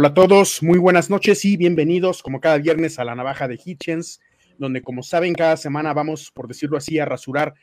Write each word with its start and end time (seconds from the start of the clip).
Hola 0.00 0.10
a 0.10 0.14
todos, 0.14 0.62
muy 0.62 0.78
buenas 0.78 1.10
noches 1.10 1.44
y 1.44 1.56
bienvenidos 1.56 2.22
como 2.22 2.40
cada 2.40 2.58
viernes 2.58 3.00
a 3.00 3.04
la 3.04 3.16
navaja 3.16 3.48
de 3.48 3.58
Hitchens, 3.64 4.20
donde 4.56 4.80
como 4.80 5.02
saben 5.02 5.34
cada 5.34 5.56
semana 5.56 5.92
vamos, 5.92 6.30
por 6.30 6.46
decirlo 6.46 6.76
así, 6.76 7.00
a 7.00 7.04
rasurar 7.04 7.54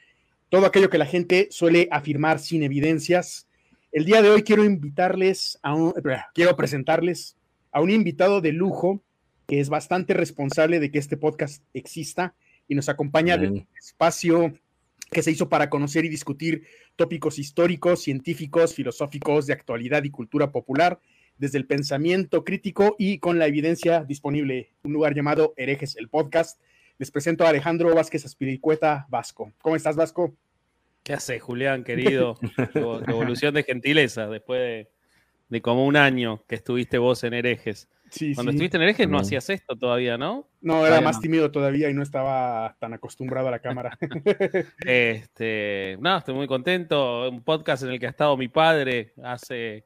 todo 0.50 0.66
aquello 0.66 0.90
que 0.90 0.98
la 0.98 1.06
gente 1.06 1.48
suele 1.50 1.88
afirmar 1.92 2.40
sin 2.40 2.64
evidencias. 2.64 3.48
El 3.94 4.04
día 4.04 4.22
de 4.22 4.32
hoy 4.32 4.44
quiero 4.44 4.66
invitarles 4.66 5.60
a 5.64 5.76
un, 5.76 5.94
quiero 6.34 6.58
presentarles 6.58 7.38
a 7.72 7.80
un 7.80 7.90
invitado 7.90 8.42
de 8.42 8.52
lujo 8.52 9.02
que 9.48 9.62
es 9.62 9.70
bastante 9.70 10.14
responsable 10.14 10.82
de 10.82 10.92
que 10.92 11.00
este 11.00 11.16
podcast 11.16 11.64
exista 11.74 12.36
y 12.68 12.76
nos 12.76 12.90
acompaña 12.90 13.38
del 13.38 13.66
espacio 13.80 14.54
que 15.10 15.24
se 15.24 15.32
hizo 15.32 15.48
para 15.48 15.70
conocer 15.70 16.04
y 16.04 16.10
discutir 16.10 16.66
tópicos 16.98 17.40
históricos, 17.40 18.02
científicos, 18.02 18.74
filosóficos, 18.74 19.48
de 19.48 19.54
actualidad 19.54 20.04
y 20.04 20.10
cultura 20.10 20.52
popular 20.52 21.00
desde 21.38 21.58
el 21.58 21.66
pensamiento 21.66 22.44
crítico 22.44 22.96
y 22.98 23.20
con 23.20 23.40
la 23.40 23.48
evidencia 23.48 24.04
disponible. 24.04 24.72
Un 24.84 24.94
lugar 24.94 25.14
llamado 25.14 25.54
Herejes, 25.58 25.96
el 25.98 26.10
podcast. 26.10 26.62
Les 26.98 27.12
presento 27.12 27.46
a 27.46 27.50
Alejandro 27.50 27.94
Vázquez 27.94 28.26
Aspiricueta 28.26 29.06
Vasco. 29.10 29.52
¿Cómo 29.62 29.76
estás, 29.76 29.96
Vasco? 29.96 30.36
¿Qué 31.04 31.14
hace, 31.14 31.40
Julián, 31.40 31.84
querido? 31.84 32.36
Evolución 33.08 33.54
de 33.54 33.64
gentileza 33.64 34.28
después 34.28 34.88
de, 35.50 35.62
como 35.62 35.86
un 35.86 35.98
año 35.98 36.44
que 36.48 36.56
estuviste 36.56 36.98
vos 36.98 37.24
en 37.24 37.34
Herejes. 37.34 37.90
Cuando 38.34 38.52
estuviste 38.52 38.78
en 38.78 38.84
Herejes 38.84 39.10
no 39.10 39.20
hacías 39.20 39.50
esto 39.50 39.76
todavía, 39.76 40.18
¿no? 40.18 40.48
No, 40.62 40.88
era 40.88 41.02
más 41.02 41.20
tímido 41.20 41.52
todavía 41.52 41.90
y 41.90 41.94
no 41.94 42.02
estaba 42.02 42.76
tan 42.80 42.94
acostumbrado 42.94 43.50
a 43.50 43.52
la 43.52 43.60
cámara. 43.60 43.98
este, 44.86 45.98
no, 46.00 46.18
estoy 46.18 46.34
muy 46.34 46.48
contento. 46.48 47.30
Un 47.30 47.44
podcast 47.44 47.84
en 47.84 47.90
el 47.90 48.00
que 48.00 48.08
ha 48.08 48.12
estado 48.12 48.38
mi 48.38 48.48
padre 48.48 49.14
hace 49.24 49.84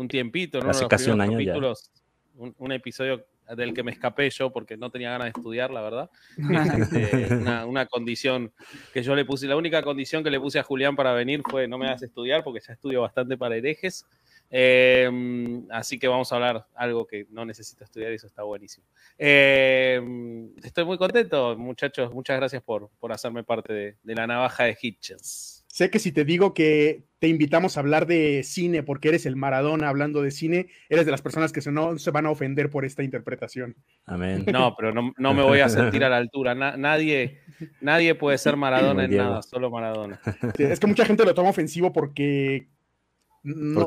un 0.00 0.08
tiempito, 0.08 0.60
¿no? 0.60 0.70
Hace 0.70 0.88
casi 0.88 1.10
un 1.10 1.20
año 1.20 1.32
capítulos, 1.32 1.90
Un, 2.36 2.72
episodio 2.72 3.26
del 3.54 3.74
que 3.74 3.82
me 3.82 3.90
escapé 3.90 4.30
yo 4.30 4.50
porque 4.50 4.76
no 4.76 4.90
tenía 4.90 5.10
ganas 5.10 5.26
de 5.26 5.38
estudiar, 5.38 5.70
la 5.70 5.82
verdad. 5.82 6.10
Este, 6.80 7.34
una, 7.66 7.86
condición 7.86 8.52
que 8.94 9.02
yo 9.02 9.14
le 9.14 9.24
puse, 9.24 9.46
la 9.46 9.56
única 9.56 9.82
condición 9.82 10.24
que 10.24 10.30
le 10.30 10.40
puse 10.40 10.58
a 10.58 10.62
Julián 10.62 10.96
para 10.96 11.12
venir 11.12 11.42
fue 11.48 11.68
no 11.68 11.76
me 11.76 11.86
hagas 11.86 12.02
estudiar 12.02 12.42
porque 12.42 12.60
ya 12.66 12.72
estudio 12.72 13.02
bastante 13.02 13.36
para 13.36 13.56
herejes. 13.56 14.06
Em, 14.52 15.66
así 15.70 15.98
que 15.98 16.08
vamos 16.08 16.32
a 16.32 16.36
hablar 16.36 16.66
algo 16.74 17.06
que 17.06 17.26
no 17.30 17.44
necesito 17.44 17.84
estudiar 17.84 18.10
y 18.10 18.14
eso 18.14 18.26
está 18.26 18.42
buenísimo. 18.42 18.86
Em, 19.18 20.50
estoy 20.64 20.84
muy 20.84 20.96
contento, 20.96 21.56
muchachos. 21.58 22.12
Muchas 22.14 22.38
gracias 22.38 22.62
por, 22.62 22.88
por 22.98 23.12
hacerme 23.12 23.44
parte 23.44 23.72
de, 23.72 23.96
de 24.02 24.14
la 24.14 24.26
navaja 24.26 24.64
de 24.64 24.76
Hitchens. 24.80 25.59
Sé 25.72 25.88
que 25.88 26.00
si 26.00 26.10
te 26.10 26.24
digo 26.24 26.52
que 26.52 27.04
te 27.20 27.28
invitamos 27.28 27.76
a 27.76 27.80
hablar 27.80 28.06
de 28.06 28.42
cine 28.42 28.82
porque 28.82 29.08
eres 29.08 29.24
el 29.24 29.36
Maradona 29.36 29.88
hablando 29.88 30.20
de 30.20 30.32
cine, 30.32 30.66
eres 30.88 31.04
de 31.04 31.12
las 31.12 31.22
personas 31.22 31.52
que 31.52 31.60
se 31.60 31.70
no 31.70 31.96
se 31.96 32.10
van 32.10 32.26
a 32.26 32.30
ofender 32.30 32.70
por 32.70 32.84
esta 32.84 33.04
interpretación. 33.04 33.76
Amén. 34.04 34.44
No, 34.52 34.74
pero 34.76 34.92
no, 34.92 35.34
me 35.34 35.42
voy 35.42 35.60
a 35.60 35.68
sentir 35.68 36.02
a 36.02 36.08
la 36.08 36.16
altura. 36.16 36.54
nadie, 36.54 37.38
nadie 37.80 38.16
puede 38.16 38.36
ser 38.38 38.56
Maradona 38.56 39.04
en 39.04 39.16
nada, 39.16 39.42
solo 39.42 39.70
Maradona. 39.70 40.20
es 40.58 40.80
que 40.80 40.86
mucha 40.88 41.04
gente 41.04 41.24
lo 41.24 41.34
toma 41.34 41.50
ofensivo 41.50 41.92
porque 41.92 42.68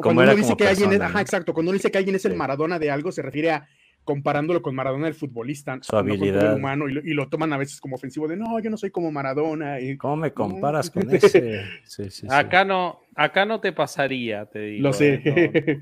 cuando 0.02 0.22
uno 0.22 0.36
dice 0.36 0.56
que 0.56 0.68
alguien 0.68 0.94
es, 0.94 1.02
ajá, 1.02 1.20
exacto, 1.20 1.54
cuando 1.54 1.72
uno 1.72 1.78
dice 1.78 1.92
que 1.92 1.98
alguien 1.98 2.16
es 2.16 2.24
el 2.24 2.36
Maradona 2.36 2.80
de 2.80 2.92
algo, 2.92 3.12
se 3.12 3.22
refiere 3.22 3.52
a 3.52 3.68
comparándolo 4.04 4.62
con 4.62 4.76
Maradona 4.76 5.08
el 5.08 5.14
futbolista, 5.14 5.78
su 5.82 5.96
habilidad 5.96 6.56
humano 6.56 6.90
y 6.90 7.14
lo, 7.14 7.30
toman 7.30 7.54
a 7.54 7.58
veces 7.58 7.80
como 7.80 7.96
ofensivo 7.96 8.28
de 8.28 8.36
no, 8.36 8.60
yo 8.60 8.70
no 8.70 8.78
soy 8.78 8.92
como 8.92 9.12
Maradona. 9.12 9.80
Y, 9.80 9.98
¿Cómo 9.98 10.18
me 10.18 10.34
comparas 10.34 10.90
con 10.90 11.10
ese? 11.16 11.64
acá 12.30 12.66
no, 12.66 13.02
acá 13.16 13.46
no 13.46 13.60
te 13.60 13.72
pasaría, 13.72 14.46
te 14.46 14.60
digo. 14.60 14.84
Lo 14.84 14.94
sé. 14.94 15.22
¿eh? 15.24 15.80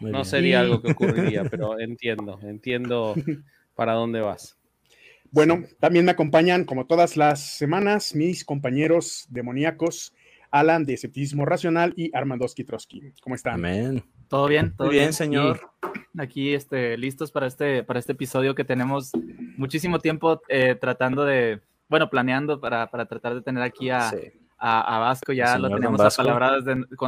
No, 0.00 0.24
sería 0.24 0.60
algo 0.60 0.82
que 0.82 0.92
ocurriría, 0.92 1.44
pero 1.50 1.78
entiendo, 1.78 2.38
entiendo 2.42 3.14
para 3.74 3.92
dónde 3.92 4.20
vas. 4.20 4.58
Bueno, 5.30 5.64
también 5.80 6.04
me 6.04 6.10
acompañan, 6.10 6.64
como 6.64 6.86
todas 6.86 7.16
las 7.16 7.40
semanas, 7.40 8.14
mis 8.14 8.44
compañeros 8.44 9.26
demoníacos, 9.30 10.14
Alan 10.50 10.84
de 10.84 10.94
Escepticismo 10.94 11.46
Racional 11.46 11.94
y 11.96 12.14
Armando 12.14 12.46
Trotsky. 12.46 13.14
¿Cómo 13.22 13.34
están? 13.34 13.54
Amén. 13.54 14.04
¿Todo 14.32 14.48
bien? 14.48 14.74
¿Todo 14.74 14.88
bien, 14.88 15.12
señor? 15.12 15.60
Aquí, 16.18 16.54
este, 16.54 16.96
listos 16.96 17.30
para 17.30 17.46
este, 17.46 17.84
para 17.84 17.98
este 17.98 18.12
episodio 18.12 18.54
que 18.54 18.64
tenemos 18.64 19.12
muchísimo 19.58 19.98
tiempo 19.98 20.40
eh, 20.48 20.74
tratando 20.74 21.26
de, 21.26 21.60
bueno, 21.86 22.08
planeando 22.08 22.58
para, 22.58 22.90
para, 22.90 23.04
tratar 23.04 23.34
de 23.34 23.42
tener 23.42 23.62
aquí 23.62 23.90
a, 23.90 24.10
a, 24.56 24.98
Vasco. 25.00 25.34
Ya 25.34 25.58
lo 25.58 25.68
tenemos 25.68 26.00
a 26.00 26.56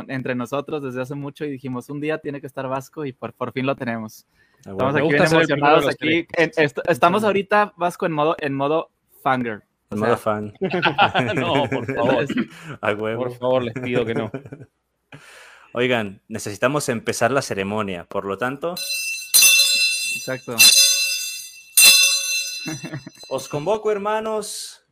entre 0.08 0.34
nosotros 0.34 0.82
desde 0.82 1.00
hace 1.00 1.14
mucho 1.14 1.46
y 1.46 1.52
dijimos, 1.52 1.88
un 1.88 1.98
día 1.98 2.18
tiene 2.18 2.42
que 2.42 2.46
estar 2.46 2.68
Vasco 2.68 3.06
y 3.06 3.14
por, 3.14 3.32
por 3.32 3.52
fin 3.52 3.64
lo 3.64 3.74
tenemos. 3.74 4.26
Ah, 4.66 4.72
estamos 4.72 4.94
aquí 4.94 5.08
bien 5.08 5.24
emocionados. 5.24 5.88
Aquí, 5.88 6.26
estamos 6.36 7.24
ahorita, 7.24 7.72
Vasco, 7.78 8.04
en 8.04 8.12
modo, 8.12 8.36
en 8.38 8.52
modo 8.52 8.90
fanger. 9.22 9.62
En 9.90 9.98
modo 9.98 10.18
fan. 10.18 10.52
no, 11.34 11.70
por 11.70 11.86
favor. 11.86 13.16
Por 13.16 13.32
favor, 13.32 13.62
les 13.62 13.72
pido 13.72 14.04
que 14.04 14.12
no. 14.12 14.30
Oigan, 15.76 16.22
necesitamos 16.28 16.88
empezar 16.88 17.32
la 17.32 17.42
ceremonia, 17.42 18.04
por 18.04 18.26
lo 18.26 18.38
tanto. 18.38 18.76
Exacto. 20.14 20.54
Os 23.28 23.48
convoco, 23.48 23.90
hermanos, 23.90 24.86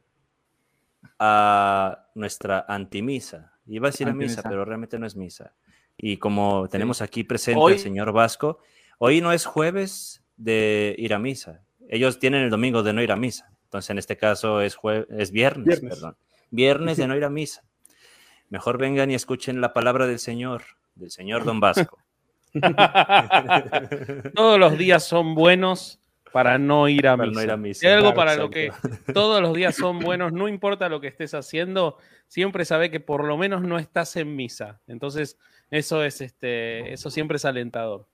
a 1.21 2.09
nuestra 2.17 2.67
antimisa. 2.69 3.53
Iba 3.65 3.87
a 3.87 3.91
decir 3.93 4.09
a 4.09 4.13
misa, 4.13 4.43
pero 4.43 4.65
realmente 4.65 4.99
no 4.99 5.07
es 5.07 5.15
misa. 5.15 5.55
Y 5.97 6.17
como 6.17 6.67
tenemos 6.69 7.01
aquí 7.01 7.23
presente 7.23 7.63
al 7.65 7.79
señor 7.79 8.11
Vasco, 8.11 8.59
hoy 8.99 9.21
no 9.21 9.33
es 9.33 9.47
jueves 9.47 10.25
de 10.37 10.97
ir 10.99 11.15
a 11.15 11.21
misa. 11.21 11.63
Ellos 11.89 12.19
tienen 12.19 12.43
el 12.43 12.51
domingo 12.51 12.83
de 12.83 12.93
no 12.93 13.03
ir 13.03 13.13
a 13.13 13.17
misa. 13.17 13.53
Entonces, 13.67 13.91
en 13.91 13.99
este 13.99 14.17
caso 14.17 14.61
es, 14.61 14.77
es 15.11 15.31
viernes, 15.31 15.65
viernes, 15.65 15.81
perdón. 15.95 16.17
Viernes 16.51 16.97
de 16.97 17.07
no 17.07 17.17
ir 17.17 17.23
a 17.23 17.31
misa. 17.31 17.63
Mejor 18.53 18.77
vengan 18.77 19.11
y 19.11 19.15
escuchen 19.15 19.63
la 19.63 19.73
palabra 19.73 20.07
del 20.07 20.19
Señor, 20.19 20.65
del 20.95 21.11
Señor 21.11 21.45
Don 21.45 21.59
Vasco. 21.59 21.99
todos 24.35 24.59
los 24.59 24.77
días 24.77 25.03
son 25.05 25.35
buenos 25.35 25.99
para 26.35 26.59
no 26.59 26.87
ir 26.87 27.09
a 27.09 27.17
misa. 27.17 27.95
algo 27.95 28.13
para 28.13 28.37
lo 28.37 28.51
que 28.51 28.71
todos 29.15 29.41
los 29.41 29.55
días 29.55 29.75
son 29.75 30.01
buenos, 30.01 30.35
no 30.35 30.49
importa 30.49 30.91
lo 30.91 31.01
que 31.01 31.07
estés 31.07 31.33
haciendo, 31.33 31.97
siempre 32.29 32.67
sabe 32.67 32.91
que 32.91 33.01
por 33.01 33.25
lo 33.25 33.39
menos 33.39 33.63
no 33.63 33.79
estás 33.79 34.17
en 34.17 34.37
misa. 34.37 34.83
Entonces, 34.87 35.39
eso 35.71 36.05
es 36.05 36.21
este, 36.21 36.93
eso 36.93 37.11
siempre 37.11 37.39
es 37.39 37.47
alentador. 37.47 38.05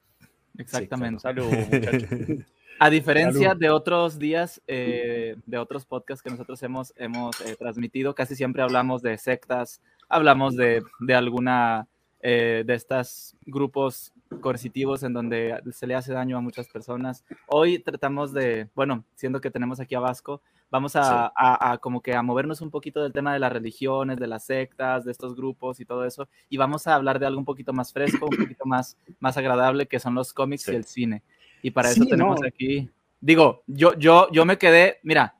Exactamente. 0.56 1.18
Salud, 1.18 1.46
muchachos. 1.46 2.08
A 2.78 2.90
diferencia 2.90 3.56
de 3.56 3.70
otros 3.70 4.20
días, 4.20 4.62
eh, 4.68 5.34
de 5.46 5.58
otros 5.58 5.84
podcasts 5.84 6.22
que 6.22 6.30
nosotros 6.30 6.62
hemos, 6.62 6.94
hemos 6.96 7.40
eh, 7.40 7.56
transmitido, 7.58 8.14
casi 8.14 8.36
siempre 8.36 8.62
hablamos 8.62 9.02
de 9.02 9.18
sectas, 9.18 9.80
hablamos 10.08 10.56
de, 10.56 10.82
de 11.00 11.14
alguna 11.14 11.86
eh, 12.20 12.64
de 12.66 12.74
estos 12.74 13.36
grupos 13.46 14.12
coercitivos 14.40 15.02
en 15.04 15.12
donde 15.12 15.60
se 15.72 15.86
le 15.86 15.94
hace 15.94 16.12
daño 16.12 16.36
a 16.36 16.40
muchas 16.40 16.68
personas. 16.68 17.24
Hoy 17.46 17.78
tratamos 17.78 18.32
de, 18.32 18.68
bueno, 18.74 19.04
siendo 19.14 19.40
que 19.40 19.50
tenemos 19.50 19.80
aquí 19.80 19.94
a 19.94 20.00
Vasco, 20.00 20.42
vamos 20.70 20.96
a, 20.96 21.32
a, 21.34 21.78
como 21.78 22.02
que 22.02 22.14
a 22.14 22.22
movernos 22.22 22.60
un 22.60 22.70
poquito 22.70 23.02
del 23.02 23.12
tema 23.12 23.32
de 23.32 23.38
las 23.38 23.52
religiones, 23.52 24.18
de 24.18 24.26
las 24.26 24.44
sectas, 24.44 25.04
de 25.04 25.12
estos 25.12 25.34
grupos 25.34 25.80
y 25.80 25.84
todo 25.84 26.04
eso, 26.04 26.28
y 26.50 26.56
vamos 26.56 26.86
a 26.86 26.94
hablar 26.94 27.18
de 27.18 27.26
algo 27.26 27.38
un 27.38 27.44
poquito 27.44 27.72
más 27.72 27.92
fresco, 27.92 28.26
un 28.26 28.36
poquito 28.36 28.66
más, 28.66 28.98
más 29.20 29.36
agradable, 29.36 29.86
que 29.86 30.00
son 30.00 30.14
los 30.14 30.32
cómics 30.32 30.68
y 30.68 30.74
el 30.74 30.84
cine. 30.84 31.22
Y 31.62 31.70
para 31.70 31.90
eso 31.90 32.04
tenemos 32.04 32.40
aquí, 32.44 32.90
digo, 33.20 33.62
yo, 33.66 33.94
yo, 33.94 34.28
yo 34.30 34.44
me 34.44 34.58
quedé, 34.58 34.98
mira, 35.02 35.36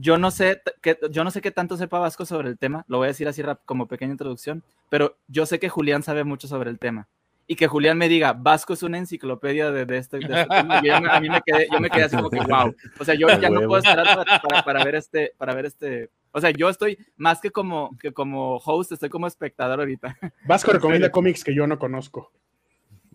yo 0.00 0.16
no 0.16 0.30
sé 0.30 0.62
que, 0.80 0.96
yo 1.10 1.24
no 1.24 1.30
sé 1.30 1.40
qué 1.40 1.50
tanto 1.50 1.76
sepa 1.76 1.98
Vasco 1.98 2.24
sobre 2.24 2.48
el 2.48 2.58
tema, 2.58 2.84
lo 2.88 2.98
voy 2.98 3.06
a 3.06 3.08
decir 3.08 3.26
así 3.26 3.42
como 3.64 3.88
pequeña 3.88 4.12
introducción, 4.12 4.62
pero 4.88 5.18
yo 5.26 5.44
sé 5.44 5.58
que 5.58 5.68
Julián 5.68 6.02
sabe 6.02 6.24
mucho 6.24 6.46
sobre 6.46 6.70
el 6.70 6.78
tema. 6.78 7.08
Y 7.50 7.56
que 7.56 7.66
Julián 7.66 7.96
me 7.96 8.10
diga, 8.10 8.34
Vasco 8.34 8.74
es 8.74 8.82
una 8.82 8.98
enciclopedia 8.98 9.70
de, 9.70 9.82
este, 9.96 10.18
este 10.18 10.44
tema. 10.44 10.82
Yo, 10.82 10.94
a 10.94 11.18
mí 11.18 11.30
me 11.30 11.40
quedé, 11.40 11.66
yo 11.72 11.80
me 11.80 11.88
quedé 11.88 12.04
así 12.04 12.14
como 12.14 12.28
que, 12.28 12.40
wow. 12.40 12.74
O 13.00 13.04
sea, 13.06 13.14
yo 13.14 13.26
ya 13.26 13.48
no 13.48 13.62
puedo 13.62 13.78
esperar 13.78 14.06
para, 14.14 14.62
para, 14.62 14.84
ver 14.84 14.94
este, 14.96 15.32
para 15.38 15.54
ver 15.54 15.64
este. 15.64 16.10
O 16.30 16.42
sea, 16.42 16.50
yo 16.50 16.68
estoy 16.68 16.98
más 17.16 17.40
que 17.40 17.50
como, 17.50 17.96
que 17.98 18.12
como 18.12 18.58
host, 18.58 18.92
estoy 18.92 19.08
como 19.08 19.26
espectador 19.26 19.80
ahorita. 19.80 20.18
Vasco 20.46 20.72
recomienda 20.72 21.10
cómics 21.10 21.42
que 21.42 21.54
yo 21.54 21.66
no 21.66 21.78
conozco. 21.78 22.30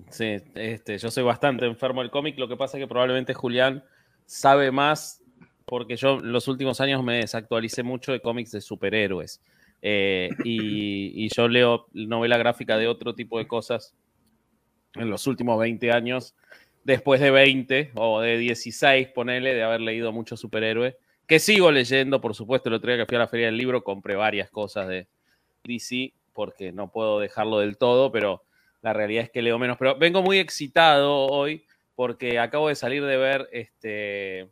Sí, 0.10 0.42
este, 0.56 0.98
yo 0.98 1.12
soy 1.12 1.24
bastante 1.24 1.68
enfermo 1.68 2.02
del 2.02 2.10
cómic. 2.10 2.40
Lo 2.40 2.48
que 2.48 2.58
pasa 2.58 2.78
es 2.78 2.84
que 2.84 2.88
probablemente 2.88 3.36
Julián 3.36 3.84
sabe 4.26 4.72
más 4.72 5.23
porque 5.66 5.96
yo 5.96 6.20
los 6.20 6.48
últimos 6.48 6.82
años 6.82 7.04
me 7.04 7.18
desactualicé 7.18 7.84
mucho 7.84 8.12
de 8.12 8.20
cómics 8.20 8.52
de 8.52 8.62
superhéroes. 8.62 9.42
Eh, 9.82 10.30
y, 10.46 11.28
yo 11.36 11.48
leo 11.48 11.88
novela 11.94 12.38
gráfica 12.38 12.78
de 12.78 12.88
otro 12.88 13.16
tipo 13.16 13.38
de 13.38 13.48
cosas 13.48 13.94
en 14.96 15.10
los 15.10 15.28
últimos 15.28 15.60
20 15.60 15.92
años, 15.92 16.36
después 16.84 17.20
de 17.20 17.32
20 17.32 17.92
o 17.96 18.22
de 18.22 18.38
16, 18.38 19.10
ponele, 19.10 19.54
de 19.54 19.64
haber 19.64 19.82
leído 19.82 20.12
mucho 20.12 20.38
superhéroe, 20.38 20.98
que 21.28 21.40
sigo 21.40 21.72
leyendo, 21.72 22.22
por 22.22 22.36
supuesto, 22.36 22.70
el 22.70 22.76
otro 22.76 22.92
día 22.92 23.04
que 23.04 23.08
fui 23.08 23.16
a 23.18 23.20
la 23.20 23.28
feria 23.28 23.48
del 23.48 23.58
libro 23.58 23.84
compré 23.84 24.16
varias 24.16 24.50
cosas 24.50 24.88
de 24.88 25.08
DC, 25.64 26.14
porque 26.34 26.72
no 26.72 26.92
puedo 26.92 27.20
dejarlo 27.20 27.60
del 27.60 27.78
todo, 27.78 28.12
pero 28.12 28.44
la 28.82 28.94
realidad 28.94 29.24
es 29.24 29.32
que 29.32 29.42
leo 29.42 29.60
menos. 29.60 29.78
Pero 29.78 29.98
vengo 29.98 30.22
muy 30.22 30.40
excitado 30.40 31.26
hoy 31.28 31.66
porque 31.96 32.40
acabo 32.40 32.70
de 32.70 32.76
salir 32.76 33.04
de 33.06 33.18
ver 33.18 33.50
este, 33.52 34.50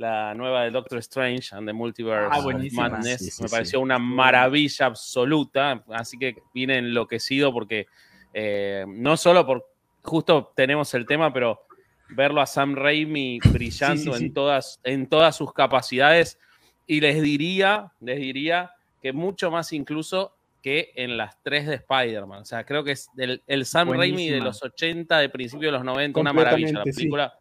la 0.00 0.34
nueva 0.34 0.62
de 0.62 0.70
Doctor 0.70 0.98
Strange 1.00 1.54
and 1.54 1.68
the 1.68 1.74
Multiverse 1.74 2.30
ah, 2.32 2.38
of 2.38 2.72
Madness. 2.72 3.38
Me 3.38 3.48
pareció 3.48 3.80
una 3.80 3.98
maravilla 3.98 4.86
absoluta, 4.86 5.84
así 5.90 6.18
que 6.18 6.36
vine 6.54 6.78
enloquecido 6.78 7.52
porque 7.52 7.86
eh, 8.32 8.86
no 8.88 9.18
solo 9.18 9.44
por 9.44 9.66
justo 10.02 10.52
tenemos 10.56 10.94
el 10.94 11.04
tema, 11.04 11.30
pero 11.34 11.66
verlo 12.08 12.40
a 12.40 12.46
Sam 12.46 12.76
Raimi 12.76 13.40
brillando 13.52 14.16
en, 14.16 14.32
todas, 14.32 14.80
en 14.84 15.06
todas 15.06 15.36
sus 15.36 15.52
capacidades. 15.52 16.38
Y 16.86 17.02
les 17.02 17.20
diría, 17.20 17.92
les 18.00 18.18
diría 18.18 18.72
que 19.02 19.12
mucho 19.12 19.50
más 19.50 19.70
incluso 19.74 20.34
que 20.62 20.92
en 20.94 21.18
las 21.18 21.42
tres 21.42 21.66
de 21.66 21.74
Spider-Man. 21.74 22.40
O 22.40 22.44
sea, 22.46 22.64
creo 22.64 22.82
que 22.82 22.92
es 22.92 23.10
el, 23.18 23.66
Sam 23.66 23.90
Raimi 23.90 24.30
de 24.30 24.40
los 24.40 24.62
80, 24.62 25.18
de 25.18 25.28
principio 25.28 25.68
de 25.68 25.72
los 25.72 25.84
90, 25.84 26.18
una 26.18 26.32
maravilla 26.32 26.72
la 26.72 26.84
película. 26.84 27.39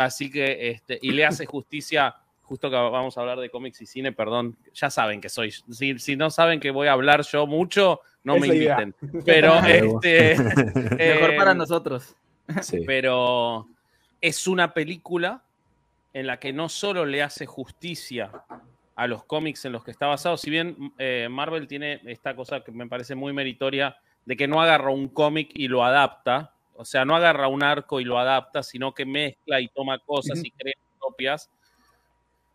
Así 0.00 0.30
que, 0.30 0.70
este, 0.70 0.98
y 1.02 1.12
le 1.12 1.24
hace 1.24 1.46
justicia, 1.46 2.14
justo 2.42 2.70
que 2.70 2.76
vamos 2.76 3.16
a 3.16 3.20
hablar 3.20 3.38
de 3.38 3.50
cómics 3.50 3.80
y 3.82 3.86
cine, 3.86 4.12
perdón, 4.12 4.56
ya 4.74 4.90
saben 4.90 5.20
que 5.20 5.28
soy, 5.28 5.50
si, 5.50 5.98
si 5.98 6.16
no 6.16 6.30
saben 6.30 6.60
que 6.60 6.70
voy 6.70 6.88
a 6.88 6.92
hablar 6.92 7.22
yo 7.22 7.46
mucho, 7.46 8.00
no 8.24 8.38
me 8.38 8.48
inviten. 8.48 8.94
Pero, 9.24 9.54
este... 9.66 10.36
Mejor 10.96 11.36
para 11.36 11.52
eh, 11.52 11.54
nosotros. 11.54 12.16
Pero 12.86 13.66
es 14.20 14.46
una 14.46 14.72
película 14.72 15.42
en 16.12 16.26
la 16.26 16.38
que 16.38 16.52
no 16.52 16.68
solo 16.68 17.04
le 17.04 17.22
hace 17.22 17.46
justicia 17.46 18.30
a 18.94 19.06
los 19.06 19.24
cómics 19.24 19.64
en 19.66 19.72
los 19.72 19.84
que 19.84 19.90
está 19.90 20.06
basado, 20.06 20.36
si 20.38 20.48
bien 20.50 20.92
eh, 20.98 21.28
Marvel 21.30 21.68
tiene 21.68 22.00
esta 22.06 22.34
cosa 22.34 22.60
que 22.64 22.72
me 22.72 22.86
parece 22.86 23.14
muy 23.14 23.34
meritoria 23.34 23.98
de 24.24 24.36
que 24.36 24.48
no 24.48 24.60
agarra 24.60 24.90
un 24.90 25.08
cómic 25.08 25.50
y 25.54 25.68
lo 25.68 25.84
adapta, 25.84 26.54
o 26.78 26.84
sea, 26.84 27.04
no 27.04 27.16
agarra 27.16 27.48
un 27.48 27.62
arco 27.62 28.00
y 28.00 28.04
lo 28.04 28.18
adapta, 28.18 28.62
sino 28.62 28.94
que 28.94 29.04
mezcla 29.04 29.60
y 29.60 29.68
toma 29.68 29.98
cosas 29.98 30.42
y 30.44 30.50
crea 30.50 30.74
propias. 30.98 31.50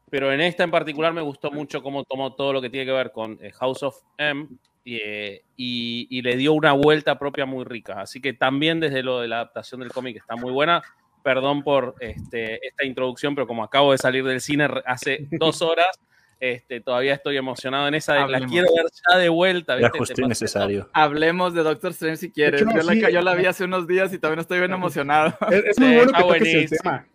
Pero 0.10 0.32
en 0.32 0.42
esta 0.42 0.64
en 0.64 0.72
particular 0.72 1.14
me 1.14 1.22
gustó 1.22 1.52
mucho 1.52 1.82
cómo 1.82 2.04
tomó 2.04 2.34
todo 2.34 2.54
lo 2.54 2.62
que 2.62 2.70
tiene 2.70 2.86
que 2.86 2.92
ver 2.92 3.12
con 3.12 3.40
eh, 3.42 3.52
House 3.54 3.84
of 3.84 3.96
M 4.18 4.48
eh, 4.84 5.44
y, 5.56 6.08
y, 6.10 6.22
le 6.22 6.36
dio 6.36 6.54
una 6.54 6.74
vuelta 6.74 7.18
propia 7.18 7.46
muy 7.46 7.64
rica. 7.64 8.02
Así 8.02 8.20
que 8.20 8.34
también 8.34 8.80
desde 8.80 9.04
lo 9.04 9.22
de 9.22 9.28
la 9.28 9.38
adaptación 9.38 9.80
del 9.80 9.92
cómic 9.92 10.18
está 10.18 10.36
muy 10.36 10.52
buena 10.52 10.82
perdón 11.24 11.64
por 11.64 11.96
este, 12.00 12.66
esta 12.66 12.86
introducción, 12.86 13.36
pero 13.36 13.48
como 13.48 13.64
acabo 13.64 13.92
de 13.92 13.98
salir 13.98 14.24
del 14.24 14.42
cine 14.42 14.68
hace 14.86 15.28
dos 15.32 15.62
horas, 15.62 16.00
este, 16.42 16.82
todavía 16.82 17.14
estoy 17.14 17.38
emocionado 17.38 17.88
en 17.88 17.94
esa. 17.94 18.28
la 18.28 18.40
quiero 18.48 18.68
ver 18.76 18.88
ya 19.08 19.18
de 19.18 19.30
vuelta. 19.30 19.80
Ya 19.80 19.92
justo 19.92 20.24
innecesario. 20.24 20.90
Hablemos 20.92 21.54
de 21.54 21.62
Doctor 21.62 21.92
Strange 21.92 22.18
si 22.18 22.32
quieres. 22.32 22.62
yo, 22.62 23.22
la, 23.22 23.36
vi 23.36 23.46
hace 23.46 23.64
unos 23.64 23.88
días 23.88 24.12
y 24.12 24.18
también 24.18 24.40
estoy 24.40 24.58
bien 24.58 24.74
emocionado. 24.74 25.38
Es, 25.52 25.80
muy 25.80 25.96
bueno 25.96 26.12
que 26.12 26.22
toques 26.22 26.54
el 26.54 26.70
tema 26.70 27.06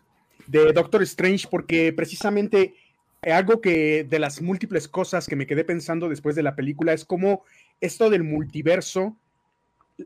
de 0.47 0.73
Doctor 0.73 1.03
Strange 1.03 1.49
porque 1.51 1.93
precisamente 1.93 2.75
algo 3.21 3.61
que 3.61 4.05
de 4.05 4.19
las 4.21 4.41
múltiples 4.41 4.87
cosas 4.87 5.27
que 5.27 5.35
me 5.35 5.49
quedé 5.49 5.65
pensando 5.65 6.09
después 6.09 6.37
de 6.37 6.45
la 6.45 6.55
película 6.55 6.93
es 6.93 7.05
como 7.05 7.43
esto 7.81 8.09
del 8.09 8.23
multiverso. 8.23 9.17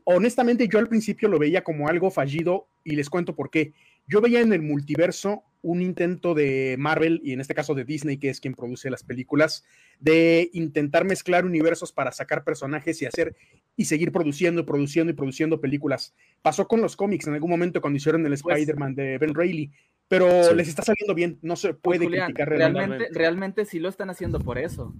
Honestamente, 0.04 0.66
yo 0.66 0.78
al 0.78 0.88
principio 0.88 1.28
lo 1.28 1.38
veía 1.38 1.62
como 1.62 1.88
algo 1.88 2.10
fallido 2.10 2.68
y 2.84 2.96
les 2.96 3.10
cuento 3.10 3.34
por 3.34 3.50
qué. 3.50 3.74
Yo 4.06 4.22
veía 4.22 4.40
en 4.40 4.54
el 4.54 4.62
multiverso 4.62 5.44
un 5.62 5.82
intento 5.82 6.34
de 6.34 6.76
Marvel, 6.78 7.20
y 7.22 7.32
en 7.32 7.40
este 7.40 7.54
caso 7.54 7.74
de 7.74 7.84
Disney, 7.84 8.16
que 8.16 8.30
es 8.30 8.40
quien 8.40 8.54
produce 8.54 8.90
las 8.90 9.02
películas, 9.02 9.64
de 9.98 10.50
intentar 10.52 11.04
mezclar 11.04 11.44
universos 11.44 11.92
para 11.92 12.12
sacar 12.12 12.44
personajes 12.44 13.02
y 13.02 13.06
hacer 13.06 13.36
y 13.76 13.84
seguir 13.84 14.12
produciendo, 14.12 14.64
produciendo 14.64 15.12
y 15.12 15.14
produciendo 15.14 15.60
películas. 15.60 16.14
Pasó 16.42 16.66
con 16.66 16.80
los 16.80 16.96
cómics 16.96 17.26
en 17.26 17.34
algún 17.34 17.50
momento 17.50 17.80
cuando 17.80 17.98
hicieron 17.98 18.24
el 18.26 18.38
pues 18.40 18.56
Spider-Man 18.56 18.94
de 18.94 19.18
Ben 19.18 19.34
Reilly, 19.34 19.70
pero 20.08 20.52
les 20.54 20.68
está 20.68 20.82
saliendo 20.82 21.14
bien, 21.14 21.38
no 21.42 21.56
se 21.56 21.74
puede 21.74 22.06
pues, 22.06 22.20
criticar 22.20 22.48
realmente. 22.48 23.08
Realmente 23.12 23.64
sí 23.64 23.78
lo 23.78 23.88
están 23.88 24.10
haciendo 24.10 24.40
por 24.40 24.58
eso. 24.58 24.94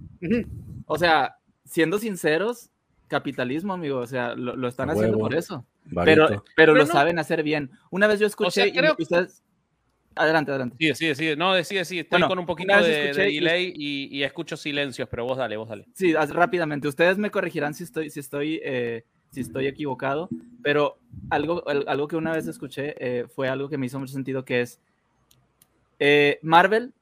O 0.85 0.97
sea, 0.97 1.35
siendo 1.65 1.97
sinceros, 1.97 2.69
capitalismo, 3.07 3.73
amigo, 3.73 3.99
o 3.99 4.07
sea, 4.07 4.35
lo, 4.35 4.67
están 4.67 4.89
haciendo 4.89 5.17
por 5.17 5.35
eso. 5.35 5.65
Pero, 6.05 6.43
pero, 6.55 6.75
lo 6.75 6.85
saben 6.85 7.19
hacer 7.19 7.43
bien. 7.43 7.71
Una 7.89 8.07
vez 8.07 8.19
yo 8.19 8.27
escuché 8.27 8.69
y 8.69 9.01
ustedes... 9.01 9.43
Adelante, 10.15 10.51
adelante. 10.51 10.75
Sí, 10.79 10.93
sí, 10.95 11.15
sí. 11.15 11.35
No, 11.37 11.53
decide, 11.53 11.85
sí. 11.85 11.99
Estoy 11.99 12.21
con 12.23 12.37
un 12.37 12.45
poquito 12.45 12.81
de, 12.81 13.13
delay 13.13 13.73
y, 13.75 14.23
escucho 14.23 14.57
silencios, 14.57 15.07
pero 15.09 15.25
vos 15.25 15.37
dale, 15.37 15.57
vos 15.57 15.69
dale. 15.69 15.85
Sí, 15.93 16.13
rápidamente. 16.13 16.87
Ustedes 16.87 17.17
me 17.17 17.31
corregirán 17.31 17.73
si 17.73 17.83
estoy, 17.83 18.09
si 18.09 18.19
estoy, 18.19 18.59
eh, 18.63 19.05
si 19.31 19.41
estoy 19.41 19.67
equivocado, 19.67 20.29
pero 20.61 20.97
algo, 21.29 21.63
algo 21.67 22.07
que 22.07 22.15
una 22.15 22.33
vez 22.33 22.47
escuché 22.47 22.95
eh, 22.99 23.27
fue 23.27 23.47
algo 23.47 23.69
que 23.69 23.77
me 23.77 23.85
hizo 23.85 23.99
mucho 23.99 24.13
sentido, 24.13 24.43
que 24.43 24.61
es 24.61 24.79
eh, 25.99 26.39
Marvel 26.41 26.93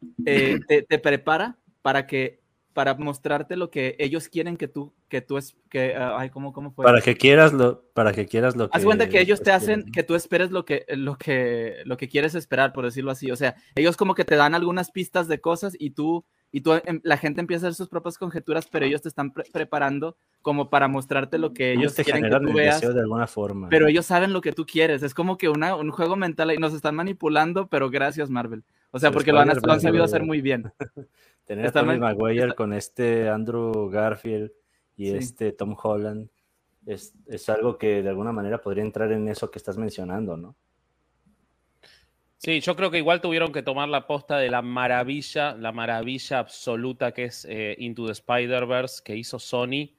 te, 0.24 0.82
te 0.82 0.98
prepara 0.98 1.56
para 1.82 2.06
que 2.06 2.40
para 2.78 2.94
mostrarte 2.94 3.56
lo 3.56 3.72
que 3.72 3.96
ellos 3.98 4.28
quieren 4.28 4.56
que 4.56 4.68
tú 4.68 4.94
que 5.08 5.20
tú 5.20 5.36
es 5.36 5.56
que 5.68 5.96
ah, 5.96 6.14
ay 6.16 6.30
cómo 6.30 6.52
cómo 6.52 6.70
fue 6.70 6.84
para 6.84 7.00
que 7.00 7.16
quieras 7.16 7.52
lo 7.52 7.82
para 7.92 8.12
que 8.12 8.24
quieras 8.24 8.54
lo 8.54 8.70
que 8.70 8.78
haz 8.78 8.84
cuenta 8.84 9.08
que 9.08 9.18
ellos 9.18 9.42
te 9.42 9.50
hacen 9.50 9.90
que 9.90 10.04
tú 10.04 10.14
esperes 10.14 10.52
lo 10.52 10.64
que 10.64 10.84
lo 10.90 11.18
que 11.18 11.78
lo 11.86 11.96
que 11.96 12.08
quieres 12.08 12.36
esperar 12.36 12.72
por 12.72 12.84
decirlo 12.84 13.10
así. 13.10 13.32
O 13.32 13.36
sea 13.36 13.56
ellos 13.74 13.96
como 13.96 14.14
que 14.14 14.24
te 14.24 14.36
dan 14.36 14.54
algunas 14.54 14.92
pistas 14.92 15.26
de 15.26 15.40
cosas 15.40 15.74
y 15.76 15.90
tú 15.90 16.24
y 16.50 16.62
tú 16.62 16.72
em, 16.72 17.00
la 17.02 17.16
gente 17.16 17.40
empieza 17.40 17.66
a 17.66 17.68
hacer 17.68 17.76
sus 17.76 17.88
propias 17.88 18.16
conjeturas 18.16 18.66
pero 18.70 18.86
ellos 18.86 19.02
te 19.02 19.08
están 19.08 19.32
preparando 19.32 20.16
como 20.42 20.70
para 20.70 20.88
mostrarte 20.88 21.38
lo 21.38 21.52
que 21.52 21.72
ellos 21.72 21.94
quieren 21.94 22.22
que 22.22 22.30
tú 22.30 22.52
veas 22.52 22.80
de 22.80 23.00
alguna 23.00 23.26
forma. 23.26 23.68
pero 23.68 23.86
ellos 23.86 24.06
saben 24.06 24.32
lo 24.32 24.40
que 24.40 24.52
tú 24.52 24.64
quieres. 24.64 25.02
Es 25.02 25.14
como 25.14 25.36
que 25.36 25.48
una, 25.48 25.74
un 25.74 25.90
juego 25.90 26.16
mental 26.16 26.52
y 26.52 26.58
nos 26.58 26.74
están 26.74 26.94
manipulando 26.94 27.68
pero 27.68 27.90
gracias 27.90 28.30
Marvel. 28.30 28.64
O 28.90 28.98
sea 28.98 29.10
porque 29.10 29.32
lo 29.32 29.40
han, 29.40 29.48
lo 29.48 29.72
han 29.72 29.80
sabido 29.80 30.04
hacer 30.04 30.22
muy 30.22 30.40
bien. 30.40 30.72
Tener 31.44 31.66
a 31.66 31.72
Tommy 31.72 31.98
Maguire 31.98 32.54
con 32.54 32.72
este 32.72 33.28
Andrew 33.28 33.88
Garfield 33.90 34.50
y 34.96 35.10
este 35.10 35.52
Tom 35.52 35.76
Holland 35.80 36.28
es, 36.88 37.48
algo 37.48 37.76
que 37.76 38.02
de 38.02 38.08
alguna 38.08 38.32
manera 38.32 38.60
podría 38.60 38.82
entrar 38.82 39.12
en 39.12 39.28
eso 39.28 39.50
que 39.50 39.58
estás 39.58 39.76
mencionando, 39.76 40.36
¿no? 40.36 40.56
Sí, 42.38 42.60
yo 42.60 42.76
creo 42.76 42.92
que 42.92 42.98
igual 42.98 43.20
tuvieron 43.20 43.50
que 43.52 43.64
tomar 43.64 43.88
la 43.88 44.06
posta 44.06 44.38
de 44.38 44.48
la 44.48 44.62
maravilla, 44.62 45.56
la 45.56 45.72
maravilla 45.72 46.38
absoluta 46.38 47.10
que 47.10 47.24
es 47.24 47.44
eh, 47.50 47.74
Into 47.80 48.06
the 48.06 48.12
Spider-Verse 48.12 49.02
que 49.04 49.16
hizo 49.16 49.40
Sony, 49.40 49.90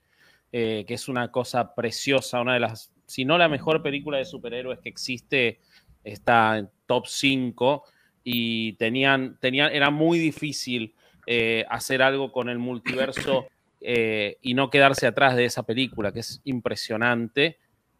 eh, 0.53 0.85
que 0.87 0.93
es 0.93 1.09
una 1.09 1.31
cosa 1.31 1.75
preciosa, 1.75 2.39
una 2.39 2.53
de 2.53 2.61
las, 2.61 2.93
si 3.05 3.25
no 3.25 3.37
la 3.37 3.49
mejor 3.49 3.83
película 3.83 4.19
de 4.19 4.25
superhéroes 4.25 4.79
que 4.79 4.87
existe, 4.87 5.59
está 6.01 6.57
en 6.57 6.69
top 6.85 7.07
5 7.07 7.83
y 8.23 8.71
tenían, 8.73 9.37
tenían, 9.41 9.73
era 9.73 9.89
muy 9.89 10.17
difícil 10.17 10.95
eh, 11.27 11.65
hacer 11.69 12.01
algo 12.01 12.31
con 12.31 12.47
el 12.47 12.57
multiverso 12.57 13.47
y 13.81 14.53
no 14.55 14.69
quedarse 14.69 15.07
atrás 15.07 15.37
de 15.37 15.45
esa 15.45 15.63
película, 15.63 16.11
que 16.11 16.19
es 16.19 16.41
impresionante 16.43 17.59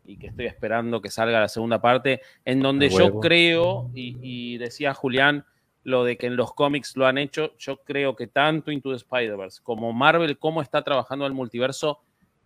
y 0.10 0.18
que 0.18 0.28
estoy 0.28 0.48
esperando 0.48 1.01
que 1.01 1.12
salga 1.12 1.39
la 1.39 1.48
segunda 1.48 1.80
parte, 1.80 2.22
en 2.44 2.62
donde 2.62 2.89
yo 2.89 3.20
creo, 3.20 3.92
y, 3.94 4.58
decía 4.58 4.96
Julián, 4.96 5.46
lo 5.84 6.04
de 6.04 6.18
que 6.18 6.25
en 6.25 6.36
los 6.36 6.54
cómics 6.54 6.98
lo 6.98 7.06
han 7.06 7.20
hecho, 7.20 7.56
yo 7.58 7.78
creo 7.84 8.16
que 8.16 8.25
tanto 8.25 8.72
Into 8.72 8.89
the 8.89 8.96
Spider-Verse 8.96 9.62
como 9.62 9.94
Marvel, 9.94 10.39
cómo 10.39 10.63
está 10.63 10.82
trabajando 10.84 11.28
el 11.28 11.34
multiverso, 11.34 12.00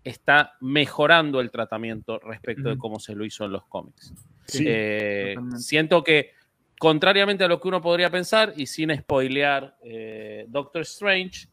está 0.04 0.58
mejorando 0.60 1.40
el 1.40 1.52
tratamiento 1.52 2.20
respecto 2.20 2.68
de 2.68 2.78
cómo 2.78 3.00
se 3.00 3.16
lo 3.16 3.24
hizo 3.24 3.46
en 3.46 3.54
los 3.54 3.66
cómics. 3.66 4.14
Eh, 4.60 5.36
siento 5.56 6.04
que 6.04 6.32
contrariamente 6.78 7.46
a 7.46 7.48
lo 7.48 7.62
que 7.62 7.70
uno 7.70 7.82
podría 7.82 8.10
pensar, 8.10 8.54
y 8.58 8.68
sin 8.68 8.94
spoilear 8.94 9.78
eh, 9.84 10.46
Doctor 10.50 10.82
Strange, 10.82 11.48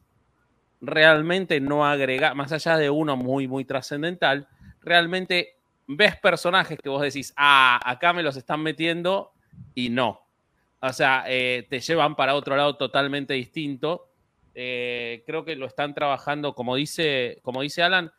realmente 0.81 1.61
no 1.61 1.85
agrega, 1.85 2.33
más 2.33 2.51
allá 2.51 2.75
de 2.75 2.89
uno 2.89 3.15
muy, 3.15 3.47
muy 3.47 3.63
trascendental, 3.63 4.49
realmente 4.81 5.60
ves 5.87 6.17
personajes 6.17 6.79
que 6.79 6.89
vos 6.89 7.01
decís, 7.01 7.33
ah, 7.37 7.79
acá 7.83 8.13
me 8.13 8.23
los 8.23 8.35
están 8.37 8.61
metiendo 8.61 9.31
y 9.75 9.89
no. 9.89 10.21
O 10.81 10.93
sea, 10.93 11.25
eh, 11.27 11.67
te 11.69 11.79
llevan 11.79 12.15
para 12.15 12.35
otro 12.35 12.55
lado 12.55 12.75
totalmente 12.75 13.33
distinto. 13.33 14.09
Eh, 14.55 15.23
creo 15.25 15.45
que 15.45 15.55
lo 15.55 15.67
están 15.67 15.93
trabajando, 15.93 16.53
como 16.55 16.75
dice, 16.75 17.39
como 17.43 17.61
dice 17.61 17.83
Alan, 17.83 18.11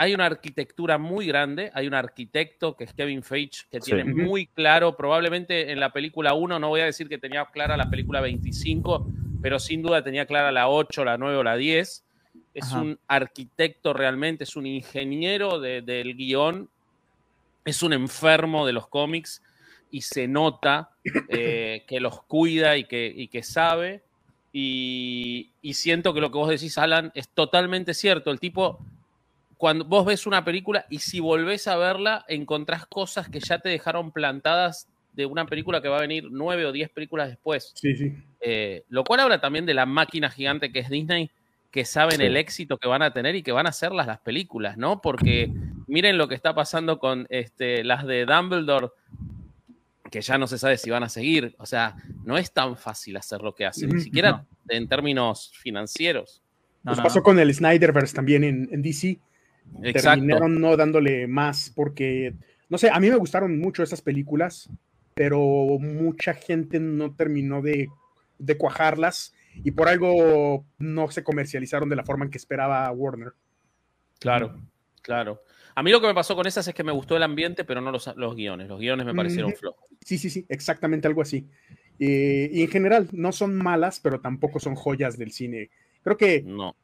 hay 0.00 0.14
una 0.14 0.26
arquitectura 0.26 0.96
muy 0.96 1.26
grande, 1.26 1.72
hay 1.74 1.88
un 1.88 1.94
arquitecto 1.94 2.76
que 2.76 2.84
es 2.84 2.92
Kevin 2.92 3.24
Feige, 3.24 3.64
que 3.68 3.80
tiene 3.80 4.04
muy 4.04 4.46
claro, 4.46 4.96
probablemente 4.96 5.72
en 5.72 5.80
la 5.80 5.92
película 5.92 6.34
1, 6.34 6.60
no 6.60 6.68
voy 6.68 6.82
a 6.82 6.84
decir 6.84 7.08
que 7.08 7.18
tenía 7.18 7.44
clara 7.46 7.76
la 7.76 7.90
película 7.90 8.20
25, 8.20 9.08
pero 9.42 9.58
sin 9.58 9.82
duda 9.82 10.04
tenía 10.04 10.26
clara 10.26 10.52
la 10.52 10.68
8, 10.68 11.04
la 11.04 11.18
9 11.18 11.38
o 11.38 11.42
la 11.42 11.56
10. 11.56 12.04
Es 12.54 12.72
un 12.72 12.98
arquitecto 13.08 13.92
realmente, 13.92 14.44
es 14.44 14.56
un 14.56 14.66
ingeniero 14.66 15.58
del 15.58 16.14
guion, 16.16 16.70
es 17.68 17.82
un 17.82 17.92
enfermo 17.92 18.66
de 18.66 18.72
los 18.72 18.88
cómics 18.88 19.42
y 19.90 20.02
se 20.02 20.28
nota 20.28 20.90
eh, 21.28 21.84
que 21.86 22.00
los 22.00 22.22
cuida 22.22 22.76
y 22.76 22.84
que, 22.84 23.28
que 23.30 23.42
sabe. 23.42 24.02
Y, 24.52 25.52
y 25.62 25.74
siento 25.74 26.14
que 26.14 26.20
lo 26.20 26.30
que 26.30 26.38
vos 26.38 26.48
decís, 26.48 26.78
Alan, 26.78 27.12
es 27.14 27.28
totalmente 27.28 27.94
cierto. 27.94 28.30
El 28.30 28.40
tipo 28.40 28.78
cuando 29.58 29.84
vos 29.84 30.06
ves 30.06 30.26
una 30.26 30.44
película 30.44 30.86
y 30.88 31.00
si 31.00 31.20
volvés 31.20 31.66
a 31.66 31.76
verla, 31.76 32.24
encontrás 32.28 32.86
cosas 32.86 33.28
que 33.28 33.40
ya 33.40 33.58
te 33.58 33.68
dejaron 33.68 34.12
plantadas 34.12 34.88
de 35.12 35.26
una 35.26 35.46
película 35.46 35.82
que 35.82 35.88
va 35.88 35.98
a 35.98 36.00
venir 36.00 36.28
nueve 36.30 36.64
o 36.64 36.70
diez 36.70 36.88
películas 36.90 37.28
después. 37.28 37.72
Sí, 37.74 37.96
sí. 37.96 38.12
Eh, 38.40 38.84
lo 38.88 39.02
cual 39.02 39.20
habla 39.20 39.40
también 39.40 39.66
de 39.66 39.74
la 39.74 39.84
máquina 39.84 40.30
gigante 40.30 40.70
que 40.70 40.78
es 40.78 40.88
Disney, 40.88 41.30
que 41.72 41.84
saben 41.84 42.20
el 42.20 42.36
éxito 42.36 42.78
que 42.78 42.86
van 42.86 43.02
a 43.02 43.12
tener 43.12 43.34
y 43.34 43.42
que 43.42 43.50
van 43.50 43.66
a 43.66 43.70
hacerlas 43.70 44.06
las 44.06 44.20
películas, 44.20 44.76
¿no? 44.78 45.00
Porque 45.02 45.50
miren 45.88 46.18
lo 46.18 46.28
que 46.28 46.34
está 46.34 46.54
pasando 46.54 46.98
con 46.98 47.26
este, 47.30 47.82
las 47.82 48.06
de 48.06 48.24
Dumbledore, 48.24 48.88
que 50.10 50.20
ya 50.20 50.38
no 50.38 50.46
se 50.46 50.58
sabe 50.58 50.78
si 50.78 50.90
van 50.90 51.02
a 51.02 51.08
seguir. 51.08 51.54
O 51.58 51.66
sea, 51.66 51.96
no 52.24 52.38
es 52.38 52.52
tan 52.52 52.76
fácil 52.76 53.16
hacer 53.16 53.40
lo 53.40 53.54
que 53.54 53.66
hacen, 53.66 53.90
ni 53.90 54.00
siquiera 54.00 54.46
en 54.68 54.88
términos 54.88 55.52
financieros. 55.54 56.42
Nos 56.84 57.00
pasó 57.00 57.22
con 57.22 57.38
el 57.38 57.52
Snyderverse 57.52 58.14
también 58.14 58.44
en, 58.44 58.68
en 58.72 58.82
DC. 58.82 59.18
Exacto. 59.82 60.20
Terminaron 60.20 60.60
no 60.60 60.76
dándole 60.76 61.26
más 61.26 61.70
porque, 61.74 62.34
no 62.68 62.78
sé, 62.78 62.90
a 62.90 63.00
mí 63.00 63.10
me 63.10 63.16
gustaron 63.16 63.58
mucho 63.58 63.82
esas 63.82 64.00
películas, 64.00 64.70
pero 65.14 65.38
mucha 65.80 66.32
gente 66.32 66.80
no 66.80 67.14
terminó 67.14 67.60
de, 67.60 67.88
de 68.38 68.56
cuajarlas 68.56 69.34
y 69.64 69.72
por 69.72 69.88
algo 69.88 70.64
no 70.78 71.10
se 71.10 71.24
comercializaron 71.24 71.88
de 71.88 71.96
la 71.96 72.04
forma 72.04 72.24
en 72.24 72.30
que 72.30 72.38
esperaba 72.38 72.90
Warner. 72.92 73.32
Claro, 74.20 74.60
claro. 75.02 75.42
A 75.78 75.82
mí 75.84 75.92
lo 75.92 76.00
que 76.00 76.08
me 76.08 76.14
pasó 76.14 76.34
con 76.34 76.44
esas 76.44 76.66
es 76.66 76.74
que 76.74 76.82
me 76.82 76.90
gustó 76.90 77.16
el 77.16 77.22
ambiente, 77.22 77.62
pero 77.64 77.80
no 77.80 77.92
los, 77.92 78.12
los 78.16 78.34
guiones. 78.34 78.66
Los 78.66 78.80
guiones 78.80 79.06
me 79.06 79.14
parecieron 79.14 79.54
flojos. 79.54 79.88
Sí, 80.04 80.18
sí, 80.18 80.28
sí, 80.28 80.44
exactamente 80.48 81.06
algo 81.06 81.22
así. 81.22 81.46
Eh, 82.00 82.50
y 82.52 82.62
en 82.62 82.68
general, 82.68 83.08
no 83.12 83.30
son 83.30 83.54
malas, 83.54 84.00
pero 84.00 84.20
tampoco 84.20 84.58
son 84.58 84.74
joyas 84.74 85.16
del 85.16 85.30
cine. 85.30 85.70
Creo 86.02 86.16
que 86.16 86.42
no. 86.42 86.74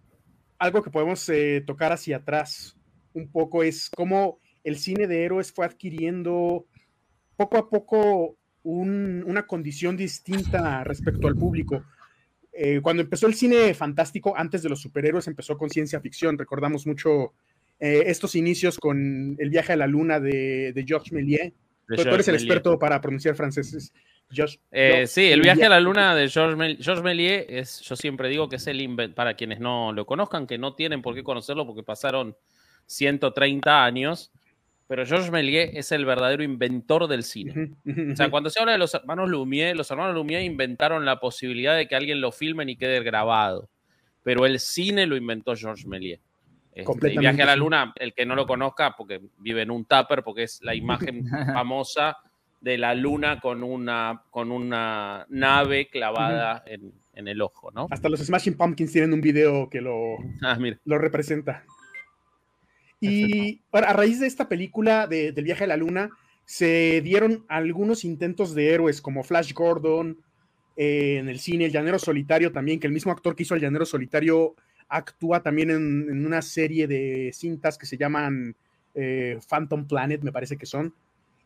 algo 0.60 0.80
que 0.80 0.92
podemos 0.92 1.28
eh, 1.28 1.64
tocar 1.66 1.90
hacia 1.90 2.18
atrás 2.18 2.76
un 3.14 3.32
poco 3.32 3.64
es 3.64 3.90
cómo 3.90 4.38
el 4.62 4.76
cine 4.76 5.08
de 5.08 5.24
héroes 5.24 5.50
fue 5.50 5.66
adquiriendo 5.66 6.64
poco 7.34 7.58
a 7.58 7.68
poco 7.68 8.36
una 8.62 9.44
condición 9.44 9.96
distinta 9.96 10.84
respecto 10.84 11.26
al 11.26 11.34
público. 11.34 11.82
Eh, 12.52 12.78
cuando 12.80 13.02
empezó 13.02 13.26
el 13.26 13.34
cine 13.34 13.74
fantástico, 13.74 14.34
antes 14.36 14.62
de 14.62 14.68
los 14.68 14.80
superhéroes, 14.80 15.26
empezó 15.26 15.58
con 15.58 15.68
ciencia 15.68 16.00
ficción. 16.00 16.38
Recordamos 16.38 16.86
mucho 16.86 17.32
eh, 17.80 18.04
estos 18.06 18.34
inicios 18.34 18.78
con 18.78 19.36
el 19.38 19.50
viaje 19.50 19.72
a 19.72 19.76
la 19.76 19.86
luna 19.86 20.20
de, 20.20 20.72
de 20.72 20.84
Georges 20.84 21.12
Méliès. 21.12 21.52
Tú, 21.86 22.00
eres 22.00 22.28
el 22.28 22.34
experto 22.36 22.78
para 22.78 23.00
pronunciar 23.00 23.34
franceses. 23.34 23.92
Eh, 24.72 25.06
sí, 25.06 25.30
el 25.30 25.42
viaje 25.42 25.64
a 25.64 25.68
la 25.68 25.80
luna 25.80 26.14
de 26.14 26.28
Georges 26.28 27.02
Méliès 27.02 27.46
es, 27.48 27.80
yo 27.82 27.94
siempre 27.94 28.28
digo 28.28 28.48
que 28.48 28.56
es 28.56 28.66
el 28.66 29.12
para 29.14 29.34
quienes 29.34 29.60
no 29.60 29.92
lo 29.92 30.06
conozcan, 30.06 30.46
que 30.46 30.58
no 30.58 30.74
tienen 30.74 31.02
por 31.02 31.14
qué 31.14 31.22
conocerlo 31.22 31.66
porque 31.66 31.82
pasaron 31.82 32.36
130 32.86 33.84
años, 33.84 34.32
pero 34.88 35.06
Georges 35.06 35.30
Méliès 35.30 35.70
es 35.74 35.92
el 35.92 36.04
verdadero 36.04 36.42
inventor 36.42 37.06
del 37.06 37.22
cine. 37.22 37.72
O 38.12 38.16
sea, 38.16 38.30
cuando 38.30 38.50
se 38.50 38.60
habla 38.60 38.72
de 38.72 38.78
los 38.78 38.94
hermanos 38.94 39.30
Lumière, 39.30 39.74
los 39.74 39.90
hermanos 39.90 40.16
Lumière 40.16 40.44
inventaron 40.44 41.04
la 41.04 41.20
posibilidad 41.20 41.76
de 41.76 41.86
que 41.86 41.94
alguien 41.94 42.20
lo 42.20 42.32
filme 42.32 42.64
y 42.66 42.76
quede 42.76 43.02
grabado, 43.02 43.68
pero 44.22 44.46
el 44.46 44.58
cine 44.58 45.06
lo 45.06 45.16
inventó 45.16 45.54
Georges 45.54 45.86
Méliès. 45.86 46.20
Este, 46.74 47.12
el 47.12 47.18
viaje 47.18 47.42
a 47.42 47.46
la 47.46 47.56
luna, 47.56 47.92
el 47.96 48.12
que 48.14 48.26
no 48.26 48.34
lo 48.34 48.46
conozca, 48.46 48.96
porque 48.96 49.20
vive 49.38 49.62
en 49.62 49.70
un 49.70 49.84
tupper, 49.84 50.24
porque 50.24 50.42
es 50.42 50.60
la 50.62 50.74
imagen 50.74 51.24
famosa 51.54 52.16
de 52.60 52.78
la 52.78 52.94
luna 52.94 53.40
con 53.40 53.62
una, 53.62 54.22
con 54.30 54.50
una 54.50 55.24
nave 55.28 55.88
clavada 55.88 56.64
en, 56.66 56.92
en, 57.12 57.28
el 57.28 57.42
ojo, 57.42 57.70
¿no? 57.70 57.86
Hasta 57.90 58.08
los 58.08 58.20
Smashing 58.20 58.56
Pumpkins 58.56 58.90
tienen 58.90 59.12
un 59.12 59.20
video 59.20 59.68
que 59.68 59.80
lo, 59.80 60.16
ah, 60.42 60.58
lo 60.84 60.98
representa. 60.98 61.64
Y 63.00 63.60
a 63.70 63.92
raíz 63.92 64.18
de 64.18 64.26
esta 64.26 64.48
película 64.48 65.06
de, 65.06 65.32
del 65.32 65.44
viaje 65.44 65.64
a 65.64 65.68
la 65.68 65.76
luna, 65.76 66.10
se 66.46 67.00
dieron 67.02 67.44
algunos 67.48 68.04
intentos 68.04 68.54
de 68.54 68.70
héroes 68.70 69.00
como 69.00 69.22
Flash 69.22 69.52
Gordon 69.52 70.18
eh, 70.76 71.18
en 71.18 71.28
el 71.28 71.38
cine, 71.38 71.66
El 71.66 71.72
Llanero 71.72 71.98
Solitario 71.98 72.50
también, 72.50 72.80
que 72.80 72.86
el 72.86 72.92
mismo 72.92 73.12
actor 73.12 73.36
que 73.36 73.44
hizo 73.44 73.54
El 73.54 73.60
Llanero 73.60 73.86
Solitario 73.86 74.56
actúa 74.96 75.42
también 75.42 75.70
en, 75.70 76.24
una 76.26 76.40
serie 76.40 76.86
de 76.86 77.32
cintas 77.34 77.76
que 77.76 77.86
se 77.86 77.96
llaman 77.96 78.54
eh, 78.94 79.38
Phantom 79.48 79.86
Planet, 79.86 80.22
me 80.22 80.32
parece 80.32 80.56
que 80.56 80.66
son, 80.66 80.94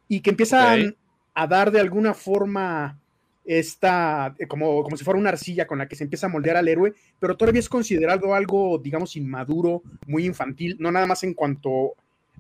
y 0.07 0.21
que 0.21 0.31
empiezan 0.31 0.95
a 1.35 1.47
dar 1.47 1.71
de 1.71 1.81
alguna 1.81 2.13
forma 2.13 2.99
esta, 3.45 4.35
eh, 4.39 4.47
como, 4.47 4.83
como 4.83 4.97
si 4.99 5.05
fuera 5.05 5.19
una 5.19 5.31
arcilla 5.31 5.67
con 5.67 5.79
la 5.79 5.89
que 5.89 5.97
se 5.97 6.05
empieza 6.05 6.27
a 6.27 6.31
moldear 6.31 6.59
al 6.59 6.69
héroe, 6.69 6.93
pero 7.19 7.37
todavía 7.37 7.61
es 7.61 7.69
considerado 7.71 8.35
algo, 8.35 8.79
digamos, 8.79 9.17
inmaduro, 9.17 9.83
muy 10.07 10.27
infantil, 10.27 10.77
no 10.79 10.93
nada 10.93 11.07
más 11.07 11.23
en 11.23 11.33
cuanto 11.33 11.95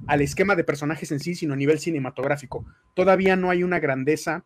al 0.07 0.21
esquema 0.21 0.55
de 0.55 0.65
personajes 0.65 1.11
en 1.11 1.21
sí, 1.21 1.35
sino 1.35 1.55
a 1.55 1.57
nivel 1.57 1.79
cinematográfico. 1.79 2.67
Todavía 2.95 3.35
no 3.35 3.50
hay 3.50 3.62
una 3.62 3.81
grandeza. 3.81 4.45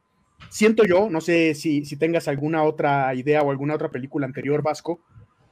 Siento 0.49 0.85
yo, 0.85 1.11
no 1.11 1.21
sé 1.21 1.55
si, 1.55 1.85
si 1.85 1.97
tengas 1.97 2.29
alguna 2.29 2.63
otra 2.63 3.15
idea 3.15 3.43
o 3.43 3.51
alguna 3.51 3.75
otra 3.75 3.91
película 3.91 4.27
anterior, 4.27 4.63
Vasco, 4.63 5.01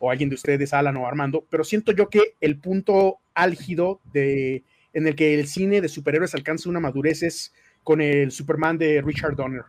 o 0.01 0.11
alguien 0.11 0.29
de 0.29 0.35
ustedes, 0.35 0.73
Alan 0.73 0.97
o 0.97 1.07
Armando, 1.07 1.47
pero 1.49 1.63
siento 1.63 1.93
yo 1.93 2.09
que 2.09 2.35
el 2.41 2.59
punto 2.59 3.19
álgido 3.35 4.01
de, 4.13 4.65
en 4.93 5.07
el 5.07 5.15
que 5.15 5.39
el 5.39 5.47
cine 5.47 5.81
de 5.81 5.89
superhéroes 5.89 6.35
alcanza 6.35 6.69
una 6.69 6.81
madurez 6.81 7.23
es 7.23 7.55
con 7.85 8.01
el 8.01 8.33
Superman 8.33 8.79
de 8.79 9.01
Richard 9.03 9.37
Donner 9.37 9.65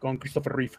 con 0.00 0.18
Christopher 0.18 0.52
Reeve. 0.52 0.74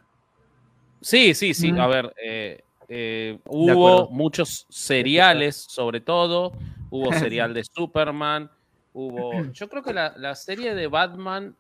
Sí, 1.02 1.34
sí, 1.34 1.54
sí. 1.54 1.74
A 1.78 1.88
ver, 1.88 2.14
eh, 2.24 2.62
eh, 2.88 3.40
hubo 3.46 4.10
muchos 4.10 4.66
seriales, 4.70 5.56
sobre 5.56 6.02
todo. 6.02 6.54
Hubo 6.90 7.12
serial 7.14 7.54
de 7.54 7.64
Superman. 7.64 8.50
Hubo. 8.94 9.32
Yo 9.54 9.70
creo 9.70 9.84
que 9.84 9.94
la, 9.94 10.36
serie 10.36 10.74
de 10.74 10.88
Batman 10.88 11.56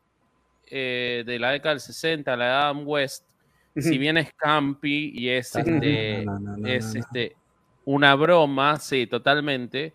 eh, 0.66 1.24
de 1.26 1.40
la 1.40 1.52
década 1.52 1.76
del 1.76 1.82
60, 1.82 2.36
la 2.36 2.46
de 2.46 2.52
Adam 2.52 2.88
West, 2.88 3.27
si 3.82 3.98
bien 3.98 4.18
es 4.18 4.34
campi 4.34 5.12
y 5.14 5.30
es, 5.30 5.56
este, 5.56 6.26
es 6.66 6.96
este, 6.96 7.36
una 7.86 8.16
broma, 8.16 8.80
sí, 8.80 9.08
totalmente. 9.08 9.94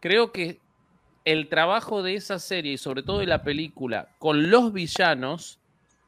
Creo 0.00 0.32
que 0.32 0.60
el 1.24 1.48
trabajo 1.48 2.02
de 2.02 2.14
esa 2.14 2.38
serie 2.38 2.72
y 2.72 2.78
sobre 2.78 3.02
todo 3.02 3.18
de 3.18 3.26
la 3.26 3.42
película 3.42 4.08
con 4.18 4.50
los 4.50 4.72
villanos 4.72 5.60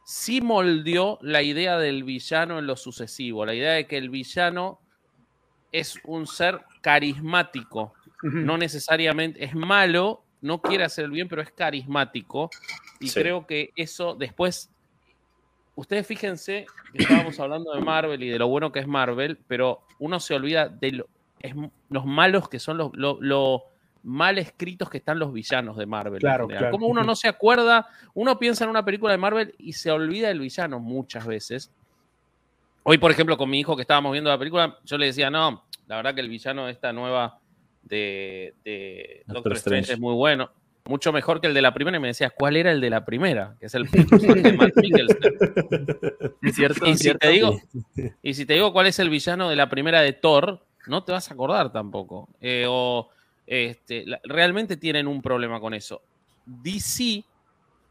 sí 0.04 0.40
moldeó 0.40 1.18
la 1.22 1.42
idea 1.42 1.78
del 1.78 2.04
villano 2.04 2.58
en 2.58 2.66
lo 2.66 2.76
sucesivo, 2.76 3.46
la 3.46 3.54
idea 3.54 3.72
de 3.72 3.86
que 3.86 3.98
el 3.98 4.10
villano 4.10 4.80
es 5.70 5.98
un 6.04 6.26
ser 6.26 6.62
carismático, 6.80 7.94
no 8.22 8.58
necesariamente 8.58 9.44
es 9.44 9.54
malo, 9.54 10.24
no 10.42 10.60
quiere 10.60 10.84
hacer 10.84 11.06
el 11.06 11.12
bien, 11.12 11.28
pero 11.28 11.40
es 11.40 11.50
carismático. 11.52 12.50
Y 13.00 13.10
creo 13.10 13.46
que 13.46 13.72
eso 13.76 14.14
después, 14.14 14.70
ustedes 15.74 16.06
fíjense 16.06 16.66
que 16.92 17.02
estábamos 17.02 17.38
hablando 17.40 17.72
de 17.72 17.80
Marvel 17.80 18.22
y 18.22 18.28
de 18.28 18.38
lo 18.38 18.48
bueno 18.48 18.72
que 18.72 18.80
es 18.80 18.86
Marvel, 18.86 19.38
pero 19.46 19.82
uno 19.98 20.20
se 20.20 20.34
olvida 20.34 20.68
de 20.68 21.04
los 21.88 22.06
malos 22.06 22.48
que 22.48 22.58
son 22.58 22.78
los, 22.78 22.90
lo 22.94 23.64
mal 24.04 24.38
escritos 24.38 24.90
que 24.90 24.98
están 24.98 25.18
los 25.18 25.32
villanos 25.32 25.76
de 25.76 25.86
Marvel. 25.86 26.20
Claro, 26.20 26.48
claro. 26.48 26.70
Como 26.70 26.86
uno 26.86 27.04
no 27.04 27.14
se 27.14 27.28
acuerda, 27.28 27.88
uno 28.14 28.38
piensa 28.38 28.64
en 28.64 28.70
una 28.70 28.84
película 28.84 29.12
de 29.12 29.18
Marvel 29.18 29.54
y 29.58 29.72
se 29.72 29.90
olvida 29.90 30.28
del 30.28 30.40
villano 30.40 30.80
muchas 30.80 31.26
veces. 31.26 31.70
Hoy, 32.84 32.98
por 32.98 33.10
ejemplo, 33.12 33.36
con 33.36 33.48
mi 33.48 33.60
hijo 33.60 33.76
que 33.76 33.82
estábamos 33.82 34.12
viendo 34.12 34.30
la 34.30 34.38
película, 34.38 34.78
yo 34.84 34.98
le 34.98 35.06
decía, 35.06 35.30
no, 35.30 35.64
la 35.86 35.96
verdad 35.96 36.14
que 36.14 36.20
el 36.20 36.28
villano 36.28 36.66
de 36.66 36.72
esta 36.72 36.92
nueva 36.92 37.38
de, 37.82 38.54
Doctor, 39.26 39.52
Strange. 39.54 39.92
es 39.92 40.00
muy 40.00 40.14
bueno. 40.14 40.50
Mucho 40.84 41.12
mejor 41.12 41.40
que 41.40 41.46
el 41.46 41.54
de 41.54 41.62
la 41.62 41.72
primera. 41.72 41.96
Y 41.96 42.00
me 42.00 42.08
decías, 42.08 42.32
¿cuál 42.36 42.56
era 42.56 42.72
el 42.72 42.80
de 42.80 42.90
la 42.90 43.04
primera? 43.04 43.54
Que 43.60 43.66
es 43.66 43.74
el 43.74 43.84
de 43.84 44.52
Matt 44.52 44.72
¿Es 46.42 46.54
cierto? 46.56 46.86
Y, 46.86 46.96
si 46.96 47.14
Te 47.14 47.28
digo, 47.28 47.60
y 48.22 48.34
si 48.34 48.46
te 48.46 48.54
digo 48.54 48.72
cuál 48.72 48.86
es 48.86 48.98
el 48.98 49.08
villano 49.08 49.48
de 49.48 49.56
la 49.56 49.68
primera 49.68 50.00
de 50.00 50.12
Thor, 50.12 50.64
no 50.86 51.04
te 51.04 51.12
vas 51.12 51.30
a 51.30 51.34
acordar 51.34 51.72
tampoco. 51.72 52.28
Eh, 52.40 52.66
o 52.68 53.08
este, 53.46 54.06
realmente 54.24 54.76
tienen 54.76 55.06
un 55.06 55.22
problema 55.22 55.60
con 55.60 55.74
eso. 55.74 56.02
DC 56.46 57.24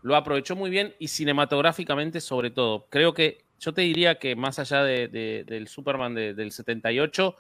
lo 0.04 0.16
aprovechó 0.16 0.56
muy 0.56 0.70
bien 0.70 0.94
y 1.00 1.08
cinematográficamente 1.08 2.20
sobre 2.20 2.52
todo. 2.52 2.88
Creo 2.90 3.14
que 3.14 3.44
yo 3.60 3.74
te 3.74 3.82
diría 3.82 4.16
que 4.16 4.36
más 4.36 4.60
allá 4.60 4.84
del 4.84 5.68
Superman 5.68 6.16
del 6.16 6.52
78, 6.52 7.36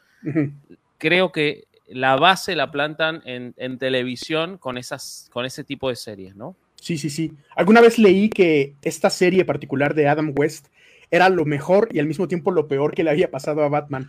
creo 0.97 1.31
que 1.31 1.65
la 1.93 2.15
base 2.15 2.55
la 2.55 2.71
plantan 2.71 3.21
en, 3.25 3.53
en, 3.57 3.77
televisión 3.77 4.57
con, 4.57 4.77
esas, 4.77 5.29
con 5.31 5.45
ese 5.45 5.63
tipo 5.63 5.89
de 5.89 5.95
series, 5.95 6.35
¿no? 6.35 6.55
Sí, 6.75 6.97
sí, 6.97 7.09
sí. 7.09 7.33
Alguna 7.55 7.81
vez 7.81 7.99
leí 7.99 8.29
que 8.29 8.75
esta 8.81 9.09
serie 9.09 9.45
particular 9.45 9.93
de 9.93 10.07
Adam 10.07 10.33
West 10.35 10.67
era 11.11 11.27
lo 11.27 11.45
mejor 11.45 11.89
y 11.91 11.99
al 11.99 12.07
mismo 12.07 12.27
tiempo 12.27 12.51
lo 12.51 12.67
peor 12.69 12.93
que 12.93 13.03
le 13.03 13.11
había 13.11 13.29
pasado 13.29 13.63
a 13.63 13.69
Batman. 13.69 14.07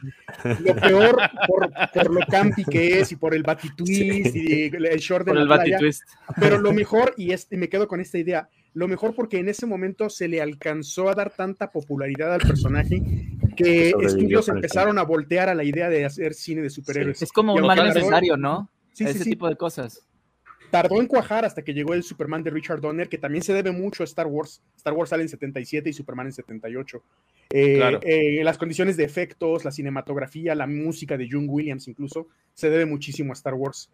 Lo 0.61 0.77
peor 0.77 1.17
por, 1.49 2.11
lo 2.11 2.21
campi 2.27 2.65
que 2.65 3.01
es 3.01 3.11
y 3.11 3.17
por 3.17 3.35
el 3.35 3.43
batitwist 3.43 4.35
y 4.37 4.67
el 4.67 4.99
short 5.01 5.27
de 5.27 5.35
la 5.35 5.45
playa, 5.45 5.79
pero 6.39 6.59
lo 6.59 6.73
mejor, 6.73 7.13
y, 7.17 7.33
este, 7.33 7.57
me 7.57 7.69
quedo 7.69 7.89
con 7.89 8.01
esta 8.01 8.19
idea, 8.19 8.49
lo 8.75 8.89
mejor 8.89 9.15
porque 9.15 9.39
en 9.39 9.49
ese 9.49 9.67
momento 9.67 10.09
se 10.09 10.29
le 10.29 10.41
alcanzó 10.41 11.09
a 11.09 11.15
dar 11.15 11.35
tanta 11.35 11.71
popularidad 11.71 12.33
al 12.35 12.41
personaje 12.41 13.03
que 13.57 13.91
estudios 13.91 14.49
empezaron 14.49 14.99
a 14.99 15.03
voltear 15.03 15.49
a 15.49 15.55
la 15.55 15.65
idea 15.65 15.89
de 15.91 16.05
hacer 16.05 16.35
cine 16.35 16.63
de 16.63 16.71
superhéroes. 16.71 17.21
Es 17.21 17.33
como 17.33 17.55
un 17.55 17.67
mal 17.67 17.85
necesario, 17.85 18.37
¿no? 18.37 18.71
Sí, 18.93 19.05
Ese 19.05 19.25
tipo 19.25 19.49
de 19.49 19.57
cosas. 19.57 20.07
tardó 20.71 21.01
en 21.01 21.07
cuajar 21.07 21.45
hasta 21.45 21.63
que 21.63 21.75
llegó 21.75 21.93
el 21.93 22.03
Superman 22.03 22.43
de 22.43 22.51
Richard 22.51 22.81
Donner, 22.81 23.09
que 23.09 23.19
también 23.19 23.43
se 23.43 23.53
debe 23.53 23.73
mucho 23.73 24.03
a 24.03 24.05
Star 24.05 24.27
Wars. 24.27 24.63
Star 24.77 24.95
Wars 24.95 25.11
sale 25.11 25.23
en 25.23 25.29
77 25.29 25.91
y 25.91 25.93
Superman 25.93 26.27
en 26.27 26.33
78. 26.33 27.03
Eh, 27.51 27.99
eh, 28.03 28.45
las 28.45 28.57
condiciones 28.57 28.97
de 28.97 29.05
efectos, 29.05 29.65
la 29.65 29.71
cinematografía, 29.71 30.55
la 30.55 30.67
música 30.67 31.19
de 31.19 31.29
John 31.31 31.47
Williams 31.49 31.89
incluso, 31.89 32.29
se 32.55 32.71
debe 32.71 32.87
muchísimo 32.87 33.33
a 33.33 33.35
Star 33.35 33.55
Wars. 33.55 33.91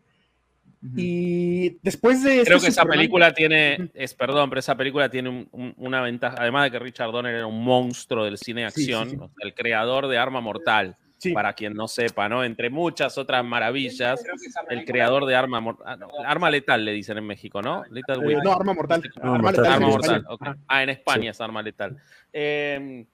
Y 0.97 1.79
después 1.83 2.23
de... 2.23 2.45
Creo 2.45 2.61
que 2.61 2.69
esa 2.69 2.85
película 2.85 3.33
tiene, 3.33 3.91
es 3.95 4.15
perdón, 4.15 4.49
pero 4.49 4.61
esa 4.61 4.77
película 4.77 5.11
tiene 5.11 5.49
una 5.77 6.01
ventaja, 6.03 6.37
además 6.39 6.65
de 6.65 6.71
que 6.71 6.79
Richard 6.79 7.11
Donner 7.11 7.35
era 7.35 7.47
un 7.47 7.65
monstruo 7.65 8.25
del 8.25 8.39
cine 8.39 8.63
de 8.63 8.67
acción, 8.69 9.31
el 9.41 9.55
creador 9.55 10.07
de 10.07 10.19
Arma 10.19 10.41
Mortal. 10.41 10.97
Para 11.35 11.53
quien 11.53 11.75
no 11.75 11.89
sepa, 11.89 12.29
¿no? 12.29 12.45
Entre 12.45 12.71
muchas 12.71 13.19
otras 13.19 13.45
maravillas, 13.45 14.23
el 14.69 14.85
creador 14.85 15.27
de 15.27 15.35
Arma 15.35 15.59
Mortal. 15.59 15.99
Ah, 16.01 16.31
arma 16.31 16.49
Letal 16.49 16.85
le 16.85 16.93
dicen 16.93 17.19
en 17.19 17.27
México, 17.27 17.61
¿no? 17.61 17.85
Eh, 17.87 18.39
no, 18.45 18.53
Arma 18.53 18.73
Mortal. 18.73 19.03
Arma, 19.21 19.81
Mortal. 19.81 20.25
Ah, 20.69 20.85
en 20.85 20.91
España 20.91 21.33
es 21.33 21.41
Arma 21.41 21.61
Letal. 21.61 21.97
Em, 22.33 23.05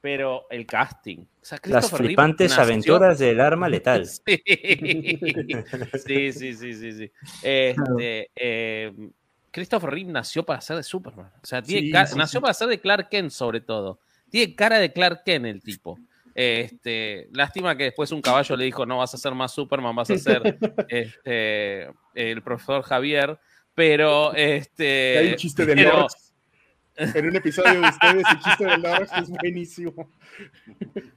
pero 0.00 0.46
el 0.50 0.66
casting. 0.66 1.24
Las 1.64 1.90
flipantes 1.90 2.56
aventuras 2.58 3.18
del 3.18 3.40
arma 3.40 3.68
letal. 3.68 4.06
Sí, 6.06 6.32
sí, 6.32 6.54
sí, 6.54 6.74
sí, 6.74 6.92
sí. 6.92 7.12
Este, 7.42 8.30
em, 8.34 9.10
Christopher 9.50 9.90
Reeve 9.90 10.12
nació 10.12 10.44
para 10.44 10.60
ser 10.60 10.76
de 10.76 10.82
Superman. 10.82 11.32
O 11.42 11.46
sea, 11.46 11.62
nació 12.16 12.40
para 12.40 12.54
ser 12.54 12.68
de 12.68 12.80
Clark 12.80 13.08
Kent, 13.08 13.30
sobre 13.30 13.60
todo. 13.60 14.00
Tiene 14.30 14.54
cara 14.54 14.78
de 14.78 14.92
Clark 14.92 15.22
Kent 15.24 15.46
el 15.46 15.62
tipo. 15.62 15.98
Este, 16.34 17.28
lástima 17.32 17.76
que 17.76 17.84
después 17.84 18.12
un 18.12 18.22
caballo 18.22 18.56
le 18.56 18.64
dijo, 18.64 18.86
no 18.86 18.98
vas 18.98 19.12
a 19.12 19.18
ser 19.18 19.34
más 19.34 19.52
Superman, 19.52 19.96
vas 19.96 20.10
a 20.10 20.18
ser 20.18 20.40
este, 20.88 21.90
el 22.14 22.42
profesor 22.42 22.82
Javier, 22.82 23.38
pero 23.74 24.32
este... 24.34 25.18
Hay 25.18 25.28
un 25.30 25.34
chiste 25.34 25.66
de 25.66 25.74
En 26.98 27.26
un 27.26 27.36
episodio 27.36 27.80
de 27.80 27.88
ustedes, 27.88 28.24
el 28.30 28.38
chiste 28.40 28.64
de 28.64 28.78
Lorx 28.78 29.12
es 29.22 29.30
buenísimo. 29.30 30.10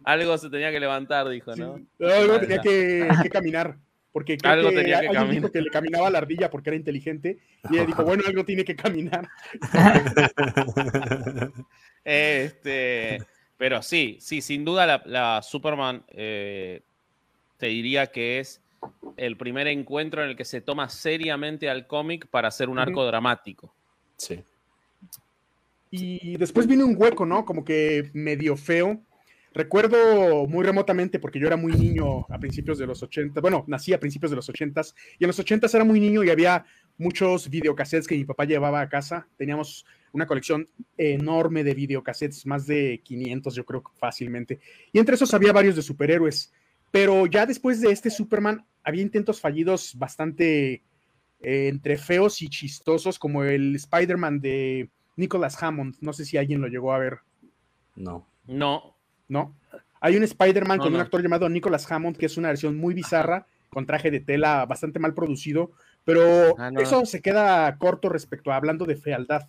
Algo 0.03 0.37
se 0.37 0.49
tenía 0.49 0.71
que 0.71 0.79
levantar, 0.79 1.27
dijo, 1.27 1.55
¿no? 1.55 1.79
algo 1.99 2.39
tenía 2.39 2.61
que, 2.61 3.29
caminar. 3.31 3.77
Porque 4.11 4.37
creo 4.37 4.69
que, 4.69 4.75
tenía 4.75 4.99
que 4.99 5.07
alguien 5.07 5.41
dijo 5.41 5.51
que 5.51 5.61
le 5.61 5.69
caminaba 5.69 6.09
la 6.09 6.19
ardilla 6.19 6.51
porque 6.51 6.69
era 6.69 6.77
inteligente. 6.77 7.39
Y 7.69 7.75
ella 7.75 7.85
dijo, 7.85 8.03
bueno, 8.03 8.23
algo 8.27 8.45
tiene 8.45 8.63
que 8.63 8.75
caminar. 8.75 9.27
este, 12.03 13.23
pero 13.57 13.81
sí, 13.81 14.17
sí, 14.19 14.41
sin 14.41 14.65
duda 14.65 15.01
la, 15.05 15.41
Superman 15.41 16.03
eh, 16.09 16.81
te 17.57 17.67
diría 17.67 18.07
que 18.07 18.39
es 18.39 18.61
el 19.17 19.37
primer 19.37 19.67
encuentro 19.67 20.23
en 20.23 20.29
el 20.29 20.35
que 20.35 20.45
se 20.45 20.61
toma 20.61 20.89
seriamente 20.89 21.69
al 21.69 21.87
cómic 21.87 22.27
para 22.27 22.49
hacer 22.49 22.69
un 22.69 22.77
arco 22.77 23.05
dramático. 23.05 23.73
Sí. 24.17 24.43
Y 25.91 26.37
después 26.37 26.67
viene 26.67 26.85
un 26.85 26.95
hueco, 26.97 27.25
¿no? 27.25 27.43
Como 27.45 27.65
que 27.65 28.09
medio 28.13 28.55
feo. 28.55 29.03
Recuerdo 29.53 30.47
muy 30.47 30.65
remotamente, 30.65 31.19
porque 31.19 31.37
yo 31.37 31.47
era 31.47 31.57
muy 31.57 31.73
niño 31.73 32.25
a 32.29 32.39
principios 32.39 32.77
de 32.77 32.87
los 32.87 33.03
80, 33.03 33.41
bueno, 33.41 33.65
nací 33.67 33.91
a 33.91 33.99
principios 33.99 34.31
de 34.31 34.37
los 34.37 34.47
80 34.47 34.81
y 35.19 35.25
en 35.25 35.27
los 35.27 35.37
80 35.37 35.67
era 35.73 35.83
muy 35.83 35.99
niño 35.99 36.23
y 36.23 36.29
había 36.29 36.63
muchos 36.97 37.49
videocassettes 37.49 38.07
que 38.07 38.15
mi 38.15 38.23
papá 38.23 38.45
llevaba 38.45 38.79
a 38.79 38.87
casa. 38.87 39.27
Teníamos 39.35 39.85
una 40.13 40.25
colección 40.25 40.69
enorme 40.95 41.65
de 41.65 41.73
videocassettes, 41.73 42.45
más 42.45 42.65
de 42.65 43.01
500 43.03 43.53
yo 43.53 43.65
creo 43.65 43.83
fácilmente. 43.97 44.61
Y 44.93 44.99
entre 44.99 45.15
esos 45.15 45.33
había 45.33 45.51
varios 45.51 45.75
de 45.75 45.81
superhéroes. 45.81 46.53
Pero 46.89 47.25
ya 47.25 47.45
después 47.45 47.81
de 47.81 47.91
este 47.91 48.09
Superman 48.09 48.65
había 48.83 49.01
intentos 49.01 49.41
fallidos 49.41 49.95
bastante 49.97 50.83
eh, 51.41 51.67
entre 51.67 51.97
feos 51.97 52.41
y 52.41 52.47
chistosos, 52.47 53.19
como 53.19 53.43
el 53.43 53.75
Spider-Man 53.75 54.39
de 54.39 54.89
Nicholas 55.15 55.61
Hammond. 55.61 55.95
No 56.01 56.13
sé 56.13 56.25
si 56.25 56.37
alguien 56.37 56.61
lo 56.61 56.67
llegó 56.67 56.93
a 56.93 56.99
ver. 56.99 57.19
No. 57.95 58.27
No. 58.47 58.95
No. 59.27 59.55
Hay 59.99 60.17
un 60.17 60.23
Spider-Man 60.23 60.79
con 60.79 60.93
un 60.95 60.99
actor 60.99 61.21
llamado 61.21 61.47
Nicholas 61.47 61.89
Hammond, 61.91 62.17
que 62.17 62.25
es 62.25 62.37
una 62.37 62.47
versión 62.47 62.75
muy 62.75 62.93
bizarra, 62.93 63.45
con 63.69 63.85
traje 63.85 64.11
de 64.11 64.19
tela 64.19 64.65
bastante 64.65 64.99
mal 64.99 65.13
producido, 65.13 65.71
pero 66.03 66.55
ah, 66.57 66.71
eso 66.79 67.05
se 67.05 67.21
queda 67.21 67.77
corto 67.77 68.09
respecto 68.09 68.51
a 68.51 68.55
hablando 68.55 68.85
de 68.85 68.95
fealdad. 68.95 69.47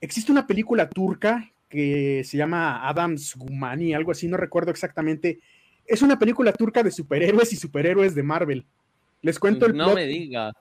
Existe 0.00 0.32
una 0.32 0.46
película 0.46 0.88
turca 0.88 1.52
que 1.68 2.22
se 2.24 2.36
llama 2.36 2.88
Adams 2.88 3.34
Gumani, 3.36 3.94
algo 3.94 4.10
así, 4.10 4.26
no 4.26 4.36
recuerdo 4.36 4.70
exactamente. 4.70 5.40
Es 5.86 6.02
una 6.02 6.18
película 6.18 6.52
turca 6.52 6.82
de 6.82 6.90
superhéroes 6.90 7.52
y 7.52 7.56
superhéroes 7.56 8.14
de 8.14 8.22
Marvel. 8.22 8.66
Les 9.22 9.38
cuento 9.38 9.66
el 9.66 9.76
No 9.76 9.94
me 9.94 10.06
diga. 10.06 10.52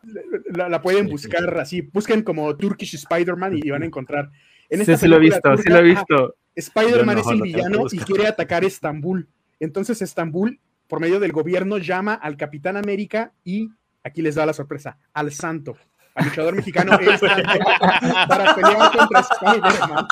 La, 0.54 0.82
pueden 0.82 1.08
buscar 1.08 1.60
así. 1.60 1.82
Busquen 1.82 2.24
como 2.24 2.56
Turkish 2.56 2.95
Spider-Man 2.95 3.58
y, 3.58 3.69
van 3.69 3.84
a 3.84 3.86
encontrar. 3.86 4.30
sí, 4.69 4.97
sí 4.97 5.08
lo 5.08 5.17
he 5.17 5.19
visto, 5.19 5.58
sí 5.58 5.69
lo 5.69 5.78
he 5.78 5.84
visto. 5.84 6.36
Spider-Man 6.56 7.17
es 7.17 7.28
el 7.28 7.41
villano 7.41 7.86
y 7.91 7.97
quiere 8.00 8.28
atacar 8.28 8.63
Estambul. 8.63 9.28
Entonces 9.60 10.02
Estambul, 10.02 10.60
por 10.88 11.00
medio 11.00 11.19
del 11.19 11.32
gobierno, 11.32 11.78
llama 11.78 12.13
al 12.13 12.38
Capitán 12.38 12.78
América 12.78 13.34
y, 13.43 13.69
aquí 14.04 14.21
les 14.21 14.36
da 14.36 14.45
la 14.45 14.54
sorpresa, 14.54 14.97
al 15.13 15.32
Santo 15.32 15.78
al 16.13 16.26
luchador 16.26 16.56
mexicano 16.56 16.91
para 18.28 18.56
pelear 18.56 18.91
contra 18.91 19.19
Spider-Man. 19.21 20.08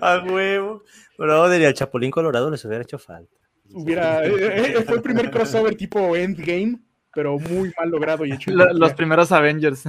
A 0.00 0.24
huevo. 0.24 0.82
Brother, 1.18 1.60
y 1.60 1.64
al 1.64 1.74
Chapulín 1.74 2.10
Colorado 2.10 2.50
les 2.50 2.64
hubiera 2.64 2.82
hecho 2.82 2.98
falta. 2.98 3.36
Hubiera, 3.72 4.24
eh, 4.24 4.76
eh, 4.78 4.82
fue 4.84 4.96
el 4.96 5.02
primer 5.02 5.30
crossover 5.30 5.74
tipo 5.74 6.14
Endgame, 6.14 6.78
pero 7.16 7.38
muy 7.38 7.72
mal 7.78 7.88
logrado 7.88 8.26
y 8.26 8.32
hecho. 8.32 8.50
los 8.50 8.92
primeros 8.92 9.32
Avengers. 9.32 9.84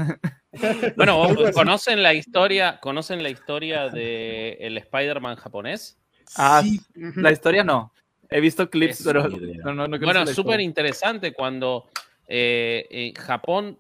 bueno, 0.95 1.27
¿conocen 1.53 2.01
la 2.01 2.13
historia, 2.13 2.79
conocen 2.79 3.21
la 3.21 3.27
historia 3.27 3.89
de 3.89 4.53
el 4.61 4.77
Spider-Man 4.77 5.35
japonés? 5.35 5.97
Ah, 6.37 6.63
sí. 6.63 6.79
la 7.17 7.33
historia 7.33 7.65
no. 7.65 7.91
He 8.29 8.39
visto 8.39 8.69
clips, 8.69 9.01
pero 9.03 9.27
no, 9.27 9.73
no, 9.73 9.87
no 9.89 9.99
Bueno, 9.99 10.25
súper 10.25 10.61
interesante 10.61 11.33
cuando 11.33 11.89
eh, 12.29 12.87
en 12.89 13.13
Japón 13.15 13.77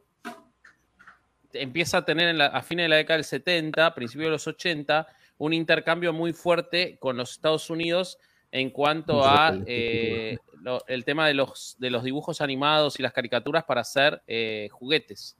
empieza 1.53 1.99
a 1.99 2.05
tener 2.05 2.41
a 2.41 2.61
fines 2.63 2.83
de 2.83 2.89
la 2.89 2.95
década 2.97 3.15
del 3.15 3.23
70, 3.23 3.95
principios 3.95 4.27
de 4.27 4.31
los 4.31 4.45
80, 4.45 5.07
un 5.37 5.53
intercambio 5.53 6.11
muy 6.11 6.33
fuerte 6.33 6.97
con 6.99 7.15
los 7.15 7.31
Estados 7.31 7.69
Unidos 7.69 8.19
en 8.51 8.69
cuanto 8.69 9.25
a 9.25 9.57
eh, 9.65 10.37
el 10.87 11.05
tema 11.05 11.27
de 11.27 11.33
los, 11.33 11.75
de 11.79 11.89
los 11.89 12.03
dibujos 12.03 12.41
animados 12.41 12.99
y 12.99 13.03
las 13.03 13.13
caricaturas 13.13 13.63
para 13.63 13.81
hacer 13.81 14.21
eh, 14.27 14.69
juguetes. 14.71 15.35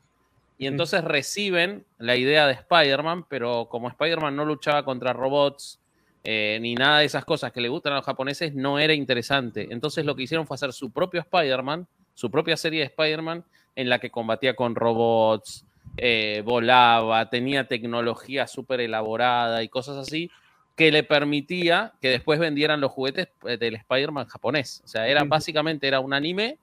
Y 0.57 0.65
entonces 0.65 1.03
reciben 1.03 1.85
la 1.99 2.15
idea 2.15 2.47
de 2.47 2.53
Spider-Man, 2.53 3.25
pero 3.29 3.67
como 3.69 3.89
Spider-Man 3.89 4.35
no 4.35 4.43
luchaba 4.43 4.83
contra 4.83 5.13
robots 5.13 5.79
eh, 6.23 6.57
ni 6.61 6.75
nada 6.75 6.99
de 6.99 7.05
esas 7.05 7.23
cosas 7.23 7.51
que 7.51 7.61
le 7.61 7.69
gustan 7.69 7.93
a 7.93 7.97
los 7.97 8.05
japoneses, 8.05 8.53
no 8.55 8.79
era 8.79 8.93
interesante. 8.93 9.67
Entonces 9.69 10.03
lo 10.03 10.15
que 10.15 10.23
hicieron 10.23 10.47
fue 10.47 10.55
hacer 10.55 10.73
su 10.73 10.91
propio 10.91 11.21
Spider-Man, 11.21 11.87
su 12.15 12.31
propia 12.31 12.57
serie 12.57 12.79
de 12.79 12.85
Spider-Man, 12.87 13.45
en 13.75 13.89
la 13.89 13.99
que 13.99 14.09
combatía 14.09 14.55
con 14.55 14.75
robots, 14.75 15.65
eh, 15.95 16.41
volaba, 16.43 17.29
tenía 17.29 17.67
tecnología 17.67 18.47
súper 18.47 18.81
elaborada 18.81 19.63
y 19.63 19.69
cosas 19.69 19.97
así, 19.97 20.29
que 20.77 20.91
le 20.91 21.03
permitía 21.03 21.91
que 21.99 22.09
después 22.09 22.39
vendieran 22.39 22.79
los 22.79 22.91
juguetes 22.91 23.27
eh, 23.45 23.57
del 23.57 23.75
Spider-Man 23.75 24.27
japonés. 24.27 24.81
O 24.85 24.87
sea, 24.87 25.07
era 25.07 25.23
básicamente 25.23 25.87
era 25.87 25.99
un 25.99 26.13
anime 26.13 26.59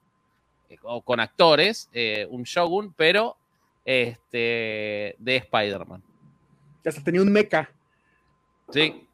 eh, 0.70 0.79
con 1.05 1.20
actores, 1.20 1.90
un 2.31 2.44
shogun, 2.44 2.94
pero 2.96 3.37
este, 3.85 5.16
de 5.18 5.37
Spider-Man. 5.37 6.03
Hasta 6.87 7.03
tenía 7.03 7.22
un 7.22 7.33
mecha. 7.33 7.68
Sí, 8.70 9.07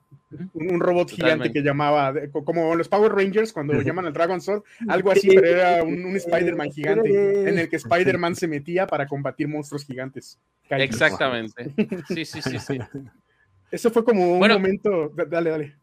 un, 0.54 0.80
robot 0.80 1.10
gigante 1.10 1.50
que 1.50 1.60
llamaba, 1.60 2.12
como 2.44 2.74
los 2.74 2.88
Power 2.88 3.12
Rangers 3.12 3.52
cuando 3.52 3.80
llaman 3.80 4.06
al 4.06 4.12
Dragon 4.12 4.40
Sword, 4.40 4.62
algo 4.88 5.10
así, 5.10 5.28
pero 5.28 5.46
era 5.46 5.82
un, 5.82 6.14
Spider-Man 6.14 6.70
gigante 6.70 7.48
en 7.48 7.58
el 7.58 7.68
que 7.68 7.76
Spider-Man 7.76 8.36
se 8.36 8.46
metía 8.46 8.86
para 8.86 9.06
combatir 9.06 9.48
monstruos 9.48 9.84
gigantes. 9.84 10.38
Exactamente. 10.68 11.72
Sí, 12.08 12.24
sí, 12.24 12.42
sí, 12.42 12.58
sí. 12.58 12.78
Eso 13.70 13.90
fue 13.90 14.04
como 14.04 14.38
un 14.38 14.48
momento. 14.48 15.10
Dale, 15.10 15.50
dale. 15.50 15.74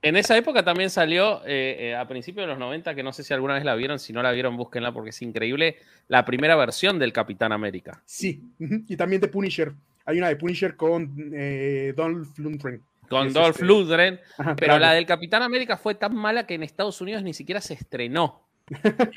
En 0.00 0.16
esa 0.16 0.36
época 0.36 0.64
también 0.64 0.90
salió, 0.90 1.42
eh, 1.44 1.76
eh, 1.80 1.96
a 1.96 2.06
principios 2.06 2.44
de 2.44 2.50
los 2.50 2.58
90, 2.58 2.94
que 2.94 3.02
no 3.02 3.12
sé 3.12 3.24
si 3.24 3.34
alguna 3.34 3.54
vez 3.54 3.64
la 3.64 3.74
vieron, 3.74 3.98
si 3.98 4.12
no 4.12 4.22
la 4.22 4.30
vieron, 4.30 4.56
búsquenla 4.56 4.92
porque 4.92 5.10
es 5.10 5.20
increíble, 5.22 5.76
la 6.06 6.24
primera 6.24 6.54
versión 6.54 7.00
del 7.00 7.12
Capitán 7.12 7.52
América. 7.52 8.00
Sí, 8.04 8.40
y 8.60 8.96
también 8.96 9.20
de 9.20 9.28
Punisher. 9.28 9.72
Hay 10.04 10.18
una 10.18 10.28
de 10.28 10.36
Punisher 10.36 10.76
con 10.76 11.32
eh, 11.34 11.92
Dolph 11.96 12.38
Lundgren. 12.38 12.82
Con 13.08 13.32
Dolph 13.32 13.56
este, 13.56 13.64
Lundgren, 13.64 14.20
pero 14.56 14.78
la 14.78 14.92
del 14.92 15.06
Capitán 15.06 15.42
América 15.42 15.76
fue 15.76 15.94
tan 15.94 16.14
mala 16.14 16.46
que 16.46 16.54
en 16.54 16.62
Estados 16.62 17.00
Unidos 17.00 17.22
ni 17.22 17.34
siquiera 17.34 17.60
se 17.60 17.74
estrenó. 17.74 18.48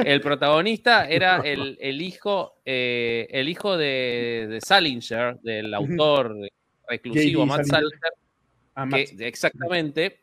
El 0.04 0.22
protagonista 0.22 1.08
era 1.08 1.42
el, 1.46 2.02
hijo, 2.02 2.56
eh, 2.66 3.28
el 3.32 3.50
hijo 3.50 3.78
de, 3.78 4.60
Salinger, 4.66 5.38
del 5.42 5.74
autor 5.74 6.36
exclusivo 6.96 7.46
Matt 7.46 7.66
Salinger. 7.66 8.14
Ah, 8.76 8.88
exactamente, 9.20 10.20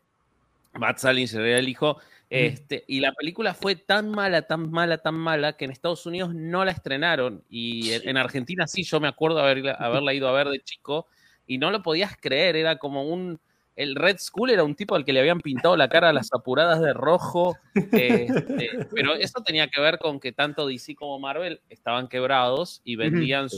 Matt 0.73 0.97
Salinger 0.97 1.41
era 1.41 1.59
el 1.59 1.69
hijo 1.69 1.99
Este, 2.29 2.83
y 2.87 2.99
la 2.99 3.11
película 3.13 3.53
fue 3.55 3.75
tan 3.75 4.11
mala, 4.11 4.43
tan 4.43 4.69
mala, 4.69 4.99
tan 4.99 5.15
mala 5.15 5.53
que 5.53 5.65
en 5.65 5.71
Estados 5.71 6.05
Unidos 6.05 6.33
no 6.35 6.63
la 6.63 6.71
estrenaron. 6.71 7.43
Y 7.49 7.91
en, 7.91 8.17
Argentina 8.17 8.67
sí, 8.67 8.83
yo 8.83 8.99
me 8.99 9.07
acuerdo 9.07 9.39
haber, 9.39 9.75
haberla 9.79 10.13
ido 10.13 10.27
a 10.27 10.31
ver 10.31 10.47
de 10.49 10.59
chico 10.59 11.07
y 11.47 11.57
no 11.57 11.71
lo 11.71 11.81
podías 11.81 12.15
creer. 12.15 12.55
Era 12.55 12.77
como 12.77 13.03
un. 13.03 13.39
El 13.75 13.95
Red 13.95 14.17
Skull 14.19 14.51
era 14.51 14.63
un 14.63 14.75
tipo 14.75 14.93
al 14.95 15.05
que 15.05 15.13
le 15.13 15.21
habían 15.21 15.39
pintado 15.39 15.77
la 15.77 15.87
cara 15.87 16.09
a 16.09 16.13
las 16.13 16.29
apuradas 16.33 16.81
de 16.81 16.93
rojo. 16.93 17.57
Este, 17.73 18.69
pero 18.93 19.15
eso 19.15 19.41
tenía 19.43 19.67
que 19.67 19.81
ver 19.81 19.97
con 19.97 20.19
que 20.19 20.31
tanto 20.31 20.67
DC 20.67 20.95
como 20.95 21.17
Marvel 21.17 21.61
estaban 21.69 22.09
quebrados 22.09 22.81
y 22.83 22.95
vendían 22.95 23.49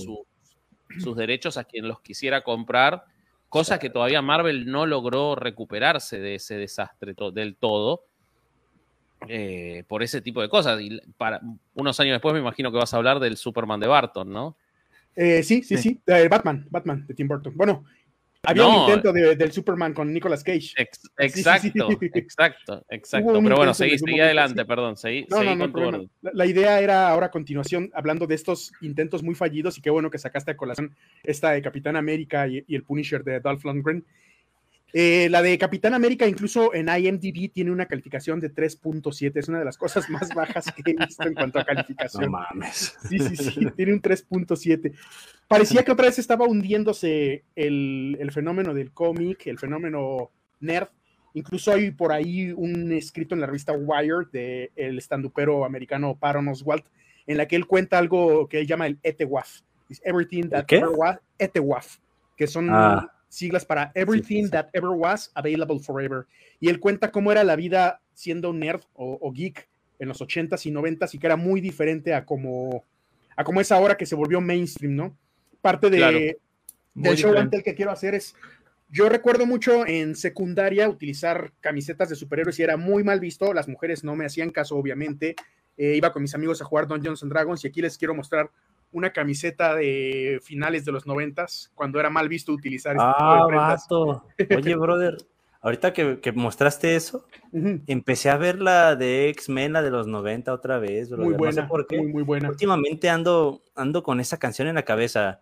sus 0.99 1.15
derechos 1.15 1.57
a 1.57 1.63
quien 1.63 1.87
los 1.87 2.01
quisiera 2.01 2.41
comprar. 2.41 3.05
Cosa 3.49 3.79
que 3.79 3.89
todavía 3.89 4.21
Marvel 4.21 4.71
no 4.71 4.85
logró 4.85 5.35
recuperarse 5.35 6.19
de 6.19 6.35
ese 6.35 6.55
desastre 6.55 7.15
del 7.33 7.55
todo 7.55 8.05
eh, 9.27 9.83
por 9.87 10.03
ese 10.03 10.21
tipo 10.21 10.41
de 10.41 10.49
cosas. 10.49 10.81
Y 10.81 11.01
para 11.17 11.41
unos 11.73 11.99
años 11.99 12.15
después 12.15 12.33
me 12.33 12.39
imagino 12.39 12.71
que 12.71 12.77
vas 12.77 12.93
a 12.93 12.97
hablar 12.97 13.19
del 13.19 13.37
Superman 13.37 13.79
de 13.79 13.87
Barton, 13.87 14.31
¿no? 14.31 14.55
Eh, 15.15 15.43
sí, 15.43 15.61
sí, 15.63 15.77
sí, 15.77 16.01
Batman, 16.05 16.65
Batman 16.69 17.05
de 17.05 17.13
Tim 17.13 17.27
Burton. 17.27 17.53
Bueno, 17.55 17.83
había 18.43 18.67
un 18.67 18.81
intento 18.81 19.13
del 19.13 19.51
Superman 19.51 19.93
con 19.93 20.11
Nicolas 20.11 20.43
Cage. 20.43 20.73
exacto, 21.17 21.89
exacto, 22.15 22.85
exacto. 22.89 23.41
Pero 23.41 23.55
bueno, 23.55 23.73
seguí, 23.73 23.97
seguí 23.97 24.19
adelante, 24.19 24.65
perdón. 24.65 24.97
Seguí, 24.97 25.25
con 25.27 26.09
la, 26.21 26.45
idea 26.45 26.79
era 26.79 27.09
ahora 27.09 27.27
a 27.27 27.31
continuación, 27.31 27.91
hablando 27.93 28.27
de 28.27 28.35
estos 28.35 28.71
intentos 28.81 29.23
muy 29.23 29.35
fallidos, 29.35 29.77
y 29.77 29.81
qué 29.81 29.89
bueno 29.89 30.09
que 30.09 30.17
sacaste 30.17 30.51
a 30.51 30.57
colación 30.57 30.95
esta 31.23 31.51
de 31.51 31.61
Capitán 31.61 31.95
América 31.95 32.47
y, 32.47 32.63
y 32.67 32.75
el 32.75 32.83
Punisher 32.83 33.23
de 33.23 33.39
Dolph 33.39 33.63
Lundgren. 33.63 34.05
Eh, 34.93 35.29
la 35.29 35.41
de 35.41 35.57
Capitán 35.57 35.93
América, 35.93 36.27
incluso 36.27 36.73
en 36.73 36.89
IMDb, 36.89 37.51
tiene 37.51 37.71
una 37.71 37.85
calificación 37.85 38.39
de 38.39 38.53
3.7. 38.53 39.31
Es 39.35 39.47
una 39.47 39.59
de 39.59 39.65
las 39.65 39.77
cosas 39.77 40.09
más 40.09 40.33
bajas 40.33 40.65
que 40.71 40.91
he 40.91 41.05
visto 41.05 41.27
en 41.27 41.33
cuanto 41.33 41.59
a 41.59 41.65
calificación. 41.65 42.25
No 42.25 42.31
mames. 42.31 42.97
Sí, 43.07 43.19
sí, 43.19 43.35
sí, 43.35 43.67
tiene 43.75 43.93
un 43.93 44.01
3.7. 44.01 44.93
Parecía 45.47 45.83
que 45.83 45.91
otra 45.91 46.07
vez 46.07 46.19
estaba 46.19 46.45
hundiéndose 46.45 47.43
el, 47.55 48.29
fenómeno 48.33 48.73
del 48.73 48.91
cómic, 48.91 49.47
el 49.47 49.59
fenómeno 49.59 50.31
nerd. 50.59 50.89
Incluso 51.33 51.71
hay 51.71 51.91
por 51.91 52.11
ahí 52.11 52.51
un 52.51 52.91
escrito 52.91 53.35
en 53.35 53.41
la 53.41 53.47
revista 53.47 53.71
Wired 53.71 54.27
del 54.33 54.71
el 54.75 54.97
estandupero 54.97 55.63
americano 55.63 56.17
Paron 56.19 56.49
Oswalt, 56.49 56.85
en 57.25 57.37
la 57.37 57.47
que 57.47 57.55
él 57.55 57.65
cuenta 57.65 57.97
algo 57.97 58.49
que 58.49 58.59
él 58.59 58.67
llama 58.67 58.87
el 58.87 58.99
ETEWAF. 59.01 59.61
Everything 60.03 60.49
that 60.49 60.65
ETEWAF, 61.37 61.97
que 62.35 62.47
son. 62.47 62.69
Ah 62.69 63.09
siglas 63.31 63.63
para 63.63 63.91
Everything 63.95 64.49
That 64.49 64.67
Ever 64.73 64.89
Was 64.89 65.31
Available 65.35 65.79
Forever. 65.79 66.25
Y 66.59 66.67
él 66.67 66.79
cuenta 66.79 67.11
cómo 67.11 67.31
era 67.31 67.45
la 67.45 67.55
vida 67.55 68.01
siendo 68.13 68.51
nerd 68.51 68.81
o, 68.93 69.31
geek 69.31 69.69
en 69.99 70.09
los 70.09 70.19
80s 70.19 70.65
y 70.65 70.71
90s 70.71 71.15
y 71.15 71.17
que 71.17 71.27
era 71.27 71.37
muy 71.37 71.61
diferente 71.61 72.13
a 72.13 72.25
como, 72.25 72.83
a 73.37 73.43
como 73.43 73.61
es 73.61 73.71
ahora 73.71 73.95
que 73.95 74.05
se 74.05 74.15
volvió 74.15 74.41
mainstream, 74.41 74.95
¿no? 74.95 75.17
Parte 75.61 75.89
de, 75.89 76.37
del 76.93 77.15
show 77.15 77.35
ante 77.37 77.63
que 77.63 77.73
quiero 77.73 77.91
hacer 77.91 78.15
es, 78.15 78.35
yo 78.89 79.07
recuerdo 79.07 79.45
mucho 79.45 79.87
en 79.87 80.15
secundaria 80.15 80.89
utilizar 80.89 81.53
camisetas 81.61 82.09
de 82.09 82.15
superhéroes 82.15 82.59
y 82.59 82.63
era 82.63 82.75
muy 82.75 83.03
mal 83.03 83.21
visto, 83.21 83.53
las 83.53 83.69
mujeres 83.69 84.03
no 84.03 84.15
me 84.17 84.25
hacían 84.25 84.49
caso, 84.49 84.75
obviamente, 84.75 85.35
eh, 85.77 85.95
iba 85.95 86.11
con 86.11 86.21
mis 86.21 86.35
amigos 86.35 86.61
a 86.61 86.65
jugar 86.65 86.85
Dungeons 86.85 87.23
and 87.23 87.31
Dragons 87.31 87.63
y 87.63 87.69
aquí 87.69 87.81
les 87.81 87.97
quiero 87.97 88.13
mostrar 88.13 88.51
una 88.91 89.11
camiseta 89.11 89.75
de 89.75 90.39
finales 90.43 90.85
de 90.85 90.91
los 90.91 91.05
noventas, 91.05 91.71
cuando 91.75 91.99
era 91.99 92.09
mal 92.09 92.29
visto 92.29 92.51
utilizar 92.51 92.95
este 92.95 93.05
ah, 93.05 93.77
Oye, 94.55 94.75
brother, 94.75 95.17
ahorita 95.61 95.93
que, 95.93 96.31
mostraste 96.33 96.95
eso, 96.95 97.25
empecé 97.87 98.29
a 98.29 98.37
ver 98.37 98.59
la 98.61 98.95
de 98.95 99.29
X-Men, 99.29 99.73
la 99.73 99.81
de 99.81 99.91
los 99.91 100.07
90 100.07 100.53
otra 100.53 100.79
vez. 100.79 101.11
Muy 101.11 101.33
buena, 101.33 101.67
por 101.67 101.87
qué. 101.87 102.01
Muy, 102.01 102.23
buena. 102.23 102.49
Últimamente 102.49 103.09
ando, 103.09 103.61
ando 103.75 104.03
con 104.03 104.19
esa 104.19 104.37
canción 104.37 104.67
en 104.67 104.75
la 104.75 104.83
cabeza. 104.83 105.41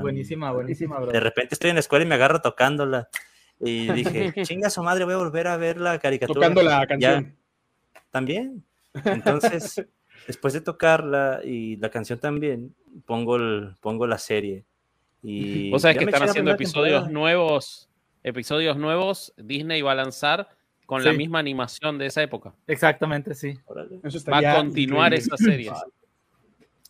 Buenísima, 0.00 0.52
buenísima, 0.52 1.00
De 1.00 1.20
repente 1.20 1.54
estoy 1.54 1.70
en 1.70 1.76
la 1.76 1.80
escuela 1.80 2.04
y 2.04 2.08
me 2.08 2.14
agarro 2.14 2.40
tocándola. 2.40 3.08
Y 3.58 3.90
dije, 3.92 4.32
chinga 4.42 4.70
su 4.70 4.82
madre, 4.82 5.04
voy 5.04 5.14
a 5.14 5.18
volver 5.18 5.48
a 5.48 5.56
ver 5.56 5.80
la 5.80 5.98
caricatura. 5.98 6.40
Tocando 6.40 6.62
la 6.62 6.86
canción. 6.86 7.36
También. 8.10 8.64
Entonces, 9.04 9.84
después 10.26 10.54
de 10.54 10.60
tocarla 10.60 11.40
y 11.44 11.76
la 11.76 11.90
canción 11.90 12.18
también, 12.18 12.74
pongo, 13.06 13.36
el, 13.36 13.76
pongo 13.80 14.06
la 14.06 14.18
serie. 14.18 14.64
Y 15.22 15.72
o 15.72 15.78
sea, 15.78 15.94
que 15.94 16.04
están 16.04 16.22
haciendo 16.24 16.50
episodios 16.50 17.10
nuevos, 17.10 17.88
episodios 18.22 18.76
nuevos, 18.76 19.32
Disney 19.36 19.82
va 19.82 19.92
a 19.92 19.96
lanzar 19.96 20.48
con 20.86 21.04
la 21.04 21.12
misma 21.12 21.38
animación 21.38 21.96
de 21.96 22.06
esa 22.06 22.22
época. 22.22 22.54
Exactamente, 22.66 23.34
sí. 23.34 23.58
va 24.30 24.38
a 24.38 24.56
continuar 24.56 25.14
esa 25.14 25.36
serie. 25.36 25.72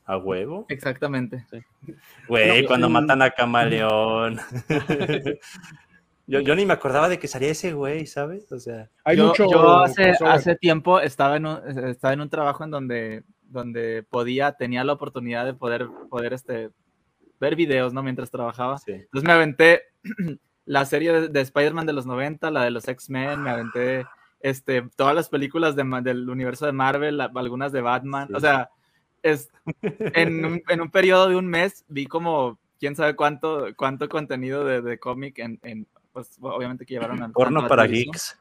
¿A 0.05 0.17
huevo? 0.17 0.67
Exactamente. 0.69 1.47
Güey, 2.27 2.67
cuando 2.67 2.89
matan 2.89 3.23
a 3.23 3.31
Camaleón. 3.31 4.41
Yo, 6.27 6.55
ni 6.55 6.65
me 6.65 6.73
acordaba 6.73 7.09
de 7.09 7.19
que 7.19 7.29
salía 7.29 7.51
ese 7.51 7.73
güey, 7.73 8.07
¿sabes? 8.07 8.51
O 8.53 8.59
sea, 8.59 8.89
Hay 9.05 9.17
yo, 9.17 9.29
mucho 9.29 9.79
hace, 9.79 10.13
hace, 10.25 10.55
tiempo 10.57 11.01
estaba 11.01 11.37
en, 11.37 11.47
un, 11.47 11.89
estaba 11.89 12.15
en 12.15 12.21
un 12.21 12.31
trabajo 12.31 12.65
en 12.65 12.71
donde, 12.71 13.25
donde 13.43 14.05
podía, 14.09 14.53
tenía 14.53 14.85
la 14.85 14.93
oportunidad 14.93 15.45
de 15.45 15.55
poder, 15.55 15.89
poder 16.09 16.33
este, 16.33 16.71
ver 17.41 17.57
videos, 17.57 17.93
¿no? 17.93 18.03
Mientras 18.03 18.31
trabajaba. 18.31 18.79
Entonces 18.87 19.27
me 19.27 19.33
aventé 19.33 19.83
la 20.65 20.85
serie 20.85 21.29
de, 21.29 21.41
Spider-Man 21.41 21.87
de 21.87 21.93
los 21.93 22.07
90, 22.07 22.51
la 22.51 22.65
de 22.65 22.71
los 22.71 22.87
X-Men, 22.87 23.43
me 23.43 23.51
aventé 23.51 24.07
este, 24.41 24.83
todas 24.97 25.15
las 25.15 25.29
películas 25.29 25.75
de, 25.75 25.85
del 26.03 26.31
universo 26.31 26.67
de 26.67 26.73
Marvel, 26.73 27.21
algunas 27.21 27.73
de 27.73 27.81
Batman. 27.81 28.35
O 28.35 28.41
sea, 28.41 28.71
es, 29.23 29.51
en, 29.83 30.45
un, 30.45 30.63
en 30.69 30.81
un 30.81 30.91
periodo 30.91 31.29
de 31.29 31.37
un 31.37 31.49
mes 31.49 31.85
vi 31.89 32.07
como 32.07 32.59
quién 32.79 32.97
sabe 32.97 33.15
cuánto, 33.17 33.67
cuánto 33.77 34.09
contenido 34.09 34.65
de, 34.65 34.83
de 34.83 34.99
cómic 34.99 35.39
en, 35.39 35.59
en, 35.63 35.87
pues 36.13 36.37
obviamente 36.41 36.85
que 36.85 36.95
llevaron 36.95 37.23
al 37.23 37.33
porno 37.33 37.67
para 37.67 37.87
geeks. 37.87 38.39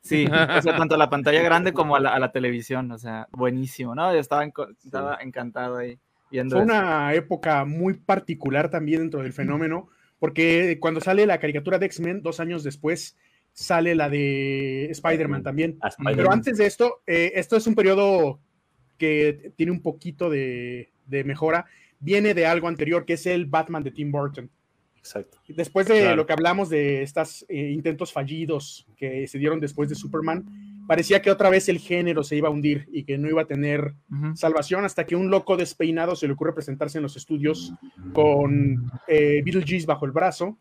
Sí, 0.00 0.26
o 0.26 0.62
sea, 0.62 0.76
tanto 0.76 0.94
a 0.94 0.98
la 0.98 1.10
pantalla 1.10 1.42
grande 1.42 1.72
como 1.72 1.96
a 1.96 2.00
la, 2.00 2.32
televisión, 2.32 2.90
o 2.92 2.98
sea, 2.98 3.28
buenísimo, 3.32 3.94
¿no? 3.94 4.12
Yo 4.12 4.20
estaba, 4.20 4.44
estaba 4.84 5.18
encantado 5.20 5.78
ahí 5.78 5.98
viendo. 6.30 6.56
Fue 6.56 6.64
una 6.64 7.12
época 7.14 7.64
muy 7.64 7.94
particular 7.94 8.70
también 8.70 9.00
dentro 9.00 9.22
del 9.22 9.32
fenómeno, 9.32 9.88
porque 10.18 10.78
cuando 10.80 11.00
sale 11.00 11.26
la 11.26 11.38
caricatura 11.38 11.78
de 11.78 11.86
X-Men, 11.86 12.22
dos 12.22 12.38
años 12.38 12.62
después, 12.62 13.16
sale 13.52 13.94
la 13.94 14.08
de 14.08 14.90
Spider-Man 14.90 15.42
también. 15.42 15.78
Pero 16.04 16.30
antes 16.30 16.58
de 16.58 16.66
esto, 16.66 17.02
eh, 17.06 17.32
esto 17.34 17.56
es 17.56 17.66
un 17.66 17.74
periodo 17.74 18.38
que 18.98 19.52
tiene 19.56 19.72
un 19.72 19.82
poquito 19.82 20.30
de, 20.30 20.92
de 21.06 21.24
mejora. 21.24 21.66
Viene 21.98 22.34
de 22.34 22.46
algo 22.46 22.68
anterior, 22.68 23.04
que 23.04 23.14
es 23.14 23.26
el 23.26 23.46
Batman 23.46 23.82
de 23.82 23.90
Tim 23.90 24.12
Burton. 24.12 24.50
Exacto. 25.06 25.38
Después 25.46 25.86
de 25.86 26.16
lo 26.16 26.26
que 26.26 26.32
hablamos 26.32 26.68
de 26.68 27.02
estos 27.02 27.46
eh, 27.48 27.70
intentos 27.70 28.12
fallidos 28.12 28.88
que 28.96 29.28
se 29.28 29.38
dieron 29.38 29.60
después 29.60 29.88
de 29.88 29.94
Superman, 29.94 30.44
parecía 30.88 31.22
que 31.22 31.30
otra 31.30 31.48
vez 31.48 31.68
el 31.68 31.78
género 31.78 32.24
se 32.24 32.34
iba 32.34 32.48
a 32.48 32.50
hundir 32.50 32.88
y 32.90 33.04
que 33.04 33.16
no 33.16 33.28
iba 33.28 33.42
a 33.42 33.46
tener 33.46 33.94
salvación 34.34 34.84
hasta 34.84 35.06
que 35.06 35.14
un 35.14 35.30
loco 35.30 35.56
despeinado 35.56 36.16
se 36.16 36.26
le 36.26 36.32
ocurre 36.32 36.54
presentarse 36.54 36.98
en 36.98 37.02
los 37.02 37.16
estudios 37.16 37.72
con 38.12 38.90
eh, 39.06 39.42
Beetlejuice 39.44 39.86
bajo 39.86 40.06
el 40.06 40.10
brazo 40.12 40.58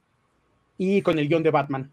y 0.78 1.02
con 1.02 1.18
el 1.18 1.28
guion 1.28 1.42
de 1.42 1.50
Batman. 1.50 1.92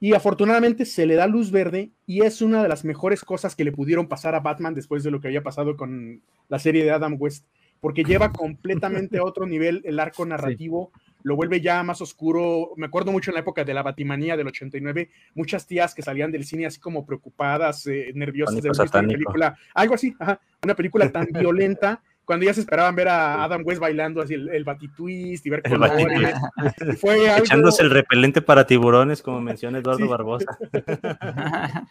Y 0.00 0.14
afortunadamente 0.14 0.86
se 0.86 1.06
le 1.06 1.14
da 1.14 1.28
luz 1.28 1.52
verde 1.52 1.92
y 2.06 2.22
es 2.22 2.42
una 2.42 2.60
de 2.60 2.68
las 2.68 2.84
mejores 2.84 3.22
cosas 3.22 3.54
que 3.54 3.62
le 3.62 3.70
pudieron 3.70 4.08
pasar 4.08 4.34
a 4.34 4.40
Batman 4.40 4.74
después 4.74 5.04
de 5.04 5.12
lo 5.12 5.20
que 5.20 5.28
había 5.28 5.44
pasado 5.44 5.76
con 5.76 6.22
la 6.48 6.58
serie 6.58 6.82
de 6.82 6.90
Adam 6.90 7.16
West, 7.20 7.46
porque 7.80 8.02
lleva 8.02 8.32
completamente 8.32 9.18
a 9.18 9.24
otro 9.24 9.46
nivel 9.46 9.80
el 9.84 10.00
arco 10.00 10.26
narrativo 10.26 10.90
lo 11.24 11.36
vuelve 11.36 11.60
ya 11.60 11.82
más 11.82 12.00
oscuro. 12.00 12.70
Me 12.76 12.86
acuerdo 12.86 13.10
mucho 13.10 13.30
en 13.30 13.34
la 13.34 13.40
época 13.40 13.64
de 13.64 13.74
la 13.74 13.82
Batimanía 13.82 14.36
del 14.36 14.46
89, 14.46 15.10
muchas 15.34 15.66
tías 15.66 15.94
que 15.94 16.02
salían 16.02 16.30
del 16.30 16.44
cine 16.44 16.66
así 16.66 16.78
como 16.78 17.04
preocupadas, 17.04 17.86
eh, 17.86 18.12
nerviosas 18.14 18.62
de 18.62 18.70
ver 18.70 18.80
una 18.80 19.08
película, 19.08 19.58
algo 19.74 19.94
así, 19.94 20.14
una 20.62 20.74
película 20.74 21.10
tan 21.10 21.26
violenta. 21.32 22.00
Cuando 22.24 22.46
ya 22.46 22.54
se 22.54 22.60
esperaban 22.60 22.94
ver 22.94 23.08
a 23.08 23.44
Adam 23.44 23.62
West 23.66 23.80
bailando 23.80 24.22
así 24.22 24.32
el, 24.32 24.48
el 24.48 24.64
batitwist 24.64 25.44
y 25.44 25.50
ver 25.50 25.62
colores. 25.62 26.34
Fue 26.98 27.36
Echándose 27.38 27.82
el 27.82 27.90
repelente 27.90 28.40
para 28.40 28.66
tiburones, 28.66 29.20
como 29.20 29.42
menciona 29.42 29.78
Eduardo 29.78 30.08
Barbosa. 30.08 30.56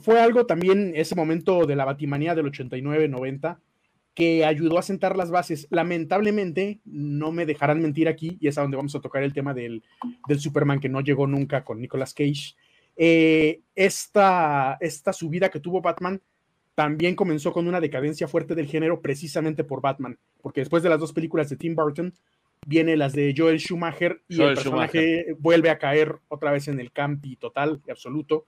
Fue 0.00 0.20
algo 0.20 0.46
también 0.46 0.92
ese 0.94 1.14
momento 1.14 1.66
de 1.66 1.76
la 1.76 1.84
Batimanía 1.84 2.34
del 2.34 2.46
89-90 2.46 3.58
que 4.14 4.44
ayudó 4.44 4.78
a 4.78 4.82
sentar 4.82 5.16
las 5.16 5.30
bases. 5.30 5.66
Lamentablemente, 5.70 6.80
no 6.84 7.32
me 7.32 7.46
dejarán 7.46 7.80
mentir 7.80 8.08
aquí, 8.08 8.36
y 8.40 8.48
es 8.48 8.58
a 8.58 8.62
donde 8.62 8.76
vamos 8.76 8.94
a 8.94 9.00
tocar 9.00 9.22
el 9.22 9.32
tema 9.32 9.54
del, 9.54 9.82
Superman 10.38 10.80
que 10.80 10.88
no 10.88 11.00
llegó 11.00 11.26
nunca 11.26 11.64
con 11.64 11.80
Nicolas 11.80 12.12
Cage. 12.12 12.54
Eh, 12.96 13.60
esta, 13.74 14.76
esta 14.80 15.12
subida 15.12 15.48
que 15.48 15.60
tuvo 15.60 15.80
Batman 15.80 16.20
también 16.74 17.14
comenzó 17.14 17.52
con 17.52 17.66
una 17.66 17.80
decadencia 17.80 18.28
fuerte 18.28 18.54
del 18.54 18.66
género 18.66 19.00
precisamente 19.00 19.64
por 19.64 19.80
Batman, 19.80 20.18
porque 20.42 20.60
después 20.60 20.82
de 20.82 20.88
las 20.88 21.00
dos 21.00 21.12
películas 21.12 21.48
de 21.48 21.56
Tim 21.56 21.74
Burton, 21.74 22.12
viene 22.66 22.96
las 22.96 23.12
de 23.12 23.34
Joel 23.36 23.58
Schumacher 23.58 24.22
y 24.28 24.40
el 24.40 24.54
personaje 24.54 25.34
vuelve 25.38 25.70
a 25.70 25.78
caer 25.78 26.16
otra 26.28 26.52
vez 26.52 26.68
en 26.68 26.80
el 26.80 26.92
campi 26.92 27.36
total 27.36 27.82
y 27.86 27.90
absoluto. 27.90 28.46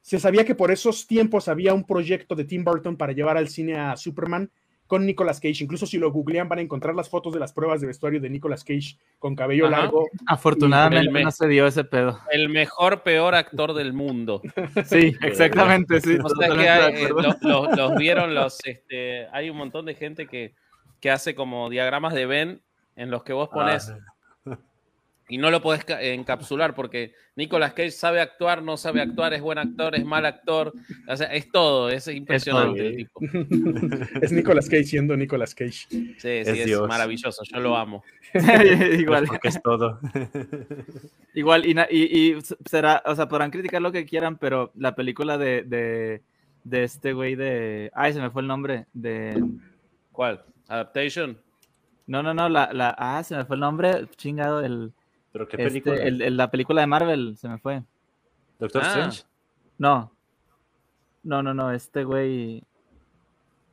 Se 0.00 0.18
sabía 0.18 0.44
que 0.44 0.54
por 0.54 0.70
esos 0.70 1.06
tiempos 1.06 1.48
había 1.48 1.74
un 1.74 1.84
proyecto 1.84 2.34
de 2.34 2.44
Tim 2.44 2.64
Burton 2.64 2.96
para 2.96 3.12
llevar 3.12 3.36
al 3.36 3.48
cine 3.48 3.76
a 3.76 3.96
Superman 3.96 4.50
con 4.90 5.06
Nicolas 5.06 5.38
Cage. 5.38 5.62
Incluso 5.62 5.86
si 5.86 5.98
lo 5.98 6.10
googlean 6.10 6.48
van 6.48 6.58
a 6.58 6.62
encontrar 6.62 6.96
las 6.96 7.08
fotos 7.08 7.32
de 7.32 7.38
las 7.38 7.52
pruebas 7.52 7.80
de 7.80 7.86
vestuario 7.86 8.20
de 8.20 8.28
Nicolas 8.28 8.64
Cage 8.64 8.98
con 9.20 9.36
cabello 9.36 9.70
largo. 9.70 10.08
Afortunadamente 10.26 11.22
no 11.22 11.30
se 11.30 11.46
dio 11.46 11.64
ese 11.64 11.84
pedo. 11.84 12.18
El 12.32 12.48
mejor, 12.48 13.04
peor 13.04 13.36
actor 13.36 13.72
del 13.72 13.92
mundo. 13.92 14.42
sí, 14.86 15.14
exactamente, 15.22 16.00
sí. 16.00 16.14
Eh, 16.14 17.08
los, 17.08 17.94
vieron 17.98 18.34
los, 18.34 18.58
este, 18.64 19.28
hay 19.28 19.48
un 19.48 19.58
montón 19.58 19.86
de 19.86 19.94
gente 19.94 20.26
que, 20.26 20.54
que 20.98 21.12
hace 21.12 21.36
como 21.36 21.70
diagramas 21.70 22.12
de 22.12 22.26
Ben 22.26 22.60
en 22.96 23.12
los 23.12 23.22
que 23.22 23.32
vos 23.32 23.48
pones... 23.48 23.90
Ah 23.90 23.98
y 25.30 25.38
no 25.38 25.50
lo 25.50 25.62
podés 25.62 25.84
encapsular 25.88 26.74
porque 26.74 27.14
Nicolas 27.36 27.72
Cage 27.72 27.92
sabe 27.92 28.20
actuar, 28.20 28.64
no 28.64 28.76
sabe 28.76 29.00
actuar, 29.00 29.32
es 29.32 29.40
buen 29.40 29.58
actor, 29.58 29.94
es 29.94 30.04
mal 30.04 30.26
actor, 30.26 30.74
o 31.06 31.16
sea, 31.16 31.28
es 31.28 31.50
todo, 31.52 31.88
es 31.88 32.08
impresionante 32.08 32.84
el 32.84 32.96
tipo. 32.96 33.20
es 34.20 34.32
Nicolas 34.32 34.68
Cage 34.68 34.84
siendo 34.84 35.16
Nicolas 35.16 35.54
Cage. 35.54 35.86
Sí, 35.88 36.14
sí, 36.18 36.42
es, 36.44 36.80
maravilloso, 36.80 37.44
yo 37.44 37.60
lo 37.60 37.76
amo. 37.76 38.02
Igual. 38.98 39.26
Porque 39.26 39.48
es 39.48 39.62
todo. 39.62 40.00
Igual, 41.34 41.64
y, 41.64 41.76
y, 41.90 42.38
será, 42.68 43.00
o 43.06 43.14
sea, 43.14 43.28
podrán 43.28 43.52
criticar 43.52 43.80
lo 43.80 43.92
que 43.92 44.04
quieran, 44.04 44.36
pero 44.36 44.72
la 44.74 44.96
película 44.96 45.38
de, 45.38 45.62
de, 45.62 46.22
de 46.64 46.82
este 46.82 47.12
güey 47.12 47.36
de. 47.36 47.92
Ay, 47.94 48.12
se 48.12 48.20
me 48.20 48.30
fue 48.30 48.42
el 48.42 48.48
nombre. 48.48 48.86
De. 48.92 49.40
¿Cuál? 50.10 50.42
¿Adaptation? 50.66 51.38
No, 52.08 52.20
no, 52.24 52.34
no, 52.34 52.48
la, 52.48 52.72
la. 52.72 52.96
Ah, 52.98 53.22
se 53.22 53.36
me 53.36 53.44
fue 53.44 53.54
el 53.54 53.60
nombre, 53.60 54.08
chingado, 54.16 54.60
el. 54.60 54.92
¿Pero 55.32 55.46
qué 55.48 55.56
este, 55.56 55.68
película? 55.68 56.30
la 56.30 56.50
película 56.50 56.80
de 56.80 56.86
Marvel 56.86 57.36
se 57.36 57.48
me 57.48 57.58
fue. 57.58 57.82
¿Doctor 58.58 58.82
ah. 58.84 58.88
Strange? 58.88 59.22
No. 59.78 60.12
No, 61.22 61.42
no, 61.42 61.54
no, 61.54 61.72
este 61.72 62.04
güey. 62.04 62.62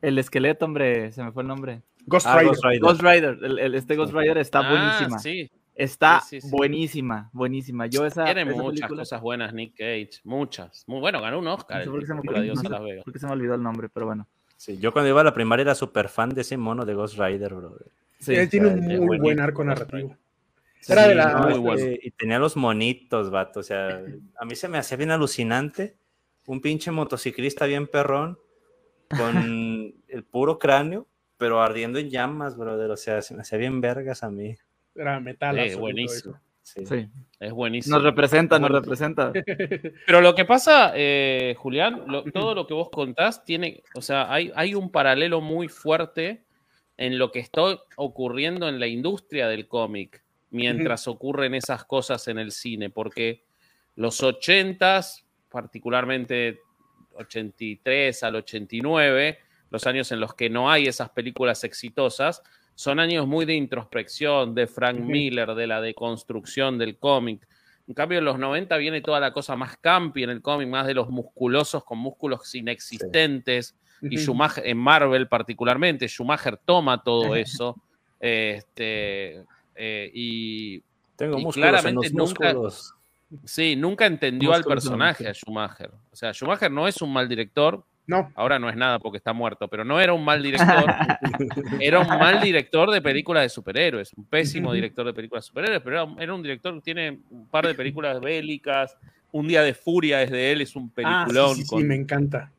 El 0.01 0.19
esqueleto, 0.19 0.65
hombre, 0.65 1.11
se 1.11 1.23
me 1.23 1.31
fue 1.31 1.43
el 1.43 1.47
nombre. 1.47 1.81
Ghost 2.05 2.27
ah, 2.27 2.39
Rider. 2.39 2.79
Ghost 2.79 3.01
Rider. 3.01 3.39
El, 3.43 3.75
este 3.75 3.95
Ghost 3.95 4.13
Rider 4.13 4.37
está 4.37 4.59
ah, 4.59 4.69
buenísima. 4.69 5.19
Sí. 5.19 5.49
Está 5.77 6.23
buenísima, 6.49 7.29
buenísima. 7.33 7.85
Yo 7.85 8.05
esa, 8.05 8.25
Tiene 8.25 8.45
muchas 8.45 8.89
cosas 8.89 9.21
buenas 9.21 9.53
Nick 9.53 9.75
Cage, 9.77 10.21
muchas. 10.23 10.83
Muy 10.87 10.99
bueno, 10.99 11.21
ganó 11.21 11.37
un 11.37 11.47
Oscar. 11.47 11.77
No 11.77 11.83
sé 11.83 11.91
por 11.91 11.99
qué 12.01 12.07
se 13.19 13.27
me 13.27 13.31
olvidó 13.33 13.53
el 13.53 13.61
nombre, 13.61 13.87
pero 13.87 14.07
bueno. 14.07 14.27
Sí, 14.55 14.79
yo 14.79 14.91
cuando 14.91 15.09
iba 15.09 15.21
a 15.21 15.23
la 15.23 15.35
primaria 15.35 15.61
era 15.61 15.75
súper 15.75 16.09
fan 16.09 16.29
de 16.29 16.41
ese 16.41 16.57
mono 16.57 16.83
de 16.83 16.95
Ghost 16.95 17.19
Rider, 17.19 17.53
bro. 17.53 17.77
Sí, 18.19 18.33
él 18.33 18.49
tiene 18.49 18.69
un 18.69 19.05
muy 19.05 19.19
buen 19.19 19.39
arco 19.39 19.63
narrativo. 19.63 20.17
Era 20.87 21.07
de 21.07 21.15
la, 21.15 21.73
este, 21.75 21.99
y 22.01 22.11
tenía 22.11 22.39
los 22.39 22.55
monitos, 22.55 23.29
vato. 23.29 23.59
O 23.59 23.63
sea, 23.63 24.01
a 24.39 24.45
mí 24.45 24.55
se 24.55 24.67
me 24.67 24.77
hacía 24.77 24.97
bien 24.97 25.11
alucinante. 25.11 25.97
Un 26.45 26.61
pinche 26.61 26.91
motociclista 26.91 27.65
bien 27.65 27.87
perrón, 27.87 28.39
con 29.09 29.93
el 30.07 30.23
puro 30.23 30.59
cráneo, 30.59 31.07
pero 31.37 31.61
ardiendo 31.61 31.99
en 31.99 32.09
llamas, 32.09 32.57
brother. 32.57 32.91
O 32.91 32.97
sea, 32.97 33.21
se 33.21 33.33
me 33.33 33.41
hacía 33.41 33.57
bien 33.57 33.81
vergas 33.81 34.23
a 34.23 34.29
mí. 34.29 34.55
Era 34.95 35.19
metal. 35.19 35.59
Sí, 35.69 35.75
buenísimo. 35.75 36.39
Sí. 36.63 36.83
Es 37.39 37.51
buenísimo. 37.53 37.95
Nos 37.95 38.03
representa, 38.03 38.59
nos 38.59 38.71
representa. 38.71 39.31
Pero 40.05 40.19
lo 40.19 40.35
que 40.35 40.43
pasa, 40.43 40.91
eh, 40.95 41.55
Julián, 41.57 42.03
todo 42.33 42.55
lo 42.55 42.67
que 42.67 42.73
vos 42.73 42.89
contás 42.89 43.45
tiene, 43.45 43.83
o 43.95 44.01
sea, 44.01 44.31
hay, 44.31 44.51
hay 44.53 44.75
un 44.75 44.91
paralelo 44.91 45.39
muy 45.39 45.69
fuerte 45.69 46.43
en 46.97 47.17
lo 47.17 47.31
que 47.31 47.39
está 47.39 47.61
ocurriendo 47.95 48.67
en 48.67 48.81
la 48.81 48.87
industria 48.87 49.47
del 49.47 49.69
cómic 49.69 50.25
mientras 50.49 51.07
ocurren 51.07 51.55
esas 51.55 51.85
cosas 51.85 52.27
en 52.27 52.39
el 52.39 52.51
cine, 52.51 52.89
porque 52.89 53.43
los 53.95 54.21
80s, 54.21 55.23
particularmente 55.49 56.61
83 57.15 58.23
al 58.23 58.35
89, 58.35 59.39
los 59.69 59.87
años 59.87 60.11
en 60.11 60.19
los 60.19 60.33
que 60.33 60.49
no 60.49 60.71
hay 60.71 60.85
esas 60.85 61.09
películas 61.09 61.63
exitosas, 61.63 62.41
son 62.75 62.99
años 62.99 63.27
muy 63.27 63.45
de 63.45 63.55
introspección, 63.55 64.53
de 64.53 64.67
Frank 64.67 64.99
Miller, 64.99 65.55
de 65.55 65.67
la 65.67 65.81
deconstrucción 65.81 66.77
del 66.77 66.97
cómic. 66.97 67.47
En 67.87 67.93
cambio, 67.93 68.19
en 68.19 68.25
los 68.25 68.37
90 68.37 68.77
viene 68.77 69.01
toda 69.01 69.19
la 69.19 69.33
cosa 69.33 69.55
más 69.55 69.77
campi 69.77 70.23
en 70.23 70.29
el 70.29 70.41
cómic, 70.41 70.67
más 70.67 70.85
de 70.85 70.93
los 70.93 71.09
musculosos 71.09 71.83
con 71.83 71.97
músculos 71.97 72.53
inexistentes. 72.53 73.75
Y 74.03 74.17
Schumacher, 74.17 74.67
en 74.67 74.77
Marvel 74.77 75.27
particularmente, 75.27 76.07
Schumacher 76.07 76.57
toma 76.57 77.01
todo 77.01 77.35
eso. 77.35 77.81
este, 78.19 79.43
eh, 79.77 80.09
y, 80.13 80.81
Tengo 81.15 81.51
claramente 81.51 82.09
nunca, 82.11 82.53
sí, 83.45 83.75
nunca 83.75 84.05
entendió 84.05 84.53
al 84.53 84.63
personaje 84.63 85.27
a 85.27 85.33
Schumacher. 85.33 85.91
O 86.11 86.15
sea, 86.15 86.33
Schumacher 86.33 86.71
no 86.71 86.87
es 86.87 87.01
un 87.01 87.13
mal 87.13 87.29
director. 87.29 87.83
No. 88.07 88.31
Ahora 88.35 88.57
no 88.57 88.69
es 88.69 88.75
nada 88.77 88.99
porque 88.99 89.17
está 89.17 89.33
muerto, 89.33 89.67
pero 89.67 89.83
no 89.83 89.99
era 89.99 90.13
un 90.13 90.23
mal 90.23 90.41
director. 90.41 90.85
era 91.81 91.99
un 91.99 92.07
mal 92.07 92.41
director 92.41 92.89
de 92.89 93.01
películas 93.01 93.43
de 93.43 93.49
superhéroes, 93.49 94.13
un 94.13 94.23
pésimo 94.25 94.71
director 94.71 95.05
de 95.05 95.13
películas 95.13 95.43
de 95.43 95.47
superhéroes, 95.49 95.81
pero 95.83 96.15
era, 96.17 96.33
un 96.33 96.41
director 96.41 96.73
que 96.75 96.81
tiene 96.81 97.19
un 97.29 97.47
par 97.47 97.67
de 97.67 97.75
películas 97.75 98.21
bélicas. 98.21 98.97
Un 99.31 99.47
día 99.47 99.61
de 99.61 99.73
furia 99.73 100.23
es 100.23 100.31
de 100.31 100.53
él, 100.53 100.61
es 100.61 100.75
un 100.77 100.89
ah, 101.03 101.25
peliculón. 101.25 101.55
sí, 101.55 101.63
sí, 101.65 101.83
me 101.83 101.95
encanta. 101.95 102.51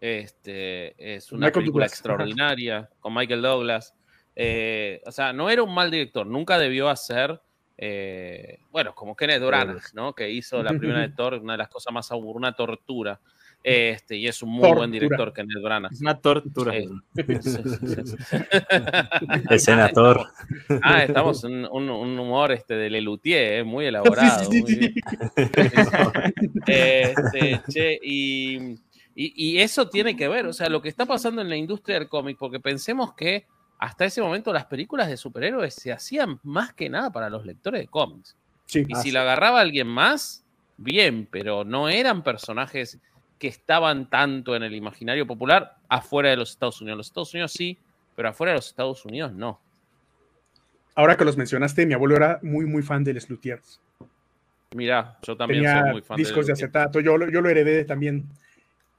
Este, 0.00 1.16
es 1.16 1.30
una 1.30 1.50
película 1.50 1.86
extraordinaria 1.86 2.90
con 3.00 3.14
Michael 3.14 3.42
Douglas. 3.42 3.94
Eh, 4.38 5.00
o 5.06 5.10
sea, 5.10 5.32
no 5.32 5.48
era 5.48 5.62
un 5.62 5.74
mal 5.74 5.90
director, 5.90 6.26
nunca 6.26 6.58
debió 6.58 6.90
hacer, 6.90 7.40
eh, 7.78 8.58
bueno, 8.70 8.94
como 8.94 9.16
Kenneth 9.16 9.42
Branagh, 9.42 9.94
¿no? 9.94 10.14
Que 10.14 10.30
hizo 10.30 10.62
la 10.62 10.70
primera 10.70 11.00
de 11.00 11.08
Thor, 11.16 11.34
una 11.34 11.54
de 11.54 11.58
las 11.58 11.68
cosas 11.68 11.92
más 11.92 12.12
aburridas, 12.12 12.36
una 12.36 12.52
tortura. 12.52 13.18
Este, 13.62 14.16
y 14.16 14.28
es 14.28 14.42
un 14.42 14.50
muy 14.50 14.70
buen 14.70 14.92
director, 14.92 15.32
Kenneth 15.32 15.62
Branagh. 15.62 15.90
Es 15.90 16.00
una 16.00 16.20
tortura. 16.20 16.74
Escena 19.50 19.88
Thor. 19.88 20.28
Ah, 20.82 21.02
estamos 21.02 21.42
en 21.42 21.64
un, 21.64 21.88
humor 21.88 22.52
este 22.52 22.74
de 22.74 22.90
Lelutier, 22.90 23.54
eh, 23.54 23.64
muy 23.64 23.86
elaborado. 23.86 24.48
Este, 26.66 27.98
y, 28.02 28.76
y 29.14 29.58
eso 29.58 29.88
tiene 29.88 30.14
que 30.14 30.28
ver, 30.28 30.46
o 30.46 30.52
sea, 30.52 30.68
lo 30.68 30.80
que 30.80 30.90
está 30.90 31.06
pasando 31.06 31.42
en 31.42 31.48
la 31.48 31.56
industria 31.56 31.98
del 31.98 32.08
cómic, 32.08 32.36
porque 32.38 32.60
pensemos 32.60 33.14
que 33.14 33.46
hasta 33.78 34.04
ese 34.04 34.22
momento 34.22 34.52
las 34.52 34.66
películas 34.66 35.08
de 35.08 35.16
superhéroes 35.16 35.74
se 35.74 35.92
hacían 35.92 36.40
más 36.42 36.72
que 36.72 36.88
nada 36.88 37.10
para 37.10 37.30
los 37.30 37.44
lectores 37.44 37.80
de 37.80 37.88
cómics. 37.88 38.36
y 38.72 38.94
si 38.94 39.10
la 39.10 39.22
agarraba 39.22 39.60
alguien 39.60 39.86
más, 39.86 40.44
bien, 40.76 41.28
pero 41.30 41.64
no 41.64 41.88
eran 41.88 42.22
personajes 42.22 42.98
que 43.38 43.48
estaban 43.48 44.08
tanto 44.08 44.56
en 44.56 44.62
el 44.62 44.74
imaginario 44.74 45.26
popular 45.26 45.76
afuera 45.88 46.30
de 46.30 46.36
los 46.36 46.50
Estados 46.50 46.80
Unidos. 46.80 46.98
Los 46.98 47.06
Estados 47.08 47.34
Unidos 47.34 47.52
sí, 47.52 47.78
pero 48.14 48.30
afuera 48.30 48.52
de 48.52 48.58
los 48.58 48.66
Estados 48.66 49.04
Unidos 49.04 49.32
no. 49.32 49.60
Ahora 50.94 51.16
que 51.16 51.24
los 51.26 51.36
mencionaste, 51.36 51.84
mi 51.84 51.92
abuelo 51.92 52.16
era 52.16 52.40
muy, 52.42 52.64
muy 52.64 52.82
fan 52.82 53.04
de 53.04 53.12
Les 53.12 53.28
Luthiers. 53.28 53.80
Mira, 54.74 55.18
yo 55.22 55.36
también 55.36 55.64
soy 55.64 55.90
muy 55.92 56.02
fan 56.02 56.16
discos 56.16 56.46
de, 56.46 56.54
acetato. 56.54 57.00
Yo, 57.00 57.18
yo 57.28 57.40
lo 57.40 57.48
heredé 57.50 57.84
también 57.84 58.26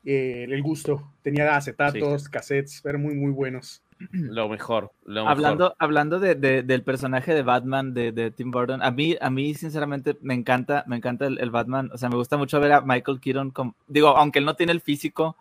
eh, 0.05 0.45
el 0.47 0.61
gusto. 0.61 1.11
Tenía 1.23 1.55
acetatos, 1.55 2.29
cassettes, 2.29 2.85
eran 2.85 3.01
muy, 3.01 3.15
muy 3.15 3.31
buenos. 3.31 3.81
Lo 4.11 4.47
mejor. 4.47 4.91
hablando 5.25 5.75
hablando 5.79 6.19
de, 6.19 6.35
del 6.35 6.83
personaje 6.83 7.33
de 7.33 7.41
Batman 7.41 7.93
de, 7.93 8.31
Tim 8.35 8.51
Burton, 8.51 8.81
a 8.81 8.91
mí, 8.91 9.15
a 9.19 9.29
mí 9.29 9.53
sinceramente 9.53 10.17
me 10.21 10.33
encanta, 10.33 10.83
me 10.87 10.97
encanta 10.97 11.25
el, 11.25 11.51
Batman. 11.51 11.89
O 11.93 11.97
sea, 11.97 12.09
me 12.09 12.15
gusta 12.15 12.37
mucho 12.37 12.59
ver 12.59 12.73
a 12.73 12.81
Michael 12.81 13.19
Keaton. 13.19 13.53
digo, 13.87 14.09
aunque 14.09 14.39
él 14.39 14.45
no 14.45 14.55
tiene 14.55 14.71
el 14.71 14.81
físico 14.81 15.35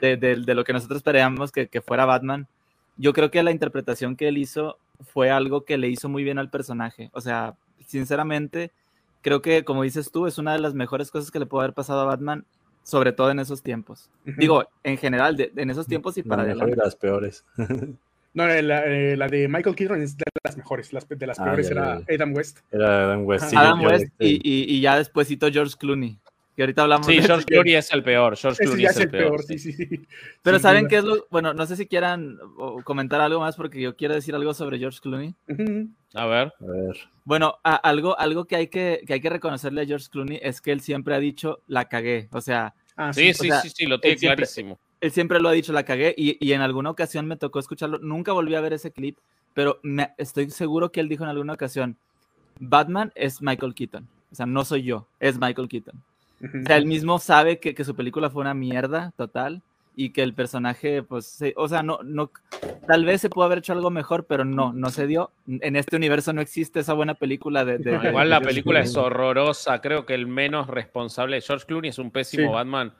de, 0.00 0.36
lo 0.36 0.64
que 0.64 0.72
nosotros 0.72 0.98
esperábamos 0.98 1.52
que, 1.52 1.68
fuera 1.80 2.04
Batman, 2.04 2.46
yo 2.96 3.12
creo 3.12 3.30
que 3.30 3.42
la 3.42 3.52
interpretación 3.52 4.16
que 4.16 4.28
él 4.28 4.38
hizo 4.38 4.78
fue 5.12 5.30
algo 5.30 5.64
que 5.64 5.78
le 5.78 5.88
hizo 5.88 6.08
muy 6.08 6.24
bien 6.24 6.38
al 6.38 6.50
personaje. 6.50 7.10
O 7.12 7.20
sea, 7.20 7.54
sinceramente, 7.86 8.70
creo 9.22 9.40
que, 9.40 9.64
como 9.64 9.82
dices 9.82 10.10
tú, 10.10 10.26
es 10.26 10.38
una 10.38 10.52
de 10.52 10.60
las 10.60 10.74
mejores 10.74 11.10
cosas 11.10 11.30
que 11.30 11.38
le 11.38 11.46
puede 11.46 11.64
haber 11.64 11.74
pasado 11.74 12.00
a 12.00 12.04
Batman 12.04 12.44
sobre 12.82 13.12
todo 13.12 13.30
en 13.30 13.38
esos 13.38 13.62
tiempos. 13.62 14.10
Digo, 14.24 14.64
en 14.82 14.98
general, 14.98 15.36
en 15.54 15.70
esos 15.70 15.86
tiempos 15.86 16.16
y 16.18 16.22
para 16.22 16.42
adelante. 16.42 16.76
las 16.76 16.96
peores. 16.96 17.44
no, 18.34 18.48
eh, 18.48 18.62
la, 18.62 19.28
de 19.28 19.48
Michael 19.48 19.76
Keaton 19.76 20.02
es 20.02 20.16
de 20.16 20.24
las 20.44 20.56
mejores, 20.56 20.92
las, 20.92 21.08
de 21.08 21.26
las 21.26 21.38
ah, 21.38 21.44
peores 21.44 21.70
era 21.70 22.02
Adam 22.08 22.34
West. 22.34 22.58
Era 22.70 23.04
Adam 23.04 23.26
West. 23.26 23.54
Adam 23.54 23.82
West 23.82 24.12
y, 24.18 24.40
y, 24.44 24.80
ya 24.80 24.96
despuésito 24.96 25.50
George 25.50 25.74
Clooney. 25.78 26.18
Que 26.56 26.62
ahorita 26.62 26.82
hablamos 26.82 27.06
sí, 27.06 27.20
George 27.22 27.46
Clooney 27.46 27.74
es 27.74 27.92
el 27.92 28.02
peor. 28.02 28.36
George 28.36 28.64
Clooney 28.64 28.84
es, 28.84 28.96
el 28.98 29.10
peor. 29.10 29.42
Sí, 29.42 29.58
sí, 29.58 29.72
Pero 30.42 30.58
¿saben 30.58 30.88
qué 30.88 30.96
es 30.96 31.04
lo...? 31.04 31.26
Bueno, 31.30 31.54
no 31.54 31.64
sé 31.66 31.76
si 31.76 31.86
quieran 31.86 32.38
comentar 32.84 33.20
algo 33.20 33.40
más 33.40 33.56
porque 33.56 33.80
yo 33.80 33.96
quiero 33.96 34.14
decir 34.14 34.34
algo 34.34 34.52
sobre 34.52 34.78
George 34.78 34.98
Clooney. 35.00 35.34
A 36.14 36.26
ver. 36.26 36.52
A 36.60 36.66
ver. 36.66 36.96
Bueno, 37.24 37.58
algo, 37.62 38.18
algo 38.18 38.44
que, 38.44 38.56
hay 38.56 38.68
que, 38.68 39.02
que 39.06 39.14
hay 39.14 39.20
que 39.20 39.30
reconocerle 39.30 39.82
a 39.82 39.86
George 39.86 40.08
Clooney 40.10 40.40
es 40.42 40.60
que 40.60 40.72
él 40.72 40.80
siempre 40.80 41.14
ha 41.14 41.20
dicho, 41.20 41.62
la 41.66 41.86
cagué. 41.86 42.28
O 42.32 42.40
sea, 42.40 42.74
Ah, 43.00 43.14
sí, 43.14 43.32
sí, 43.32 43.48
sí, 43.62 43.70
sí, 43.70 43.86
lo 43.86 43.98
tiene 43.98 44.18
clarísimo. 44.18 44.78
Él 45.00 45.10
siempre 45.10 45.40
lo 45.40 45.48
ha 45.48 45.52
dicho, 45.52 45.72
la 45.72 45.84
cagué, 45.84 46.14
y, 46.18 46.52
en 46.52 46.60
alguna 46.60 46.90
ocasión 46.90 47.26
me 47.26 47.38
tocó 47.38 47.58
escucharlo. 47.58 47.98
Nunca 47.98 48.32
volví 48.32 48.54
a 48.54 48.60
ver 48.60 48.74
ese 48.74 48.92
clip, 48.92 49.16
pero 49.54 49.80
me, 49.82 50.12
estoy 50.18 50.50
seguro 50.50 50.92
que 50.92 51.00
él 51.00 51.08
dijo 51.08 51.24
en 51.24 51.30
alguna 51.30 51.54
ocasión, 51.54 51.96
Batman 52.58 53.10
es 53.14 53.40
Michael 53.40 53.74
Keaton. 53.74 54.06
O 54.30 54.34
sea, 54.34 54.44
no 54.44 54.66
soy 54.66 54.82
yo, 54.82 55.08
es 55.18 55.38
Michael 55.38 55.68
Keaton. 55.68 56.02
O 56.42 56.66
sea, 56.66 56.76
él 56.76 56.86
mismo 56.86 57.18
sabe 57.18 57.58
que, 57.58 57.74
que, 57.74 57.84
su 57.84 57.94
película 57.94 58.30
fue 58.30 58.40
una 58.40 58.54
mierda 58.54 59.12
total 59.16 59.62
y 59.96 60.10
que 60.10 60.22
el 60.22 60.32
personaje, 60.32 61.02
pues, 61.02 61.38
o 61.56 61.68
sea, 61.68 61.82
no, 61.82 61.98
no, 62.02 62.30
tal 62.86 63.04
vez 63.04 63.20
se 63.20 63.28
pudo 63.28 63.44
haber 63.44 63.58
hecho 63.58 63.72
algo 63.72 63.90
mejor, 63.90 64.24
pero 64.24 64.44
no, 64.44 64.72
no 64.72 64.88
se 64.90 65.06
dio. 65.06 65.30
En 65.46 65.76
este 65.76 65.96
universo 65.96 66.32
no 66.32 66.40
existe 66.40 66.80
esa 66.80 66.94
buena 66.94 67.14
película 67.14 67.64
de... 67.64 67.74
igual 68.08 68.30
la 68.30 68.40
película 68.40 68.80
es 68.80 68.96
horrorosa, 68.96 69.80
creo 69.80 70.06
que 70.06 70.14
el 70.14 70.26
menos 70.26 70.68
responsable, 70.68 71.40
George 71.40 71.66
Clooney 71.66 71.90
es 71.90 71.98
un 71.98 72.10
pésimo 72.10 72.52
Batman, 72.52 72.94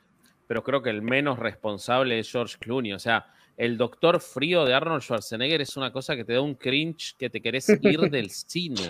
pero 0.47 0.63
creo 0.63 0.81
que 0.81 0.89
el 0.89 1.01
menos 1.01 1.39
responsable 1.39 2.19
es 2.19 2.31
George 2.31 2.57
Clooney, 2.59 2.93
o 2.93 2.99
sea, 2.99 3.25
el 3.57 3.77
Doctor 3.77 4.19
Frío 4.19 4.65
de 4.65 4.73
Arnold 4.73 5.01
Schwarzenegger 5.01 5.61
es 5.61 5.77
una 5.77 5.91
cosa 5.91 6.15
que 6.15 6.23
te 6.23 6.33
da 6.33 6.41
un 6.41 6.55
cringe 6.55 7.15
que 7.17 7.29
te 7.29 7.41
querés 7.41 7.69
ir 7.69 7.99
del 8.09 8.29
cine. 8.29 8.81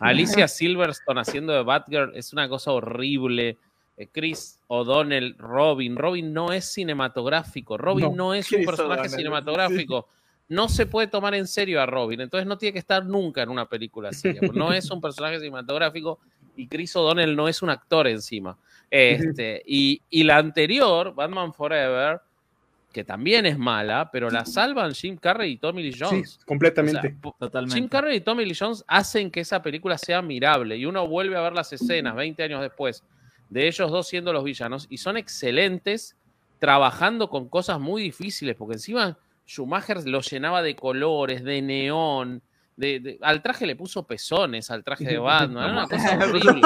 Alicia 0.00 0.48
Silverstone 0.48 1.20
haciendo 1.20 1.52
de 1.52 1.62
Batgirl 1.62 2.16
es 2.16 2.32
una 2.32 2.48
cosa 2.48 2.72
horrible. 2.72 3.58
Eh, 3.96 4.08
Chris 4.12 4.60
O'Donnell, 4.68 5.36
Robin. 5.38 5.96
Robin 5.96 6.32
no 6.32 6.52
es 6.52 6.66
cinematográfico. 6.66 7.78
Robin 7.78 8.14
no, 8.14 8.34
es 8.34 8.50
un 8.52 8.64
personaje 8.64 9.08
cinematográfico. 9.08 10.08
No 10.48 10.68
se 10.68 10.86
puede 10.86 11.08
tomar 11.08 11.34
en 11.34 11.46
serio 11.46 11.80
a 11.80 11.86
Robin. 11.86 12.20
Entonces 12.20 12.46
no 12.46 12.58
tiene 12.58 12.74
que 12.74 12.78
estar 12.78 13.04
nunca 13.04 13.42
en 13.42 13.48
una 13.48 13.68
película 13.68 14.10
así. 14.10 14.34
No 14.52 14.72
es 14.72 14.90
un 14.90 15.00
personaje 15.00 15.38
cinematográfico 15.38 16.20
y 16.56 16.68
Chris 16.68 16.94
O'Donnell 16.96 17.34
no 17.34 17.48
es 17.48 17.62
un 17.62 17.70
actor 17.70 18.06
encima. 18.06 18.56
Este, 18.90 19.62
y, 19.66 20.00
y 20.10 20.22
la 20.24 20.38
anterior, 20.38 21.14
Batman 21.14 21.52
Forever, 21.52 22.20
que 22.92 23.04
también 23.04 23.44
es 23.44 23.58
mala, 23.58 24.10
pero 24.10 24.30
la 24.30 24.46
salvan 24.46 24.94
Jim 24.94 25.16
Carrey 25.16 25.52
y 25.52 25.56
Tommy 25.58 25.82
Lee 25.82 25.96
Jones. 25.98 26.30
Sí, 26.30 26.44
completamente. 26.46 27.16
Totalmente. 27.38 27.78
Jim 27.78 27.88
Carrey 27.88 28.18
y 28.18 28.20
Tommy 28.20 28.46
Lee 28.46 28.56
Jones 28.58 28.84
hacen 28.86 29.30
que 29.30 29.40
esa 29.40 29.60
película 29.60 29.98
sea 29.98 30.22
mirable 30.22 30.76
y 30.76 30.86
uno 30.86 31.06
vuelve 31.06 31.36
a 31.36 31.42
ver 31.42 31.52
las 31.52 31.72
escenas 31.72 32.14
20 32.14 32.42
años 32.42 32.62
después 32.62 33.02
de 33.50 33.68
ellos 33.68 33.90
dos 33.90 34.08
siendo 34.08 34.32
los 34.32 34.44
villanos 34.44 34.86
y 34.90 34.98
son 34.98 35.16
excelentes 35.16 36.16
trabajando 36.58 37.28
con 37.28 37.48
cosas 37.48 37.78
muy 37.78 38.02
difíciles, 38.02 38.56
porque 38.56 38.74
encima 38.74 39.18
Schumacher 39.46 40.06
lo 40.06 40.20
llenaba 40.20 40.62
de 40.62 40.74
colores, 40.74 41.44
de 41.44 41.62
neón, 41.62 42.42
al 43.22 43.42
traje 43.42 43.66
le 43.66 43.74
puso 43.74 44.06
pezones, 44.06 44.70
al 44.70 44.84
traje 44.84 45.04
de 45.04 45.18
Batman, 45.18 45.64
era 45.64 45.72
una 45.72 45.88
cosa 45.88 46.18
horrible. 46.22 46.60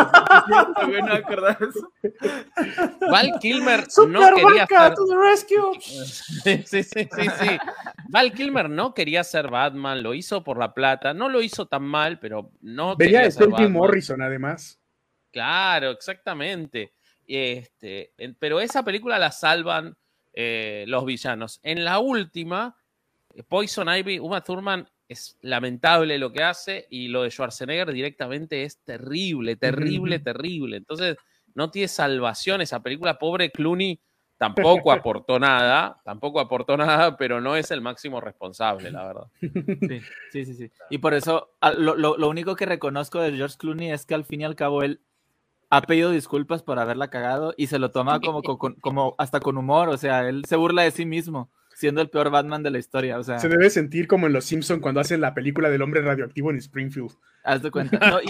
Val 3.09 3.33
Kilmer 3.40 3.87
no 4.09 4.35
quería 4.35 4.66
ser... 4.66 4.95
sí, 6.64 6.64
sí, 6.66 6.83
sí, 6.83 7.09
sí, 7.12 7.59
Val 8.09 8.33
Kilmer 8.33 8.69
no 8.69 8.93
quería 8.93 9.23
ser 9.23 9.51
Batman, 9.51 10.03
lo 10.03 10.14
hizo 10.14 10.43
por 10.43 10.59
la 10.59 10.75
plata, 10.75 11.14
no 11.14 11.29
lo 11.29 11.43
hizo 11.43 11.66
tan 11.66 11.85
mal, 11.85 12.19
pero 12.19 12.51
no 12.61 12.97
Venía 12.97 13.23
de 13.23 13.31
ser 13.31 13.49
Morrison, 13.71 14.21
además. 14.21 14.80
Claro, 15.31 15.90
exactamente. 15.90 16.93
Este, 17.27 18.12
pero 18.38 18.61
esa 18.61 18.85
película 18.85 19.19
la 19.19 19.31
salvan 19.31 19.97
eh, 20.33 20.85
los 20.88 21.05
villanos. 21.05 21.61
En 21.62 21.85
la 21.85 21.99
última, 21.99 22.77
Poison 23.49 23.88
Ivy, 23.88 24.19
Uma 24.19 24.43
Thurman 24.43 24.88
es 25.09 25.37
lamentable 25.40 26.19
lo 26.19 26.33
que 26.33 26.43
hace 26.43 26.87
y 26.88 27.09
lo 27.09 27.23
de 27.23 27.31
Schwarzenegger 27.31 27.93
directamente 27.93 28.62
es 28.62 28.79
terrible, 28.85 29.57
terrible, 29.57 30.21
terrible. 30.21 30.77
Entonces, 30.77 31.16
no 31.55 31.71
tiene 31.71 31.88
salvación 31.88 32.61
esa 32.61 32.81
película. 32.81 33.19
Pobre 33.19 33.51
Clooney 33.51 34.01
tampoco 34.38 34.93
aportó 34.93 35.38
nada, 35.38 36.01
tampoco 36.05 36.40
aportó 36.40 36.77
nada, 36.77 37.16
pero 37.16 37.40
no 37.40 37.57
es 37.57 37.71
el 37.71 37.81
máximo 37.81 38.21
responsable, 38.21 38.90
la 38.90 39.07
verdad. 39.07 39.27
Sí, 40.33 40.45
sí, 40.45 40.55
sí. 40.55 40.71
Y 40.90 40.99
por 40.99 41.14
eso, 41.14 41.57
lo, 41.77 41.97
lo, 41.97 42.29
único 42.29 42.55
que 42.55 42.66
reconozco 42.66 43.21
de 43.21 43.33
George 43.33 43.57
Clooney 43.59 43.90
es 43.90 44.07
que 44.07 44.14
al 44.14 44.25
fin 44.25 44.43
y 44.43 44.45
al 44.45 44.57
cabo 44.57 44.83
él 44.83 45.01
ha 45.70 45.83
pedido 45.83 46.11
disculpas 46.11 46.62
por 46.62 46.78
haberla 46.78 47.09
cagado 47.09 47.54
y 47.56 47.68
se 47.68 47.78
lo 47.78 47.90
toma 47.90 48.20
como, 48.20 48.42
como, 48.42 48.74
como 48.80 49.14
hasta 49.18 49.40
con 49.40 49.56
humor, 49.56 49.88
o 49.88 49.96
sea, 49.96 50.28
él 50.28 50.44
se 50.44 50.56
burla 50.56 50.83
de 50.83 50.90
sí 50.90 51.06
mismo 51.06 51.48
siendo 51.80 52.02
el 52.02 52.11
peor 52.11 52.28
Batman 52.30 52.62
de 52.62 52.70
la 52.70 52.78
historia. 52.78 53.18
O 53.18 53.22
sea, 53.22 53.38
se 53.38 53.48
debe 53.48 53.70
sentir 53.70 54.06
como 54.06 54.26
en 54.26 54.35
Los 54.35 54.44
Simpson 54.44 54.80
cuando 54.80 55.00
hacen 55.00 55.22
la 55.22 55.33
película 55.33 55.70
del 55.70 55.80
hombre 55.80 56.02
radioactivo 56.02 56.50
en 56.50 56.59
Springfield. 56.59 57.12
Haz 57.42 57.62
de 57.62 57.70
cuenta. 57.70 58.20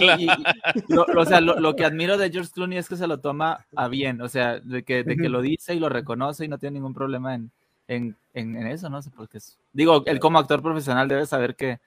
lo, 0.87 1.05
o 1.17 1.25
sea, 1.25 1.41
lo, 1.41 1.75
que 1.75 1.83
admiro 1.83 2.17
de 2.17 2.31
George 2.31 2.51
Clooney 2.53 2.77
es 2.77 2.87
que 2.87 2.95
se 2.95 3.07
lo 3.07 3.19
toma 3.19 3.65
a 3.75 3.89
bien, 3.89 4.21
o 4.21 4.29
sea, 4.29 4.61
de 4.61 4.83
que, 4.83 5.03
de 5.03 5.17
que 5.17 5.27
lo 5.27 5.41
dice 5.41 5.75
y 5.75 5.79
lo 5.79 5.89
reconoce 5.89 6.45
y 6.45 6.47
no 6.47 6.59
tiene 6.59 6.75
ningún 6.75 6.93
problema 6.93 7.35
en, 7.35 7.51
en, 7.89 8.15
en, 8.33 8.67
eso, 8.67 8.89
¿no? 8.89 9.01
sé 9.01 9.09
Porque 9.13 9.39
es, 9.39 9.59
digo, 9.73 10.03
él 10.05 10.19
como 10.21 10.39
actor 10.39 10.61
profesional 10.61 11.09
debe 11.09 11.25
saber 11.25 11.57
que, 11.57 11.79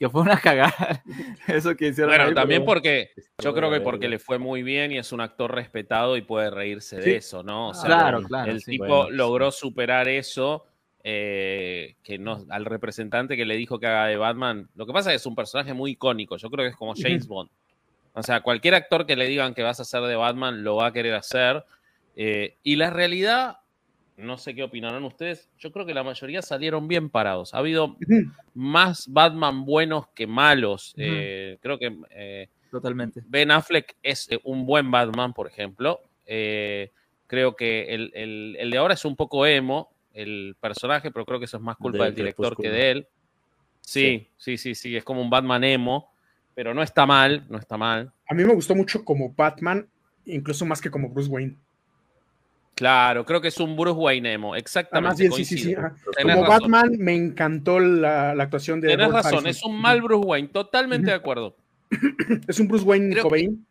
que 0.00 0.08
fue 0.08 0.22
una 0.22 0.40
cagada 0.40 1.04
eso 1.46 1.76
que 1.76 1.88
hicieron. 1.88 2.16
Bueno, 2.16 2.32
también 2.32 2.64
porque 2.64 3.10
yo 3.38 3.52
creo 3.54 3.70
que 3.70 3.82
porque 3.82 4.08
le 4.08 4.18
fue 4.18 4.38
muy 4.38 4.62
bien 4.62 4.92
y 4.92 4.98
es 4.98 5.12
un 5.12 5.20
actor 5.20 5.54
respetado 5.54 6.16
y 6.16 6.22
puede 6.22 6.50
reírse 6.50 6.96
de 6.96 7.16
eso, 7.16 7.42
¿no? 7.42 7.68
O 7.68 7.74
sea, 7.74 7.84
claro, 7.84 8.22
claro. 8.22 8.50
El 8.50 8.64
tipo 8.64 9.10
logró 9.10 9.52
superar 9.52 10.08
eso 10.08 10.64
eh, 11.04 11.96
que 12.02 12.18
no, 12.18 12.46
al 12.48 12.64
representante 12.64 13.36
que 13.36 13.44
le 13.44 13.56
dijo 13.56 13.78
que 13.78 13.88
haga 13.88 14.06
de 14.06 14.16
Batman. 14.16 14.70
Lo 14.74 14.86
que 14.86 14.92
pasa 14.94 15.10
es 15.10 15.12
que 15.12 15.16
es 15.16 15.26
un 15.26 15.34
personaje 15.34 15.74
muy 15.74 15.90
icónico. 15.90 16.38
Yo 16.38 16.48
creo 16.48 16.64
que 16.64 16.70
es 16.70 16.76
como 16.76 16.94
James 16.96 17.28
Bond. 17.28 17.50
O 18.14 18.22
sea, 18.22 18.40
cualquier 18.40 18.76
actor 18.76 19.04
que 19.04 19.16
le 19.16 19.28
digan 19.28 19.52
que 19.52 19.62
vas 19.62 19.80
a 19.80 19.82
hacer 19.82 20.00
de 20.02 20.16
Batman 20.16 20.64
lo 20.64 20.76
va 20.76 20.86
a 20.86 20.92
querer 20.94 21.14
hacer. 21.14 21.62
Eh, 22.16 22.56
y 22.62 22.76
la 22.76 22.88
realidad, 22.88 23.58
no 24.20 24.38
sé 24.38 24.54
qué 24.54 24.62
opinarán 24.62 25.04
ustedes, 25.04 25.48
yo 25.58 25.72
creo 25.72 25.86
que 25.86 25.94
la 25.94 26.02
mayoría 26.02 26.42
salieron 26.42 26.88
bien 26.88 27.10
parados. 27.10 27.54
Ha 27.54 27.58
habido 27.58 27.96
más 28.54 29.04
Batman 29.08 29.64
buenos 29.64 30.08
que 30.08 30.26
malos. 30.26 30.94
Eh, 30.96 31.58
creo 31.60 31.78
que 31.78 32.48
Totalmente. 32.70 33.22
Ben 33.26 33.50
Affleck 33.50 33.96
es 34.02 34.28
un 34.44 34.64
buen 34.64 34.90
Batman, 34.90 35.32
por 35.32 35.48
ejemplo. 35.48 36.00
creo 36.24 37.56
que 37.56 37.94
el, 37.94 38.12
el 38.58 38.70
de 38.70 38.78
ahora 38.78 38.94
es 38.94 39.04
un 39.04 39.16
poco 39.16 39.44
emo 39.44 39.90
el 40.12 40.56
personaje, 40.60 41.10
pero 41.10 41.24
creo 41.24 41.38
que 41.38 41.44
eso 41.44 41.56
es 41.56 41.62
más 41.62 41.76
culpa 41.76 42.04
del 42.04 42.14
director 42.14 42.56
que 42.56 42.70
de 42.70 42.90
él. 42.90 43.08
Sí, 43.80 44.28
sí, 44.36 44.56
sí, 44.56 44.74
sí, 44.74 44.96
es 44.96 45.04
como 45.04 45.20
un 45.20 45.30
Batman 45.30 45.64
emo, 45.64 46.12
pero 46.54 46.74
no 46.74 46.82
está 46.82 47.06
mal, 47.06 47.46
no 47.48 47.58
está 47.58 47.76
mal. 47.76 48.12
A 48.28 48.34
mí 48.34 48.44
me 48.44 48.54
gustó 48.54 48.74
mucho 48.74 49.04
como 49.04 49.32
Batman, 49.32 49.88
incluso 50.26 50.66
más 50.66 50.80
que 50.80 50.90
como 50.90 51.08
Bruce 51.08 51.30
Wayne. 51.30 51.56
Claro, 52.80 53.26
creo 53.26 53.42
que 53.42 53.48
es 53.48 53.60
un 53.60 53.76
Bruce 53.76 54.00
Wayne 54.00 54.32
emo, 54.32 54.56
exactamente. 54.56 55.30
sí, 55.32 55.44
sí, 55.44 55.58
sí, 55.58 55.74
Como 56.22 56.44
Batman 56.46 56.92
me 56.98 57.14
encantó 57.14 57.78
la, 57.78 58.30
actuación 58.30 58.80
de. 58.80 58.88
Tienes 58.88 59.12
razón, 59.12 59.46
es 59.46 59.62
un 59.62 59.78
mal 59.78 60.00
Bruce 60.00 60.26
Wayne, 60.26 60.48
totalmente 60.48 61.10
de 61.10 61.16
acuerdo. 61.16 61.54
es 62.48 62.58
un 62.58 62.68
Bruce 62.68 62.86
Wayne 62.86 63.10
creo, 63.10 63.24
Cobain. 63.24 63.66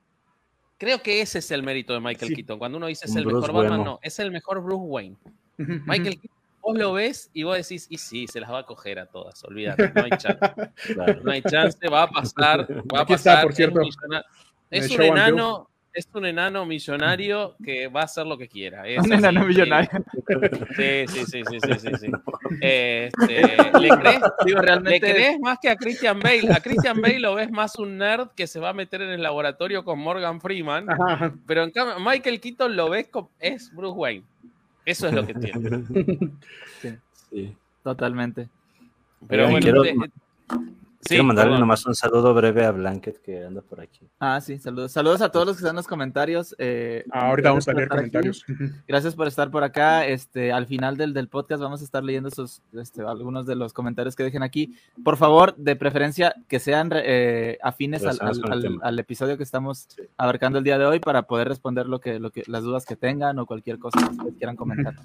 Creo 0.78 1.02
que 1.02 1.22
ese 1.22 1.40
es 1.40 1.50
el 1.50 1.64
mérito 1.64 1.92
de 1.92 2.02
Michael 2.02 2.36
Keaton. 2.36 2.60
Cuando 2.60 2.78
uno 2.78 2.86
dice 2.86 3.08
es 3.08 3.16
el 3.16 3.26
mejor 3.26 3.52
Batman, 3.52 3.84
no, 3.84 4.00
es 4.04 4.20
el 4.20 4.30
mejor 4.30 4.62
Bruce 4.62 4.86
Wayne. 4.86 5.18
Michael, 5.58 6.20
vos 6.62 6.78
lo 6.78 6.94
ves 6.94 7.32
y 7.34 7.42
vos 7.42 7.58
decís, 7.58 7.88
y 7.90 7.98
sí, 7.98 8.28
se 8.28 8.40
las 8.40 8.52
va 8.52 8.60
a 8.60 8.66
coger 8.68 9.00
a 9.00 9.08
todas, 9.08 9.44
olvídate, 9.44 9.92
no 9.92 10.04
hay 10.04 10.12
chance. 10.12 10.40
No 11.24 11.32
hay 11.32 11.42
chance, 11.42 11.90
va 11.90 12.04
a 12.04 12.10
pasar, 12.12 12.68
va 12.94 13.02
a 13.02 13.06
pasar. 13.08 13.42
por 13.42 13.56
cierto. 13.56 13.82
Es 14.70 14.92
un 14.92 15.02
enano, 15.02 15.69
es 15.94 16.08
un 16.14 16.26
enano 16.26 16.66
millonario 16.66 17.56
que 17.64 17.88
va 17.88 18.02
a 18.02 18.04
hacer 18.06 18.26
lo 18.26 18.38
que 18.38 18.48
quiera. 18.48 18.84
un 19.04 19.14
enano 19.14 19.46
millonario. 19.46 19.90
Sí, 20.76 21.06
sí, 21.08 21.26
sí, 21.26 21.44
sí, 21.46 21.60
sí, 21.80 21.90
sí. 22.00 22.12
Este, 22.62 23.42
¿le, 23.80 23.90
crees, 23.90 24.22
Digo, 24.46 24.62
realmente... 24.62 25.08
¿Le 25.08 25.14
crees 25.14 25.40
más 25.40 25.60
que 25.62 25.70
a 25.70 25.76
Christian 25.76 26.20
Bale? 26.20 26.52
A 26.52 26.60
Christian 26.60 27.00
Bale 27.00 27.20
lo 27.20 27.36
ves 27.36 27.52
más 27.52 27.78
un 27.78 27.98
nerd 27.98 28.30
que 28.36 28.48
se 28.48 28.60
va 28.60 28.70
a 28.70 28.74
meter 28.74 29.02
en 29.02 29.10
el 29.10 29.22
laboratorio 29.22 29.84
con 29.84 30.00
Morgan 30.00 30.42
Freeman, 30.42 30.88
pero 31.46 31.64
en 31.64 31.72
cambio 31.72 32.00
Michael 32.00 32.40
Keaton 32.40 32.76
lo 32.76 32.90
ves 32.90 33.08
como 33.08 33.30
es 33.40 33.74
Bruce 33.74 33.98
Wayne. 33.98 34.24
Eso 34.86 35.08
es 35.08 35.14
lo 35.14 35.26
que 35.26 35.34
tiene. 35.36 35.84
sí. 37.30 37.56
Totalmente. 37.84 38.50
Pero 39.28 39.50
bueno, 39.50 39.60
quiero, 39.62 39.84
quiero 41.02 41.24
mandarle 41.24 41.60
nomás 41.60 41.86
un 41.86 41.96
saludo 41.96 42.34
breve 42.34 42.66
a 42.66 42.72
Blanket 42.72 43.22
que 43.22 43.46
anda 43.46 43.62
por 43.62 43.82
aquí. 43.82 44.08
Ah, 44.20 44.42
sí, 44.42 44.58
saludos. 44.58 44.92
Saludos 44.92 45.22
a 45.22 45.30
todos 45.30 45.46
los 45.46 45.56
que 45.56 45.62
están 45.62 45.72
en 45.72 45.78
los 45.78 45.88
comentarios. 45.88 46.56
Eh, 46.58 47.06
ah, 47.12 47.30
ahorita 47.30 47.50
vamos 47.50 47.68
a 47.68 47.74
leer 47.74 47.88
comentarios. 47.88 48.46
Gracias 48.88 49.16
por 49.16 49.28
estar 49.28 49.50
por 49.50 49.64
acá. 49.64 50.06
Este, 50.06 50.52
al 50.52 50.68
final 50.68 50.98
del, 50.98 51.14
del 51.14 51.28
podcast 51.28 51.62
vamos 51.62 51.82
a 51.82 51.84
estar 51.84 52.04
leyendo 52.04 52.30
sus, 52.32 52.62
este, 52.74 53.02
algunos 53.04 53.46
de 53.46 53.56
los 53.56 53.74
comentarios 53.74 54.16
que 54.16 54.24
dejen 54.24 54.44
aquí. 54.44 54.76
Por 55.04 55.18
favor, 55.18 55.56
de 55.56 55.76
preferencia, 55.76 56.36
que 56.48 56.60
sean 56.60 56.90
eh, 56.94 57.58
afines 57.62 58.06
al, 58.06 58.20
al, 58.82 59.00
episodio 59.00 59.38
que 59.38 59.44
estamos 59.44 59.88
abarcando 60.18 60.58
el 60.58 60.64
día 60.64 60.78
de 60.78 60.86
hoy 60.86 61.00
para 61.00 61.24
poder 61.24 61.48
responder 61.48 61.88
lo 61.88 62.00
que, 62.00 62.20
lo 62.20 62.32
que, 62.32 62.44
las 62.48 62.64
dudas 62.64 62.86
que 62.86 62.96
tengan 62.96 63.40
o 63.40 63.46
cualquier 63.46 63.80
cosa 63.80 64.00
que 64.24 64.34
quieran 64.36 64.56
comentar. 64.56 64.96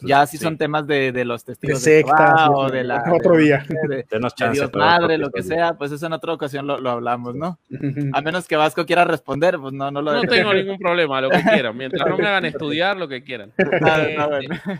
Ya 0.00 0.26
si 0.26 0.38
son 0.38 0.56
temas 0.56 0.86
de, 0.86 1.12
de 1.12 1.24
los 1.24 1.44
testigos 1.44 1.82
de, 1.82 2.02
secta, 2.02 2.50
o 2.50 2.70
de 2.70 2.84
la... 2.84 3.02
Otro 3.12 3.36
día. 3.36 3.64
De, 3.88 4.06
Dios 4.52 4.70
madre, 4.72 5.18
lo 5.18 5.30
que 5.30 5.42
sea, 5.42 5.74
pues 5.74 5.92
eso 5.92 6.06
en 6.06 6.12
otra 6.12 6.32
ocasión 6.32 6.66
lo, 6.66 6.78
lo, 6.78 6.90
hablamos, 6.90 7.34
¿no? 7.34 7.58
A 8.12 8.20
menos 8.20 8.46
que 8.46 8.56
Vasco 8.56 8.86
quiera 8.86 9.04
responder, 9.04 9.58
pues 9.58 9.72
no, 9.72 9.90
no 9.90 10.02
lo... 10.02 10.12
No 10.12 10.22
tengo 10.22 10.54
ningún 10.54 10.78
problema, 10.78 11.20
lo 11.20 11.30
que 11.30 11.42
quieran, 11.42 11.76
mientras 11.76 12.08
no 12.08 12.16
me 12.16 12.26
hagan 12.26 12.44
estudiar, 12.46 12.96
lo 12.96 13.08
que 13.08 13.22
quieran. 13.22 13.52
Eh, 13.58 14.16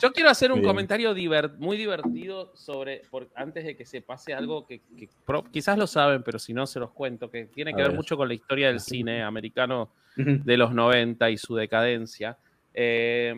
yo 0.00 0.12
quiero 0.12 0.30
hacer 0.30 0.52
un 0.52 0.62
comentario 0.62 1.14
muy 1.58 1.76
divertido 1.76 2.52
sobre, 2.54 3.02
por, 3.10 3.28
antes 3.34 3.64
de 3.64 3.76
que 3.76 3.84
se 3.84 4.00
pase 4.00 4.34
algo 4.34 4.66
que, 4.66 4.80
quizás 5.50 5.78
lo 5.78 5.86
saben, 5.86 6.22
pero 6.22 6.38
si 6.38 6.52
no 6.52 6.66
se 6.66 6.80
los 6.80 6.90
cuento, 6.90 7.30
que 7.30 7.46
tiene 7.46 7.74
que 7.74 7.82
ver, 7.82 7.92
mucho 7.92 8.16
con 8.16 8.28
la 8.28 8.34
historia 8.34 8.68
del 8.68 8.80
cine 8.80 9.22
americano 9.22 9.90
de 10.16 10.56
los 10.56 10.72
90 10.72 11.30
y 11.30 11.36
su 11.36 11.54
decadencia. 11.54 12.36
Eh, 12.74 13.34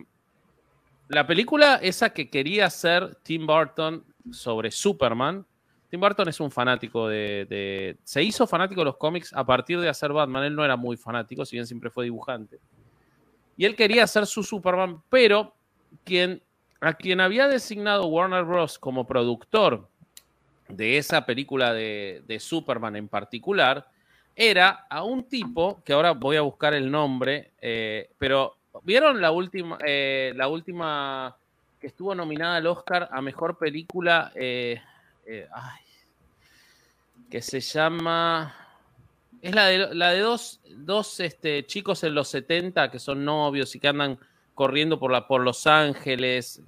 la 1.11 1.27
película 1.27 1.81
esa 1.83 2.11
que 2.11 2.31
quería 2.31 2.67
hacer 2.67 3.17
Tim 3.25 3.47
Burton 3.47 4.05
sobre 4.31 4.71
Superman, 4.71 5.45
Tim 5.91 5.99
Burton 5.99 6.29
es 6.29 6.39
un 6.39 6.53
fanático 6.53 7.09
de, 7.09 7.99
Se 8.05 8.23
hizo 8.23 8.47
fanático 8.47 8.83
de 8.83 8.85
los 8.85 8.97
cómics 8.97 9.33
a 9.35 9.45
partir 9.45 9.81
de 9.81 9.89
hacer 9.89 10.13
Batman. 10.13 10.45
Él 10.45 10.55
no 10.55 10.65
era 10.65 10.77
muy 10.77 10.97
fanático, 10.97 11.45
si 11.45 11.57
bien 11.57 11.67
siempre 11.67 11.91
fue 11.91 12.05
dibujante. 12.05 12.61
Y 13.57 13.65
él 13.65 13.75
quería 13.75 14.05
hacer 14.05 14.25
su 14.27 14.45
Superman, 14.45 15.03
pero 15.09 15.53
quien, 16.05 16.41
a 16.81 16.95
quien 16.95 17.21
había 17.21 17.49
designado 17.49 18.07
Warner 18.07 18.45
Bros. 18.45 18.79
como 18.79 19.05
productor 19.05 19.89
de 20.69 20.97
esa 20.97 21.27
película 21.27 21.75
de, 21.75 22.39
Superman 22.39 22.95
en 22.95 23.09
particular, 23.09 23.89
era 24.37 24.87
a 24.89 25.03
un 25.03 25.25
tipo, 25.25 25.83
que 25.85 25.93
ahora 25.93 26.13
voy 26.13 26.37
a 26.37 26.43
buscar 26.43 26.73
el 26.73 26.89
nombre, 26.89 27.51
eh, 27.61 28.11
pero 28.17 28.60
¿vieron 28.83 29.21
la 29.21 29.31
última, 29.31 29.79
eh, 29.87 30.33
la 30.37 30.49
última 30.49 31.37
que 31.81 31.89
estuvo 31.89 32.15
nominada 32.15 32.57
al 32.57 32.67
Oscar 32.67 33.09
a 33.11 33.21
Mejor 33.21 33.59
Película? 33.59 34.33
Eh, 34.35 34.81
que 37.31 37.43
se 37.43 37.61
llama... 37.61 38.57
Es 39.41 39.55
la 39.55 39.67
de, 39.67 39.95
la 39.95 40.11
de 40.11 40.21
dos, 40.21 40.61
dos 40.69 41.19
este, 41.21 41.65
chicos 41.65 42.05
en 42.05 42.15
los 42.15 42.29
70 42.29 42.91
que 42.91 42.99
son 42.99 43.25
novios 43.25 43.75
y 43.75 43.81
que 43.81 43.89
andan 43.89 44.19
corriendo 44.55 44.99
por, 44.99 45.11
la, 45.11 45.27
por 45.27 45.41
Los 45.41 45.67
Ángeles. 45.67 46.61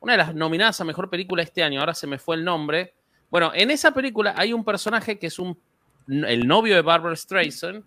una 0.00 0.12
de 0.12 0.18
las 0.18 0.34
nominadas 0.34 0.80
a 0.80 0.84
Mejor 0.84 1.10
Película 1.10 1.42
este 1.42 1.62
año, 1.62 1.80
ahora 1.80 1.94
se 1.94 2.06
me 2.06 2.18
fue 2.18 2.36
el 2.36 2.44
nombre. 2.44 2.94
Bueno, 3.30 3.50
en 3.52 3.72
esa 3.72 3.92
película 3.92 4.32
hay 4.36 4.52
un 4.52 4.64
personaje 4.64 5.18
que 5.18 5.26
es 5.26 5.38
un, 5.40 5.58
el 6.06 6.46
novio 6.46 6.76
de 6.76 6.82
Barbara 6.82 7.16
Streisand. 7.16 7.82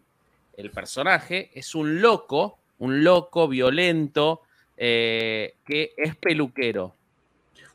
El 0.57 0.71
personaje 0.71 1.51
es 1.53 1.73
un 1.75 2.01
loco, 2.01 2.59
un 2.79 3.03
loco 3.03 3.47
violento, 3.47 4.41
eh, 4.75 5.55
que 5.65 5.93
es 5.97 6.15
peluquero. 6.15 6.95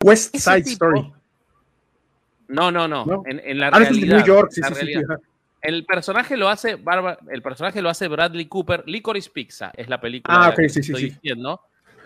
West 0.03 0.37
Side 0.37 0.71
Story. 0.71 1.13
No, 2.49 2.71
no, 2.71 2.87
no. 2.87 3.23
En, 3.27 3.59
la 3.59 3.71
realidad. 3.71 4.19
New 4.19 4.27
York, 4.27 4.51
sí, 4.53 4.61
sí, 4.63 4.93
El 5.63 5.85
personaje 5.87 6.37
lo 6.37 6.49
hace 6.49 6.79
el 7.31 7.43
personaje 7.43 7.81
lo 7.81 7.89
hace 7.89 8.09
Bradley 8.09 8.47
Cooper. 8.47 8.85
Licorice 8.87 9.31
Pizza 9.31 9.73
es 9.75 9.89
la 9.89 10.01
película 10.01 10.47
ah, 10.47 10.55
que 10.55 10.67
estoy 10.67 11.11
diciendo. 11.11 11.61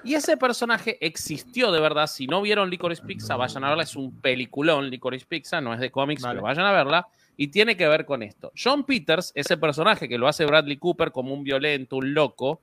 Y 0.05 0.15
ese 0.15 0.37
personaje 0.37 0.99
existió 1.05 1.73
de 1.73 1.81
verdad. 1.81 2.07
Si 2.07 2.29
no 2.29 2.41
vieron 2.41 2.71
Licorice 2.71 3.03
Pizza, 3.03 3.35
vayan 3.35 3.65
a 3.65 3.71
verla. 3.71 3.83
Es 3.83 3.97
un 3.97 4.21
peliculón, 4.21 4.89
Licorice 4.89 5.27
Pizza. 5.27 5.61
No 5.61 5.75
es 5.75 5.81
de 5.81 5.91
cómics, 5.91 6.23
pero 6.23 6.43
vayan 6.43 6.65
a 6.65 6.71
verla. 6.71 7.09
Y 7.37 7.49
tiene 7.49 7.77
que 7.77 7.89
ver 7.89 8.07
con 8.07 8.23
esto. 8.23 8.53
John 8.57 8.85
Peters, 8.85 9.33
ese 9.35 9.57
personaje 9.57 10.09
que 10.09 10.17
lo 10.17 10.29
hace 10.29 10.47
Bradley 10.47 10.77
Cooper 10.77 11.11
como 11.11 11.35
un 11.35 11.43
violento, 11.43 11.97
un 11.97 12.15
loco. 12.15 12.63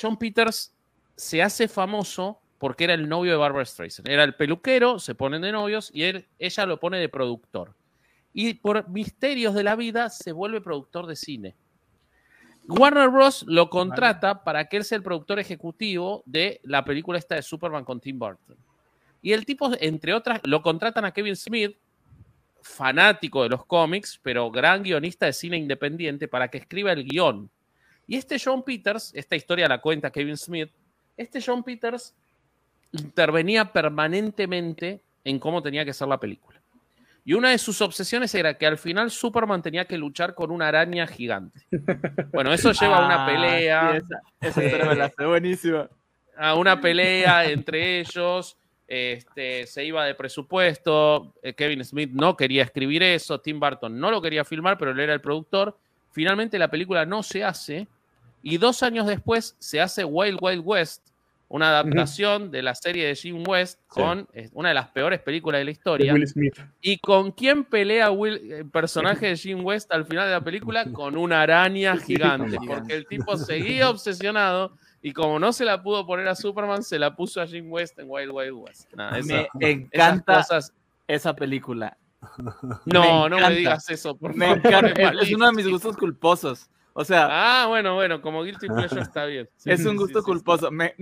John 0.00 0.16
Peters 0.16 0.74
se 1.16 1.42
hace 1.42 1.68
famoso 1.68 2.40
porque 2.58 2.84
era 2.84 2.94
el 2.94 3.08
novio 3.08 3.32
de 3.32 3.38
Barbara 3.38 3.64
Streisand. 3.64 4.08
Era 4.08 4.24
el 4.24 4.34
peluquero, 4.34 4.98
se 4.98 5.14
ponen 5.14 5.42
de 5.42 5.52
novios 5.52 5.90
y 5.92 6.04
él, 6.04 6.26
ella 6.38 6.66
lo 6.66 6.80
pone 6.80 6.98
de 6.98 7.08
productor. 7.08 7.74
Y 8.32 8.54
por 8.54 8.88
misterios 8.88 9.54
de 9.54 9.62
la 9.62 9.76
vida 9.76 10.10
se 10.10 10.32
vuelve 10.32 10.60
productor 10.60 11.06
de 11.06 11.16
cine. 11.16 11.54
Warner 12.68 13.08
Bros. 13.10 13.44
lo 13.46 13.70
contrata 13.70 14.42
para 14.42 14.68
que 14.68 14.78
él 14.78 14.84
sea 14.84 14.96
el 14.96 15.02
productor 15.02 15.38
ejecutivo 15.38 16.22
de 16.26 16.60
la 16.64 16.84
película 16.84 17.18
esta 17.18 17.36
de 17.36 17.42
Superman 17.42 17.84
con 17.84 18.00
Tim 18.00 18.18
Burton. 18.18 18.56
Y 19.22 19.32
el 19.32 19.44
tipo, 19.46 19.70
entre 19.80 20.14
otras, 20.14 20.40
lo 20.44 20.62
contratan 20.62 21.04
a 21.04 21.12
Kevin 21.12 21.36
Smith, 21.36 21.76
fanático 22.60 23.42
de 23.42 23.50
los 23.50 23.64
cómics, 23.64 24.18
pero 24.22 24.50
gran 24.50 24.82
guionista 24.82 25.26
de 25.26 25.32
cine 25.32 25.56
independiente, 25.56 26.28
para 26.28 26.48
que 26.48 26.58
escriba 26.58 26.92
el 26.92 27.04
guion. 27.04 27.50
Y 28.06 28.16
este 28.16 28.38
John 28.42 28.62
Peters, 28.62 29.12
esta 29.14 29.36
historia 29.36 29.68
la 29.68 29.80
cuenta 29.80 30.10
Kevin 30.10 30.36
Smith, 30.36 30.70
este 31.16 31.40
John 31.44 31.62
Peters 31.62 32.14
intervenía 32.92 33.72
permanentemente 33.72 35.00
en 35.24 35.38
cómo 35.38 35.62
tenía 35.62 35.84
que 35.84 35.92
ser 35.92 36.08
la 36.08 36.20
película. 36.20 36.60
Y 37.24 37.34
una 37.34 37.50
de 37.50 37.58
sus 37.58 37.80
obsesiones 37.80 38.32
era 38.36 38.56
que 38.56 38.66
al 38.66 38.78
final 38.78 39.10
Superman 39.10 39.60
tenía 39.60 39.84
que 39.84 39.98
luchar 39.98 40.36
con 40.36 40.52
una 40.52 40.68
araña 40.68 41.08
gigante. 41.08 41.60
Bueno, 42.32 42.52
eso 42.52 42.70
lleva 42.80 42.98
a 42.98 43.06
una 43.06 43.24
ah, 43.24 43.26
pelea. 43.26 44.02
esa, 44.40 44.60
me 44.60 44.94
la 44.94 45.12
buenísima. 45.26 45.90
A 46.36 46.54
una 46.54 46.80
pelea 46.80 47.44
entre 47.46 47.98
ellos. 47.98 48.56
Este, 48.86 49.66
se 49.66 49.84
iba 49.84 50.04
de 50.04 50.14
presupuesto. 50.14 51.34
Eh, 51.42 51.54
Kevin 51.54 51.84
Smith 51.84 52.10
no 52.12 52.36
quería 52.36 52.62
escribir 52.62 53.02
eso. 53.02 53.40
Tim 53.40 53.58
Burton 53.58 53.98
no 53.98 54.12
lo 54.12 54.22
quería 54.22 54.44
filmar, 54.44 54.78
pero 54.78 54.92
él 54.92 55.00
era 55.00 55.12
el 55.12 55.20
productor. 55.20 55.76
Finalmente 56.12 56.60
la 56.60 56.70
película 56.70 57.04
no 57.04 57.24
se 57.24 57.42
hace. 57.42 57.88
Y 58.48 58.58
dos 58.58 58.84
años 58.84 59.08
después 59.08 59.56
se 59.58 59.80
hace 59.80 60.04
Wild 60.04 60.38
Wild 60.40 60.62
West, 60.64 61.08
una 61.48 61.66
adaptación 61.70 62.52
de 62.52 62.62
la 62.62 62.76
serie 62.76 63.04
de 63.04 63.16
Jim 63.16 63.42
West 63.44 63.80
con 63.88 64.28
una 64.52 64.68
de 64.68 64.74
las 64.76 64.86
peores 64.90 65.18
películas 65.20 65.58
de 65.58 65.64
la 65.64 65.70
historia. 65.72 66.12
Will 66.12 66.28
Smith. 66.28 66.56
¿Y 66.80 66.98
con 66.98 67.32
quién 67.32 67.64
pelea 67.64 68.12
Will, 68.12 68.52
el 68.52 68.70
personaje 68.70 69.26
de 69.26 69.36
Jim 69.36 69.64
West 69.64 69.90
al 69.90 70.04
final 70.04 70.26
de 70.26 70.30
la 70.34 70.42
película? 70.42 70.84
Con 70.92 71.16
una 71.16 71.42
araña 71.42 71.96
gigante, 71.96 72.56
porque 72.64 72.94
el 72.94 73.08
tipo 73.08 73.36
seguía 73.36 73.90
obsesionado 73.90 74.76
y 75.02 75.12
como 75.12 75.40
no 75.40 75.52
se 75.52 75.64
la 75.64 75.82
pudo 75.82 76.06
poner 76.06 76.28
a 76.28 76.36
Superman, 76.36 76.84
se 76.84 77.00
la 77.00 77.16
puso 77.16 77.40
a 77.40 77.48
Jim 77.48 77.66
West 77.68 77.98
en 77.98 78.06
Wild 78.08 78.30
Wild 78.30 78.52
West. 78.52 78.92
me 78.94 79.48
encanta 79.72 80.46
esa 81.08 81.34
película. 81.34 81.98
No, 82.84 83.28
no 83.28 83.40
me 83.40 83.50
digas 83.56 83.90
eso, 83.90 84.16
por 84.16 84.36
me 84.36 84.52
Encanta. 84.52 85.10
Es 85.20 85.34
uno 85.34 85.46
de 85.46 85.52
mis 85.52 85.68
gustos 85.68 85.96
culposos. 85.96 86.70
O 86.98 87.04
sea. 87.04 87.28
Ah, 87.30 87.66
bueno, 87.66 87.94
bueno, 87.94 88.22
como 88.22 88.42
Guilty 88.42 88.68
Pleasure 88.68 89.02
está 89.02 89.26
bien. 89.26 89.46
es 89.66 89.84
un 89.84 89.98
gusto 89.98 90.22
culposo. 90.22 90.70
Me, 90.70 90.94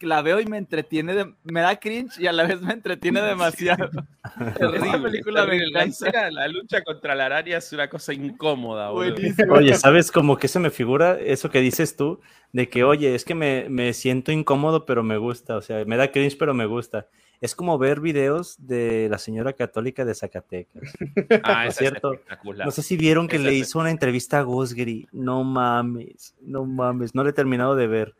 la 0.00 0.22
veo 0.22 0.40
y 0.40 0.46
me 0.46 0.58
entretiene, 0.58 1.36
me 1.44 1.60
da 1.60 1.78
cringe 1.78 2.18
y 2.18 2.26
a 2.26 2.32
la 2.32 2.42
vez 2.42 2.60
me 2.60 2.72
entretiene 2.72 3.22
demasiado. 3.22 3.90
Esa 4.60 5.00
película 5.00 5.46
me 5.46 5.58
encanta. 5.58 6.32
La, 6.32 6.48
lucha 6.48 6.82
contra 6.82 7.14
la 7.14 7.26
araña 7.26 7.58
es 7.58 7.72
una 7.72 7.88
cosa 7.88 8.12
incómoda, 8.12 8.90
Oye, 8.90 9.74
¿sabes 9.76 10.10
cómo 10.10 10.36
que 10.36 10.48
se 10.48 10.58
me 10.58 10.70
figura 10.70 11.16
eso 11.20 11.48
que 11.48 11.60
dices 11.60 11.94
tú? 11.94 12.20
De 12.52 12.68
que, 12.68 12.82
oye, 12.82 13.14
es 13.14 13.24
que 13.24 13.36
me, 13.36 13.68
me 13.68 13.92
siento 13.92 14.32
incómodo, 14.32 14.84
pero 14.84 15.04
me 15.04 15.16
gusta. 15.16 15.56
O 15.56 15.62
sea, 15.62 15.84
me 15.84 15.96
da 15.96 16.10
cringe, 16.10 16.36
pero 16.36 16.54
me 16.54 16.66
gusta 16.66 17.06
es 17.40 17.54
como 17.54 17.78
ver 17.78 18.00
videos 18.00 18.56
de 18.58 19.08
la 19.10 19.18
señora 19.18 19.54
católica 19.54 20.04
de 20.04 20.14
Zacatecas. 20.14 20.82
Ah, 21.42 21.66
es 21.66 21.76
cierto. 21.76 22.12
No 22.44 22.70
sé 22.70 22.82
si 22.82 22.96
vieron 22.96 23.28
que 23.28 23.38
le 23.38 23.54
hizo 23.54 23.78
una 23.78 23.90
entrevista 23.90 24.38
a 24.38 24.42
Gosgri. 24.42 25.08
No 25.12 25.42
mames, 25.42 26.34
no 26.40 26.64
mames, 26.64 27.14
no 27.14 27.24
le 27.24 27.30
he 27.30 27.32
terminado 27.32 27.74
de 27.76 27.86
ver. 27.86 28.14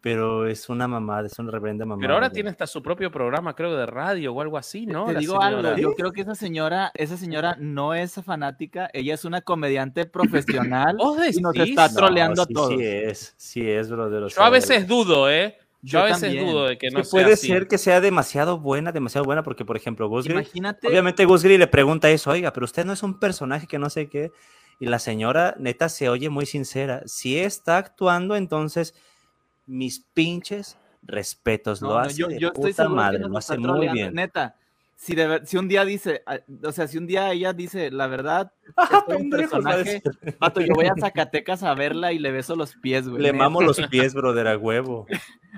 Pero 0.00 0.46
es 0.46 0.68
una 0.68 0.86
mamada, 0.86 1.26
es 1.26 1.38
una 1.38 1.50
reverenda 1.50 1.84
mamada. 1.84 2.00
Pero 2.00 2.14
ahora 2.14 2.30
tiene 2.30 2.50
hasta 2.50 2.66
su 2.66 2.82
propio 2.82 3.10
programa, 3.10 3.54
creo, 3.54 3.76
de 3.76 3.86
radio 3.86 4.32
o 4.32 4.40
algo 4.40 4.56
así, 4.56 4.86
¿no? 4.86 5.06
Te, 5.06 5.16
digo 5.16 5.42
algo, 5.42 5.76
yo 5.76 5.94
creo 5.94 6.12
que 6.12 6.20
esa 6.20 6.34
señora, 6.34 6.92
esa 6.94 7.16
señora 7.16 7.56
no 7.58 7.94
es 7.94 8.14
fanática, 8.24 8.88
ella 8.92 9.14
es 9.14 9.24
una 9.24 9.40
comediante 9.40 10.06
profesional 10.06 10.96
y 11.32 11.40
nos 11.40 11.56
está 11.56 11.92
troleando 11.92 12.42
a 12.42 12.46
todos. 12.46 12.70
Sí 12.70 12.84
es, 12.84 13.34
sí 13.36 13.68
es, 13.68 13.90
brother. 13.90 14.28
Yo 14.28 14.42
a 14.42 14.50
veces 14.50 14.86
dudo, 14.86 15.30
¿eh? 15.30 15.58
Yo, 15.86 16.00
a 16.00 16.04
veces 16.04 16.34
dudo 16.34 16.64
de 16.66 16.78
que 16.78 16.90
no 16.90 17.04
sea 17.04 17.10
Puede 17.22 17.36
ser 17.36 17.68
que 17.68 17.78
sea 17.78 18.00
demasiado 18.00 18.58
buena, 18.58 18.90
demasiado 18.90 19.24
buena, 19.24 19.44
porque, 19.44 19.64
por 19.64 19.76
ejemplo, 19.76 20.08
Gus 20.08 20.26
Imagínate... 20.26 20.88
Obviamente 20.88 21.24
Gus 21.24 21.44
le 21.44 21.66
pregunta 21.68 22.10
eso, 22.10 22.30
oiga, 22.30 22.52
pero 22.52 22.64
usted 22.64 22.84
no 22.84 22.92
es 22.92 23.04
un 23.04 23.20
personaje 23.20 23.68
que 23.68 23.78
no 23.78 23.88
sé 23.88 24.08
qué. 24.08 24.32
Y 24.80 24.86
la 24.86 24.98
señora, 24.98 25.54
neta, 25.58 25.88
se 25.88 26.08
oye 26.08 26.28
muy 26.28 26.44
sincera. 26.44 27.02
Si 27.06 27.38
está 27.38 27.78
actuando, 27.78 28.34
entonces, 28.34 28.94
mis 29.64 30.00
pinches 30.00 30.76
respetos. 31.02 31.80
lo 31.80 31.96
hace 31.98 32.16
yo, 32.16 32.26
de 32.26 32.50
puta 32.50 32.88
madre, 32.88 33.20
lo 33.20 33.38
hace 33.38 33.56
muy 33.56 33.88
bien. 33.88 34.12
Neta, 34.12 34.56
si, 34.96 35.14
si 35.44 35.56
un 35.58 35.68
día 35.68 35.84
dice, 35.84 36.22
ah, 36.26 36.38
o 36.64 36.72
sea, 36.72 36.88
si 36.88 36.96
un 36.96 37.06
día 37.06 37.30
ella 37.30 37.52
dice, 37.52 37.90
la 37.90 38.06
verdad, 38.06 38.50
un 39.08 39.28
personaje, 39.28 40.02
yo 40.66 40.74
voy 40.74 40.86
a 40.86 40.94
Zacatecas 41.00 41.62
a 41.62 41.74
verla 41.74 42.12
y 42.12 42.18
le 42.18 42.32
beso 42.32 42.56
los 42.56 42.74
pies, 42.76 43.06
güey. 43.06 43.22
Le 43.22 43.32
mamo 43.34 43.60
los 43.60 43.80
pies, 43.88 44.14
brother, 44.14 44.48
a 44.48 44.56
huevo. 44.56 45.06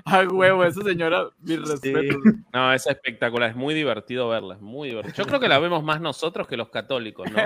a 0.05 0.23
huevo, 0.23 0.65
esa 0.65 0.81
señora, 0.81 1.29
mi 1.39 1.55
respeto. 1.55 2.17
No, 2.53 2.73
es 2.73 2.85
espectacular, 2.85 3.51
es 3.51 3.55
muy 3.55 3.73
divertido 3.73 4.27
verla, 4.27 4.55
es 4.55 4.61
muy 4.61 4.89
divertido. 4.89 5.15
Yo 5.15 5.25
creo 5.25 5.39
que 5.39 5.47
la 5.47 5.59
vemos 5.59 5.83
más 5.83 6.01
nosotros 6.01 6.45
que 6.45 6.57
los 6.57 6.69
católicos, 6.69 7.29
¿no? 7.31 7.41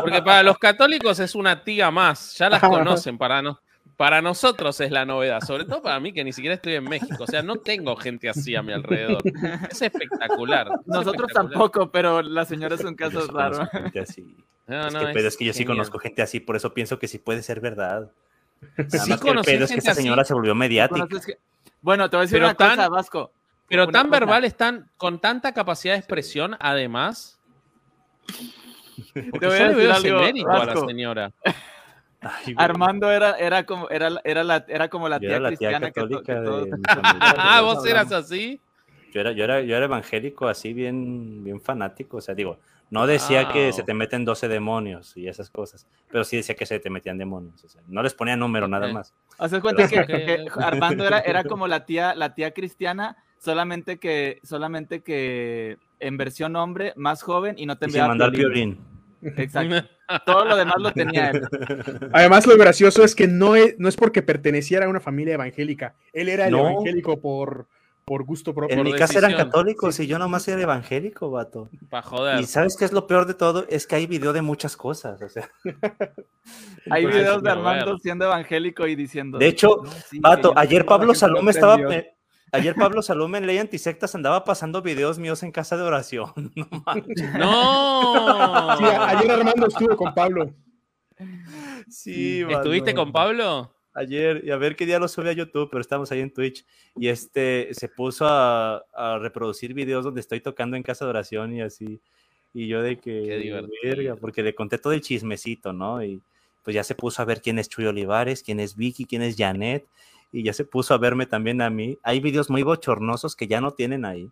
Porque 0.00 0.22
para 0.22 0.42
los 0.42 0.58
católicos 0.58 1.20
es 1.20 1.36
una 1.36 1.62
tía 1.62 1.92
más, 1.92 2.36
ya 2.36 2.50
las 2.50 2.60
conocen, 2.60 3.18
para 3.18 3.40
no 3.40 3.60
para 3.96 4.20
nosotros 4.20 4.80
es 4.80 4.90
la 4.90 5.06
novedad, 5.06 5.40
sobre 5.40 5.64
todo 5.64 5.82
para 5.82 5.98
mí 6.00 6.12
que 6.12 6.22
ni 6.22 6.32
siquiera 6.32 6.54
estoy 6.54 6.74
en 6.74 6.84
México, 6.84 7.24
o 7.24 7.26
sea, 7.26 7.42
no 7.42 7.56
tengo 7.56 7.96
gente 7.96 8.28
así 8.28 8.54
a 8.54 8.62
mi 8.62 8.72
alrededor. 8.72 9.22
Es 9.70 9.80
espectacular. 9.80 10.68
Nosotros 10.86 11.32
tampoco, 11.32 11.90
pero 11.90 12.20
la 12.22 12.44
señora 12.44 12.74
es 12.74 12.84
un 12.84 12.94
caso 12.94 13.26
raro. 13.28 13.66
Gente 13.66 14.00
así. 14.00 14.36
es, 14.66 14.94
que, 14.94 15.06
pero 15.14 15.28
es 15.28 15.36
que 15.36 15.44
yo 15.46 15.52
sí 15.52 15.64
conozco 15.64 15.98
gente 15.98 16.22
así, 16.22 16.40
por 16.40 16.56
eso 16.56 16.74
pienso 16.74 16.98
que 16.98 17.08
sí 17.08 17.18
puede 17.18 17.42
ser 17.42 17.60
verdad. 17.60 18.10
Sí 18.88 19.18
que 19.18 19.30
el 19.30 19.40
pedo 19.42 19.64
es 19.64 19.72
que 19.72 19.78
esa 19.78 19.94
señora 19.94 20.24
se 20.24 20.34
volvió 20.34 20.54
mediática. 20.54 21.06
Bueno, 21.80 22.10
te 22.10 22.16
voy 22.16 22.24
a 22.24 22.26
decir 22.26 22.42
una 22.42 22.54
cosa, 22.54 22.88
Vasco. 22.88 23.30
Pero 23.68 23.88
tan 23.88 24.10
verbal, 24.10 24.44
están 24.44 24.90
con 24.96 25.20
tanta 25.20 25.52
capacidad 25.52 25.94
de 25.94 25.98
expresión, 25.98 26.56
además. 26.60 27.38
Te 29.12 29.46
voy 29.46 29.56
a 29.56 29.68
decir 29.68 29.90
algo, 29.90 30.50
a 30.50 30.64
la 30.66 30.76
señora. 30.86 31.32
Armando 32.56 33.10
era, 33.10 33.32
era, 33.32 33.64
como, 33.64 33.88
era, 33.88 34.20
era, 34.24 34.44
la, 34.44 34.64
era 34.68 34.88
como 34.88 35.08
la 35.08 35.20
tía, 35.20 35.42
cristiana 35.42 35.90
católica 35.90 36.42
que, 36.42 36.70
Ah, 37.20 37.60
vos 37.62 37.84
eras 37.86 38.12
así. 38.12 38.60
Yo 39.12 39.20
era, 39.20 39.32
yo 39.32 39.44
era, 39.44 39.60
yo 39.62 39.76
era 39.76 39.86
evangélico 39.86 40.48
así 40.48 40.72
bien, 40.72 41.44
bien 41.44 41.60
fanático. 41.60 42.18
O 42.18 42.20
sea, 42.20 42.34
digo, 42.34 42.58
no 42.90 43.06
decía 43.06 43.48
que 43.48 43.72
se 43.72 43.82
te 43.82 43.94
meten 43.94 44.24
12 44.24 44.48
demonios 44.48 45.16
y 45.16 45.26
esas 45.26 45.50
cosas, 45.50 45.86
pero 46.10 46.24
sí 46.24 46.36
decía 46.36 46.54
que 46.54 46.66
se 46.66 46.78
te 46.78 46.90
metían 46.90 47.18
demonios. 47.18 47.64
O 47.64 47.68
sea, 47.68 47.82
no 47.88 48.02
les 48.02 48.14
ponía 48.14 48.36
número 48.36 48.68
nada 48.68 48.92
más. 48.92 49.14
Haces 49.38 49.60
cuenta 49.60 49.88
que, 49.88 50.46
Armando 50.56 51.04
era, 51.06 51.20
era 51.20 51.44
como 51.44 51.66
la 51.66 51.84
tía, 51.84 52.14
la 52.14 52.34
tía 52.34 52.52
cristiana, 52.52 53.16
solamente 53.38 53.98
que, 53.98 54.40
solamente 54.42 55.02
que 55.02 55.78
en 55.98 56.16
versión 56.16 56.54
hombre, 56.56 56.92
más 56.96 57.22
joven 57.22 57.56
y 57.58 57.66
no 57.66 57.76
te 57.76 57.86
enviaba. 57.86 58.08
mandar 58.08 58.30
violín. 58.30 58.95
Exacto. 59.22 59.88
Todo 60.26 60.44
lo 60.44 60.56
demás 60.56 60.76
lo 60.78 60.92
tenía 60.92 61.30
él. 61.30 61.42
Además, 62.12 62.46
lo 62.46 62.56
gracioso 62.56 63.02
es 63.04 63.14
que 63.14 63.26
no 63.26 63.56
es, 63.56 63.78
no 63.78 63.88
es 63.88 63.96
porque 63.96 64.22
perteneciera 64.22 64.86
a 64.86 64.88
una 64.88 65.00
familia 65.00 65.34
evangélica. 65.34 65.94
Él 66.12 66.28
era 66.28 66.46
el 66.46 66.54
evangélico 66.54 67.20
por, 67.20 67.66
por 68.04 68.24
gusto 68.24 68.54
propio. 68.54 68.76
En 68.76 68.84
mi 68.84 68.92
casa 68.92 69.18
eran 69.18 69.34
católicos 69.34 69.98
y 69.98 70.06
yo 70.06 70.18
nomás 70.18 70.46
era 70.46 70.62
evangélico, 70.62 71.30
vato. 71.30 71.68
joder. 72.04 72.40
Y 72.40 72.44
¿sabes 72.44 72.76
qué 72.76 72.84
es 72.84 72.92
lo 72.92 73.08
peor 73.08 73.26
de 73.26 73.34
todo? 73.34 73.66
Es 73.68 73.86
que 73.86 73.96
hay 73.96 74.06
video 74.06 74.32
de 74.32 74.42
muchas 74.42 74.76
cosas. 74.76 75.20
O 75.20 75.28
sea. 75.28 75.50
hay 76.90 77.04
videos 77.06 77.42
de 77.42 77.50
Armando 77.50 77.98
siendo 77.98 78.26
evangélico 78.26 78.86
y 78.86 78.94
diciendo. 78.94 79.38
De 79.38 79.48
hecho, 79.48 79.82
vato, 80.20 80.52
ayer 80.56 80.86
Pablo 80.86 81.14
Salome 81.14 81.50
estaba. 81.50 81.78
Ayer 82.52 82.74
Pablo 82.74 83.02
Salome 83.02 83.38
en 83.38 83.46
Ley 83.46 83.58
Antisectas 83.58 84.14
andaba 84.14 84.44
pasando 84.44 84.82
videos 84.82 85.18
míos 85.18 85.42
en 85.42 85.52
casa 85.52 85.76
de 85.76 85.82
oración. 85.82 86.32
No. 87.38 88.76
Sí, 88.78 88.84
ayer 88.84 89.30
Armando 89.30 89.66
estuvo 89.66 89.96
con 89.96 90.14
Pablo. 90.14 90.54
Sí, 91.88 92.42
¿Estuviste 92.48 92.94
con 92.94 93.12
Pablo? 93.12 93.72
Ayer, 93.94 94.42
y 94.44 94.50
a 94.50 94.56
ver 94.56 94.76
qué 94.76 94.84
día 94.86 94.98
lo 94.98 95.08
sube 95.08 95.30
a 95.30 95.32
YouTube, 95.32 95.68
pero 95.70 95.80
estamos 95.80 96.12
ahí 96.12 96.20
en 96.20 96.32
Twitch. 96.32 96.64
Y 96.96 97.08
este 97.08 97.68
se 97.72 97.88
puso 97.88 98.26
a, 98.28 98.82
reproducir 99.20 99.74
videos 99.74 100.04
donde 100.04 100.20
estoy 100.20 100.40
tocando 100.40 100.76
en 100.76 100.82
casa 100.82 101.04
de 101.04 101.10
oración 101.10 101.54
y 101.54 101.62
así. 101.62 102.00
Y 102.52 102.68
yo 102.68 102.82
de 102.82 102.98
que, 102.98 103.62
verga, 103.82 104.16
porque 104.16 104.42
le 104.42 104.54
conté 104.54 104.78
todo 104.78 104.92
el 104.92 105.00
chismecito, 105.00 105.72
¿no? 105.72 106.02
Y 106.02 106.20
pues 106.62 106.74
ya 106.74 106.84
se 106.84 106.94
puso 106.94 107.22
a 107.22 107.24
ver 107.24 107.40
quién 107.40 107.58
es 107.58 107.68
Chuy 107.68 107.86
Olivares, 107.86 108.42
quién 108.42 108.60
es 108.60 108.76
Vicky, 108.76 109.04
quién 109.04 109.22
es 109.22 109.36
Janet 109.36 109.86
y 110.32 110.42
ya 110.42 110.52
se 110.52 110.64
puso 110.64 110.94
a 110.94 110.98
verme 110.98 111.26
también 111.26 111.62
a 111.62 111.70
mí. 111.70 111.98
Hay 112.02 112.20
videos 112.20 112.50
muy 112.50 112.62
bochornosos 112.62 113.36
que 113.36 113.46
ya 113.46 113.60
no 113.60 113.72
tienen 113.72 114.04
ahí, 114.04 114.30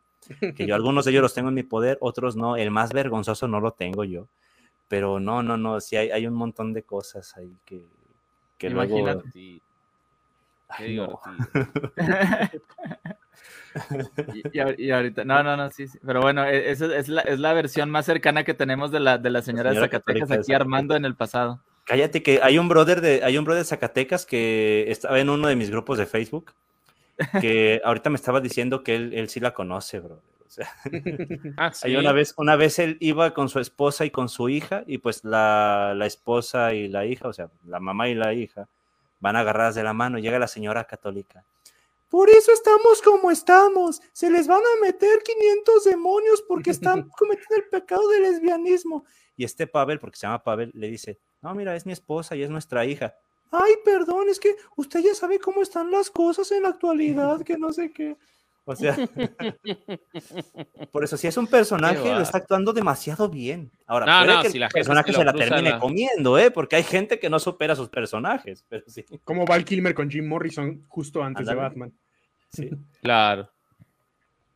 que 0.54 0.66
yo 0.66 0.74
algunos 0.84 1.04
de 1.04 1.12
ellos 1.12 1.22
los 1.22 1.34
tengo 1.34 1.48
en 1.48 1.54
mi 1.54 1.62
poder, 1.62 1.98
otros 2.00 2.36
no. 2.36 2.56
El 2.56 2.70
más 2.70 2.92
vergonzoso 2.92 3.48
no 3.48 3.60
lo 3.60 3.72
tengo 3.72 4.04
yo. 4.04 4.28
Pero 4.88 5.18
no, 5.18 5.42
no, 5.42 5.56
no, 5.56 5.80
sí 5.80 5.96
hay, 5.96 6.10
hay 6.10 6.26
un 6.26 6.34
montón 6.34 6.72
de 6.72 6.82
cosas 6.82 7.36
ahí 7.36 7.56
que, 7.64 7.86
que 8.58 8.68
Imagínate. 8.68 9.24
luego... 9.34 9.60
Ay, 10.68 10.96
no. 10.96 11.20
y, 14.78 14.90
ahorita, 14.90 15.24
no, 15.24 15.42
no, 15.42 15.56
no, 15.56 15.70
sí, 15.70 15.88
sí. 15.88 15.98
Pero 16.04 16.20
bueno, 16.20 16.44
e, 16.44 16.70
esa 16.70 16.94
es 16.96 17.08
la, 17.08 17.22
es 17.22 17.38
la 17.38 17.52
versión 17.52 17.90
más 17.90 18.06
cercana 18.06 18.44
que 18.44 18.54
tenemos 18.54 18.90
de 18.90 19.00
la, 19.00 19.18
de 19.18 19.30
la 19.30 19.42
señora, 19.42 19.70
de 19.70 19.80
Zacatecas 19.80 20.30
aquí 20.30 20.52
armando 20.52 20.96
en 20.96 21.04
el 21.04 21.14
pasado. 21.14 21.60
Cállate 21.84 22.22
que 22.22 22.40
hay 22.42 22.58
un 22.58 22.68
brother 22.68 23.00
de, 23.00 23.22
hay 23.22 23.36
un 23.36 23.44
brother 23.44 23.62
de 23.62 23.68
Zacatecas 23.68 24.26
que 24.26 24.90
estaba 24.90 25.20
en 25.20 25.28
uno 25.28 25.48
de 25.48 25.56
mis 25.56 25.70
grupos 25.70 25.98
de 25.98 26.06
Facebook, 26.06 26.54
que 27.40 27.80
ahorita 27.84 28.10
me 28.10 28.16
estaba 28.16 28.40
diciendo 28.40 28.82
que 28.82 28.96
él, 28.96 29.12
él 29.14 29.28
sí 29.28 29.40
la 29.40 29.52
conoce, 29.52 30.00
bro. 30.00 30.22
O 30.46 30.50
sea, 30.50 30.70
ah, 31.56 31.72
una 31.98 32.12
vez, 32.12 32.34
una 32.36 32.56
vez 32.56 32.78
él 32.78 32.96
iba 33.00 33.34
con 33.34 33.48
su 33.48 33.58
esposa 33.58 34.04
y 34.04 34.10
con 34.10 34.28
su 34.28 34.48
hija, 34.48 34.84
y 34.86 34.98
pues 34.98 35.24
la, 35.24 35.94
la, 35.96 36.06
esposa 36.06 36.72
y 36.74 36.88
la 36.88 37.06
hija, 37.06 37.28
o 37.28 37.32
sea, 37.32 37.50
la 37.66 37.80
mamá 37.80 38.08
y 38.08 38.14
la 38.14 38.32
hija, 38.32 38.68
van 39.20 39.36
agarradas 39.36 39.74
de 39.74 39.82
la 39.82 39.92
mano, 39.92 40.18
y 40.18 40.22
llega 40.22 40.38
la 40.38 40.48
señora 40.48 40.84
católica. 40.84 41.44
Por 42.14 42.30
eso 42.30 42.52
estamos 42.52 43.02
como 43.02 43.32
estamos. 43.32 44.00
Se 44.12 44.30
les 44.30 44.46
van 44.46 44.60
a 44.60 44.80
meter 44.80 45.18
500 45.24 45.84
demonios 45.84 46.44
porque 46.46 46.70
están 46.70 47.08
cometiendo 47.18 47.56
el 47.56 47.64
pecado 47.64 48.06
del 48.08 48.22
lesbianismo. 48.22 49.04
Y 49.36 49.42
este 49.42 49.66
Pavel, 49.66 49.98
porque 49.98 50.16
se 50.16 50.28
llama 50.28 50.44
Pavel, 50.44 50.70
le 50.74 50.88
dice, 50.88 51.18
no, 51.44 51.54
mira, 51.54 51.76
es 51.76 51.84
mi 51.84 51.92
esposa 51.92 52.34
y 52.34 52.42
es 52.42 52.48
nuestra 52.48 52.86
hija. 52.86 53.14
Ay, 53.50 53.74
perdón, 53.84 54.30
es 54.30 54.40
que 54.40 54.56
usted 54.76 55.00
ya 55.00 55.14
sabe 55.14 55.38
cómo 55.38 55.60
están 55.60 55.90
las 55.90 56.10
cosas 56.10 56.50
en 56.52 56.62
la 56.62 56.70
actualidad, 56.70 57.42
que 57.42 57.58
no 57.58 57.70
sé 57.70 57.92
qué. 57.92 58.16
O 58.64 58.74
sea, 58.74 58.96
por 60.90 61.04
eso, 61.04 61.18
si 61.18 61.26
es 61.26 61.36
un 61.36 61.46
personaje, 61.46 62.02
lo 62.14 62.22
está 62.22 62.38
actuando 62.38 62.72
demasiado 62.72 63.28
bien. 63.28 63.70
Ahora, 63.86 64.24
no, 64.24 64.40
que 64.40 64.48
el 64.48 64.68
personaje 64.68 65.12
se, 65.12 65.22
la 65.22 65.34
termine 65.34 65.78
comiendo, 65.78 66.38
¿eh? 66.38 66.50
Porque 66.50 66.76
hay 66.76 66.82
gente 66.82 67.18
que 67.18 67.28
no 67.28 67.38
supera 67.38 67.76
sus 67.76 67.90
personajes, 67.90 68.64
pero 68.66 68.84
sí. 68.86 69.04
Como 69.22 69.44
Val 69.44 69.66
Kilmer 69.66 69.94
con 69.94 70.10
Jim 70.10 70.26
Morrison 70.26 70.82
justo 70.88 71.22
antes 71.22 71.46
de 71.46 71.54
Batman. 71.54 71.92
Sí. 72.50 72.70
Claro. 73.02 73.50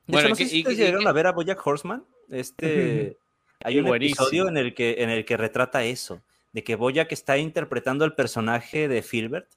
De 0.07 0.15
bueno, 0.15 0.21
hecho, 0.21 0.29
no 0.31 0.37
sé 0.37 0.47
si 0.47 0.59
ustedes 0.61 0.79
llegaron 0.79 1.07
a 1.07 1.13
ver 1.13 1.27
a 1.27 1.33
Bojack 1.33 1.67
Horseman. 1.67 2.03
Este, 2.31 3.19
hay 3.63 3.79
un 3.79 3.95
episodio 3.95 4.49
en 4.49 4.57
el, 4.57 4.75
que, 4.75 5.03
en 5.03 5.11
el 5.11 5.27
que 5.27 5.37
retrata 5.37 5.85
eso 5.85 6.23
de 6.53 6.65
que 6.65 6.77
Boyack 6.77 7.13
está 7.13 7.39
interpretando 7.39 8.05
el 8.05 8.15
personaje 8.15 8.89
de 8.89 9.03
Filbert 9.03 9.49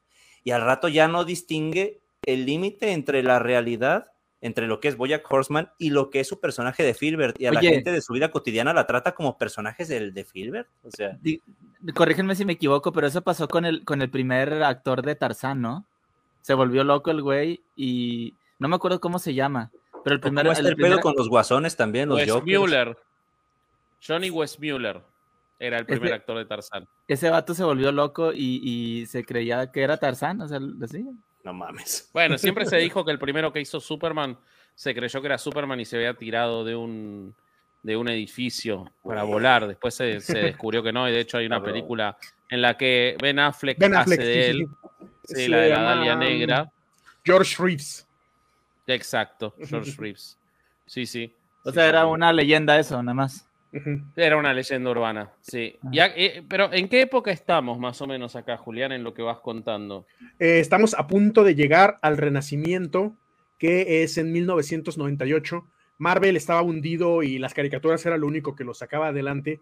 y 0.44 0.52
al 0.52 0.62
rato 0.62 0.88
ya 0.88 1.08
no 1.08 1.24
distingue 1.24 2.00
el 2.26 2.46
límite 2.46 2.92
entre 2.92 3.24
la 3.24 3.39
realidad, 3.39 4.12
entre 4.42 4.68
lo 4.68 4.80
que 4.80 4.88
es 4.88 4.98
Boyack 4.98 5.30
Horseman 5.32 5.72
y 5.78 5.92
lo 5.92 6.10
que 6.10 6.20
es 6.20 6.28
su 6.28 6.39
personaje 6.39 6.84
de 6.84 6.94
Filbert. 6.94 7.39
Y 7.39 7.46
a 7.46 7.52
la 7.52 7.62
gente 7.62 7.92
de 7.92 8.02
su 8.02 8.14
vida 8.14 8.32
cotidiana 8.32 8.74
la 8.74 8.88
trata 8.88 9.14
como 9.14 9.38
personajes 9.38 9.88
del, 9.88 10.14
de 10.14 10.24
Filbert. 10.24 10.68
O 10.84 10.92
sea. 10.92 11.18
corrígenme 11.96 12.36
si 12.36 12.46
me 12.46 12.54
equivoco, 12.54 12.92
pero 12.92 13.08
eso 13.08 13.22
pasó 13.22 13.48
con 13.48 13.66
el, 13.66 13.86
con 13.86 14.02
el 14.02 14.10
primer 14.10 14.64
actor 14.64 15.02
de 15.04 15.16
Tarzán, 15.16 15.62
¿no? 15.62 15.86
Se 16.42 16.54
volvió 16.56 16.84
loco 16.84 17.12
el 17.12 17.22
güey 17.22 17.62
y 17.76 18.34
no 18.58 18.68
me 18.68 18.76
acuerdo 18.76 19.00
cómo 19.00 19.20
se 19.20 19.34
llama. 19.34 19.72
Pero 20.04 20.16
el 20.16 20.20
primer. 20.20 20.48
¿Cómo 20.48 20.58
el, 20.58 20.76
pedo 20.76 21.00
con 21.00 21.14
los 21.16 21.30
guasones 21.30 21.76
también? 21.76 22.10
Los 22.10 22.20
Westmuller. 22.20 22.98
Johnny 24.06 24.32
Westmuller. 24.32 25.04
Era 25.62 25.78
el 25.78 25.86
primer 25.86 26.12
actor 26.12 26.39
de 26.39 26.45
Tarzán. 26.45 26.88
Ese 27.07 27.30
vato 27.30 27.53
se 27.53 27.64
volvió 27.64 27.91
loco 27.91 28.32
y, 28.34 29.05
se 29.05 29.24
creía 29.24 29.72
que 29.72 29.84
era 29.84 29.97
Tarzán, 29.97 30.41
o 30.41 30.47
sea, 30.47 30.59
así. 30.84 31.05
No 31.43 31.53
mames. 31.53 32.09
Bueno, 32.14 32.39
siempre 32.39 32.66
se 32.66 32.78
dijo 32.78 33.05
que 33.05 33.12
el 33.12 33.20
primero 33.20 33.53
que 33.53 33.62
hizo 33.62 33.80
Superman 33.80 34.39
se 34.74 34.95
creyó 34.95 35.22
que 35.22 35.28
era 35.28 35.38
Superman 35.38 35.80
y 35.80 35.86
se 35.86 35.97
había 35.97 36.16
tirado 36.16 36.64
de 36.64 36.76
un, 36.76 37.36
de 37.84 37.95
un 37.95 38.09
edificio 38.09 38.91
para 39.03 39.22
volar. 39.22 39.68
Después 39.68 39.93
se, 39.93 40.20
descubrió 40.34 40.82
que 40.82 40.91
no, 40.91 41.07
y 41.07 41.12
de 41.12 41.20
hecho 41.20 41.38
hay 41.38 41.45
una 41.45 41.64
película 41.64 42.18
en 42.49 42.62
la 42.64 42.76
que 42.76 43.16
Ben 43.22 43.38
Affleck, 43.38 43.82
hace 43.84 44.18
de 44.18 44.49
él. 44.49 44.68
Sí, 45.26 45.47
la 45.47 45.57
de 45.57 45.70
la 45.70 45.82
Dalia 45.84 46.16
Negra. 46.16 46.72
George 47.24 47.55
Reeves. 47.59 48.07
Exacto, 48.88 49.53
George 49.64 49.93
Reeves. 49.95 50.39
Sí, 50.88 51.05
sí. 51.05 51.32
O 51.64 51.72
sea, 51.72 51.88
era 51.88 52.07
una 52.07 52.34
leyenda 52.34 52.80
eso, 52.80 53.01
nada 53.03 53.14
más. 53.14 53.47
Era 54.15 54.38
una 54.38 54.53
leyenda 54.53 54.91
urbana, 54.91 55.32
sí. 55.41 55.78
Ya, 55.91 56.07
eh, 56.07 56.43
pero 56.47 56.74
¿en 56.74 56.89
qué 56.89 57.01
época 57.01 57.32
estamos 57.32 57.80
más 57.80 58.01
o 58.01 58.07
menos 58.07 58.36
acá, 58.36 58.57
Julián, 58.57 58.91
en 58.91 59.03
lo 59.03 59.13
que 59.13 59.22
vas 59.22 59.39
contando? 59.39 60.05
Eh, 60.39 60.59
estamos 60.59 60.93
a 60.93 61.07
punto 61.07 61.43
de 61.43 61.55
llegar 61.55 61.97
al 62.01 62.17
Renacimiento, 62.17 63.15
que 63.57 64.03
es 64.03 64.17
en 64.17 64.34
1998. 64.34 65.65
Marvel 65.97 66.36
estaba 66.36 66.63
hundido 66.63 67.24
y 67.24 67.38
las 67.38 67.53
caricaturas 67.53 68.05
era 68.05 68.17
lo 68.17 68.28
único 68.28 68.55
que 68.55 68.63
lo 68.63 68.74
sacaba 68.74 69.07
adelante. 69.07 69.61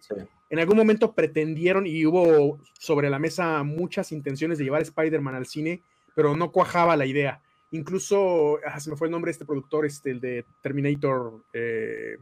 En 0.49 0.59
algún 0.59 0.77
momento 0.77 1.13
pretendieron 1.13 1.85
y 1.85 2.05
hubo 2.05 2.59
sobre 2.79 3.09
la 3.09 3.19
mesa 3.19 3.61
muchas 3.63 4.11
intenciones 4.11 4.57
de 4.57 4.63
llevar 4.63 4.81
Spider-Man 4.81 5.35
al 5.35 5.45
cine, 5.45 5.83
pero 6.15 6.35
no 6.35 6.51
cuajaba 6.51 6.95
la 6.95 7.05
idea. 7.05 7.41
Incluso, 7.71 8.57
ah, 8.65 8.79
se 8.79 8.89
me 8.89 8.95
fue 8.95 9.07
el 9.07 9.11
nombre 9.11 9.29
de 9.29 9.33
este 9.33 9.45
productor, 9.45 9.85
este, 9.85 10.11
el 10.11 10.21
de 10.21 10.45
Terminator. 10.61 11.43
Eh, 11.53 12.17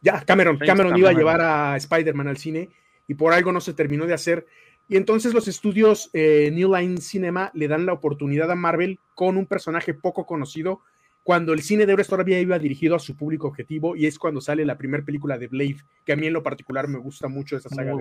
ya, 0.00 0.22
Cameron, 0.24 0.58
Cameron 0.58 0.96
iba 0.96 1.10
a 1.10 1.12
llevar 1.12 1.40
a 1.40 1.76
Spider-Man 1.76 2.28
al 2.28 2.36
cine 2.36 2.70
y 3.06 3.14
por 3.14 3.32
algo 3.32 3.52
no 3.52 3.60
se 3.60 3.74
terminó 3.74 4.06
de 4.06 4.14
hacer. 4.14 4.46
Y 4.88 4.96
entonces 4.96 5.34
los 5.34 5.48
estudios 5.48 6.10
eh, 6.12 6.50
New 6.52 6.74
Line 6.74 6.98
Cinema 7.00 7.50
le 7.54 7.68
dan 7.68 7.84
la 7.84 7.92
oportunidad 7.92 8.50
a 8.50 8.54
Marvel 8.54 8.98
con 9.14 9.36
un 9.36 9.46
personaje 9.46 9.92
poco 9.94 10.24
conocido 10.24 10.80
cuando 11.22 11.52
el 11.52 11.60
cine 11.60 11.84
de 11.84 11.92
Euros 11.92 12.08
todavía 12.08 12.40
iba 12.40 12.58
dirigido 12.58 12.96
a 12.96 12.98
su 12.98 13.14
público 13.14 13.48
objetivo 13.48 13.94
y 13.96 14.06
es 14.06 14.18
cuando 14.18 14.40
sale 14.40 14.64
la 14.64 14.78
primera 14.78 15.04
película 15.04 15.36
de 15.36 15.48
Blade, 15.48 15.76
que 16.06 16.14
a 16.14 16.16
mí 16.16 16.26
en 16.26 16.32
lo 16.32 16.42
particular 16.42 16.88
me 16.88 16.98
gusta 16.98 17.28
mucho 17.28 17.56
esa 17.56 17.68
saga. 17.68 17.92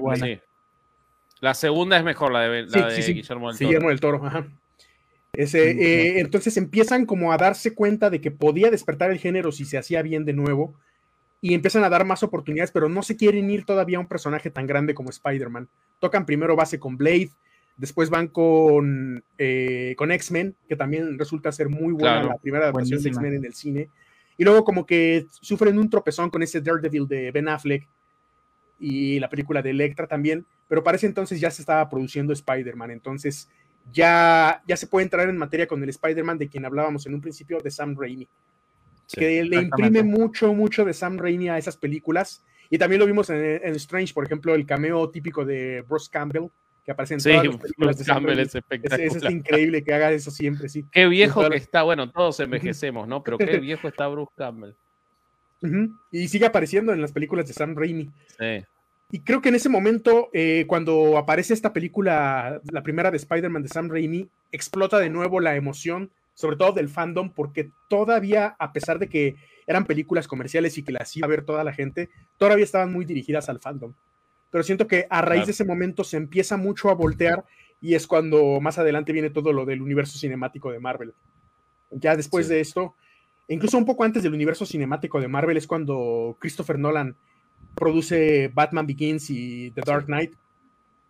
La 1.41 1.53
segunda 1.53 1.97
es 1.97 2.05
mejor, 2.05 2.31
la 2.31 2.47
de, 2.47 2.63
Guillermo 2.63 3.49
del 3.49 3.57
Toro. 3.57 3.67
Guillermo 3.67 3.89
del 3.89 3.99
Toro, 3.99 4.25
ajá. 4.25 4.47
Ese, 5.33 5.71
eh, 5.71 6.19
entonces 6.19 6.55
empiezan 6.55 7.05
como 7.05 7.33
a 7.33 7.37
darse 7.37 7.75
cuenta 7.75 8.09
de 8.09 8.21
que 8.21 8.31
podía 8.31 8.71
despertar 8.71 9.11
el 9.11 9.19
género 9.19 9.51
si 9.51 9.65
se 9.65 9.77
hacía 9.77 10.01
bien 10.01 10.25
de 10.25 10.33
nuevo 10.33 10.73
y 11.41 11.53
empiezan 11.53 11.83
a 11.83 11.89
dar 11.89 12.05
más 12.05 12.23
oportunidades, 12.23 12.71
pero 12.71 12.89
no 12.89 13.03
se 13.03 13.15
quieren 13.15 13.49
ir 13.49 13.65
todavía 13.65 13.97
a 13.97 14.01
un 14.01 14.07
personaje 14.07 14.49
tan 14.49 14.65
grande 14.65 14.93
como 14.93 15.09
Spider-Man. 15.09 15.69
Tocan 15.99 16.25
primero 16.25 16.55
base 16.55 16.79
con 16.79 16.97
Blade, 16.97 17.29
después 17.75 18.09
van 18.09 18.27
con, 18.27 19.23
eh, 19.37 19.93
con 19.97 20.11
X-Men, 20.11 20.55
que 20.67 20.75
también 20.75 21.17
resulta 21.17 21.51
ser 21.51 21.69
muy 21.69 21.93
buena 21.93 22.23
la 22.23 22.37
primera 22.37 22.65
adaptación 22.65 23.01
de 23.01 23.09
X-Men 23.09 23.35
en 23.35 23.45
el 23.45 23.53
cine, 23.53 23.89
y 24.35 24.43
luego 24.43 24.63
como 24.63 24.85
que 24.85 25.27
sufren 25.29 25.77
un 25.77 25.89
tropezón 25.89 26.29
con 26.29 26.41
ese 26.43 26.61
Daredevil 26.61 27.07
de 27.07 27.31
Ben 27.31 27.47
Affleck 27.47 27.87
y 28.79 29.19
la 29.19 29.29
película 29.29 29.61
de 29.61 29.71
Electra 29.71 30.07
también, 30.07 30.45
pero 30.67 30.83
para 30.83 30.97
ese 30.97 31.07
entonces 31.07 31.39
ya 31.39 31.51
se 31.51 31.61
estaba 31.61 31.87
produciendo 31.89 32.33
Spider-Man, 32.33 32.91
entonces 32.91 33.49
ya, 33.93 34.61
ya 34.67 34.75
se 34.75 34.87
puede 34.87 35.03
entrar 35.03 35.29
en 35.29 35.37
materia 35.37 35.67
con 35.67 35.81
el 35.81 35.89
Spider-Man 35.89 36.39
de 36.39 36.49
quien 36.49 36.65
hablábamos 36.65 37.05
en 37.05 37.13
un 37.13 37.21
principio, 37.21 37.59
de 37.59 37.71
Sam 37.71 37.95
Raimi 37.97 38.27
que 39.11 39.43
le 39.43 39.61
imprime 39.61 40.03
mucho, 40.03 40.53
mucho 40.53 40.85
de 40.85 40.93
Sam 40.93 41.17
Raimi 41.17 41.49
a 41.49 41.57
esas 41.57 41.77
películas. 41.77 42.43
Y 42.69 42.77
también 42.77 42.99
lo 42.99 43.05
vimos 43.05 43.29
en, 43.29 43.75
Strange, 43.75 44.13
por 44.13 44.25
ejemplo, 44.25 44.53
el 44.53 44.65
cameo 44.65 45.09
típico 45.09 45.45
de 45.45 45.83
Bruce 45.87 46.09
Campbell, 46.11 46.47
que 46.83 46.91
aparece 46.91 47.13
en 47.13 47.19
todas 47.21 47.45
las 47.45 47.57
películas 47.57 47.97
de 47.97 48.05
Campbell 48.05 48.39
es 48.39 48.55
espectacular. 48.55 49.01
Es, 49.01 49.31
increíble 49.31 49.83
que 49.83 49.93
haga 49.93 50.11
eso 50.11 50.31
siempre, 50.31 50.67
sí. 50.67 50.85
Qué 50.91 51.07
viejo 51.07 51.49
que 51.49 51.57
está, 51.57 51.83
bueno, 51.83 52.11
todos 52.11 52.39
envejecemos, 52.39 53.07
¿no? 53.07 53.23
Pero 53.23 53.37
qué 53.37 53.59
viejo 53.59 53.87
está 53.87 54.07
Bruce 54.07 54.33
Campbell. 54.35 54.73
Y 56.11 56.27
sigue 56.27 56.45
apareciendo 56.45 56.93
en 56.93 57.01
las 57.01 57.11
películas 57.11 57.47
de 57.47 57.53
Sam 57.53 57.75
Raimi. 57.75 58.09
Sí. 58.37 58.65
Y 59.09 59.21
creo 59.21 59.41
que 59.41 59.49
en 59.49 59.55
ese 59.55 59.69
momento, 59.69 60.29
eh, 60.33 60.65
cuando 60.67 61.17
aparece 61.17 61.53
esta 61.53 61.71
película, 61.71 62.61
la 62.69 62.83
primera 62.83 63.09
de 63.09 63.17
Spider-Man 63.17 63.63
de 63.63 63.69
Sam 63.69 63.89
Raimi, 63.89 64.29
explota 64.51 64.99
de 64.99 65.09
nuevo 65.09 65.39
la 65.39 65.55
emoción 65.55 66.11
sobre 66.37 66.55
todo 66.55 66.71
del 66.71 66.87
fandom, 66.87 67.31
porque 67.31 67.71
todavía, 67.87 68.55
a 68.59 68.71
pesar 68.71 68.99
de 68.99 69.09
que 69.09 69.37
eran 69.65 69.85
películas 69.85 70.27
comerciales 70.27 70.77
y 70.77 70.83
que 70.83 70.91
las 70.91 71.17
iba 71.17 71.25
a 71.25 71.29
ver 71.29 71.43
toda 71.43 71.63
la 71.63 71.73
gente, 71.73 72.11
todavía 72.37 72.63
estaban 72.63 72.93
muy 72.93 73.05
dirigidas 73.05 73.49
al 73.49 73.59
fandom. 73.59 73.93
Pero 74.51 74.63
siento 74.63 74.85
que 74.85 75.07
a 75.09 75.23
raíz 75.23 75.47
de 75.47 75.53
ese 75.53 75.65
momento 75.65 76.03
se 76.03 76.15
empieza 76.15 76.55
mucho 76.55 76.91
a 76.91 76.93
voltear 76.93 77.43
y 77.81 77.95
es 77.95 78.05
cuando 78.05 78.61
más 78.61 78.77
adelante 78.77 79.13
viene 79.13 79.31
todo 79.31 79.51
lo 79.51 79.65
del 79.65 79.81
universo 79.81 80.19
cinemático 80.19 80.71
de 80.71 80.79
Marvel. 80.79 81.15
Ya 81.89 82.15
después 82.15 82.47
de 82.47 82.59
esto, 82.59 82.93
incluso 83.47 83.79
un 83.79 83.85
poco 83.85 84.03
antes 84.03 84.21
del 84.21 84.35
universo 84.35 84.63
cinemático 84.63 85.19
de 85.19 85.27
Marvel, 85.27 85.57
es 85.57 85.65
cuando 85.65 86.37
Christopher 86.39 86.77
Nolan 86.77 87.15
produce 87.73 88.51
Batman 88.53 88.85
Begins 88.85 89.31
y 89.31 89.71
The 89.71 89.81
Dark 89.83 90.05
Knight, 90.05 90.35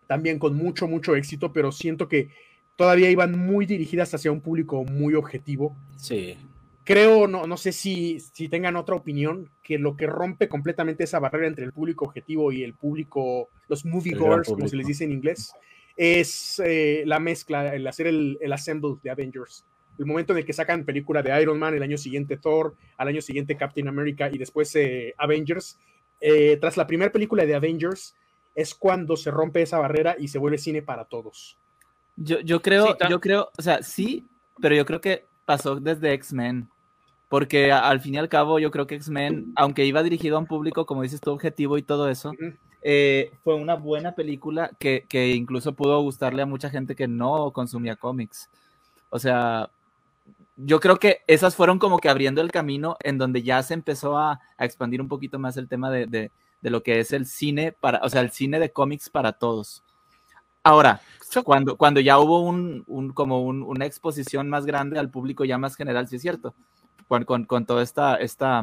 también 0.06 0.38
con 0.38 0.56
mucho, 0.56 0.88
mucho 0.88 1.14
éxito, 1.16 1.52
pero 1.52 1.70
siento 1.70 2.08
que 2.08 2.30
todavía 2.78 3.10
iban 3.10 3.36
muy 3.36 3.66
dirigidas 3.66 4.14
hacia 4.14 4.30
un 4.30 4.40
público 4.40 4.84
muy 4.84 5.14
objetivo. 5.14 5.76
Sí. 5.96 6.38
Creo, 6.84 7.26
no, 7.26 7.48
no 7.48 7.56
sé 7.56 7.72
si, 7.72 8.20
si 8.20 8.48
tengan 8.48 8.76
otra 8.76 8.94
opinión, 8.94 9.50
que 9.64 9.78
lo 9.78 9.96
que 9.96 10.06
rompe 10.06 10.48
completamente 10.48 11.02
esa 11.02 11.18
barrera 11.18 11.48
entre 11.48 11.64
el 11.64 11.72
público 11.72 12.04
objetivo 12.04 12.52
y 12.52 12.62
el 12.62 12.74
público, 12.74 13.50
los 13.66 13.84
moviegoers, 13.84 14.48
como 14.48 14.68
se 14.68 14.76
les 14.76 14.86
dice 14.86 15.02
en 15.02 15.10
inglés, 15.10 15.52
es 15.96 16.62
eh, 16.64 17.02
la 17.04 17.18
mezcla, 17.18 17.74
el 17.74 17.84
hacer 17.84 18.06
el, 18.06 18.38
el 18.40 18.52
assemble 18.52 18.94
de 19.02 19.10
Avengers. 19.10 19.64
El 19.98 20.06
momento 20.06 20.32
en 20.32 20.38
el 20.38 20.44
que 20.44 20.52
sacan 20.52 20.84
película 20.84 21.20
de 21.20 21.42
Iron 21.42 21.58
Man, 21.58 21.74
el 21.74 21.82
año 21.82 21.98
siguiente 21.98 22.36
Thor, 22.36 22.76
al 22.96 23.08
año 23.08 23.20
siguiente 23.20 23.56
Captain 23.56 23.88
America 23.88 24.30
y 24.32 24.38
después 24.38 24.72
eh, 24.76 25.14
Avengers. 25.18 25.80
Eh, 26.20 26.58
tras 26.60 26.76
la 26.76 26.86
primera 26.86 27.10
película 27.10 27.44
de 27.44 27.56
Avengers 27.56 28.14
es 28.54 28.72
cuando 28.72 29.16
se 29.16 29.32
rompe 29.32 29.62
esa 29.62 29.78
barrera 29.78 30.14
y 30.16 30.28
se 30.28 30.38
vuelve 30.38 30.58
cine 30.58 30.80
para 30.80 31.06
todos. 31.06 31.58
Yo, 32.20 32.40
yo 32.40 32.60
creo, 32.60 32.96
yo 33.08 33.20
creo, 33.20 33.50
o 33.56 33.62
sea, 33.62 33.82
sí, 33.82 34.26
pero 34.60 34.74
yo 34.74 34.84
creo 34.84 35.00
que 35.00 35.26
pasó 35.44 35.76
desde 35.76 36.12
X-Men. 36.12 36.68
Porque 37.28 37.70
al 37.70 38.00
fin 38.00 38.14
y 38.14 38.18
al 38.18 38.30
cabo, 38.30 38.58
yo 38.58 38.70
creo 38.70 38.86
que 38.86 38.94
X-Men, 38.94 39.52
aunque 39.54 39.84
iba 39.84 40.02
dirigido 40.02 40.36
a 40.36 40.40
un 40.40 40.46
público, 40.46 40.86
como 40.86 41.02
dices 41.02 41.20
tu 41.20 41.30
objetivo 41.30 41.76
y 41.76 41.82
todo 41.82 42.08
eso, 42.08 42.32
eh, 42.80 43.32
fue 43.44 43.54
una 43.54 43.74
buena 43.74 44.14
película 44.14 44.70
que, 44.78 45.04
que, 45.08 45.28
incluso 45.34 45.74
pudo 45.74 46.00
gustarle 46.00 46.42
a 46.42 46.46
mucha 46.46 46.70
gente 46.70 46.96
que 46.96 47.06
no 47.06 47.50
consumía 47.52 47.96
cómics. 47.96 48.48
O 49.10 49.18
sea, 49.18 49.70
yo 50.56 50.80
creo 50.80 50.98
que 50.98 51.18
esas 51.26 51.54
fueron 51.54 51.78
como 51.78 51.98
que 51.98 52.08
abriendo 52.08 52.40
el 52.40 52.50
camino 52.50 52.96
en 53.02 53.18
donde 53.18 53.42
ya 53.42 53.62
se 53.62 53.74
empezó 53.74 54.16
a, 54.16 54.40
a 54.56 54.64
expandir 54.64 55.00
un 55.00 55.08
poquito 55.08 55.38
más 55.38 55.56
el 55.58 55.68
tema 55.68 55.90
de, 55.90 56.06
de, 56.06 56.32
de, 56.62 56.70
lo 56.70 56.82
que 56.82 56.98
es 56.98 57.12
el 57.12 57.26
cine 57.26 57.72
para, 57.72 58.00
o 58.02 58.08
sea, 58.08 58.22
el 58.22 58.30
cine 58.30 58.58
de 58.58 58.72
cómics 58.72 59.10
para 59.10 59.32
todos. 59.32 59.84
Ahora, 60.68 61.00
cuando, 61.44 61.76
cuando 61.78 61.98
ya 61.98 62.18
hubo 62.18 62.40
un, 62.40 62.84
un 62.86 63.10
como 63.14 63.42
una 63.42 63.86
exposición 63.86 64.50
más 64.50 64.66
grande 64.66 64.98
al 64.98 65.08
público 65.08 65.46
ya 65.46 65.56
más 65.56 65.76
general, 65.76 66.08
sí 66.08 66.16
es 66.16 66.22
cierto, 66.22 66.54
con, 67.06 67.24
con, 67.24 67.44
con 67.46 67.64
toda 67.64 67.82
esta, 67.82 68.16
esta, 68.16 68.62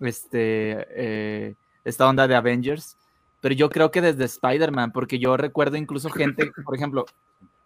este, 0.00 0.86
eh, 0.90 1.54
esta 1.84 2.08
onda 2.08 2.28
de 2.28 2.36
Avengers, 2.36 2.96
pero 3.40 3.56
yo 3.56 3.70
creo 3.70 3.90
que 3.90 4.00
desde 4.00 4.22
Spider-Man, 4.24 4.92
porque 4.92 5.18
yo 5.18 5.36
recuerdo 5.36 5.76
incluso 5.76 6.10
gente, 6.10 6.52
por 6.64 6.76
ejemplo, 6.76 7.06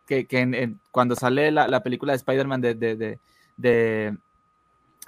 que, 0.07 0.27
que 0.27 0.73
cuando 0.91 1.15
sale 1.17 1.51
la, 1.51 1.69
la, 1.69 1.83
película 1.83 2.15
de 2.15 2.17
Spider-Man 2.17 2.63
de, 2.63 2.75
de, 2.77 2.97
de, 2.97 3.19
de 3.59 4.17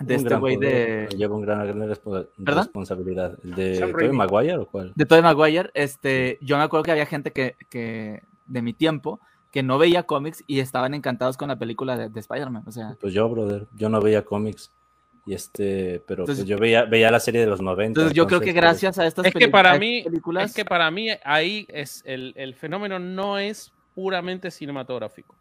de 0.00 0.14
este 0.14 0.36
güey 0.36 0.56
de. 0.56 1.08
Lleva 1.16 1.34
un 1.34 1.42
gran, 1.42 1.66
gran 1.66 1.88
responsabilidad. 2.36 3.36
¿De 3.42 3.80
Tobey 3.80 4.12
Maguire 4.12 4.58
o 4.58 4.66
cuál? 4.66 4.92
De 4.94 5.06
Tobey 5.06 5.22
Maguire. 5.22 5.70
Este, 5.74 6.38
yo 6.40 6.56
me 6.56 6.62
acuerdo 6.62 6.84
que 6.84 6.92
había 6.92 7.06
gente 7.06 7.32
que, 7.32 7.56
que, 7.68 8.22
de 8.48 8.62
mi 8.62 8.72
tiempo 8.72 9.20
que 9.52 9.62
no 9.62 9.78
veía 9.78 10.02
cómics 10.02 10.44
y 10.46 10.60
estaban 10.60 10.94
encantados 10.94 11.36
con 11.36 11.48
la 11.48 11.56
película 11.56 11.96
de, 11.96 12.20
Spider-Man. 12.20 12.64
O 12.66 12.72
sea. 12.72 12.96
Pues 13.00 13.14
yo, 13.14 13.28
brother, 13.28 13.66
yo 13.74 13.88
no 13.88 14.00
veía 14.00 14.24
cómics. 14.24 14.70
Y 15.24 15.34
este, 15.34 16.02
pero 16.06 16.24
pues 16.24 16.42
yo 16.46 16.56
veía, 16.58 16.84
veía 16.84 17.10
la 17.10 17.20
serie 17.20 17.42
de 17.42 17.46
los 17.46 17.60
90. 17.60 17.84
Entonces, 17.84 18.14
yo 18.14 18.26
creo 18.26 18.40
que 18.40 18.46
pues, 18.46 18.56
gracias 18.56 18.98
a 18.98 19.06
estas 19.06 19.26
es 19.26 19.34
que 19.34 19.48
para 19.48 19.78
mí, 19.78 20.02
películas. 20.02 20.50
Es 20.50 20.56
que 20.56 20.64
para 20.64 20.90
mí 20.90 21.08
ahí 21.22 21.66
es 21.68 22.02
el, 22.06 22.32
el 22.36 22.54
fenómeno 22.54 22.98
no 22.98 23.38
es 23.38 23.72
puramente 23.94 24.50
cinematográfico. 24.50 25.34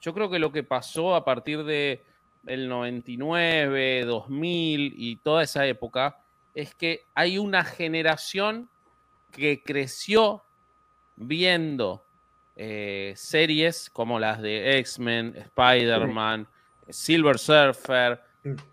Yo 0.00 0.14
creo 0.14 0.30
que 0.30 0.38
lo 0.38 0.52
que 0.52 0.62
pasó 0.62 1.16
a 1.16 1.24
partir 1.24 1.64
de 1.64 2.02
el 2.46 2.68
99, 2.68 4.04
2000 4.04 4.94
y 4.96 5.16
toda 5.16 5.42
esa 5.42 5.66
época 5.66 6.18
es 6.54 6.74
que 6.74 7.06
hay 7.14 7.38
una 7.38 7.64
generación 7.64 8.68
que 9.30 9.62
creció 9.64 10.42
viendo 11.16 12.04
eh, 12.56 13.14
series 13.16 13.88
como 13.90 14.18
las 14.18 14.42
de 14.42 14.78
X-Men, 14.78 15.34
Spider-Man, 15.36 16.46
Silver 16.88 17.38
Surfer, 17.38 18.20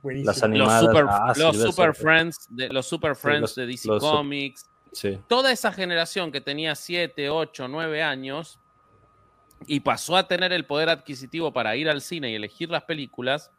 las 0.03 0.43
animadas, 0.43 1.37
los 1.37 1.57
Super, 1.57 1.93
Friends, 1.93 2.47
de, 2.49 2.69
los 2.69 2.85
Super 2.87 3.15
Friends 3.15 3.55
de 3.55 3.65
DC 3.65 3.89
Comics. 3.99 4.69
Toda 5.27 5.51
esa 5.51 5.71
generación 5.71 6.31
que 6.31 6.41
tenía 6.41 6.75
7, 6.75 7.29
8, 7.29 7.67
9 7.67 8.03
años 8.03 8.59
y 9.67 9.81
pasó 9.81 10.17
a 10.17 10.27
tener 10.27 10.51
el 10.53 10.65
poder 10.65 10.89
adquisitivo 10.89 11.53
para 11.53 11.75
ir 11.75 11.89
al 11.89 12.01
cine 12.01 12.31
y 12.31 12.35
elegir 12.35 12.69
las 12.69 12.83
películas, 12.83 13.51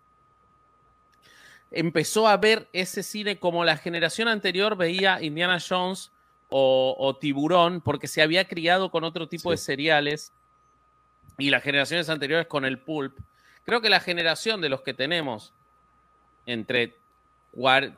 empezó 1.71 2.27
a 2.27 2.37
ver 2.37 2.69
ese 2.73 3.03
cine 3.03 3.39
como 3.39 3.65
la 3.65 3.77
generación 3.77 4.29
anterior 4.29 4.77
veía 4.77 5.23
Indiana 5.23 5.59
Jones 5.67 6.11
o, 6.51 7.17
Tiburón, 7.21 7.81
porque 7.81 8.09
se 8.09 8.23
había 8.23 8.47
criado 8.47 8.91
con 8.91 9.05
otro 9.05 9.29
tipo 9.29 9.51
de 9.51 9.57
cereales 9.57 10.33
y 11.39 11.51
las 11.51 11.63
generaciones 11.63 12.09
anteriores 12.09 12.47
con 12.47 12.65
el 12.65 12.79
pulp. 12.79 13.19
Creo 13.65 13.81
que 13.81 13.89
la 13.89 14.01
generación 14.01 14.61
de 14.61 14.69
los 14.69 14.83
que 14.83 14.95
tenemos 14.95 15.53
entre 16.47 16.97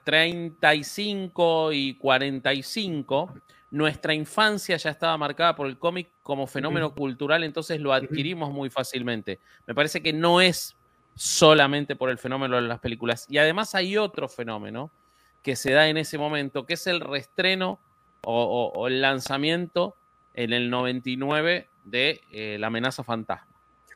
35 0.04 1.72
y 1.72 1.94
45, 1.94 3.34
nuestra 3.70 4.14
infancia 4.14 4.76
ya 4.76 4.90
estaba 4.90 5.16
marcada 5.16 5.56
por 5.56 5.66
el 5.66 5.78
cómic 5.78 6.10
como 6.22 6.46
fenómeno 6.46 6.94
cultural, 6.94 7.44
entonces 7.44 7.80
lo 7.80 7.92
adquirimos 7.92 8.50
muy 8.50 8.70
fácilmente. 8.70 9.40
Me 9.66 9.74
parece 9.74 10.02
que 10.02 10.12
no 10.12 10.40
es 10.40 10.76
solamente 11.14 11.96
por 11.96 12.10
el 12.10 12.18
fenómeno 12.18 12.56
de 12.56 12.62
las 12.62 12.80
películas. 12.80 13.26
Y 13.28 13.38
además 13.38 13.74
hay 13.74 13.96
otro 13.96 14.28
fenómeno 14.28 14.90
que 15.42 15.56
se 15.56 15.72
da 15.72 15.88
en 15.88 15.96
ese 15.96 16.18
momento, 16.18 16.66
que 16.66 16.74
es 16.74 16.86
el 16.86 17.00
restreno 17.00 17.78
o, 18.24 18.86
el 18.88 19.00
lanzamiento 19.00 19.96
en 20.34 20.52
el 20.52 20.70
99 20.70 21.68
de 21.84 22.22
eh, 22.30 22.56
La 22.58 22.68
amenaza 22.68 23.02
fantasma. 23.04 23.46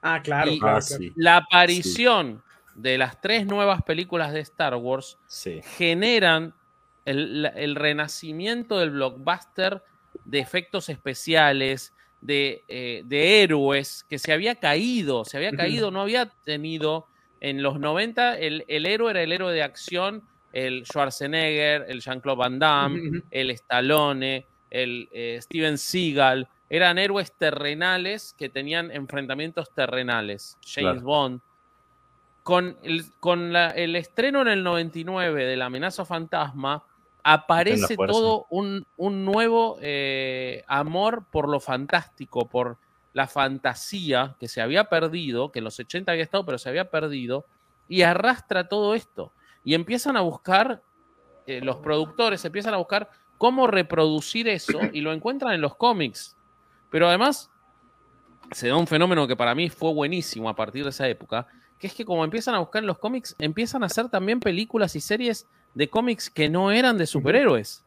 Ah, 0.02 0.20
claro. 0.22 0.52
Ah, 0.62 0.80
la 1.16 1.38
aparición 1.38 2.42
de 2.74 2.98
las 2.98 3.20
tres 3.20 3.46
nuevas 3.46 3.82
películas 3.82 4.32
de 4.32 4.40
Star 4.40 4.74
Wars 4.74 5.18
generan 5.76 6.54
el, 7.04 7.74
renacimiento 7.74 8.78
del 8.78 8.90
blockbuster 8.90 9.82
de 10.24 10.38
efectos 10.38 10.88
especiales, 10.88 11.94
de, 12.20 12.64
eh, 12.68 13.02
de, 13.04 13.42
héroes 13.42 14.04
que 14.08 14.18
se 14.18 14.32
había 14.32 14.56
caído, 14.56 15.24
se 15.24 15.36
había 15.36 15.52
caído, 15.52 15.90
no 15.90 16.02
había 16.02 16.26
tenido 16.44 17.06
en 17.40 17.62
los 17.62 17.78
90, 17.78 18.38
el, 18.38 18.64
el 18.68 18.86
héroe 18.86 19.10
era 19.10 19.22
el 19.22 19.32
héroe 19.32 19.52
de 19.52 19.62
acción 19.62 20.22
el 20.52 20.84
Schwarzenegger, 20.84 21.86
el 21.88 22.00
Jean-Claude 22.00 22.38
Van 22.38 22.58
Damme, 22.58 23.22
el 23.30 23.50
Stallone, 23.50 24.46
el 24.70 25.08
eh, 25.12 25.38
Steven 25.40 25.78
Seagal, 25.78 26.48
eran 26.68 26.98
héroes 26.98 27.32
terrenales 27.32 28.34
que 28.36 28.48
tenían 28.48 28.90
enfrentamientos 28.90 29.72
terrenales. 29.74 30.58
James 30.64 31.02
Bond. 31.02 31.40
Con, 32.42 32.78
el, 32.82 33.04
con 33.18 33.56
el 33.56 33.96
estreno 33.96 34.42
en 34.42 34.48
el 34.48 34.62
99 34.62 35.44
de 35.44 35.56
La 35.56 35.66
amenaza 35.66 36.04
fantasma, 36.04 36.84
aparece 37.24 37.96
todo 37.96 38.46
un, 38.50 38.86
nuevo 38.96 39.78
eh, 39.80 40.62
amor 40.68 41.24
por 41.28 41.48
lo 41.48 41.58
fantástico, 41.58 42.48
por 42.48 42.78
la 43.14 43.26
fantasía 43.26 44.36
que 44.38 44.46
se 44.46 44.60
había 44.60 44.84
perdido, 44.84 45.50
que 45.50 45.58
en 45.58 45.64
los 45.64 45.80
80 45.80 46.12
había 46.12 46.22
estado, 46.22 46.46
pero 46.46 46.58
se 46.58 46.68
había 46.68 46.88
perdido, 46.88 47.44
y 47.88 48.02
arrastra 48.02 48.68
todo 48.68 48.94
esto. 48.94 49.32
Y 49.66 49.74
empiezan 49.74 50.16
a 50.16 50.20
buscar, 50.20 50.80
eh, 51.44 51.60
los 51.60 51.78
productores 51.78 52.44
empiezan 52.44 52.72
a 52.72 52.76
buscar 52.76 53.10
cómo 53.36 53.66
reproducir 53.66 54.46
eso 54.46 54.78
y 54.92 55.00
lo 55.00 55.12
encuentran 55.12 55.54
en 55.54 55.60
los 55.60 55.74
cómics. 55.74 56.36
Pero 56.88 57.08
además 57.08 57.50
se 58.52 58.68
da 58.68 58.76
un 58.76 58.86
fenómeno 58.86 59.26
que 59.26 59.34
para 59.34 59.56
mí 59.56 59.68
fue 59.68 59.92
buenísimo 59.92 60.48
a 60.48 60.54
partir 60.54 60.84
de 60.84 60.90
esa 60.90 61.08
época, 61.08 61.48
que 61.80 61.88
es 61.88 61.94
que 61.94 62.04
como 62.04 62.22
empiezan 62.22 62.54
a 62.54 62.60
buscar 62.60 62.80
en 62.84 62.86
los 62.86 63.00
cómics, 63.00 63.34
empiezan 63.40 63.82
a 63.82 63.86
hacer 63.86 64.08
también 64.08 64.38
películas 64.38 64.94
y 64.94 65.00
series 65.00 65.48
de 65.74 65.90
cómics 65.90 66.30
que 66.30 66.48
no 66.48 66.70
eran 66.70 66.96
de 66.96 67.08
superhéroes. 67.08 67.84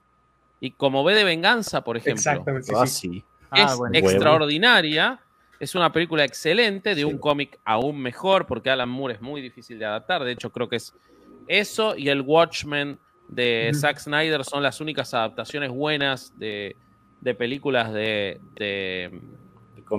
Y 0.59 0.71
como 0.71 1.05
ve 1.05 1.15
de 1.15 1.23
venganza, 1.23 1.81
por 1.85 1.95
ejemplo. 1.95 2.19
Exactamente. 2.19 2.87
sí. 2.87 3.23
Ah, 3.51 3.73
es 3.93 4.03
extraordinaria. 4.03 5.21
Es 5.61 5.75
una 5.75 5.93
película 5.93 6.25
excelente 6.25 6.93
de 6.93 7.05
un 7.05 7.17
cómic 7.17 7.57
aún 7.63 8.01
mejor, 8.01 8.45
porque 8.45 8.69
Alan 8.69 8.89
Moore 8.89 9.13
es 9.13 9.21
muy 9.21 9.41
difícil 9.41 9.79
de 9.79 9.85
adaptar. 9.85 10.25
De 10.25 10.33
hecho, 10.33 10.51
creo 10.51 10.67
que 10.67 10.75
es 10.75 10.93
eso 11.49 11.97
y 11.97 12.07
el 12.07 12.21
Watchmen 12.21 12.97
de 13.27 13.71
Zack 13.73 13.99
Snyder 13.99 14.45
son 14.45 14.63
las 14.63 14.79
únicas 14.79 15.13
adaptaciones 15.13 15.69
buenas 15.69 16.33
de, 16.39 16.77
películas 17.37 17.91
de, 17.91 18.39
de, 18.55 19.19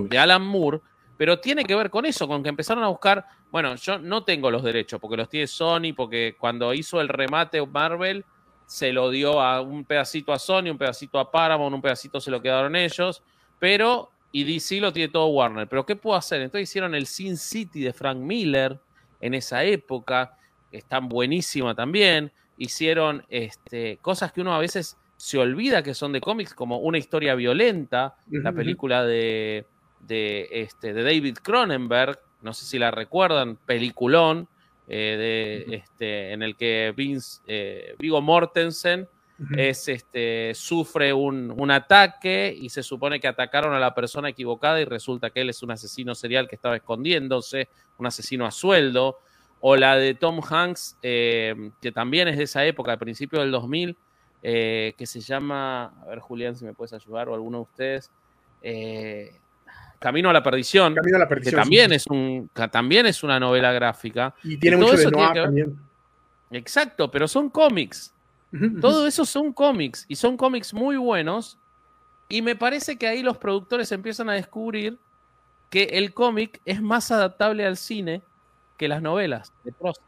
de, 0.08 0.18
Alan 0.18 0.42
Moore. 0.42 0.80
Pero 1.18 1.38
tiene 1.38 1.64
que 1.64 1.74
ver 1.74 1.90
con 1.90 2.06
eso, 2.06 2.26
con 2.26 2.42
que 2.42 2.48
empezaron 2.48 2.82
a 2.82 2.88
buscar 2.88 3.26
bueno, 3.50 3.74
yo 3.74 3.98
no 3.98 4.22
tengo 4.22 4.50
los 4.50 4.62
derechos 4.62 5.00
porque 5.00 5.16
los 5.16 5.28
tiene 5.28 5.46
Sony, 5.46 5.92
porque 5.96 6.36
cuando 6.38 6.72
hizo 6.72 7.00
el 7.00 7.08
remate 7.08 7.64
Marvel 7.66 8.24
se 8.66 8.92
lo 8.92 9.10
dio 9.10 9.40
a 9.40 9.60
un 9.60 9.84
pedacito 9.84 10.32
a 10.32 10.38
Sony, 10.38 10.70
un 10.70 10.78
pedacito 10.78 11.18
a 11.18 11.30
Paramount, 11.30 11.74
un 11.74 11.82
pedacito 11.82 12.20
se 12.20 12.30
lo 12.30 12.40
quedaron 12.40 12.76
ellos, 12.76 13.22
pero 13.58 14.10
y 14.30 14.44
DC 14.44 14.80
lo 14.80 14.92
tiene 14.92 15.12
todo 15.12 15.26
Warner. 15.26 15.66
Pero 15.66 15.84
¿qué 15.84 15.96
puedo 15.96 16.16
hacer? 16.16 16.40
Entonces 16.40 16.70
hicieron 16.70 16.94
el 16.94 17.06
Sin 17.06 17.36
City 17.36 17.80
de 17.80 17.92
Frank 17.92 18.18
Miller 18.18 18.78
en 19.20 19.34
esa 19.34 19.64
época, 19.64 20.36
están 20.70 21.08
buenísima 21.08 21.74
también. 21.74 22.32
Hicieron 22.56 23.24
este, 23.28 23.98
cosas 24.02 24.32
que 24.32 24.40
uno 24.40 24.54
a 24.54 24.58
veces 24.58 24.96
se 25.16 25.38
olvida 25.38 25.82
que 25.82 25.94
son 25.94 26.12
de 26.12 26.20
cómics, 26.20 26.54
como 26.54 26.78
una 26.78 26.98
historia 26.98 27.34
violenta, 27.34 28.16
la 28.30 28.52
película 28.52 29.04
de, 29.04 29.66
de, 30.00 30.48
este, 30.50 30.94
de 30.94 31.02
David 31.02 31.38
Cronenberg, 31.42 32.18
no 32.42 32.54
sé 32.54 32.64
si 32.64 32.78
la 32.78 32.90
recuerdan, 32.90 33.56
peliculón, 33.56 34.48
eh, 34.88 35.66
de, 35.68 35.76
este, 35.76 36.32
en 36.32 36.42
el 36.42 36.56
que 36.56 36.92
Vince, 36.96 37.42
eh, 37.46 37.94
Vigo 37.98 38.20
Mortensen 38.20 39.08
es, 39.56 39.88
este, 39.88 40.52
sufre 40.54 41.12
un, 41.12 41.70
ataque 41.70 42.54
y 42.58 42.68
se 42.68 42.82
supone 42.82 43.20
que 43.20 43.28
atacaron 43.28 43.72
a 43.72 43.78
la 43.78 43.94
persona 43.94 44.30
equivocada 44.30 44.80
y 44.80 44.84
resulta 44.84 45.30
que 45.30 45.42
él 45.42 45.50
es 45.50 45.62
un 45.62 45.70
asesino 45.70 46.14
serial 46.14 46.48
que 46.48 46.56
estaba 46.56 46.76
escondiéndose, 46.76 47.68
un 47.98 48.06
asesino 48.06 48.44
a 48.44 48.50
sueldo. 48.50 49.18
O 49.60 49.76
la 49.76 49.96
de 49.96 50.14
Tom 50.14 50.40
Hanks, 50.48 50.96
eh, 51.02 51.70
que 51.80 51.92
también 51.92 52.28
es 52.28 52.38
de 52.38 52.44
esa 52.44 52.64
época, 52.64 52.92
de 52.92 52.98
principio 52.98 53.40
del 53.40 53.50
2000, 53.50 53.96
que 54.42 55.04
se 55.04 55.20
llama, 55.20 55.92
a 56.02 56.06
ver 56.06 56.20
Julián 56.20 56.56
si 56.56 56.64
me 56.64 56.72
puedes 56.72 56.94
ayudar 56.94 57.28
o 57.28 57.34
alguno 57.34 57.58
de 57.58 57.62
ustedes, 57.62 58.10
Camino 60.00 60.30
a 60.30 60.32
la 60.32 60.42
perdición, 60.42 60.94
que 60.94 61.52
también, 61.52 61.92
es 61.92 62.06
un, 62.06 62.50
también 62.72 63.04
es 63.04 63.22
una 63.22 63.38
novela 63.38 63.70
gráfica. 63.70 64.34
Y 64.42 64.56
tiene 64.56 64.78
mucho 64.78 64.96
de 64.96 65.10
también. 65.10 65.78
Exacto, 66.50 67.10
pero 67.10 67.28
son 67.28 67.50
cómics. 67.50 68.14
Todo 68.80 69.06
eso 69.06 69.26
son 69.26 69.52
cómics 69.52 70.06
y 70.08 70.16
son 70.16 70.38
cómics 70.38 70.72
muy 70.72 70.96
buenos. 70.96 71.58
Y 72.30 72.40
me 72.40 72.56
parece 72.56 72.96
que 72.96 73.06
ahí 73.08 73.22
los 73.22 73.36
productores 73.36 73.92
empiezan 73.92 74.30
a 74.30 74.32
descubrir 74.32 74.98
que 75.68 75.82
el 75.84 76.14
cómic 76.14 76.62
es 76.64 76.80
más 76.80 77.10
adaptable 77.10 77.66
al 77.66 77.76
cine 77.76 78.22
que 78.80 78.88
las 78.88 79.02
novelas 79.02 79.52
de 79.62 79.72
prosa. 79.72 80.00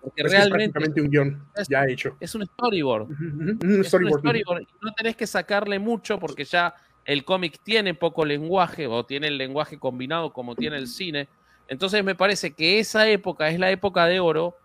Porque 0.00 0.22
realmente 0.22 0.78
es 0.80 1.02
un 1.02 1.10
guion 1.10 1.44
ya 1.68 1.84
hecho. 1.84 2.16
Es 2.20 2.32
un 2.36 2.46
storyboard. 2.46 3.08
Un 3.10 3.84
storyboard. 3.84 4.68
No 4.80 4.92
tenés 4.92 5.16
que 5.16 5.26
sacarle 5.26 5.80
mucho 5.80 6.20
porque 6.20 6.44
ya 6.44 6.76
el 7.04 7.24
cómic 7.24 7.58
tiene 7.64 7.94
poco 7.94 8.24
lenguaje 8.24 8.86
o 8.86 9.04
tiene 9.04 9.26
el 9.26 9.36
lenguaje 9.36 9.80
combinado 9.80 10.32
como 10.32 10.54
tiene 10.54 10.76
el 10.76 10.86
cine. 10.86 11.28
Entonces 11.66 12.04
me 12.04 12.14
parece 12.14 12.54
que 12.54 12.78
esa 12.78 13.08
época 13.08 13.48
es 13.48 13.58
la 13.58 13.72
época 13.72 14.06
de 14.06 14.20
oro 14.20 14.56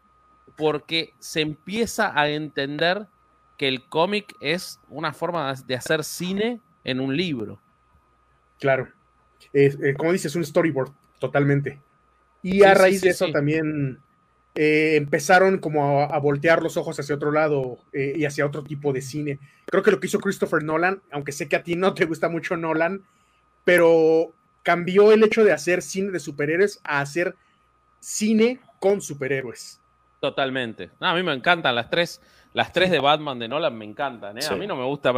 porque 0.55 1.15
se 1.18 1.41
empieza 1.41 2.11
a 2.20 2.30
entender 2.30 3.07
que 3.57 3.68
el 3.68 3.84
cómic 3.86 4.36
es 4.41 4.80
una 4.89 5.11
forma 5.11 5.51
de 5.65 5.74
hacer 5.74 6.03
cine 6.03 6.61
en 6.84 6.99
un 6.99 7.18
libro. 7.18 7.59
Claro. 8.59 8.89
Eh, 9.53 9.95
como 9.97 10.11
dices, 10.11 10.36
un 10.36 10.45
storyboard, 10.45 10.91
totalmente. 11.18 11.80
Y 12.42 12.64
a 12.64 12.74
raíz 12.74 13.02
de 13.02 13.10
eso 13.10 13.32
también 13.32 14.00
eh, 14.60 14.96
empezaron 14.96 15.60
como 15.60 16.02
a, 16.02 16.18
voltear 16.18 16.64
los 16.64 16.78
ojos 16.78 17.00
hacia 17.00 17.14
otro 17.14 17.32
lado 17.32 17.78
eh, 17.94 18.14
y 18.16 18.26
hacia 18.26 18.44
otro 18.44 18.64
tipo 18.64 18.92
de 18.92 19.04
cine. 19.04 19.40
Creo 19.68 19.84
que 19.84 19.92
lo 19.92 20.00
que 20.00 20.08
hizo 20.08 20.20
Christopher 20.20 20.64
Nolan, 20.64 21.00
aunque 21.12 21.32
sé 21.32 21.48
que 21.48 21.56
a 21.56 21.62
ti 21.62 21.76
no 21.76 21.94
te 21.94 22.06
gusta 22.06 22.28
mucho 22.28 22.58
Nolan, 22.58 23.04
pero 23.64 24.34
cambió 24.64 25.12
el 25.12 25.24
hecho 25.24 25.44
de 25.44 25.52
hacer 25.52 25.84
cine 25.84 26.10
de 26.10 26.20
superhéroes 26.20 26.80
a 26.84 27.02
hacer 27.02 27.36
cine 28.00 28.60
con 28.80 29.00
superhéroes. 29.00 29.80
Totalmente. 30.20 30.90
a 31.00 31.14
mí 31.14 31.22
me 31.22 31.34
encantan 31.34 31.76
las 31.76 31.92
tres. 31.92 32.20
Las 32.54 32.74
tres 32.74 32.90
de 32.90 33.00
Batman 33.00 33.38
de 33.38 33.48
Nolan 33.48 33.78
me 33.78 33.86
encantan. 33.86 34.40
¿eh? 34.40 34.42
A 34.50 34.56
mí 34.56 34.66
no 34.66 34.76
me 34.76 34.86
gusta, 34.86 35.14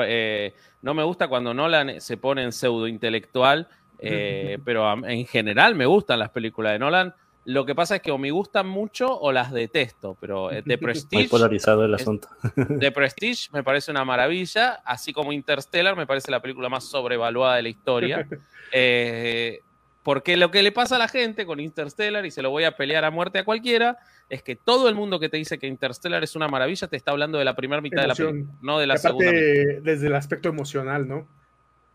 no 0.81 0.93
me 0.93 1.03
gusta 1.03 1.29
cuando 1.29 1.53
Nolan 1.53 2.01
se 2.01 2.17
pone 2.17 2.43
en 2.43 2.51
pseudo 2.51 2.87
intelectual, 2.89 3.69
pero 3.99 5.05
en 5.05 5.25
general 5.25 5.75
me 5.75 5.85
gustan 5.85 6.19
las 6.19 6.29
películas 6.29 6.73
de 6.73 6.79
Nolan 6.79 7.13
lo 7.49 7.65
que 7.65 7.73
pasa 7.73 7.95
es 7.95 8.01
que 8.03 8.11
o 8.11 8.19
me 8.19 8.29
gustan 8.29 8.67
mucho 8.67 9.07
o 9.19 9.31
las 9.31 9.51
detesto, 9.51 10.15
pero 10.21 10.49
de 10.49 10.77
Prestige. 10.77 11.23
Muy 11.23 11.27
polarizado 11.27 11.83
el 11.83 11.93
asunto. 11.95 12.27
De 12.55 12.91
Prestige 12.93 13.49
me 13.51 13.63
parece 13.63 13.89
una 13.89 14.05
maravilla, 14.05 14.81
así 14.85 15.13
como 15.13 15.31
Interstellar 15.31 15.95
me 15.95 16.05
parece 16.05 16.29
la 16.29 16.41
película 16.41 16.69
más 16.69 16.83
sobrevaluada 16.83 17.55
de 17.55 17.63
la 17.63 17.69
historia. 17.69 18.27
Eh, 18.71 19.61
porque 20.03 20.37
lo 20.37 20.51
que 20.51 20.61
le 20.61 20.71
pasa 20.71 20.97
a 20.97 20.99
la 20.99 21.07
gente 21.07 21.47
con 21.47 21.59
Interstellar, 21.59 22.23
y 22.23 22.29
se 22.29 22.43
lo 22.43 22.51
voy 22.51 22.65
a 22.65 22.77
pelear 22.77 23.03
a 23.03 23.09
muerte 23.09 23.39
a 23.39 23.45
cualquiera, 23.45 23.97
es 24.29 24.43
que 24.43 24.55
todo 24.55 24.87
el 24.87 24.93
mundo 24.93 25.19
que 25.19 25.29
te 25.29 25.37
dice 25.37 25.57
que 25.57 25.65
Interstellar 25.65 26.23
es 26.23 26.35
una 26.35 26.47
maravilla 26.49 26.87
te 26.87 26.97
está 26.97 27.09
hablando 27.09 27.39
de 27.39 27.45
la 27.45 27.55
primera 27.55 27.81
mitad 27.81 28.03
de 28.03 28.07
la 28.09 28.15
película, 28.15 28.53
no 28.61 28.77
de 28.77 28.85
la 28.85 28.97
segunda. 28.97 29.31
Desde 29.31 30.05
el 30.05 30.13
aspecto 30.13 30.49
emocional, 30.49 31.07
¿no? 31.07 31.27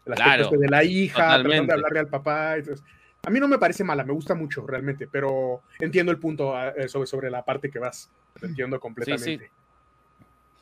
El 0.07 0.13
aspecto 0.13 0.57
de 0.57 0.69
la 0.69 0.85
hija, 0.85 1.39
de 1.39 1.59
hablarle 1.59 2.01
al 2.01 2.09
papá. 2.09 2.57
Entonces, 2.57 2.85
a 3.25 3.31
mí 3.31 3.41
no 3.41 3.49
me 3.49 3.59
parece 3.59 3.85
mala, 3.85 4.05
me 4.05 4.13
gusta 4.13 4.35
mucho 4.35 4.67
realmente, 4.67 5.07
pero 5.07 5.63
entiendo 5.79 6.13
el 6.13 6.19
punto 6.19 6.55
ah, 6.55 6.73
eh, 6.77 6.89
sobre, 6.89 7.07
sobre 7.07 7.31
la 7.31 7.45
parte 7.45 7.71
que 7.71 7.79
vas. 7.79 8.11
entiendo 8.43 8.79
completamente. 8.79 9.51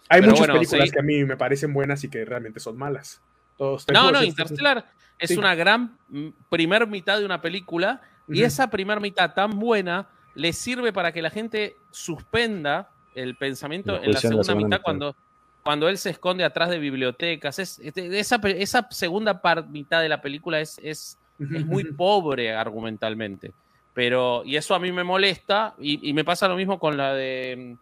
Hay 0.08 0.22
muchas 0.22 0.46
películas 0.46 0.90
que 0.90 1.00
a 1.00 1.02
mí 1.02 1.24
me 1.24 1.36
parecen 1.36 1.72
buenas 1.72 2.04
y 2.04 2.08
que 2.08 2.24
realmente 2.24 2.60
son 2.60 2.76
malas. 2.76 3.20
Todos 3.56 3.86
no, 3.92 4.10
no, 4.12 4.22
Interstellar 4.22 4.84
es 5.18 5.36
una 5.36 5.54
gran 5.54 5.96
mm, 6.08 6.28
primer 6.48 6.86
mitad 6.86 7.18
de 7.18 7.24
una 7.24 7.40
película 7.40 8.00
y 8.28 8.42
esa 8.42 8.70
primer 8.70 9.00
mitad 9.00 9.34
tan 9.34 9.58
buena 9.58 10.08
le 10.34 10.52
sirve 10.52 10.92
para 10.92 11.12
que 11.12 11.22
la 11.22 11.30
gente 11.30 11.76
suspenda 11.90 12.90
el 13.14 13.36
pensamiento 13.36 14.02
en 14.02 14.12
la 14.12 14.20
segunda, 14.20 14.54
mitad, 14.54 14.80
cuando 14.82 15.16
cuando 15.62 15.88
él 15.88 15.98
se 15.98 16.10
esconde 16.10 16.44
atrás 16.44 16.70
de 16.70 16.78
bibliotecas. 16.78 17.58
Es, 17.58 17.78
esa, 17.78 18.36
esa 18.44 18.88
segunda 18.90 19.40
mitad 19.68 20.00
de 20.00 20.08
la 20.08 20.20
película 20.20 20.60
es, 20.60 20.80
es 20.82 21.18
es 21.50 21.66
muy 21.66 21.84
pobre 21.92 22.54
argumentalmente. 22.54 23.52
Pero, 23.94 24.42
y 24.44 24.56
eso 24.56 24.74
a 24.74 24.78
mí 24.78 24.90
me 24.90 25.04
molesta, 25.04 25.74
y, 25.78 26.12
me 26.12 26.24
pasa 26.24 26.48
lo 26.48 26.56
mismo 26.56 26.78
con 26.78 26.96
la 26.96 27.12
de. 27.14 27.76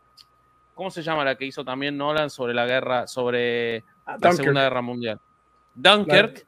¿Cómo 0.74 0.90
se 0.90 1.02
llama 1.02 1.24
la 1.24 1.36
que 1.36 1.44
hizo 1.44 1.64
también 1.64 1.96
Nolan 1.96 2.30
sobre 2.30 2.54
la 2.54 2.66
guerra, 2.66 3.06
sobre 3.06 3.84
ah, 4.06 4.16
la 4.20 4.32
Segunda 4.32 4.62
Guerra 4.62 4.80
Mundial? 4.80 5.20
Dunkirk 5.74 6.46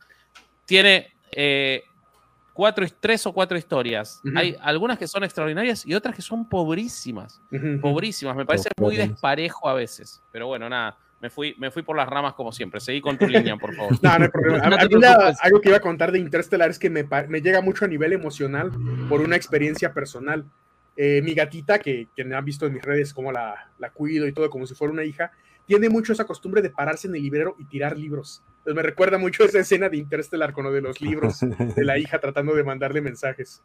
tiene 0.65 1.13
eh, 1.31 1.85
cuatro, 2.55 2.87
tres 2.99 3.27
o 3.27 3.33
cuatro 3.33 3.59
historias. 3.59 4.23
Hay 4.35 4.57
algunas 4.63 4.99
que 4.99 5.07
son 5.07 5.23
extraordinarias 5.23 5.87
y 5.87 5.95
otras 5.95 6.17
que 6.17 6.23
son 6.23 6.49
pobrísimas. 6.49 7.41
Pobrísimas. 7.81 8.35
Me 8.35 8.47
parece 8.47 8.71
muy 8.79 8.97
desparejo 8.97 9.69
a 9.69 9.75
veces. 9.75 10.23
Pero 10.33 10.47
bueno, 10.47 10.69
nada. 10.69 10.97
Me 11.23 11.31
fui, 11.31 11.55
me 11.57 11.71
fui 11.71 11.85
por 11.85 11.97
las 11.97 12.09
ramas 12.09 12.35
como 12.35 12.51
siempre. 12.51 12.81
Seguí 12.81 13.01
con 13.01 13.17
tu 13.17 13.29
línea, 13.29 13.57
por 13.57 13.73
favor. 13.75 13.93
No, 14.03 14.19
no 14.19 14.25
hay 14.25 14.31
problema. 14.89 15.33
algo 15.41 15.61
que 15.61 15.69
iba 15.69 15.79
a 15.79 15.81
contar 15.81 16.11
de 16.11 16.19
Interstellar 16.19 16.69
es 16.69 16.81
que 16.81 16.91
me, 16.91 17.07
me, 17.29 17.41
llega 17.41 17.61
mucho 17.61 17.85
a 17.85 17.89
nivel 17.89 18.13
emocional 18.13 18.73
por 19.09 19.21
una 19.21 19.37
experiencia 19.37 19.95
personal. 19.95 20.45
Eh, 20.97 21.23
mi 21.23 21.33
gatita, 21.33 21.79
que, 21.79 22.09
que 22.17 22.25
me 22.25 22.35
han 22.35 22.45
visto 22.45 22.67
en 22.67 22.75
mis 22.75 22.83
redes 22.83 23.15
cómo 23.15 23.31
la, 23.31 23.71
la, 23.79 23.91
cuido 23.91 24.27
y 24.27 24.33
todo 24.33 24.51
como 24.51 24.67
si 24.67 24.75
fuera 24.75 24.93
una 24.93 25.05
hija, 25.05 25.31
tiene 25.65 25.89
mucho 25.89 26.13
esa 26.13 26.25
costumbre 26.25 26.61
de 26.61 26.71
pararse 26.71 27.07
en 27.07 27.15
el 27.15 27.23
librero 27.23 27.55
y 27.57 27.67
tirar 27.67 27.97
libros. 27.97 28.43
Me 28.67 28.83
recuerda 28.83 29.17
mucho 29.17 29.45
esa 29.45 29.61
escena 29.61 29.89
de 29.89 29.99
Interstellar 29.99 30.53
con 30.53 30.65
lo 30.65 30.73
de 30.73 30.81
los 30.81 31.01
libros 31.01 31.41
de 31.41 31.85
la 31.85 31.99
hija 31.99 32.19
tratando 32.19 32.55
de 32.55 32.65
mandarle 32.65 33.01
mensajes. 33.01 33.63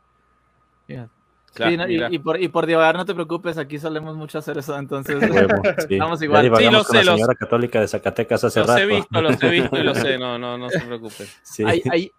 Claro, 1.58 1.90
y, 1.90 2.20
por, 2.20 2.40
y 2.40 2.48
por 2.50 2.68
divagar, 2.68 2.96
no 2.96 3.06
te 3.06 3.16
preocupes, 3.16 3.58
aquí 3.58 3.80
solemos 3.80 4.16
mucho 4.16 4.38
hacer 4.38 4.60
eso, 4.60 4.78
entonces 4.78 5.18
vamos 6.00 6.22
igual. 6.22 6.52
Sí, 6.56 6.70
lo 6.70 6.84
sé, 6.84 7.04
la 7.04 7.14
señora 7.14 7.34
católica 7.34 7.82
de 7.82 7.88
Zacatecas 7.88 8.44
hace 8.44 8.60
los 8.60 8.70
rato. 8.70 8.80
Los 8.80 8.90
he 8.92 8.96
visto, 8.96 9.22
los 9.22 9.44
he 9.44 9.50
visto 9.50 9.78
y 9.80 9.84
lo 9.84 9.96
sé, 9.96 10.18
no, 10.20 10.38
no, 10.38 10.58
no 10.58 10.70
se 10.70 10.80
preocupen. 10.82 11.26
Sí. 11.42 11.64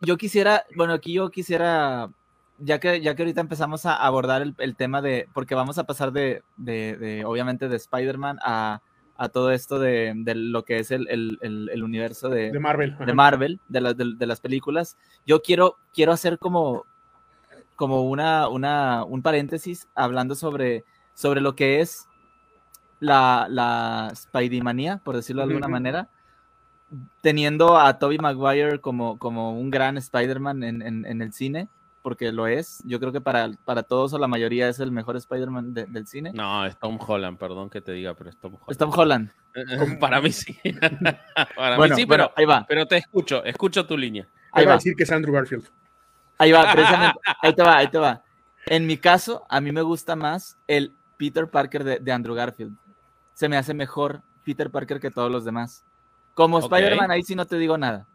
yo 0.00 0.16
quisiera, 0.16 0.64
bueno, 0.74 0.92
aquí 0.92 1.12
yo 1.12 1.30
quisiera, 1.30 2.10
ya 2.58 2.80
que, 2.80 3.00
ya 3.00 3.14
que 3.14 3.22
ahorita 3.22 3.40
empezamos 3.40 3.86
a 3.86 3.94
abordar 3.94 4.42
el, 4.42 4.54
el 4.58 4.74
tema 4.74 5.00
de, 5.02 5.28
porque 5.32 5.54
vamos 5.54 5.78
a 5.78 5.84
pasar 5.84 6.10
de, 6.10 6.42
de, 6.56 6.96
de 6.96 7.24
obviamente, 7.24 7.68
de 7.68 7.76
Spider-Man 7.76 8.40
a, 8.42 8.82
a 9.16 9.28
todo 9.28 9.52
esto 9.52 9.78
de, 9.78 10.14
de, 10.16 10.34
lo 10.34 10.64
que 10.64 10.78
es 10.80 10.90
el, 10.90 11.06
el, 11.08 11.38
el, 11.42 11.84
universo 11.84 12.28
de, 12.28 12.50
de 12.50 12.58
Marvel, 12.58 12.96
de, 12.98 13.12
Marvel 13.14 13.60
de, 13.68 13.80
la, 13.80 13.94
de, 13.94 14.26
las 14.26 14.40
películas. 14.40 14.96
Yo 15.26 15.42
quiero, 15.42 15.76
quiero 15.92 16.12
hacer 16.12 16.38
como 16.38 16.86
como 17.78 18.02
una, 18.02 18.48
una, 18.48 19.04
un 19.04 19.22
paréntesis 19.22 19.86
hablando 19.94 20.34
sobre, 20.34 20.84
sobre 21.14 21.40
lo 21.40 21.54
que 21.54 21.80
es 21.80 22.08
la, 22.98 23.46
la 23.48 24.10
Spidey-manía, 24.16 25.00
por 25.04 25.14
decirlo 25.14 25.42
de 25.42 25.52
alguna 25.52 25.68
manera, 25.68 26.08
teniendo 27.20 27.78
a 27.78 28.00
Tobey 28.00 28.18
Maguire 28.18 28.80
como, 28.80 29.16
como 29.20 29.56
un 29.56 29.70
gran 29.70 29.96
Spider-Man 29.96 30.64
en, 30.64 30.82
en, 30.82 31.06
en, 31.06 31.22
el 31.22 31.32
cine, 31.32 31.68
porque 32.02 32.32
lo 32.32 32.48
es. 32.48 32.82
Yo 32.84 32.98
creo 32.98 33.12
que 33.12 33.20
para, 33.20 33.52
para 33.64 33.84
todos 33.84 34.12
o 34.12 34.18
la 34.18 34.26
mayoría 34.26 34.68
es 34.68 34.80
el 34.80 34.90
mejor 34.90 35.16
Spider-Man 35.16 35.72
del 35.72 36.06
cine. 36.08 36.32
No, 36.34 36.66
es 36.66 36.76
Tom 36.80 36.98
Holland, 37.00 37.38
perdón 37.38 37.70
que 37.70 37.80
te 37.80 37.92
diga, 37.92 38.14
pero 38.14 38.28
es 38.28 38.36
Tom 38.38 38.54
Holland. 38.54 38.70
Es 38.70 38.76
Tom 38.76 38.90
Holland. 38.92 39.30
para 40.00 40.20
mí 40.20 40.32
sí. 40.32 40.58
para 41.56 41.78
mí 41.78 41.90
sí, 41.94 42.06
pero, 42.06 42.32
ahí 42.34 42.44
va. 42.44 42.66
pero 42.68 42.86
te 42.86 42.96
escucho, 42.96 43.44
escucho 43.44 43.86
tu 43.86 43.96
línea. 43.96 44.26
Ahí 44.50 44.66
va 44.66 44.72
a 44.72 44.76
decir 44.78 44.96
que 44.96 45.04
es 45.04 45.12
Andrew 45.12 45.32
Garfield. 45.32 45.70
Ahí 46.38 46.52
va, 46.52 46.62
precisamente. 46.72 47.18
Ahí 47.42 47.54
te 47.54 47.62
va, 47.62 47.76
ahí 47.76 47.88
te 47.88 47.98
va. 47.98 48.22
En 48.66 48.86
mi 48.86 48.96
caso, 48.96 49.44
a 49.48 49.60
mí 49.60 49.72
me 49.72 49.82
gusta 49.82 50.16
más 50.16 50.58
el 50.66 50.94
Peter 51.16 51.48
Parker 51.50 51.84
de, 51.84 52.12
Andrew 52.12 52.34
Garfield. 52.34 52.76
Se 53.34 53.48
me 53.48 53.56
hace 53.56 53.74
mejor 53.74 54.22
Peter 54.44 54.70
Parker 54.70 55.00
que 55.00 55.10
todos 55.10 55.30
los 55.30 55.44
demás. 55.44 55.84
Como 56.34 56.58
Spider-Man, 56.58 57.10
ahí 57.10 57.22
sí 57.22 57.34
no 57.34 57.46
te 57.46 57.56
digo 57.56 57.76
nada. 57.76 58.06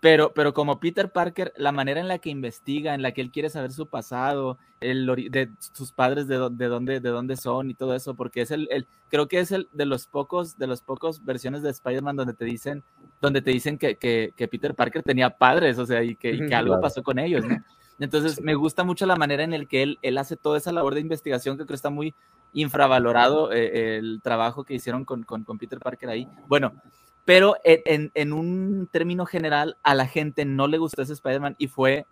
Pero, 0.00 0.32
pero 0.32 0.54
como 0.54 0.78
Peter 0.78 1.10
Parker, 1.10 1.52
la 1.56 1.72
manera 1.72 2.00
en 2.00 2.06
la 2.06 2.18
que 2.18 2.30
investiga, 2.30 2.94
en 2.94 3.02
la 3.02 3.12
que 3.12 3.20
él 3.20 3.32
quiere 3.32 3.50
saber 3.50 3.72
su 3.72 3.86
pasado, 3.86 4.56
el, 4.80 5.06
de 5.30 5.50
sus 5.72 5.90
padres 5.90 6.28
de, 6.28 6.36
de, 6.52 6.66
dónde, 6.66 7.00
de 7.00 7.08
dónde 7.08 7.36
son 7.36 7.68
y 7.70 7.74
todo 7.74 7.94
eso, 7.96 8.14
porque 8.14 8.42
es 8.42 8.52
el, 8.52 8.68
el, 8.70 8.86
creo 9.08 9.26
que 9.26 9.40
es 9.40 9.50
el 9.50 9.68
de 9.72 9.86
los 9.86 10.06
pocos, 10.06 10.56
de 10.56 10.68
los 10.68 10.82
pocos 10.82 11.24
versiones 11.24 11.62
de 11.62 11.70
Spider-Man 11.70 12.14
donde 12.14 12.34
te 12.34 12.44
dicen, 12.44 12.84
donde 13.20 13.42
te 13.42 13.50
dicen 13.50 13.76
que, 13.76 13.96
que, 13.96 14.32
que, 14.36 14.46
Peter 14.46 14.72
Parker 14.74 15.02
tenía 15.02 15.30
padres, 15.30 15.78
o 15.78 15.86
sea, 15.86 16.04
y 16.04 16.14
que, 16.14 16.30
y 16.30 16.46
que 16.46 16.54
algo 16.54 16.80
pasó 16.80 17.02
con 17.02 17.18
ellos, 17.18 17.44
¿no? 17.44 17.56
Entonces, 17.98 18.40
me 18.40 18.54
gusta 18.54 18.84
mucho 18.84 19.06
la 19.06 19.16
manera 19.16 19.42
en 19.42 19.50
la 19.50 19.64
que 19.64 19.82
él, 19.82 19.98
él 20.02 20.18
hace 20.18 20.36
toda 20.36 20.58
esa 20.58 20.70
labor 20.70 20.94
de 20.94 21.00
investigación 21.00 21.58
que 21.58 21.64
creo 21.64 21.74
está 21.74 21.90
muy 21.90 22.14
infravalorado 22.52 23.52
eh, 23.52 23.98
el 23.98 24.20
trabajo 24.22 24.62
que 24.62 24.74
hicieron 24.74 25.04
con, 25.04 25.24
con, 25.24 25.42
con 25.42 25.58
Peter 25.58 25.80
Parker 25.80 26.08
ahí. 26.08 26.28
Bueno, 26.46 26.72
pero 27.28 27.56
en, 27.62 28.10
en, 28.14 28.32
un 28.32 28.88
término 28.90 29.26
general, 29.26 29.76
a 29.82 29.94
la 29.94 30.06
gente 30.06 30.46
no 30.46 30.66
le 30.66 30.78
gustó 30.78 31.02
ese 31.02 31.12
Spider-Man 31.12 31.56
y 31.58 31.68
fue, 31.68 32.06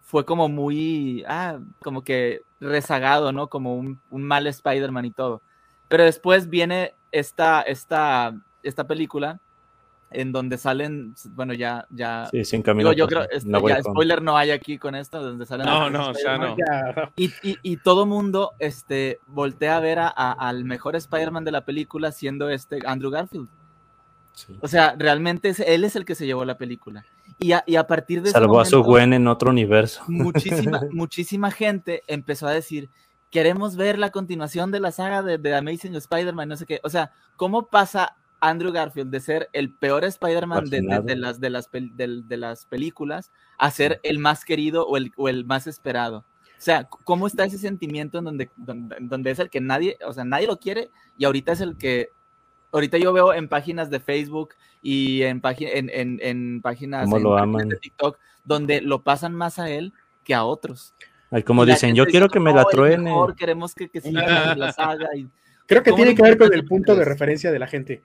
fue 0.00 0.24
como 0.24 0.48
muy, 0.48 1.22
ah, 1.28 1.60
como 1.78 2.02
que 2.02 2.42
rezagado, 2.58 3.30
¿no? 3.30 3.46
Como 3.46 3.76
un, 3.76 4.00
un 4.10 4.24
mal 4.24 4.48
Spider-Man 4.48 5.04
y 5.04 5.12
todo. 5.12 5.42
Pero 5.86 6.02
después 6.02 6.48
viene 6.50 6.96
esta, 7.12 7.62
esta, 7.62 8.34
esta 8.64 8.84
película 8.88 9.38
en 10.10 10.32
donde 10.32 10.58
salen, 10.58 11.14
bueno, 11.36 11.54
ya, 11.54 11.86
ya. 11.90 12.26
Sí, 12.32 12.44
sin 12.44 12.62
camino. 12.62 12.92
yo 12.92 13.06
creo, 13.06 13.30
este, 13.30 13.48
ya, 13.68 13.80
spoiler 13.80 14.20
no 14.22 14.36
hay 14.36 14.50
aquí 14.50 14.76
con 14.76 14.96
esto, 14.96 15.22
donde 15.22 15.46
salen. 15.46 15.66
No, 15.66 15.88
no, 15.88 16.12
ya 16.14 16.36
no. 16.36 16.56
Y, 17.14 17.26
y, 17.44 17.58
y, 17.62 17.76
todo 17.76 18.06
mundo, 18.06 18.54
este, 18.58 19.20
voltea 19.28 19.76
a 19.76 19.80
ver 19.80 20.00
a, 20.00 20.08
a, 20.08 20.32
al 20.32 20.64
mejor 20.64 20.96
Spider-Man 20.96 21.44
de 21.44 21.52
la 21.52 21.64
película 21.64 22.10
siendo 22.10 22.50
este 22.50 22.80
Andrew 22.84 23.12
Garfield. 23.12 23.48
O 24.60 24.68
sea, 24.68 24.94
realmente 24.98 25.48
es, 25.48 25.60
él 25.60 25.84
es 25.84 25.96
el 25.96 26.04
que 26.04 26.14
se 26.14 26.26
llevó 26.26 26.44
la 26.44 26.58
película. 26.58 27.04
Y 27.38 27.52
a, 27.52 27.62
y 27.66 27.76
a 27.76 27.86
partir 27.86 28.22
de 28.22 28.30
Salvó 28.30 28.60
a 28.60 28.64
su 28.64 28.82
Gwen 28.82 29.12
en 29.12 29.28
otro 29.28 29.50
universo. 29.50 30.02
Muchísima, 30.08 30.80
muchísima 30.92 31.50
gente 31.50 32.02
empezó 32.06 32.46
a 32.46 32.52
decir, 32.52 32.90
queremos 33.30 33.76
ver 33.76 33.98
la 33.98 34.10
continuación 34.10 34.70
de 34.70 34.80
la 34.80 34.90
saga 34.90 35.22
de, 35.22 35.38
de 35.38 35.54
Amazing 35.54 35.94
Spider-Man, 35.94 36.48
no 36.48 36.56
sé 36.56 36.66
qué. 36.66 36.80
O 36.82 36.88
sea, 36.88 37.12
¿cómo 37.36 37.66
pasa 37.66 38.16
Andrew 38.40 38.72
Garfield 38.72 39.10
de 39.10 39.20
ser 39.20 39.48
el 39.52 39.72
peor 39.72 40.04
Spider-Man 40.04 40.64
de, 40.66 40.80
de, 40.80 41.00
de, 41.00 41.16
las, 41.16 41.40
de, 41.40 41.50
las, 41.50 41.70
de, 41.70 42.36
las 42.36 42.66
películas 42.66 43.32
a 43.58 43.70
ser 43.70 44.00
el 44.02 44.18
más 44.18 44.44
querido 44.44 44.86
o 44.86 44.96
el, 44.96 45.12
o 45.16 45.28
el 45.28 45.44
más 45.44 45.66
esperado? 45.66 46.24
O 46.58 46.60
sea, 46.60 46.88
¿cómo 46.88 47.28
está 47.28 47.44
ese 47.44 47.58
sentimiento 47.58 48.18
en 48.18 48.24
donde, 48.24 48.50
donde, 48.56 48.96
donde, 49.00 49.30
es 49.30 49.38
el 49.38 49.48
que 49.48 49.60
nadie, 49.60 49.96
o 50.04 50.12
sea, 50.12 50.24
nadie 50.24 50.48
lo 50.48 50.58
quiere 50.58 50.90
y 51.16 51.24
ahorita 51.24 51.52
es 51.52 51.60
el 51.60 51.76
que 51.76 52.10
ahorita 52.72 52.98
yo 52.98 53.12
veo 53.12 53.34
en 53.34 53.48
páginas 53.48 53.90
de 53.90 54.00
Facebook 54.00 54.54
y 54.82 55.22
en, 55.22 55.40
en, 55.44 55.90
en, 55.90 56.18
en 56.22 56.62
páginas, 56.62 57.08
de 57.10 57.76
TikTok 57.80 58.18
donde 58.44 58.80
lo 58.80 59.02
pasan 59.02 59.34
más 59.34 59.58
a 59.58 59.70
él 59.70 59.92
que 60.24 60.34
a 60.34 60.44
otros. 60.44 60.94
como 61.44 61.64
dicen, 61.66 61.94
yo 61.94 62.06
quiero 62.06 62.28
que 62.28 62.40
me 62.40 62.52
la 62.52 62.64
truene. 62.64 63.14
queremos 63.36 63.74
que, 63.74 63.88
que 63.88 64.00
siga 64.00 64.54
la, 64.56 64.72
saga. 64.72 65.08
Y, 65.14 65.28
Creo 65.66 65.82
que 65.82 65.92
tiene 65.92 66.14
que 66.14 66.22
ver 66.22 66.38
con 66.38 66.52
el 66.52 66.64
punto 66.64 66.96
de 66.96 67.04
referencia 67.04 67.52
de 67.52 67.58
la 67.58 67.66
gente. 67.66 68.02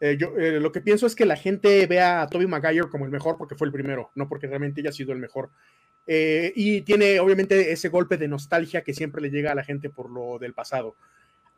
Eh, 0.00 0.16
yo 0.18 0.36
eh, 0.36 0.60
lo 0.60 0.72
que 0.72 0.80
pienso 0.80 1.06
es 1.06 1.14
que 1.14 1.24
la 1.24 1.36
gente 1.36 1.86
vea 1.86 2.22
a 2.22 2.26
Toby 2.26 2.46
Maguire 2.46 2.88
como 2.90 3.04
el 3.04 3.10
mejor 3.12 3.38
porque 3.38 3.54
fue 3.54 3.68
el 3.68 3.72
primero, 3.72 4.10
no 4.14 4.28
porque 4.28 4.48
realmente 4.48 4.80
haya 4.80 4.90
sido 4.90 5.12
el 5.12 5.20
mejor. 5.20 5.50
Eh, 6.06 6.52
y 6.54 6.82
tiene 6.82 7.18
obviamente 7.20 7.72
ese 7.72 7.88
golpe 7.88 8.16
de 8.16 8.28
nostalgia 8.28 8.82
que 8.82 8.92
siempre 8.92 9.22
le 9.22 9.30
llega 9.30 9.52
a 9.52 9.54
la 9.54 9.64
gente 9.64 9.88
por 9.88 10.10
lo 10.10 10.38
del 10.38 10.52
pasado. 10.52 10.96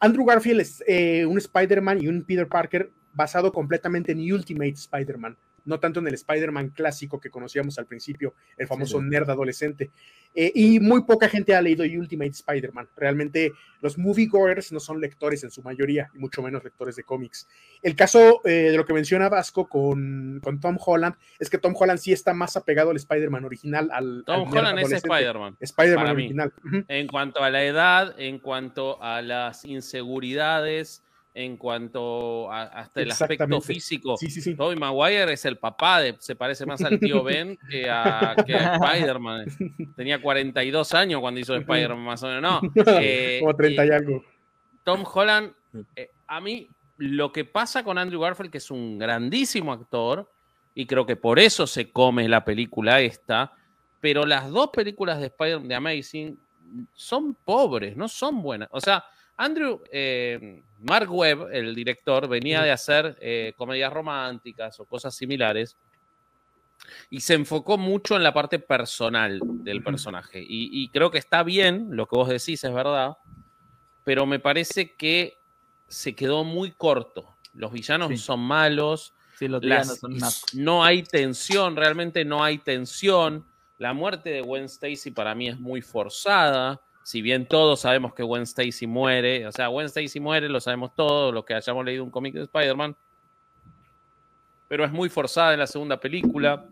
Andrew 0.01 0.25
Garfield 0.25 0.61
es 0.61 0.83
eh, 0.87 1.27
un 1.27 1.39
Spider-Man 1.39 2.03
y 2.03 2.09
un 2.09 2.23
Peter 2.23 2.49
Parker 2.49 2.91
basado 3.13 3.53
completamente 3.53 4.13
en 4.13 4.21
Ultimate 4.33 4.73
Spider-Man 4.73 5.37
no 5.69 5.79
tanto 5.79 6.01
en 6.01 6.09
el 6.09 6.15
Spider-Man 6.15 6.71
clásico 6.71 7.21
que 7.21 7.31
conocíamos 7.31 7.79
al 7.79 7.87
principio, 7.87 8.35
el 8.57 8.67
famoso 8.67 9.01
nerd 9.03 9.29
adolescente. 9.29 9.91
Eh, 10.35 10.51
y 10.55 10.81
muy 10.81 11.05
poca 11.05 11.29
gente 11.29 11.55
ha 11.55 11.61
leído 11.61 11.85
Ultimate 11.85 12.31
Spider-Man. 12.31 12.89
Realmente 12.97 13.53
los 13.81 13.99
moviegoers 13.99 14.73
no 14.73 14.81
son 14.81 15.01
lectores 15.01 15.45
en 15.45 15.51
su 15.51 15.63
mayoría, 15.63 16.09
y 16.15 16.19
mucho 16.19 16.43
menos 16.43 16.65
lectores 16.65 16.97
de 16.97 17.05
cómics. 17.05 17.47
El 17.83 17.95
caso 17.95 18.41
eh, 18.45 18.71
de 18.71 18.77
lo 18.77 18.87
que 18.87 18.95
menciona 18.95 19.29
Vasco 19.29 19.69
con, 19.69 20.41
con, 20.43 20.59
Tom 20.59 20.79
Holland 20.85 21.17
es 21.39 21.51
que 21.51 21.59
Tom 21.59 21.75
Holland 21.79 21.99
sí 21.99 22.13
está 22.13 22.33
más 22.33 22.57
apegado 22.57 22.91
al 22.91 22.97
Spider-Man 22.97 23.45
original. 23.45 23.91
Al, 23.93 24.23
Tom 24.25 24.51
Holland 24.51 24.79
es 24.79 24.93
Spider-Man. 24.93 25.57
Spider-Man 25.61 26.09
original. 26.09 26.53
En 26.89 27.07
cuanto 27.07 27.43
a 27.43 27.51
la 27.51 27.63
edad, 27.65 28.19
en 28.19 28.39
cuanto 28.39 29.03
a 29.03 29.21
las 29.21 29.65
inseguridades, 29.67 31.03
en 31.39 31.57
cuanto 31.57 32.51
a, 32.51 32.65
hasta 32.65 33.01
el 33.01 33.13
aspecto 33.13 33.61
físico. 33.61 34.17
Sí, 34.17 34.29
sí, 34.29 34.41
sí. 34.41 34.57
Tobey 34.57 34.77
Maguire 34.77 35.33
es 35.33 35.45
el 35.45 35.57
papá, 35.57 36.01
de, 36.01 36.17
se 36.19 36.35
parece 36.35 36.67
más 36.67 36.83
al 36.83 36.99
tío 36.99 37.23
Ben 37.23 37.57
que 37.71 37.89
a, 37.89 38.35
que 38.45 38.57
a 38.57 38.75
Spider-Man. 38.75 39.47
Tenía 39.97 40.21
42 40.21 40.95
años 40.95 41.21
cuando 41.21 41.39
hizo 41.39 41.55
Spider-Man, 41.55 42.05
más 42.05 42.25
o 42.25 42.27
menos. 42.27 42.61
No, 42.63 42.71
eh, 43.01 43.39
como 43.41 43.55
30 43.55 43.87
y 43.87 43.91
algo. 43.91 44.25
Tom 44.83 45.05
Holland, 45.15 45.53
eh, 45.95 46.11
a 46.27 46.41
mí 46.41 46.69
lo 46.97 47.31
que 47.31 47.45
pasa 47.45 47.85
con 47.85 47.99
Andrew 47.99 48.21
Garfield, 48.21 48.51
que 48.51 48.59
es 48.59 48.69
un 48.73 48.99
grandísimo 48.99 49.73
actor, 49.73 50.29
y 50.75 50.87
creo 50.87 51.07
que 51.07 51.15
por 51.15 51.39
eso 51.39 51.69
se 51.69 51.93
come 51.93 52.29
la 52.29 52.45
película 52.45 53.01
esta, 53.01 53.53
pero 54.01 54.27
las 54.27 54.51
dos 54.51 54.71
películas 54.71 55.21
de 55.21 55.27
Spider-Man 55.27 55.69
de 55.69 55.75
Amazing 55.77 56.39
son 56.95 57.37
pobres, 57.45 57.97
no 57.97 58.09
son 58.09 58.43
buenas. 58.43 58.69
O 58.73 58.81
sea, 58.81 59.05
Andrew, 59.39 59.81
eh, 59.93 60.63
Mark 60.81 61.11
Webb, 61.11 61.49
el 61.53 61.75
director, 61.75 62.29
venía 62.29 62.61
de 62.63 62.73
hacer 62.73 63.17
eh, 63.21 63.55
comedias 63.57 63.93
románticas 63.93 64.79
o 64.81 64.85
cosas 64.85 65.15
similares 65.15 65.77
y 67.09 67.21
se 67.21 67.35
enfocó 67.35 67.79
mucho 67.79 68.17
en 68.17 68.25
la 68.25 68.35
parte 68.35 68.59
personal 68.59 69.41
del 69.43 69.83
personaje. 69.83 70.45
Y, 70.47 70.89
creo 70.89 71.11
que 71.11 71.19
está 71.19 71.45
bien, 71.45 71.89
lo 71.91 72.07
que 72.07 72.17
vos 72.17 72.29
decís 72.29 72.63
es 72.65 72.73
verdad, 72.73 73.17
pero 74.05 74.27
me 74.27 74.41
parece 74.41 74.95
que 74.95 75.37
se 75.87 76.15
quedó 76.15 76.43
muy 76.43 76.73
corto. 76.73 77.37
Los 77.55 77.73
villanos 77.73 78.21
son 78.21 78.41
malos, 78.41 79.15
no 80.55 80.85
hay 80.85 81.05
tensión, 81.05 81.77
realmente 81.77 82.25
no 82.25 82.43
hay 82.43 82.59
tensión. 82.59 83.47
La 83.79 83.93
muerte 83.93 84.31
de 84.31 84.41
Gwen 84.41 84.65
Stacy 84.65 85.13
para 85.13 85.35
mí 85.37 85.49
es 85.49 85.59
muy 85.59 85.81
forzada 85.81 86.81
si 87.09 87.23
bien 87.23 87.47
todos 87.47 87.81
sabemos 87.81 88.13
que 88.13 88.23
Gwen 88.23 88.43
Stacy 88.43 88.87
muere, 88.87 89.47
o 89.47 89.51
sea, 89.51 89.69
Gwen 89.69 89.87
Stacy 89.87 90.21
muere, 90.21 90.47
lo 90.51 90.61
sabemos 90.61 90.95
todos, 90.95 91.33
lo 91.33 91.43
que 91.43 91.55
hayamos 91.55 91.83
leído 91.83 92.05
un 92.05 92.11
cómic 92.11 92.35
de 92.35 92.43
Spider-Man, 92.43 92.95
pero 94.69 94.85
es 94.85 94.93
muy 94.93 95.09
forzada 95.09 95.55
en 95.55 95.61
la 95.61 95.67
segunda 95.67 95.99
película. 95.99 96.67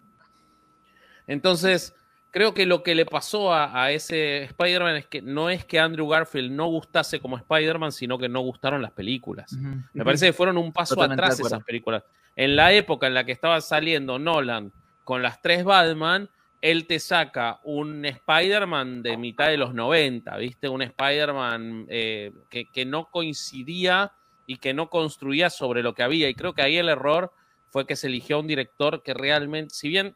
Entonces, 1.27 1.97
creo 2.31 2.53
que 2.53 2.67
lo 2.67 2.83
que 2.83 2.95
le 2.95 3.07
pasó 3.07 3.55
a, 3.55 3.91
ese 3.93 4.43
Spider-Man 4.43 4.97
es 4.97 5.07
que 5.07 5.23
no 5.23 5.49
es 5.49 5.65
que 5.65 5.81
Andrew 5.81 6.07
Garfield 6.07 6.53
no 6.53 6.67
gustase 6.67 7.19
como 7.19 7.39
Spider-Man, 7.39 7.93
sino 7.93 8.19
que 8.19 8.29
no 8.29 8.41
gustaron 8.41 8.83
las 8.83 8.93
películas. 8.93 9.57
Me 9.95 10.05
parece 10.05 10.27
que 10.27 10.33
fueron 10.35 10.59
un 10.59 10.71
paso 10.71 11.01
atrás 11.01 11.41
esas 11.41 11.65
películas. 11.65 12.05
En 12.35 12.57
la 12.57 12.75
época 12.75 13.07
en 13.07 13.15
la 13.15 13.25
que 13.25 13.33
estaba 13.33 13.59
saliendo 13.63 14.19
Nolan 14.19 14.71
con 15.03 15.23
las 15.23 15.41
tres 15.41 15.65
Batman, 15.65 16.29
él 16.61 16.87
te 16.87 16.99
saca 16.99 17.61
un 17.65 18.05
Spider-Man 18.05 19.03
de 19.03 19.17
mitad 19.17 19.49
de 19.49 19.57
los 19.57 19.75
90, 19.75 20.37
¿viste? 20.37 20.69
Un 20.69 20.83
Spider-Man 20.83 21.87
eh, 21.89 22.33
que, 22.49 22.67
que 22.67 22.85
no 22.85 23.11
coincidía 23.11 24.13
y 24.47 24.57
que 24.57 24.75
no 24.75 24.89
construía 24.89 25.51
sobre 25.51 25.83
lo 25.83 25.95
que 25.95 26.03
había. 26.03 26.29
Y 26.29 26.35
creo 26.35 26.55
que 26.55 26.63
ahí 26.63 26.77
el 26.77 26.89
error 26.89 27.33
fue 27.71 27.87
que 27.87 27.97
se 27.97 28.07
eligió 28.07 28.37
a 28.37 28.41
un 28.41 28.47
director 28.47 29.03
que 29.03 29.15
realmente, 29.15 29.75
si 29.75 29.89
bien 29.89 30.15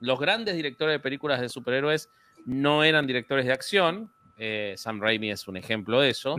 los 0.00 0.18
grandes 0.18 0.56
directores 0.56 0.94
de 0.94 1.00
películas 1.00 1.40
de 1.40 1.48
superhéroes 1.48 2.10
no 2.44 2.84
eran 2.84 3.06
directores 3.06 3.46
de 3.46 3.52
acción. 3.52 4.10
Eh, 4.38 4.74
Sam 4.76 5.00
Raimi 5.00 5.30
es 5.30 5.46
un 5.48 5.56
ejemplo 5.56 6.00
de 6.00 6.10
eso. 6.10 6.36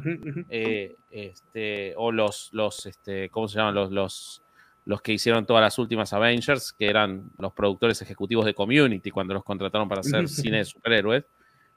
Eh, 0.49 0.95
este, 1.11 1.93
o 1.95 2.11
los, 2.11 2.49
los 2.51 2.85
este, 2.85 3.29
¿cómo 3.29 3.47
se 3.47 3.57
llaman? 3.57 3.75
Los, 3.75 3.91
los, 3.91 4.41
los 4.91 5.01
que 5.01 5.13
hicieron 5.13 5.45
todas 5.45 5.61
las 5.61 5.79
últimas 5.79 6.11
Avengers, 6.11 6.73
que 6.73 6.89
eran 6.89 7.23
los 7.37 7.53
productores 7.53 8.01
ejecutivos 8.01 8.43
de 8.43 8.53
Community 8.53 9.09
cuando 9.09 9.33
los 9.33 9.43
contrataron 9.45 9.87
para 9.87 10.01
hacer 10.01 10.27
cine 10.27 10.57
de 10.57 10.65
superhéroes. 10.65 11.23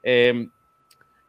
Em, 0.03 0.49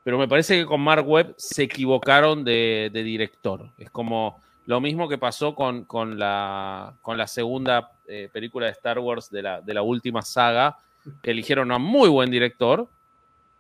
pero 0.03 0.19
me 0.19 0.27
parece 0.27 0.59
que 0.59 0.67
con 0.67 0.81
Mark 0.81 1.09
Webb 1.09 1.35
se 1.37 1.63
equivocaron 1.63 2.43
de, 2.43 2.91
de 2.93 3.03
director. 3.05 3.71
Es 3.79 3.89
como 3.91 4.41
lo 4.67 4.81
mismo 4.81 5.09
que 5.09 5.17
pasó 5.17 5.55
con, 5.55 5.85
con, 5.85 6.19
la, 6.19 6.93
con 7.03 7.17
la 7.17 7.29
segunda 7.29 7.93
eh, 8.09 8.29
película 8.33 8.67
de 8.67 8.73
Star 8.73 8.99
Wars 8.99 9.31
de 9.31 9.43
la, 9.43 9.61
de 9.61 9.73
la 9.73 9.83
última 9.83 10.23
saga, 10.23 10.77
que 11.23 11.31
eligieron 11.31 11.71
a 11.71 11.79
muy 11.79 12.09
buen 12.09 12.33
director. 12.33 12.89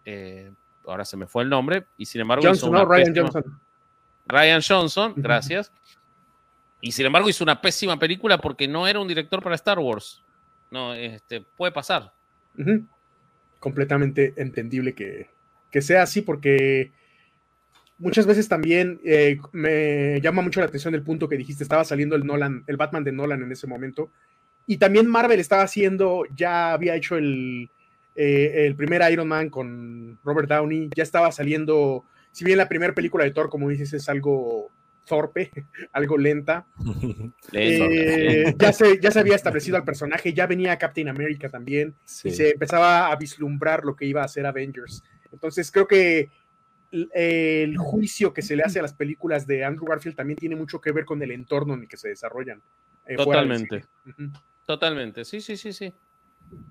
Eh, 0.04 0.50
ahora 0.84 1.04
se 1.04 1.16
me 1.16 1.28
fue 1.28 1.44
el 1.44 1.48
nombre, 1.48 1.86
y 1.96 2.06
sin 2.06 2.22
embargo. 2.22 2.44
Johnson, 2.44 2.72
no, 2.72 2.84
Ryan 2.84 3.14
Johnson. 3.14 3.44
Ryan 4.26 4.60
Johnson, 4.66 5.14
gracias. 5.14 5.70
Y 6.86 6.92
sin 6.92 7.04
embargo 7.04 7.28
hizo 7.28 7.42
una 7.42 7.60
pésima 7.60 7.98
película 7.98 8.38
porque 8.38 8.68
no 8.68 8.86
era 8.86 9.00
un 9.00 9.08
director 9.08 9.42
para 9.42 9.56
Star 9.56 9.80
Wars. 9.80 10.22
No, 10.70 10.94
este, 10.94 11.40
puede 11.40 11.72
pasar. 11.72 12.12
Completamente 13.58 14.34
entendible 14.36 14.94
que, 14.94 15.28
que 15.68 15.82
sea 15.82 16.02
así 16.02 16.22
porque 16.22 16.92
muchas 17.98 18.24
veces 18.24 18.48
también 18.48 19.00
eh, 19.04 19.40
me 19.50 20.20
llama 20.20 20.42
mucho 20.42 20.60
la 20.60 20.66
atención 20.66 20.94
el 20.94 21.02
punto 21.02 21.28
que 21.28 21.36
dijiste, 21.36 21.64
estaba 21.64 21.82
saliendo 21.82 22.14
el 22.14 22.24
Nolan, 22.24 22.62
el 22.68 22.76
Batman 22.76 23.02
de 23.02 23.10
Nolan 23.10 23.42
en 23.42 23.50
ese 23.50 23.66
momento. 23.66 24.12
Y 24.64 24.76
también 24.76 25.08
Marvel 25.08 25.40
estaba 25.40 25.62
haciendo, 25.62 26.22
ya 26.36 26.72
había 26.72 26.94
hecho 26.94 27.16
el, 27.16 27.68
eh, 28.14 28.66
el 28.66 28.76
primer 28.76 29.02
Iron 29.10 29.26
Man 29.26 29.50
con 29.50 30.20
Robert 30.22 30.48
Downey, 30.48 30.90
ya 30.94 31.02
estaba 31.02 31.32
saliendo, 31.32 32.04
si 32.30 32.44
bien 32.44 32.58
la 32.58 32.68
primera 32.68 32.94
película 32.94 33.24
de 33.24 33.32
Thor, 33.32 33.50
como 33.50 33.70
dices, 33.70 33.92
es 33.92 34.08
algo 34.08 34.70
torpe, 35.06 35.50
algo 35.92 36.18
lenta. 36.18 36.66
Eh, 37.52 38.54
ya, 38.58 38.72
se, 38.72 39.00
ya 39.00 39.10
se 39.10 39.20
había 39.20 39.36
establecido 39.36 39.76
al 39.76 39.84
personaje, 39.84 40.34
ya 40.34 40.46
venía 40.46 40.76
Captain 40.76 41.08
America 41.08 41.48
también, 41.48 41.94
y 42.24 42.30
se 42.30 42.50
empezaba 42.50 43.10
a 43.10 43.16
vislumbrar 43.16 43.84
lo 43.84 43.96
que 43.96 44.06
iba 44.06 44.22
a 44.22 44.26
hacer 44.26 44.46
Avengers. 44.46 45.02
Entonces 45.32 45.70
creo 45.70 45.86
que 45.86 46.30
el 46.90 47.76
juicio 47.76 48.32
que 48.32 48.42
se 48.42 48.56
le 48.56 48.62
hace 48.62 48.78
a 48.78 48.82
las 48.82 48.94
películas 48.94 49.46
de 49.46 49.64
Andrew 49.64 49.86
Garfield 49.86 50.16
también 50.16 50.38
tiene 50.38 50.56
mucho 50.56 50.80
que 50.80 50.92
ver 50.92 51.04
con 51.04 51.22
el 51.22 51.30
entorno 51.30 51.74
en 51.74 51.82
el 51.82 51.88
que 51.88 51.96
se 51.96 52.08
desarrollan. 52.08 52.62
Eh, 53.06 53.16
Totalmente. 53.16 53.84
Totalmente. 54.64 55.24
Sí, 55.24 55.40
sí, 55.40 55.56
sí, 55.56 55.72
sí. 55.72 55.92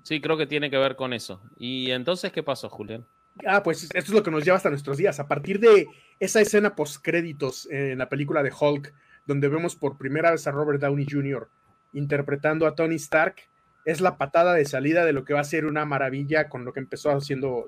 Sí, 0.03 0.21
creo 0.21 0.37
que 0.37 0.47
tiene 0.47 0.69
que 0.69 0.77
ver 0.77 0.95
con 0.95 1.13
eso. 1.13 1.41
¿Y 1.57 1.91
entonces 1.91 2.31
qué 2.31 2.43
pasó, 2.43 2.69
Julián? 2.69 3.05
Ah, 3.45 3.63
pues 3.63 3.83
esto 3.83 3.97
es 3.97 4.09
lo 4.09 4.23
que 4.23 4.31
nos 4.31 4.45
lleva 4.45 4.57
hasta 4.57 4.69
nuestros 4.69 4.97
días. 4.97 5.19
A 5.19 5.27
partir 5.27 5.59
de 5.59 5.87
esa 6.19 6.39
escena 6.39 6.75
post 6.75 7.03
créditos 7.03 7.67
en 7.69 7.97
la 7.97 8.07
película 8.07 8.43
de 8.43 8.53
Hulk, 8.57 8.93
donde 9.25 9.49
vemos 9.49 9.75
por 9.75 9.97
primera 9.97 10.31
vez 10.31 10.47
a 10.47 10.51
Robert 10.51 10.79
Downey 10.79 11.05
Jr. 11.09 11.49
interpretando 11.93 12.67
a 12.67 12.75
Tony 12.75 12.95
Stark, 12.95 13.35
es 13.83 14.01
la 14.01 14.17
patada 14.17 14.53
de 14.53 14.65
salida 14.65 15.05
de 15.05 15.13
lo 15.13 15.25
que 15.25 15.33
va 15.33 15.41
a 15.41 15.43
ser 15.43 15.65
una 15.65 15.85
maravilla 15.85 16.49
con 16.49 16.65
lo 16.65 16.73
que 16.73 16.79
empezó 16.79 17.19
siendo 17.21 17.67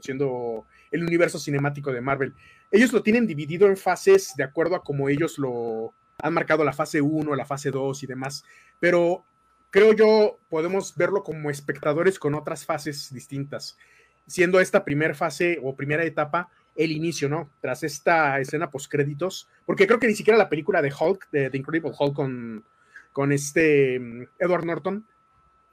el 0.91 1.03
universo 1.03 1.37
cinemático 1.37 1.91
de 1.91 2.01
Marvel. 2.01 2.33
Ellos 2.71 2.91
lo 2.91 3.03
tienen 3.03 3.27
dividido 3.27 3.67
en 3.67 3.77
fases 3.77 4.33
de 4.35 4.43
acuerdo 4.43 4.75
a 4.75 4.83
como 4.83 5.09
ellos 5.09 5.37
lo 5.37 5.93
han 6.19 6.33
marcado 6.33 6.63
la 6.63 6.73
fase 6.73 7.01
1, 7.01 7.35
la 7.35 7.45
fase 7.45 7.69
2 7.69 8.01
y 8.01 8.07
demás, 8.07 8.43
pero 8.79 9.23
creo 9.69 9.93
yo 9.93 10.39
podemos 10.49 10.95
verlo 10.95 11.23
como 11.23 11.51
espectadores 11.51 12.17
con 12.17 12.33
otras 12.33 12.65
fases 12.65 13.13
distintas, 13.13 13.77
siendo 14.27 14.59
esta 14.59 14.83
primera 14.83 15.15
fase 15.15 15.59
o 15.63 15.75
primera 15.75 16.03
etapa 16.03 16.49
el 16.75 16.91
inicio, 16.91 17.27
¿no? 17.27 17.49
Tras 17.59 17.83
esta 17.83 18.39
escena 18.39 18.69
post 18.69 18.91
créditos, 18.91 19.47
porque 19.65 19.87
creo 19.87 19.99
que 19.99 20.07
ni 20.07 20.13
siquiera 20.13 20.37
la 20.37 20.49
película 20.49 20.81
de 20.81 20.93
Hulk, 20.97 21.29
de 21.31 21.49
The 21.49 21.57
Incredible 21.57 21.91
Hulk 21.97 22.13
con, 22.13 22.63
con 23.11 23.31
este 23.31 23.99
mm, 23.99 24.23
Edward 24.39 24.65
Norton, 24.65 25.05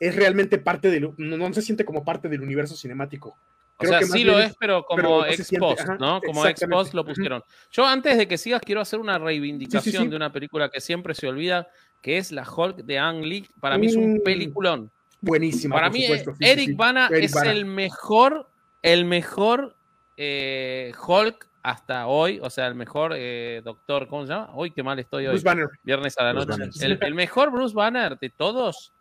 es 0.01 0.17
realmente 0.17 0.59
parte 0.59 0.91
del, 0.91 1.11
no, 1.17 1.37
no, 1.37 1.53
se 1.53 1.63
siente 1.63 1.85
como 1.85 2.05
parte 2.05 2.29
del 2.29 2.41
universo 2.41 2.75
cinemático. 2.75 3.37
o 3.77 3.87
sea, 3.87 4.03
sí 4.03 4.25
lo 4.25 4.41
es, 4.41 4.55
pero 4.59 4.85
como 4.85 5.25
ex 5.27 5.51
post, 5.59 5.87
¿no? 6.01 6.21
Como 6.23 6.47
ex 6.47 6.65
post 6.69 6.95
lo 6.95 7.05
pusieron. 7.05 7.43
Yo 7.71 7.87
antes 7.87 8.17
de 8.17 8.27
que 8.27 8.39
sigas 8.39 8.63
quiero 8.63 8.81
hacer 8.81 8.99
una 8.99 9.19
reivindicación 9.19 10.09
de 10.09 10.17
una 10.17 10.33
película 10.33 10.71
que 10.71 10.81
siempre 10.81 11.15
se 11.15 11.29
olvida, 11.29 11.69
que 12.01 12.19
es 12.19 12.33
la 12.33 12.49
Hulk 12.49 12.79
de 12.79 12.99
Ang 12.99 13.25
Lee. 13.25 13.49
Para 13.61 13.79
mí 13.79 13.87
es 13.87 13.97
un 13.97 14.15
mm, 14.15 14.23
peliculón. 14.23 14.91
Buenísima. 15.25 15.77
Para 15.77 15.91
mí 15.91 16.07
Eric 16.41 16.77
Bana 16.77 17.09
es 17.13 17.35
el 17.37 17.65
mejor, 17.65 18.49
el 18.83 19.05
mejor 19.05 19.77
eh, 20.17 20.93
Hulk 21.07 21.49
hasta 21.63 22.07
hoy, 22.07 22.41
o 22.43 22.51
sea, 22.51 22.67
el 22.67 22.75
mejor 22.75 23.15
eh, 23.17 23.63
doctor, 23.65 24.07
¿cómo 24.07 24.27
se 24.27 24.33
llama? 24.33 24.51
Hoy 24.55 24.71
qué 24.71 24.83
mal 24.83 24.99
estoy 24.99 25.25
hoy. 25.25 25.33
Bruce 25.33 25.45
Banner. 25.45 25.69
Viernes 25.83 26.19
a 26.19 26.25
la 26.25 26.33
noche. 26.35 26.53
el, 26.81 27.15
mejor 27.15 27.51
Bruce 27.51 27.75
Banner 27.75 28.19
de 28.19 28.29
todos 28.29 28.93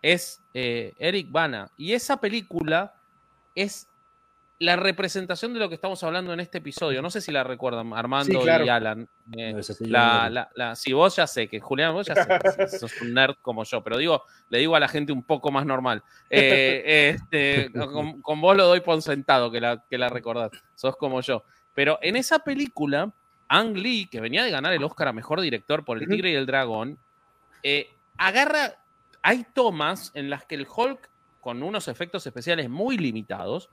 es 0.00 0.40
eh, 0.54 0.94
Eric 0.98 1.32
Bana. 1.32 1.70
Y 1.76 1.92
esa 1.92 2.18
película 2.18 2.94
es 3.54 3.88
la 4.64 4.76
representación 4.76 5.52
de 5.52 5.60
lo 5.60 5.68
que 5.68 5.74
estamos 5.74 6.02
hablando 6.02 6.32
en 6.32 6.40
este 6.40 6.58
episodio. 6.58 7.02
No 7.02 7.10
sé 7.10 7.20
si 7.20 7.30
la 7.30 7.44
recuerdan, 7.44 7.92
Armando 7.92 8.44
y 8.44 8.48
Alan. 8.48 9.08
Eh, 9.36 9.60
si 10.74 10.92
vos 10.92 11.16
ya 11.16 11.26
sé 11.26 11.48
que, 11.48 11.60
Julián, 11.60 11.92
vos 11.92 12.06
ya 12.06 12.14
sé 12.14 12.68
sos 12.78 13.00
un 13.02 13.14
nerd 13.14 13.34
como 13.42 13.64
yo, 13.64 13.82
pero 13.82 13.98
digo, 13.98 14.24
le 14.48 14.58
digo 14.58 14.74
a 14.74 14.80
la 14.80 14.88
gente 14.88 15.12
un 15.12 15.22
poco 15.22 15.50
más 15.50 15.66
normal. 15.66 16.02
Eh, 16.30 17.16
este, 17.16 17.70
con, 17.72 18.40
vos 18.40 18.56
lo 18.56 18.66
doy 18.66 18.80
por 18.80 19.00
sentado 19.02 19.50
que 19.50 19.60
la, 19.60 19.84
que 19.88 19.98
la 19.98 20.08
recordás. 20.08 20.50
Sos 20.74 20.96
como 20.96 21.20
yo. 21.20 21.44
Pero 21.74 21.98
en 22.02 22.16
esa 22.16 22.38
película, 22.38 23.12
Ang 23.48 23.76
Lee, 23.76 24.06
que 24.10 24.20
venía 24.20 24.44
de 24.44 24.50
ganar 24.50 24.72
el 24.72 24.82
Oscar 24.84 25.08
a 25.08 25.12
Mejor 25.12 25.40
Director 25.40 25.84
por 25.84 25.98
El 25.98 26.08
Tigre 26.08 26.30
y 26.30 26.34
el 26.34 26.46
Dragón, 26.46 26.98
agarra 28.16 28.76
hay 29.24 29.46
tomas 29.54 30.12
en 30.14 30.28
las 30.28 30.44
que 30.44 30.54
el 30.54 30.66
Hulk, 30.68 31.08
con 31.40 31.62
unos 31.62 31.88
efectos 31.88 32.26
especiales 32.26 32.68
muy 32.68 32.98
limitados, 32.98 33.70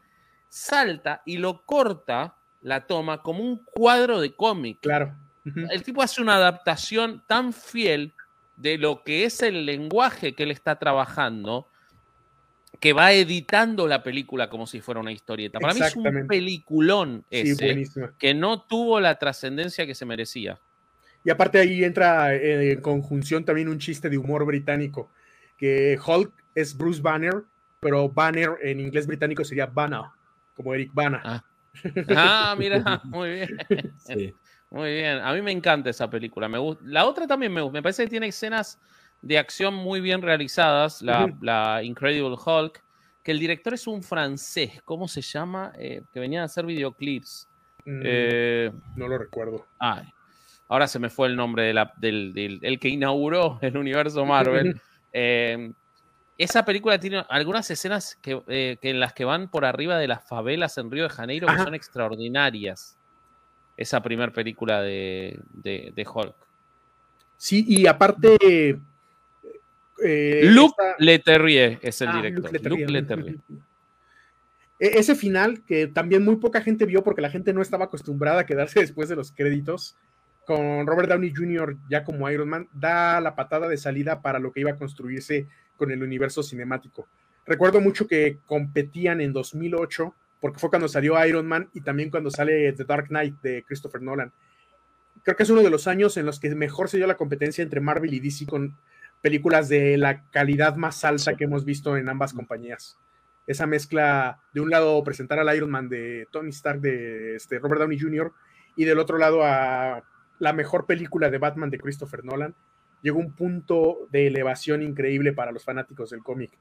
salta 0.51 1.21
y 1.25 1.37
lo 1.37 1.63
corta 1.65 2.35
la 2.61 2.85
toma 2.85 3.21
como 3.21 3.41
un 3.41 3.63
cuadro 3.63 4.19
de 4.19 4.35
cómic. 4.35 4.79
Claro. 4.81 5.15
El 5.45 5.81
tipo 5.81 6.03
hace 6.03 6.21
una 6.21 6.35
adaptación 6.35 7.23
tan 7.25 7.53
fiel 7.53 8.13
de 8.57 8.77
lo 8.77 9.03
que 9.03 9.25
es 9.25 9.41
el 9.41 9.65
lenguaje 9.65 10.33
que 10.33 10.43
él 10.43 10.51
está 10.51 10.77
trabajando 10.77 11.67
que 12.79 12.93
va 12.93 13.13
editando 13.13 13.87
la 13.87 14.03
película 14.03 14.49
como 14.49 14.67
si 14.67 14.81
fuera 14.81 14.99
una 14.99 15.11
historieta. 15.11 15.59
Para 15.59 15.73
mí 15.73 15.81
es 15.81 15.95
un 15.95 16.27
peliculón 16.27 17.23
ese 17.29 17.87
que 18.17 18.33
no 18.33 18.61
tuvo 18.61 18.99
la 18.99 19.17
trascendencia 19.17 19.85
que 19.85 19.95
se 19.95 20.05
merecía. 20.05 20.59
Y 21.23 21.29
aparte 21.29 21.59
ahí 21.59 21.83
entra 21.83 22.35
en 22.35 22.81
conjunción 22.81 23.45
también 23.45 23.69
un 23.69 23.79
chiste 23.79 24.09
de 24.09 24.17
humor 24.17 24.45
británico 24.45 25.09
que 25.57 25.97
Hulk 26.03 26.31
es 26.55 26.75
Bruce 26.75 27.01
Banner, 27.01 27.43
pero 27.79 28.09
Banner 28.09 28.57
en 28.63 28.79
inglés 28.79 29.05
británico 29.05 29.43
sería 29.43 29.67
Banner, 29.67 30.05
como 30.61 30.75
Eric 30.75 30.91
Bana. 30.93 31.21
Ah. 31.23 31.43
ah, 32.15 32.55
mira, 32.57 33.01
muy 33.05 33.31
bien. 33.31 33.57
Muy 34.69 34.93
bien. 34.93 35.17
A 35.19 35.33
mí 35.33 35.41
me 35.41 35.51
encanta 35.51 35.89
esa 35.89 36.09
película. 36.09 36.47
Me 36.47 36.57
gusta. 36.57 36.83
La 36.85 37.05
otra 37.05 37.27
también 37.27 37.53
me 37.53 37.61
gusta. 37.61 37.73
Me 37.73 37.81
parece 37.81 38.03
que 38.03 38.09
tiene 38.09 38.27
escenas 38.27 38.79
de 39.21 39.37
acción 39.37 39.73
muy 39.73 40.01
bien 40.01 40.21
realizadas. 40.21 41.01
La, 41.01 41.81
Incredible 41.83 42.35
Hulk. 42.43 42.83
Que 43.23 43.31
el 43.31 43.39
director 43.39 43.73
es 43.73 43.85
un 43.87 44.01
francés. 44.01 44.81
¿Cómo 44.83 45.07
se 45.07 45.21
llama? 45.21 45.73
Eh, 45.77 46.03
que 46.11 46.19
venía 46.19 46.41
a 46.41 46.45
hacer 46.45 46.65
videoclips. 46.65 47.47
Mm, 47.85 48.01
eh, 48.03 48.71
no 48.95 49.07
lo 49.07 49.17
recuerdo. 49.17 49.67
ahora 50.67 50.87
se 50.87 50.99
me 50.99 51.09
fue 51.09 51.27
el 51.27 51.35
nombre 51.35 51.63
de 51.63 51.73
la, 51.73 51.93
del, 51.97 52.33
del 52.33 52.59
el 52.61 52.79
que 52.79 52.89
inauguró 52.89 53.59
el 53.61 53.77
universo 53.77 54.25
Marvel. 54.25 54.79
Eh, 55.13 55.73
esa 56.43 56.65
película 56.65 56.99
tiene 56.99 57.23
algunas 57.29 57.69
escenas 57.69 58.17
eh, 58.23 58.77
que, 58.81 58.89
en 58.89 58.99
las 58.99 59.13
que 59.13 59.25
van 59.25 59.49
por 59.49 59.63
arriba 59.63 59.97
de 59.97 60.07
las 60.07 60.27
favelas 60.27 60.77
en 60.77 60.89
Río 60.89 61.03
de 61.03 61.09
Janeiro 61.09 61.47
que 61.47 61.57
son 61.57 61.75
extraordinarias. 61.75 62.97
Esa 63.77 64.01
primera 64.01 64.31
película 64.31 64.81
de, 64.81 65.39
de, 65.53 66.07
Hulk. 66.11 66.35
Sí, 67.37 67.65
y 67.67 67.87
aparte. 67.87 68.79
Eh, 70.03 70.41
Luc 70.45 70.73
Leterrier 70.97 71.79
es 71.81 72.01
el 72.01 72.07
ah, 72.09 72.15
director. 72.15 72.69
Luc 72.69 72.89
Leterrier. 72.89 73.37
E, 74.79 74.99
ese 74.99 75.15
final 75.15 75.63
que 75.63 75.87
también 75.87 76.23
muy 76.23 76.37
poca 76.37 76.61
gente 76.61 76.85
vio 76.85 77.03
porque 77.03 77.21
la 77.21 77.29
gente 77.29 77.53
no 77.53 77.61
estaba 77.61 77.85
acostumbrada 77.85 78.41
a 78.41 78.45
quedarse 78.45 78.79
después 78.79 79.09
de 79.09 79.15
los 79.15 79.31
créditos, 79.31 79.95
con 80.45 80.87
Robert 80.87 81.09
Downey 81.09 81.33
Jr. 81.35 81.77
ya 81.89 82.03
como 82.03 82.29
Iron 82.29 82.49
Man, 82.49 82.67
da 82.73 83.21
la 83.21 83.35
patada 83.35 83.67
de 83.67 83.77
salida 83.77 84.21
para 84.21 84.39
lo 84.39 84.51
que 84.51 84.61
iba 84.61 84.71
a 84.71 84.77
construirse 84.77 85.47
con 85.81 85.89
el 85.89 86.03
universo 86.03 86.43
cinemático. 86.43 87.07
Recuerdo 87.43 87.81
mucho 87.81 88.05
que 88.05 88.37
competían 88.45 89.19
en 89.19 89.33
2008, 89.33 90.13
porque 90.39 90.59
fue 90.59 90.69
cuando 90.69 90.87
salió 90.87 91.25
Iron 91.25 91.47
Man 91.47 91.71
y 91.73 91.81
también 91.81 92.11
cuando 92.11 92.29
sale 92.29 92.71
The 92.73 92.83
Dark 92.83 93.07
Knight 93.07 93.41
de 93.41 93.63
Christopher 93.63 93.99
Nolan. 93.99 94.31
Creo 95.23 95.35
que 95.35 95.41
es 95.41 95.49
uno 95.49 95.63
de 95.63 95.71
los 95.71 95.87
años 95.87 96.17
en 96.17 96.27
los 96.27 96.39
que 96.39 96.53
mejor 96.53 96.87
se 96.87 96.97
dio 96.97 97.07
la 97.07 97.17
competencia 97.17 97.63
entre 97.63 97.81
Marvel 97.81 98.13
y 98.13 98.19
DC 98.19 98.45
con 98.45 98.77
películas 99.23 99.69
de 99.69 99.97
la 99.97 100.21
calidad 100.29 100.75
más 100.75 101.03
alta 101.03 101.35
que 101.35 101.45
hemos 101.45 101.65
visto 101.65 101.97
en 101.97 102.09
ambas 102.09 102.33
compañías. 102.33 102.99
Esa 103.47 103.65
mezcla, 103.65 104.39
de 104.53 104.61
un 104.61 104.69
lado 104.69 105.03
presentar 105.03 105.39
al 105.39 105.55
Iron 105.55 105.71
Man 105.71 105.89
de 105.89 106.27
Tony 106.31 106.49
Stark, 106.49 106.79
de 106.79 107.37
este, 107.37 107.57
Robert 107.57 107.81
Downey 107.81 107.99
Jr., 107.99 108.31
y 108.75 108.85
del 108.85 108.99
otro 108.99 109.17
lado 109.17 109.43
a 109.43 110.03
la 110.37 110.53
mejor 110.53 110.85
película 110.85 111.31
de 111.31 111.39
Batman 111.39 111.71
de 111.71 111.79
Christopher 111.79 112.23
Nolan, 112.23 112.53
llegó 113.01 113.19
un 113.19 113.31
punto 113.33 114.07
de 114.11 114.27
elevación 114.27 114.81
increíble 114.81 115.33
para 115.33 115.51
los 115.51 115.63
fanáticos 115.63 116.09
del 116.09 116.23
cómic. 116.23 116.51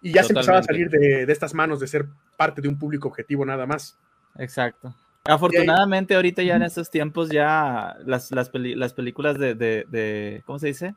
Y 0.00 0.12
ya 0.12 0.22
se 0.24 0.32
empezaba 0.32 0.58
a 0.58 0.62
salir 0.62 0.90
de, 0.90 1.22
estas 1.22 1.54
manos 1.54 1.78
de 1.80 1.86
ser 1.86 2.06
parte 2.36 2.60
de 2.60 2.68
un 2.68 2.78
público 2.78 3.08
objetivo 3.08 3.44
nada 3.44 3.66
más. 3.66 3.98
Exacto. 4.36 4.94
Afortunadamente, 5.24 6.16
ahorita 6.16 6.42
ya 6.42 6.56
en 6.56 6.62
estos 6.62 6.90
tiempos, 6.90 7.30
ya 7.30 7.96
las, 8.04 8.32
las, 8.32 8.50
películas 8.50 9.38
de, 9.38 9.54
de, 9.54 10.42
¿cómo 10.44 10.58
se 10.58 10.66
dice? 10.66 10.96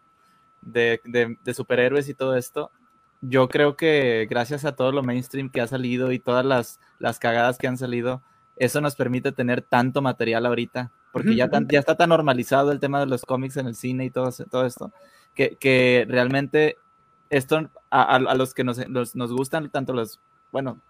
De, 0.62 1.00
de, 1.06 1.54
superhéroes 1.54 2.10
y 2.10 2.16
todo 2.16 2.36
esto, 2.36 2.72
yo 3.22 3.48
creo 3.50 3.76
que 3.76 4.26
gracias 4.28 4.66
a 4.66 4.76
todo 4.76 4.92
lo 4.92 5.04
mainstream 5.04 5.52
que 5.52 5.62
ha 5.62 5.68
salido 5.68 6.12
y 6.12 6.18
todas 6.18 6.44
las, 6.44 6.80
las 6.98 7.20
cagadas 7.20 7.60
que 7.60 7.68
han 7.68 7.78
salido, 7.78 8.24
eso 8.56 8.82
nos 8.82 8.96
permite 8.96 9.32
tener 9.32 9.62
tanto 9.62 10.02
material 10.02 10.48
ahorita, 10.48 10.92
porque 11.16 11.34
ya, 11.34 11.50
ya 11.70 11.80
está 11.80 11.96
tan 11.96 12.10
normalizado 12.10 12.74
el 12.74 12.82
tema 12.82 13.00
de 13.00 13.06
los 13.06 13.24
cómics 13.24 13.56
en 13.56 13.68
el 13.68 13.76
cine 13.76 14.04
y 14.04 14.10
todo, 14.10 14.30
todo 14.52 14.66
esto, 14.66 14.92
que, 15.34 15.56
que 15.56 16.06
realmente 16.10 16.76
esto 17.30 17.70
a, 17.90 18.20
los 18.20 18.54
que 18.54 18.66
nos, 18.66 18.86
nos, 18.90 19.32
gustan 19.32 19.70
tanto 19.70 19.94
los, 19.94 20.20
bueno, 20.52 20.82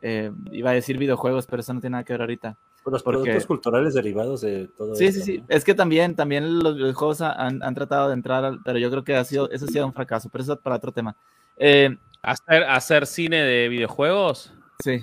eh, 0.00 0.32
iba 0.52 0.70
a 0.70 0.72
decir 0.72 0.96
videojuegos, 0.96 1.46
pero 1.46 1.60
eso 1.60 1.74
no 1.74 1.82
tiene 1.82 1.92
nada 1.92 2.04
que 2.04 2.14
ver 2.14 2.22
ahorita. 2.22 2.56
Los 2.86 3.02
productos 3.02 3.44
culturales 3.44 3.92
derivados 3.92 4.40
de 4.40 4.68
todo 4.68 4.94
Sí, 4.94 5.12
sí, 5.12 5.20
sí. 5.20 5.44
Es 5.48 5.66
que 5.66 5.74
también, 5.74 6.16
también 6.16 6.60
los 6.60 6.74
videojuegos 6.74 7.20
han, 7.20 7.62
han, 7.62 7.74
tratado 7.74 8.08
de 8.08 8.14
entrar, 8.14 8.60
pero 8.64 8.78
yo 8.78 8.90
creo 8.90 9.04
que 9.04 9.16
ha 9.16 9.24
sido, 9.24 9.50
eso 9.50 9.66
ha 9.66 9.68
sido 9.68 9.84
un 9.84 9.92
fracaso, 9.92 10.30
pero 10.30 10.44
eso 10.44 10.54
es 10.54 10.60
para 10.60 10.76
otro 10.76 10.92
tema. 10.92 11.14
Eh, 11.58 11.94
¿Hacer, 12.22 12.64
¿Hacer 12.64 13.06
cine 13.06 13.42
de 13.42 13.68
videojuegos? 13.68 14.54
Sí. 14.82 15.02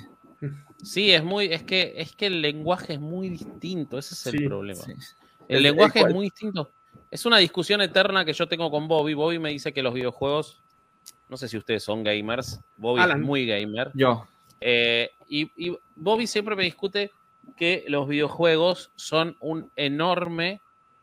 Sí, 0.85 1.11
es 1.11 1.23
muy, 1.23 1.45
es 1.47 1.63
que, 1.63 1.93
es 1.97 2.15
que 2.15 2.27
el 2.27 2.41
lenguaje 2.41 2.93
es 2.93 2.99
muy 2.99 3.29
distinto, 3.29 3.97
ese 3.97 4.13
es 4.13 4.27
el 4.27 4.45
problema. 4.45 4.83
El, 5.47 5.63
lenguaje 5.63 6.01
es 6.01 6.13
muy 6.13 6.25
distinto. 6.25 6.69
Es 7.09 7.25
una 7.25 7.37
discusión 7.37 7.81
eterna 7.81 8.23
que 8.23 8.33
yo 8.33 8.47
tengo 8.47 8.69
con 8.69 8.87
Bobby. 8.87 9.15
Bobby 9.15 9.39
me 9.39 9.49
dice 9.49 9.73
que 9.73 9.81
los 9.81 9.95
videojuegos, 9.95 10.61
no 11.27 11.37
sé 11.37 11.47
si 11.47 11.57
ustedes 11.57 11.83
son 11.83 12.03
gamers, 12.03 12.59
Bobby 12.77 13.01
es 13.01 13.17
muy 13.17 13.47
gamer. 13.47 13.89
Yo. 13.95 14.27
Eh, 14.61 15.09
y, 15.27 15.51
y, 15.57 15.75
Bobby 15.95 16.27
siempre 16.27 16.55
me 16.55 16.63
discute 16.63 17.11
que 17.57 17.83
los 17.87 18.07
videojuegos 18.07 18.91
son 18.95 19.37
un 19.39 19.71
enorme 19.75 20.61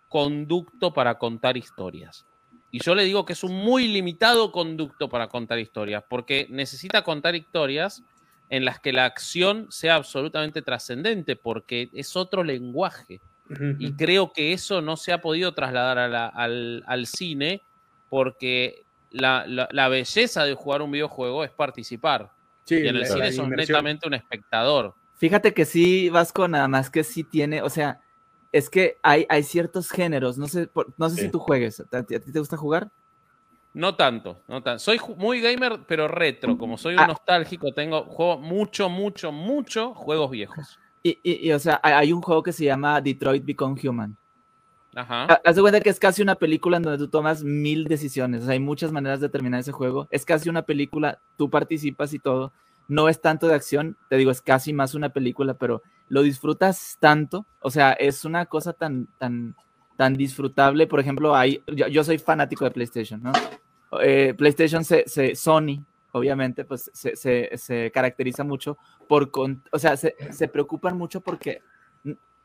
conducto 0.08 0.92
para 0.92 1.18
contar 1.18 1.56
historias. 1.56 2.24
Y 2.70 2.80
yo 2.82 2.94
le 2.94 3.02
digo 3.02 3.24
que 3.24 3.32
es 3.32 3.42
un 3.42 3.56
muy 3.56 3.88
limitado 3.88 4.52
conducto 4.52 5.08
para 5.08 5.26
contar 5.26 5.58
historias, 5.58 6.04
porque 6.08 6.46
necesita 6.50 7.02
contar 7.02 7.34
historias 7.34 8.04
en 8.52 8.66
las 8.66 8.78
que 8.78 8.92
la 8.92 9.06
acción 9.06 9.66
sea 9.70 9.94
absolutamente 9.94 10.60
trascendente, 10.60 11.36
porque 11.36 11.88
es 11.94 12.16
otro 12.16 12.44
lenguaje. 12.44 13.22
Y 13.78 13.94
creo 13.94 14.32
que 14.32 14.52
eso 14.52 14.82
no 14.82 14.98
se 14.98 15.12
ha 15.12 15.22
podido 15.22 15.52
trasladar 15.52 15.98
al, 15.98 17.06
cine 17.06 17.62
porque 18.10 18.84
la, 19.10 19.88
belleza 19.88 20.44
de 20.44 20.52
jugar 20.52 20.82
un 20.82 20.90
videojuego 20.90 21.44
es 21.44 21.50
participar. 21.50 22.30
y 22.68 22.86
en 22.86 22.96
el 22.96 23.06
cine 23.06 23.32
sos 23.32 23.48
netamente 23.48 24.06
un 24.06 24.14
espectador. 24.14 24.94
Fíjate 25.16 25.54
que 25.54 25.64
sí, 25.64 26.10
Vasco, 26.10 26.46
nada 26.46 26.68
más 26.68 26.90
que 26.90 27.04
sí 27.04 27.24
tiene, 27.24 27.62
o 27.62 27.70
sea, 27.70 28.00
es 28.52 28.68
que 28.68 28.98
hay, 29.02 29.24
hay 29.30 29.44
ciertos 29.44 29.88
géneros, 29.88 30.36
no 30.36 30.46
sé, 30.46 30.68
no 30.98 31.08
sé 31.08 31.22
si 31.22 31.30
tú 31.30 31.38
juegues, 31.38 31.80
¿a 31.80 32.02
ti 32.02 32.20
te 32.20 32.38
gusta 32.38 32.58
jugar? 32.58 32.90
No 33.74 33.94
tanto, 33.94 34.42
no 34.48 34.62
tanto. 34.62 34.80
Soy 34.80 35.00
muy 35.16 35.40
gamer, 35.40 35.80
pero 35.86 36.08
retro. 36.08 36.58
Como 36.58 36.76
soy 36.76 36.94
un 36.94 37.00
ah. 37.00 37.06
nostálgico, 37.06 37.72
tengo 37.72 38.04
juego 38.04 38.38
mucho, 38.38 38.88
mucho, 38.88 39.32
mucho 39.32 39.94
juegos 39.94 40.30
viejos. 40.30 40.78
Y, 41.02 41.18
y, 41.22 41.50
o 41.52 41.58
sea, 41.58 41.80
hay 41.82 42.12
un 42.12 42.22
juego 42.22 42.42
que 42.42 42.52
se 42.52 42.64
llama 42.64 43.00
Detroit 43.00 43.44
Become 43.44 43.80
Human. 43.82 44.16
Ajá. 44.94 45.40
Haz 45.44 45.56
de 45.56 45.62
cuenta 45.62 45.80
que 45.80 45.88
es 45.88 45.98
casi 45.98 46.22
una 46.22 46.34
película 46.34 46.76
en 46.76 46.82
donde 46.82 46.98
tú 46.98 47.08
tomas 47.08 47.42
mil 47.42 47.84
decisiones. 47.84 48.42
O 48.42 48.44
sea, 48.44 48.52
hay 48.52 48.60
muchas 48.60 48.92
maneras 48.92 49.20
de 49.20 49.28
terminar 49.28 49.60
ese 49.60 49.72
juego. 49.72 50.06
Es 50.10 50.24
casi 50.24 50.48
una 50.48 50.62
película, 50.62 51.18
tú 51.36 51.50
participas 51.50 52.12
y 52.12 52.18
todo. 52.18 52.52
No 52.88 53.08
es 53.08 53.20
tanto 53.20 53.48
de 53.48 53.54
acción, 53.54 53.96
te 54.10 54.16
digo, 54.16 54.30
es 54.30 54.42
casi 54.42 54.72
más 54.72 54.94
una 54.94 55.08
película, 55.08 55.54
pero 55.54 55.82
lo 56.08 56.22
disfrutas 56.22 56.98
tanto. 57.00 57.46
O 57.60 57.70
sea, 57.70 57.92
es 57.92 58.24
una 58.24 58.46
cosa 58.46 58.74
tan, 58.74 59.08
tan, 59.18 59.56
tan 59.96 60.14
disfrutable. 60.14 60.86
Por 60.86 61.00
ejemplo, 61.00 61.34
hay, 61.34 61.62
yo, 61.66 62.04
soy 62.04 62.18
fanático 62.18 62.64
de 62.64 62.70
PlayStation, 62.70 63.22
¿no? 63.22 63.32
Eh, 64.00 64.34
PlayStation, 64.36 64.84
se, 64.84 65.34
Sony, 65.34 65.84
obviamente, 66.12 66.64
pues 66.64 66.90
se, 66.94 67.16
se, 67.56 67.90
caracteriza 67.90 68.44
mucho 68.44 68.78
por, 69.08 69.30
o 69.70 69.78
sea, 69.78 69.96
se, 69.96 70.48
preocupan 70.48 70.96
mucho 70.96 71.20
porque 71.20 71.62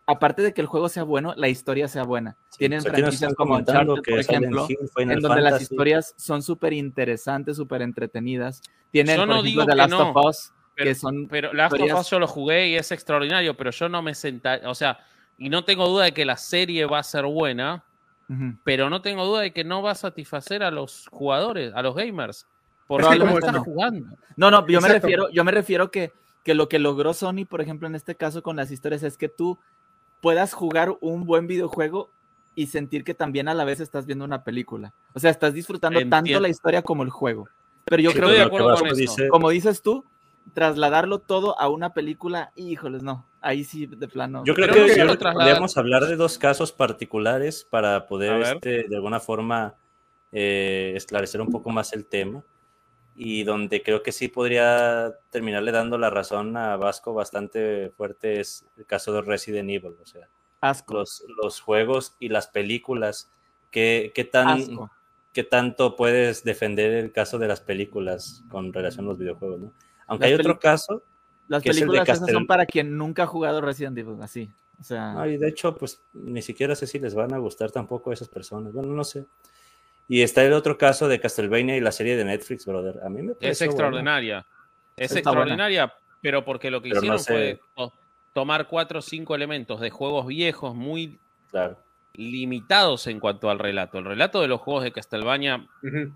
aparte 0.05 0.41
de 0.41 0.53
que 0.53 0.61
el 0.61 0.67
juego 0.67 0.89
sea 0.89 1.03
bueno, 1.03 1.33
la 1.35 1.47
historia 1.47 1.87
sea 1.87 2.03
buena. 2.03 2.37
Tienen 2.57 2.81
franquicias 2.81 3.33
como 3.35 3.55
Uncharted, 3.55 4.01
por 4.03 4.19
ejemplo, 4.19 4.67
en 4.97 5.19
donde 5.19 5.41
las 5.41 5.61
historias 5.61 6.13
son 6.17 6.41
súper 6.41 6.73
interesantes, 6.73 7.57
súper 7.57 7.81
entretenidas. 7.81 8.61
Tienen, 8.91 9.17
yo 9.17 9.25
no 9.25 9.43
digo 9.43 9.65
The 9.65 9.75
Last 9.75 9.93
of 9.93 10.15
Us, 10.15 10.53
pero, 10.75 10.89
que 10.89 10.95
son... 10.95 11.27
Pero 11.27 11.53
Last 11.53 11.79
of 11.79 11.99
Us 11.99 12.09
yo 12.09 12.19
lo 12.19 12.27
jugué 12.27 12.69
y 12.69 12.75
es 12.75 12.91
extraordinario, 12.91 13.55
pero 13.55 13.71
yo 13.71 13.89
no 13.89 14.01
me 14.01 14.15
senté, 14.15 14.65
o 14.65 14.75
sea, 14.75 14.99
y 15.37 15.49
no 15.49 15.63
tengo 15.63 15.87
duda 15.87 16.05
de 16.05 16.13
que 16.13 16.25
la 16.25 16.37
serie 16.37 16.85
va 16.85 16.99
a 16.99 17.03
ser 17.03 17.25
buena, 17.25 17.83
pero 18.63 18.89
no 18.89 19.01
tengo 19.01 19.25
duda 19.25 19.41
de 19.41 19.53
que 19.53 19.63
no 19.63 19.81
va 19.81 19.91
a 19.91 19.95
satisfacer 19.95 20.63
a 20.63 20.71
los 20.71 21.07
jugadores, 21.09 21.73
a 21.73 21.81
los 21.81 21.95
gamers. 21.95 22.45
Porque 22.87 23.19
no 23.19 23.37
están 23.37 23.63
jugando. 23.63 24.15
No, 24.35 24.51
no, 24.51 24.65
yo 24.67 24.81
me 24.81 24.89
refiero, 24.89 25.29
yo 25.29 25.43
me 25.43 25.51
refiero 25.51 25.91
que, 25.91 26.11
que 26.43 26.53
lo 26.53 26.69
que 26.69 26.79
logró 26.79 27.13
Sony, 27.13 27.45
por 27.47 27.61
ejemplo, 27.61 27.87
en 27.87 27.95
este 27.95 28.15
caso 28.15 28.41
con 28.41 28.55
las 28.55 28.71
historias, 28.71 29.03
es 29.03 29.17
que 29.17 29.29
tú 29.29 29.57
puedas 30.21 30.53
jugar 30.53 30.95
un 31.01 31.25
buen 31.25 31.47
videojuego 31.47 32.09
y 32.55 32.67
sentir 32.67 33.03
que 33.03 33.13
también 33.13 33.47
a 33.47 33.53
la 33.53 33.65
vez 33.65 33.79
estás 33.79 34.05
viendo 34.05 34.25
una 34.25 34.43
película. 34.43 34.93
O 35.13 35.19
sea, 35.19 35.29
estás 35.29 35.53
disfrutando 35.53 35.99
tanto 36.09 36.39
la 36.39 36.49
historia 36.49 36.81
como 36.81 37.03
el 37.03 37.09
juego. 37.09 37.47
Pero 37.85 38.01
yo 38.01 38.11
creo 38.11 38.29
que, 38.29 39.29
como 39.29 39.49
dices 39.49 39.81
tú, 39.81 40.03
trasladarlo 40.53 41.19
todo 41.19 41.59
a 41.59 41.69
una 41.69 41.93
película, 41.93 42.51
híjoles, 42.55 43.03
no, 43.03 43.25
ahí 43.41 43.63
sí 43.63 43.85
de 43.85 44.07
plano. 44.07 44.43
Yo 44.45 44.53
creo 44.53 44.73
que 44.73 45.05
podríamos 45.33 45.77
hablar 45.77 46.05
de 46.05 46.15
dos 46.15 46.37
casos 46.37 46.71
particulares 46.71 47.65
para 47.69 48.07
poder 48.07 48.41
este, 48.41 48.87
de 48.87 48.95
alguna 48.95 49.19
forma 49.19 49.75
eh, 50.31 50.93
esclarecer 50.95 51.41
un 51.41 51.49
poco 51.49 51.69
más 51.69 51.93
el 51.93 52.05
tema 52.05 52.43
y 53.15 53.43
donde 53.43 53.81
creo 53.81 54.03
que 54.03 54.11
sí 54.11 54.27
podría 54.27 55.15
terminarle 55.31 55.71
dando 55.71 55.97
la 55.97 56.09
razón 56.09 56.55
a 56.55 56.77
Vasco 56.77 57.13
bastante 57.13 57.91
fuerte 57.97 58.39
es 58.39 58.65
el 58.77 58.85
caso 58.85 59.13
de 59.13 59.21
Resident 59.21 59.69
Evil, 59.69 59.95
o 60.01 60.05
sea, 60.05 60.29
Los, 60.87 61.23
los 61.41 61.59
juegos 61.59 62.15
y 62.19 62.29
las 62.29 62.47
películas, 62.47 63.31
¿qué, 63.71 64.11
qué 64.13 64.23
tan... 64.23 64.89
¿Qué 65.33 65.43
tanto 65.43 65.95
puedes 65.95 66.43
defender 66.43 66.93
el 66.93 67.11
caso 67.11 67.37
de 67.37 67.47
las 67.47 67.61
películas 67.61 68.43
con 68.49 68.73
relación 68.73 69.05
a 69.05 69.09
los 69.09 69.19
videojuegos? 69.19 69.59
¿no? 69.59 69.73
Aunque 70.07 70.27
hay 70.27 70.33
otro 70.33 70.57
caso. 70.59 71.03
Las 71.47 71.63
películas 71.63 72.07
esas 72.09 72.29
son 72.29 72.45
para 72.45 72.65
quien 72.65 72.97
nunca 72.97 73.23
ha 73.23 73.27
jugado 73.27 73.61
Resident 73.61 73.97
Evil, 73.97 74.17
así. 74.21 74.49
O 74.79 74.83
sea... 74.83 75.25
y 75.27 75.37
de 75.37 75.47
hecho, 75.47 75.75
pues 75.75 76.01
ni 76.13 76.41
siquiera 76.41 76.75
sé 76.75 76.85
si 76.85 76.99
les 76.99 77.15
van 77.15 77.33
a 77.33 77.37
gustar 77.37 77.71
tampoco 77.71 78.11
a 78.11 78.13
esas 78.13 78.27
personas. 78.27 78.73
Bueno, 78.73 78.93
no 78.93 79.03
sé. 79.03 79.25
Y 80.07 80.21
está 80.21 80.43
el 80.43 80.53
otro 80.53 80.77
caso 80.77 81.07
de 81.07 81.19
Castlevania 81.19 81.75
y 81.75 81.81
la 81.81 81.91
serie 81.91 82.15
de 82.15 82.25
Netflix, 82.25 82.65
brother. 82.65 82.99
A 83.03 83.09
mí 83.09 83.21
me 83.21 83.33
Es 83.39 83.61
extraordinaria. 83.61 84.45
Es 84.95 85.15
extraordinaria, 85.15 85.93
pero 86.21 86.43
porque 86.45 86.71
lo 86.71 86.81
que 86.81 86.89
hicieron 86.89 87.19
fue 87.19 87.59
tomar 88.33 88.67
cuatro 88.67 88.99
o 88.99 89.01
cinco 89.01 89.35
elementos 89.35 89.79
de 89.79 89.89
juegos 89.89 90.27
viejos 90.27 90.75
muy 90.75 91.19
limitados 92.13 93.07
en 93.07 93.19
cuanto 93.19 93.49
al 93.49 93.59
relato. 93.59 93.99
El 93.99 94.05
relato 94.05 94.41
de 94.41 94.47
los 94.47 94.61
juegos 94.61 94.83
de 94.83 94.91
Castlevania, 94.91 95.67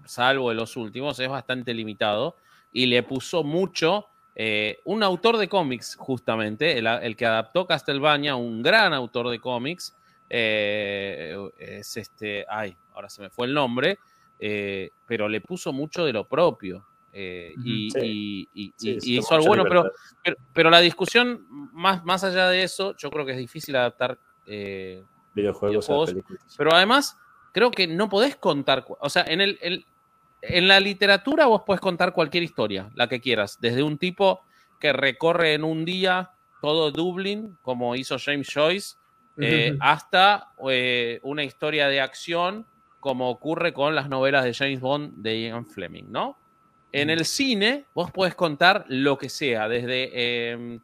salvo 0.05 0.49
de 0.49 0.55
los 0.55 0.77
últimos, 0.77 1.19
es 1.19 1.29
bastante 1.29 1.73
limitado 1.73 2.35
y 2.71 2.85
le 2.85 3.03
puso 3.03 3.43
mucho. 3.43 4.07
Eh, 4.33 4.79
un 4.85 5.03
autor 5.03 5.37
de 5.37 5.49
cómics, 5.49 5.95
justamente, 5.97 6.77
el, 6.77 7.15
que 7.15 7.25
adaptó 7.25 7.67
Castlevania, 7.67 8.35
un 8.35 8.61
gran 8.61 8.93
autor 8.93 9.29
de 9.29 9.39
cómics, 9.39 9.95
eh, 10.33 11.35
es 11.57 11.97
este, 11.97 12.45
ay, 12.47 12.73
ahora 12.93 13.09
se 13.09 13.21
me 13.21 13.29
fue 13.29 13.47
el 13.47 13.53
nombre, 13.53 13.99
eh, 14.39 14.89
pero 15.05 15.27
le 15.27 15.41
puso 15.41 15.73
mucho 15.73 16.05
de 16.05 16.13
lo 16.13 16.25
propio. 16.25 16.85
Eh, 17.11 17.53
y, 17.65 17.89
hizo 18.79 19.35
algo 19.35 19.47
bueno, 19.47 19.65
pero, 19.67 19.91
pero, 20.53 20.69
la 20.69 20.79
discusión, 20.79 21.45
más, 21.73 22.05
más 22.05 22.23
allá 22.23 22.47
de 22.47 22.63
eso, 22.63 22.95
yo 22.95 23.11
creo 23.11 23.25
que 23.25 23.33
es 23.33 23.37
difícil 23.37 23.75
adaptar 23.75 24.17
videojuegos, 25.33 25.89
a 25.89 26.05
Pero 26.57 26.73
además, 26.73 27.17
creo 27.51 27.69
que 27.69 27.87
no 27.87 28.07
podés 28.07 28.37
contar, 28.37 28.85
o 28.87 29.09
sea, 29.09 29.25
en, 29.27 29.41
el, 29.41 29.85
en 30.41 30.67
la 30.67 30.79
literatura 30.79 31.45
vos 31.45 31.61
podés 31.63 31.81
contar 31.81 32.13
cualquier 32.13 32.43
historia, 32.43 32.89
la 32.95 33.07
que 33.07 33.21
quieras, 33.21 33.57
desde 33.61 33.83
un 33.83 33.97
tipo 33.97 34.41
que 34.79 34.93
recorre 34.93 35.53
en 35.53 35.63
un 35.63 35.85
día 35.85 36.31
todo 36.61 36.91
Dublín, 36.91 37.57
como 37.61 37.95
hizo 37.95 38.17
James 38.19 38.49
Joyce, 38.53 38.95
eh, 39.37 39.75
hasta 39.79 40.51
eh, 40.69 41.19
una 41.23 41.43
historia 41.43 41.87
de 41.87 42.01
acción, 42.01 42.65
como 42.99 43.29
ocurre 43.29 43.73
con 43.73 43.95
las 43.95 44.09
novelas 44.09 44.43
de 44.43 44.53
James 44.53 44.79
Bond 44.79 45.13
de 45.17 45.41
Ian 45.41 45.65
Fleming, 45.65 46.05
¿no? 46.09 46.37
En 46.91 47.09
el 47.09 47.25
cine, 47.25 47.85
vos 47.95 48.11
podés 48.11 48.35
contar 48.35 48.85
lo 48.89 49.17
que 49.17 49.29
sea, 49.29 49.69
desde 49.69 50.51
em, 50.51 50.79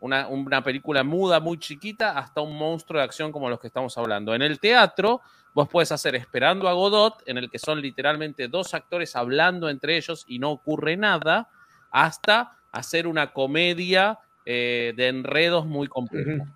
una, 0.00 0.28
una, 0.28 0.62
película 0.62 1.02
muda 1.02 1.40
muy 1.40 1.58
chiquita 1.58 2.16
hasta 2.16 2.40
un 2.40 2.56
monstruo 2.56 3.00
de 3.00 3.04
acción 3.04 3.32
como 3.32 3.50
los 3.50 3.58
que 3.58 3.66
estamos 3.66 3.98
hablando. 3.98 4.34
En 4.34 4.42
el 4.42 4.60
teatro, 4.60 5.20
vos 5.58 5.68
puedes 5.68 5.90
hacer 5.90 6.14
Esperando 6.14 6.68
a 6.68 6.72
Godot, 6.72 7.20
en 7.26 7.36
el 7.36 7.50
que 7.50 7.58
son 7.58 7.82
literalmente 7.82 8.46
dos 8.46 8.74
actores 8.74 9.16
hablando 9.16 9.68
entre 9.68 9.96
ellos 9.96 10.24
y 10.28 10.38
no 10.38 10.52
ocurre 10.52 10.96
nada, 10.96 11.48
hasta 11.90 12.56
hacer 12.70 13.08
una 13.08 13.32
comedia 13.32 14.20
eh, 14.46 14.94
de 14.96 15.08
enredos 15.08 15.66
muy 15.66 15.88
compleja. 15.88 16.46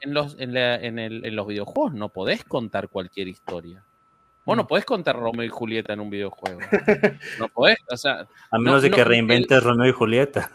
en, 0.00 0.12
los, 0.12 0.36
en, 0.38 1.34
los 1.34 1.46
videojuegos 1.46 1.94
no 1.94 2.10
podés 2.10 2.44
contar 2.44 2.90
cualquier 2.90 3.28
historia. 3.28 3.82
Vos 4.44 4.58
no 4.58 4.66
podés 4.66 4.84
contar 4.84 5.16
Romeo 5.16 5.46
y 5.46 5.48
Julieta 5.48 5.94
en 5.94 6.00
un 6.00 6.10
videojuego. 6.10 6.60
No 7.38 7.48
podés, 7.48 7.78
o 7.90 7.96
sea. 7.96 8.26
A 8.50 8.58
menos 8.58 8.82
de 8.82 8.90
que 8.90 9.04
reinventes 9.04 9.62
Romeo 9.62 9.88
y 9.88 9.92
Julieta. 9.92 10.50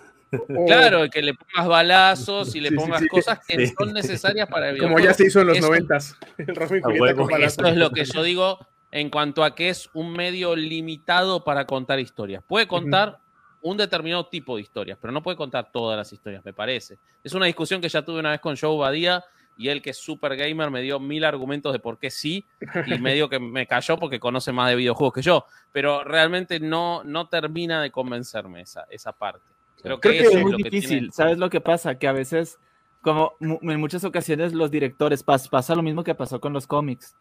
Claro, 0.68 1.10
que 1.10 1.22
le 1.22 1.34
pongas 1.34 1.68
balazos 1.68 2.56
y 2.56 2.60
le 2.60 2.72
pongas 2.72 3.04
cosas 3.08 3.40
que 3.48 3.68
son 3.68 3.94
necesarias 3.94 4.48
para 4.48 4.70
el 4.70 4.78
Como 4.78 5.00
ya 5.00 5.14
se 5.14 5.28
hizo 5.28 5.42
en 5.42 5.48
los 5.48 5.62
noventas. 5.62 6.16
Esto 6.38 7.68
es 7.68 7.76
lo 7.76 7.92
que 7.92 8.06
yo 8.06 8.24
digo 8.24 8.60
en 8.92 9.10
cuanto 9.10 9.44
a 9.44 9.56
que 9.56 9.70
es 9.70 9.90
un 9.94 10.14
medio 10.14 10.56
limitado 10.56 11.44
para 11.44 11.66
contar 11.66 12.00
historias. 12.00 12.44
Puede 12.48 12.68
contar 12.68 13.20
un 13.62 13.78
determinado 13.78 14.28
tipo 14.28 14.56
de 14.56 14.62
historias, 14.62 14.98
pero 15.02 15.12
no 15.12 15.22
puede 15.22 15.38
contar 15.38 15.72
todas 15.72 15.98
las 15.98 16.12
historias, 16.14 16.44
me 16.46 16.54
parece. 16.54 16.98
Es 17.24 17.34
una 17.34 17.46
discusión 17.46 17.82
que 17.82 17.90
ya 17.90 18.02
tuve 18.02 18.20
una 18.20 18.32
vez 18.32 18.40
con 18.40 18.56
Joe 18.56 18.78
Badía 18.78 19.24
y 19.58 19.68
él 19.68 19.82
que 19.82 19.90
es 19.90 19.98
super 19.98 20.38
gamer 20.38 20.72
me 20.72 20.82
dio 20.82 21.00
mil 21.02 21.26
argumentos 21.26 21.74
de 21.74 21.80
por 21.80 22.00
qué 22.00 22.10
sí 22.10 22.46
y 22.88 22.98
medio 22.98 23.28
que 23.28 23.40
me 23.40 23.68
cayó 23.68 23.98
porque 23.98 24.20
conoce 24.20 24.54
más 24.54 24.70
de 24.70 24.78
videojuegos 24.78 25.14
que 25.14 25.22
yo, 25.22 25.46
pero 25.74 26.04
realmente 26.06 26.62
no, 26.62 27.04
no 27.04 27.28
termina 27.28 27.82
de 27.82 27.92
convencerme 27.92 28.62
esa, 28.62 28.86
esa 28.90 29.12
parte. 29.12 29.46
Creo 29.82 30.00
que, 30.00 30.20
es, 30.20 30.42
muy 30.42 30.62
difícil, 30.62 31.12
¿sabes 31.14 31.38
lo 31.38 31.50
que 31.50 31.62
pasa? 31.62 31.96
Que 31.96 32.08
a 32.08 32.12
veces, 32.12 32.60
como 33.02 33.34
en 33.40 33.80
muchas 33.80 34.04
ocasiones 34.04 34.54
los 34.54 34.72
directores, 34.72 35.24
pasa 35.24 35.76
lo 35.76 35.84
mismo 35.84 36.04
que 36.04 36.16
pasó 36.16 36.42
con 36.42 36.54
los 36.54 36.68
cómics, 36.68 37.16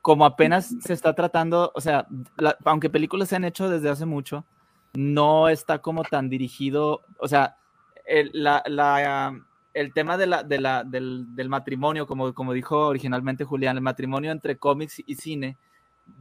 como 0.00 0.24
apenas 0.24 0.74
se 0.80 0.92
está 0.92 1.14
tratando, 1.14 1.72
o 1.74 1.80
sea, 1.80 2.06
aunque 2.64 2.90
películas 2.90 3.28
se 3.28 3.36
han 3.36 3.44
hecho 3.44 3.68
desde 3.68 3.90
hace 3.90 4.06
mucho, 4.06 4.44
no 4.94 5.48
está 5.48 5.78
como 5.78 6.02
tan 6.04 6.28
dirigido, 6.28 7.02
o 7.18 7.28
sea, 7.28 7.56
el, 8.04 8.30
la, 8.32 8.62
el 9.74 9.92
tema 9.92 10.16
de 10.16 10.26
la, 10.26 10.42
de 10.42 10.60
la, 10.60 10.84
del, 10.84 11.34
del, 11.34 11.48
matrimonio, 11.48 12.06
como, 12.06 12.34
como 12.34 12.52
dijo 12.52 12.88
originalmente 12.88 13.44
Julián, 13.44 13.76
el 13.76 13.82
matrimonio 13.82 14.30
entre 14.30 14.58
cómics 14.58 15.02
y 15.04 15.14
cine 15.14 15.56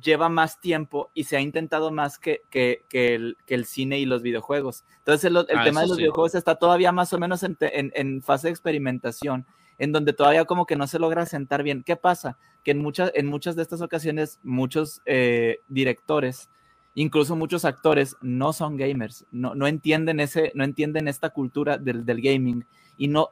lleva 0.01 0.29
más 0.29 0.59
tiempo 0.59 1.11
y 1.13 1.25
se 1.25 1.37
ha 1.37 1.41
intentado 1.41 1.91
más 1.91 2.17
que, 2.17 2.41
que, 2.49 2.85
que, 2.89 3.15
el, 3.15 3.37
que 3.45 3.55
el, 3.55 3.65
cine 3.65 3.99
y 3.99 4.05
los 4.05 4.21
videojuegos. 4.21 4.83
Entonces 4.99 5.25
el, 5.25 5.37
el 5.37 5.57
ah, 5.57 5.63
tema 5.63 5.81
de 5.81 5.87
los 5.87 5.97
videojuegos 5.97 6.35
está 6.35 6.55
todavía 6.55 6.91
más 6.91 7.13
o 7.13 7.19
menos 7.19 7.43
en, 7.43 7.57
en, 7.59 7.91
en, 7.95 8.21
fase 8.21 8.47
de 8.47 8.51
experimentación, 8.51 9.45
en 9.77 9.91
donde 9.91 10.13
todavía 10.13 10.45
como 10.45 10.65
que 10.65 10.75
no 10.75 10.87
se 10.87 10.99
logra 10.99 11.25
sentar 11.25 11.63
bien. 11.63 11.83
¿Qué 11.83 11.95
pasa? 11.95 12.37
Que 12.63 12.71
en, 12.71 12.79
muchas 12.79 13.11
en 13.15 13.27
muchas 13.27 13.55
de 13.55 13.63
estas 13.63 13.81
ocasiones 13.81 14.39
muchos 14.43 15.01
eh, 15.05 15.59
directores 15.67 16.49
incluso 16.93 17.35
muchos 17.35 17.65
actores 17.65 18.17
no 18.21 18.53
son 18.53 18.75
gamers, 18.77 19.25
no, 19.31 19.55
no 19.55 19.67
entienden, 19.67 20.19
ese, 20.19 20.51
no 20.55 20.63
entienden 20.63 21.07
esta 21.07 21.29
cultura 21.29 21.77
del, 21.77 22.05
del, 22.05 22.21
gaming 22.21 22.65
y 22.97 23.07
no, 23.07 23.29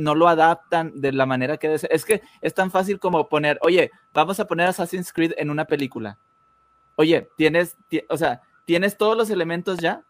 no 0.00 0.14
lo 0.14 0.28
adaptan 0.28 0.92
de 0.94 1.12
la 1.12 1.26
manera 1.26 1.56
que 1.56 1.74
Es 1.74 2.04
que 2.04 2.22
es 2.40 2.54
tan 2.54 2.70
fácil 2.70 2.98
como 2.98 3.28
poner, 3.28 3.58
oye, 3.62 3.90
vamos 4.12 4.40
a 4.40 4.46
poner 4.46 4.68
Assassin's 4.68 5.12
Creed 5.12 5.32
en 5.36 5.50
una 5.50 5.66
película. 5.66 6.18
Oye, 6.96 7.28
tienes, 7.36 7.76
o 8.08 8.16
sea, 8.16 8.40
tienes 8.64 8.96
todos 8.96 9.16
los 9.16 9.30
elementos 9.30 9.78
ya 9.78 10.02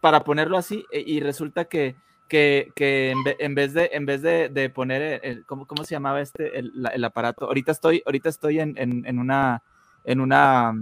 para 0.00 0.24
ponerlo 0.24 0.56
así 0.56 0.84
e, 0.90 1.00
y 1.00 1.20
resulta 1.20 1.64
que, 1.64 1.96
que, 2.28 2.70
que 2.74 3.14
en, 3.38 3.54
vez 3.54 3.74
de, 3.74 3.90
en 3.92 4.06
vez 4.06 4.22
de, 4.22 4.48
de 4.48 4.70
poner, 4.70 5.20
el, 5.24 5.44
¿cómo, 5.46 5.66
¿cómo, 5.66 5.84
se 5.84 5.94
llamaba 5.94 6.20
este, 6.20 6.58
el, 6.58 6.72
el, 6.92 7.04
aparato? 7.04 7.46
Ahorita 7.46 7.72
estoy, 7.72 8.02
ahorita 8.06 8.28
estoy 8.28 8.60
en, 8.60 8.76
en, 8.78 9.04
en 9.06 9.18
una, 9.18 9.62
en 10.04 10.20
una 10.20 10.72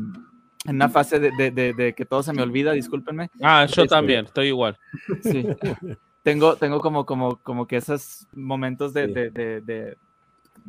en 0.67 0.75
una 0.75 0.89
fase 0.89 1.19
de, 1.19 1.31
de, 1.51 1.73
de, 1.73 1.95
que 1.95 2.05
todo 2.05 2.23
se 2.23 2.33
me 2.33 2.43
olvida, 2.43 2.73
discúlpenme. 2.73 3.31
Ah, 3.41 3.65
yo 3.65 3.85
este, 3.85 3.95
también, 3.95 4.27
estoy 4.27 4.49
igual. 4.49 4.77
Sí. 5.23 5.47
tengo, 6.29 6.57
tengo 6.57 6.81
como, 6.81 7.07
como, 7.07 7.37
como 7.39 7.67
que 7.67 7.77
esos 7.77 8.27
momentos 8.35 8.93
de, 8.93 9.07
de, 9.07 9.97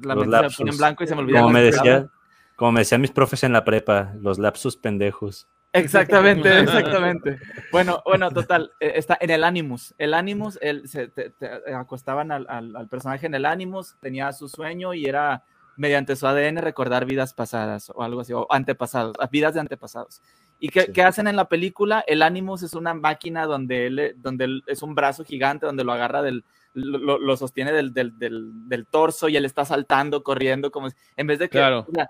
la 0.02 0.16
mente 0.16 0.50
se 0.50 0.58
pone 0.58 0.72
en 0.72 0.78
blanco 0.78 1.04
y 1.04 1.08
se 1.08 1.16
me 1.16 1.22
olvida. 1.22 1.42
Como 1.42 1.52
me, 1.52 1.62
decía, 1.62 2.08
como 2.56 2.72
me 2.72 2.80
decían 2.80 3.02
mis 3.02 3.12
profes 3.12 3.44
en 3.44 3.52
la 3.52 3.66
prepa, 3.66 4.14
los 4.22 4.40
lapsus 4.40 4.78
pendejos. 4.78 5.48
Exactamente, 5.74 6.60
exactamente. 6.62 7.40
Bueno, 7.74 8.02
bueno, 8.06 8.32
total, 8.32 8.72
eh, 8.80 8.94
está 8.96 9.18
en 9.20 9.32
el 9.32 9.44
Animus. 9.44 9.94
El 9.98 10.14
Animus, 10.14 10.58
él, 10.62 10.88
se, 10.88 11.10
te, 11.10 11.34
acostaban 11.76 12.32
al, 12.32 12.48
al, 12.50 12.76
al, 12.78 12.88
personaje 12.88 13.26
en 13.26 13.36
el 13.36 13.46
Animus, 13.46 13.98
tenía 14.00 14.32
su 14.32 14.48
sueño 14.48 14.94
y 14.94 15.06
era 15.06 15.44
mediante 15.76 16.16
su 16.16 16.26
ADN 16.26 16.58
recordar 16.58 17.06
vidas 17.06 17.34
pasadas 17.34 17.92
o 17.94 18.02
algo 18.02 18.22
así, 18.22 18.32
o 18.32 18.48
antepasados, 18.50 19.16
vidas 19.30 19.54
de 19.54 19.60
antepasados. 19.60 20.22
¿Y 20.60 20.70
qué, 20.70 20.92
¿qué, 20.92 21.04
hacen 21.04 21.28
en 21.28 21.36
la 21.36 21.48
película? 21.48 22.04
El 22.06 22.22
Animus 22.22 22.64
es 22.64 22.74
una 22.74 22.94
máquina 22.94 23.46
donde 23.46 23.88
él, 23.88 24.16
donde 24.18 24.46
él 24.46 24.64
es 24.68 24.82
un 24.84 24.94
brazo 24.94 25.24
gigante, 25.24 25.66
donde 25.66 25.86
lo 25.86 25.94
agarra 25.94 26.22
del, 26.22 26.44
lo, 26.74 27.18
lo 27.18 27.38
sostiene 27.38 27.72
del, 27.72 27.94
del, 27.94 28.18
del, 28.20 28.52
del, 28.68 28.86
torso 28.86 29.30
y 29.30 29.38
él 29.38 29.46
está 29.46 29.64
saltando, 29.64 30.22
corriendo, 30.22 30.70
como 30.70 30.90
en 31.16 31.28
vez 31.28 31.40
de 31.40 31.50
que... 31.50 31.58
Claro. 31.58 31.86
O 31.88 31.94
sea, 31.94 32.10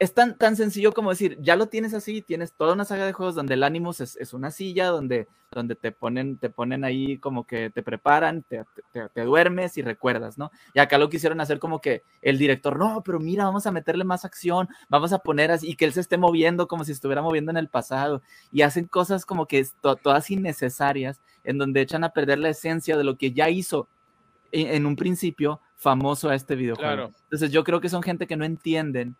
es 0.00 0.14
tan, 0.14 0.34
tan 0.38 0.56
sencillo 0.56 0.92
como 0.92 1.10
decir, 1.10 1.36
ya 1.42 1.56
lo 1.56 1.68
tienes 1.68 1.92
así, 1.92 2.22
tienes 2.22 2.54
toda 2.54 2.72
una 2.72 2.86
saga 2.86 3.04
de 3.04 3.12
juegos 3.12 3.34
donde 3.34 3.52
el 3.52 3.62
Animus 3.62 4.00
es, 4.00 4.16
es 4.16 4.32
una 4.32 4.50
silla, 4.50 4.86
donde, 4.86 5.28
donde 5.50 5.74
te, 5.74 5.92
ponen, 5.92 6.38
te 6.38 6.48
ponen 6.48 6.84
ahí 6.84 7.18
como 7.18 7.46
que 7.46 7.68
te 7.68 7.82
preparan, 7.82 8.42
te, 8.42 8.64
te, 8.94 9.10
te, 9.10 9.20
duermes 9.20 9.76
y 9.76 9.82
recuerdas, 9.82 10.38
¿no? 10.38 10.50
Y 10.72 10.78
acá 10.78 10.96
lo 10.96 11.10
quisieron 11.10 11.38
hacer 11.42 11.58
como 11.58 11.82
que 11.82 12.02
el 12.22 12.38
director, 12.38 12.78
no, 12.78 13.02
pero 13.04 13.20
mira, 13.20 13.44
vamos 13.44 13.66
a 13.66 13.72
meterle 13.72 14.04
más 14.04 14.24
acción, 14.24 14.70
vamos 14.88 15.12
a 15.12 15.18
poner 15.18 15.50
así, 15.50 15.68
y 15.68 15.76
que 15.76 15.84
él 15.84 15.92
se 15.92 16.00
esté 16.00 16.16
moviendo 16.16 16.66
como 16.66 16.84
si 16.84 16.92
estuviera 16.92 17.20
moviendo 17.20 17.50
en 17.50 17.58
el 17.58 17.68
pasado, 17.68 18.22
y 18.50 18.62
hacen 18.62 18.86
cosas 18.86 19.26
como 19.26 19.44
que 19.44 19.66
to, 19.82 19.96
todas 19.96 20.30
innecesarias, 20.30 21.20
en 21.44 21.58
donde 21.58 21.82
echan 21.82 22.04
a 22.04 22.14
perder 22.14 22.38
la 22.38 22.48
esencia 22.48 22.96
de 22.96 23.04
lo 23.04 23.18
que 23.18 23.32
ya 23.32 23.50
hizo 23.50 23.86
en, 24.50 24.68
en 24.68 24.86
un 24.86 24.96
principio 24.96 25.60
famoso 25.76 26.30
a 26.30 26.34
este 26.34 26.56
videojuego. 26.56 26.90
Claro. 26.90 27.12
Entonces 27.24 27.52
yo 27.52 27.64
creo 27.64 27.82
que 27.82 27.90
son 27.90 28.02
gente 28.02 28.26
que 28.26 28.36
no 28.36 28.46
entienden 28.46 29.14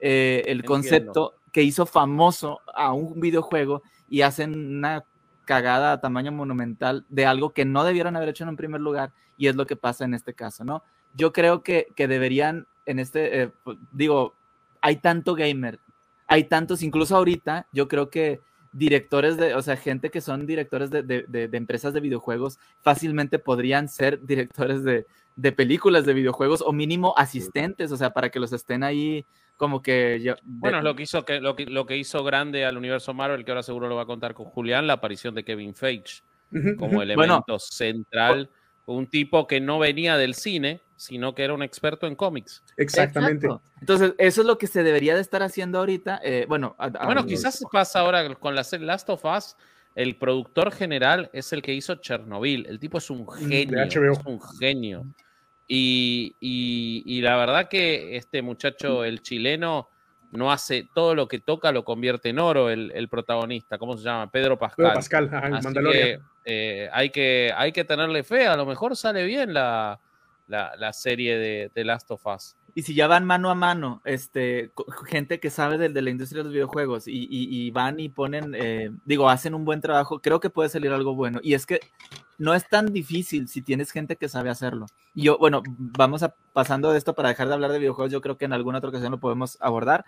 eh, 0.00 0.42
el 0.46 0.64
concepto 0.64 1.34
que 1.52 1.62
hizo 1.62 1.86
famoso 1.86 2.60
a 2.74 2.92
un 2.92 3.20
videojuego 3.20 3.82
y 4.08 4.22
hacen 4.22 4.76
una 4.76 5.04
cagada 5.44 5.92
a 5.92 6.00
tamaño 6.00 6.32
monumental 6.32 7.04
de 7.08 7.26
algo 7.26 7.50
que 7.50 7.64
no 7.64 7.84
debieron 7.84 8.16
haber 8.16 8.30
hecho 8.30 8.44
en 8.44 8.50
un 8.50 8.56
primer 8.56 8.80
lugar 8.80 9.12
y 9.36 9.48
es 9.48 9.56
lo 9.56 9.66
que 9.66 9.76
pasa 9.76 10.04
en 10.04 10.14
este 10.14 10.34
caso, 10.34 10.64
¿no? 10.64 10.82
Yo 11.14 11.32
creo 11.32 11.62
que, 11.62 11.88
que 11.94 12.08
deberían, 12.08 12.66
en 12.86 12.98
este, 12.98 13.42
eh, 13.42 13.52
digo, 13.92 14.34
hay 14.80 14.96
tanto 14.96 15.34
gamer, 15.34 15.78
hay 16.26 16.44
tantos, 16.44 16.82
incluso 16.82 17.16
ahorita, 17.16 17.66
yo 17.72 17.88
creo 17.88 18.10
que 18.10 18.40
directores 18.74 19.36
de, 19.36 19.54
o 19.54 19.62
sea, 19.62 19.76
gente 19.76 20.10
que 20.10 20.20
son 20.20 20.46
directores 20.46 20.90
de, 20.90 21.02
de, 21.02 21.22
de 21.48 21.56
empresas 21.56 21.94
de 21.94 22.00
videojuegos 22.00 22.58
fácilmente 22.82 23.38
podrían 23.38 23.88
ser 23.88 24.24
directores 24.26 24.82
de, 24.82 25.06
películas 25.52 26.04
de 26.04 26.14
videojuegos 26.14 26.62
o 26.62 26.72
mínimo 26.72 27.14
asistentes, 27.16 27.92
o 27.92 27.96
sea, 27.96 28.10
para 28.10 28.30
que 28.30 28.40
los 28.40 28.52
estén 28.52 28.82
ahí 28.82 29.24
como 29.56 29.82
que... 29.82 30.20
Yo, 30.22 30.34
bueno, 30.42 30.82
lo 30.82 30.94
que, 30.94 31.04
hizo, 31.04 31.24
que, 31.24 31.40
lo, 31.40 31.56
que, 31.56 31.66
lo 31.66 31.86
que 31.86 31.96
hizo 31.96 32.24
grande 32.24 32.64
al 32.64 32.76
universo 32.76 33.14
Marvel, 33.14 33.44
que 33.44 33.50
ahora 33.50 33.62
seguro 33.62 33.88
lo 33.88 33.96
va 33.96 34.02
a 34.02 34.06
contar 34.06 34.34
con 34.34 34.46
Julián, 34.46 34.86
la 34.86 34.94
aparición 34.94 35.34
de 35.34 35.44
Kevin 35.44 35.74
Feige 35.74 36.22
como 36.78 37.02
elemento 37.02 37.44
bueno, 37.44 37.58
central, 37.58 38.48
un 38.86 39.06
tipo 39.08 39.46
que 39.46 39.60
no 39.60 39.78
venía 39.78 40.16
del 40.16 40.34
cine, 40.34 40.82
sino 40.96 41.34
que 41.34 41.42
era 41.42 41.54
un 41.54 41.62
experto 41.62 42.06
en 42.06 42.14
cómics. 42.14 42.62
Exactamente. 42.76 43.46
Exacto. 43.46 43.70
Entonces, 43.80 44.14
eso 44.18 44.40
es 44.42 44.46
lo 44.46 44.58
que 44.58 44.66
se 44.66 44.82
debería 44.82 45.14
de 45.14 45.20
estar 45.20 45.42
haciendo 45.42 45.78
ahorita. 45.78 46.20
Eh, 46.22 46.46
bueno, 46.48 46.76
a, 46.78 46.86
a, 46.86 47.06
bueno, 47.06 47.26
quizás 47.26 47.60
pasa 47.72 48.00
ahora 48.00 48.34
con 48.36 48.54
la 48.54 48.64
Last 48.80 49.10
of 49.10 49.24
Us. 49.24 49.56
El 49.94 50.16
productor 50.16 50.72
general 50.72 51.30
es 51.32 51.52
el 51.52 51.62
que 51.62 51.72
hizo 51.72 51.94
Chernobyl. 51.96 52.66
El 52.66 52.80
tipo 52.80 52.98
es 52.98 53.10
un 53.10 53.28
genio. 53.30 53.82
Es 53.82 53.96
un 54.24 54.40
genio. 54.58 55.06
Y, 55.66 56.36
y, 56.40 57.02
y, 57.06 57.20
la 57.22 57.36
verdad 57.36 57.68
que 57.68 58.16
este 58.16 58.42
muchacho, 58.42 59.04
el 59.04 59.22
chileno, 59.22 59.88
no 60.30 60.52
hace 60.52 60.88
todo 60.94 61.14
lo 61.14 61.28
que 61.28 61.38
toca, 61.38 61.72
lo 61.72 61.84
convierte 61.84 62.28
en 62.30 62.38
oro 62.38 62.68
el, 62.68 63.08
protagonista. 63.08 63.78
¿Cómo 63.78 63.96
se 63.96 64.04
llama? 64.04 64.30
Pedro 64.30 64.58
Pascal. 64.58 64.86
Pedro 64.86 64.94
Pascal, 64.94 65.30
Mandalorian. 65.62 66.20
Eh, 66.44 66.88
hay, 66.92 67.10
que, 67.10 67.52
hay 67.56 67.72
que 67.72 67.84
tenerle 67.84 68.22
fe, 68.22 68.46
a 68.46 68.56
lo 68.56 68.66
mejor 68.66 68.96
sale 68.96 69.24
bien 69.24 69.54
la, 69.54 69.98
la, 70.46 70.92
serie 70.92 71.38
de, 71.38 71.70
de, 71.74 71.84
Last 71.84 72.10
of 72.10 72.26
Us. 72.26 72.56
Y 72.74 72.82
si 72.82 72.94
ya 72.94 73.06
van 73.06 73.24
mano 73.24 73.50
a 73.50 73.54
mano, 73.54 74.02
este, 74.04 74.72
gente 75.06 75.38
que 75.38 75.50
sabe 75.50 75.78
de, 75.78 75.88
de 75.90 76.02
la 76.02 76.10
industria 76.10 76.40
de 76.40 76.44
los 76.44 76.52
videojuegos 76.52 77.06
y, 77.06 77.28
y, 77.30 77.70
van 77.70 78.00
y 78.00 78.08
ponen, 78.08 78.52
eh, 78.56 78.90
digo, 79.04 79.28
hacen 79.30 79.54
un 79.54 79.64
buen 79.64 79.80
trabajo, 79.80 80.20
creo 80.20 80.40
que 80.40 80.50
puede 80.50 80.68
salir 80.68 80.90
algo 80.90 81.14
bueno. 81.14 81.38
Y 81.42 81.54
es 81.54 81.66
que 81.66 81.80
no 82.36 82.52
es 82.52 82.68
tan 82.68 82.92
difícil 82.92 83.46
si 83.46 83.62
tienes 83.62 83.92
gente 83.92 84.16
que 84.16 84.28
sabe 84.28 84.50
hacerlo. 84.50 84.86
Y 85.14 85.22
yo, 85.22 85.38
bueno, 85.38 85.62
vamos 85.78 86.24
a, 86.24 86.34
pasando 86.52 86.90
de 86.90 86.98
esto 86.98 87.14
para 87.14 87.28
dejar 87.28 87.46
de 87.46 87.54
hablar 87.54 87.70
de 87.70 87.78
videojuegos, 87.78 88.12
yo 88.12 88.20
creo 88.20 88.36
que 88.36 88.44
en 88.44 88.52
alguna 88.52 88.78
otra 88.78 88.90
ocasión 88.90 89.12
lo 89.12 89.20
podemos 89.20 89.56
abordar. 89.60 90.04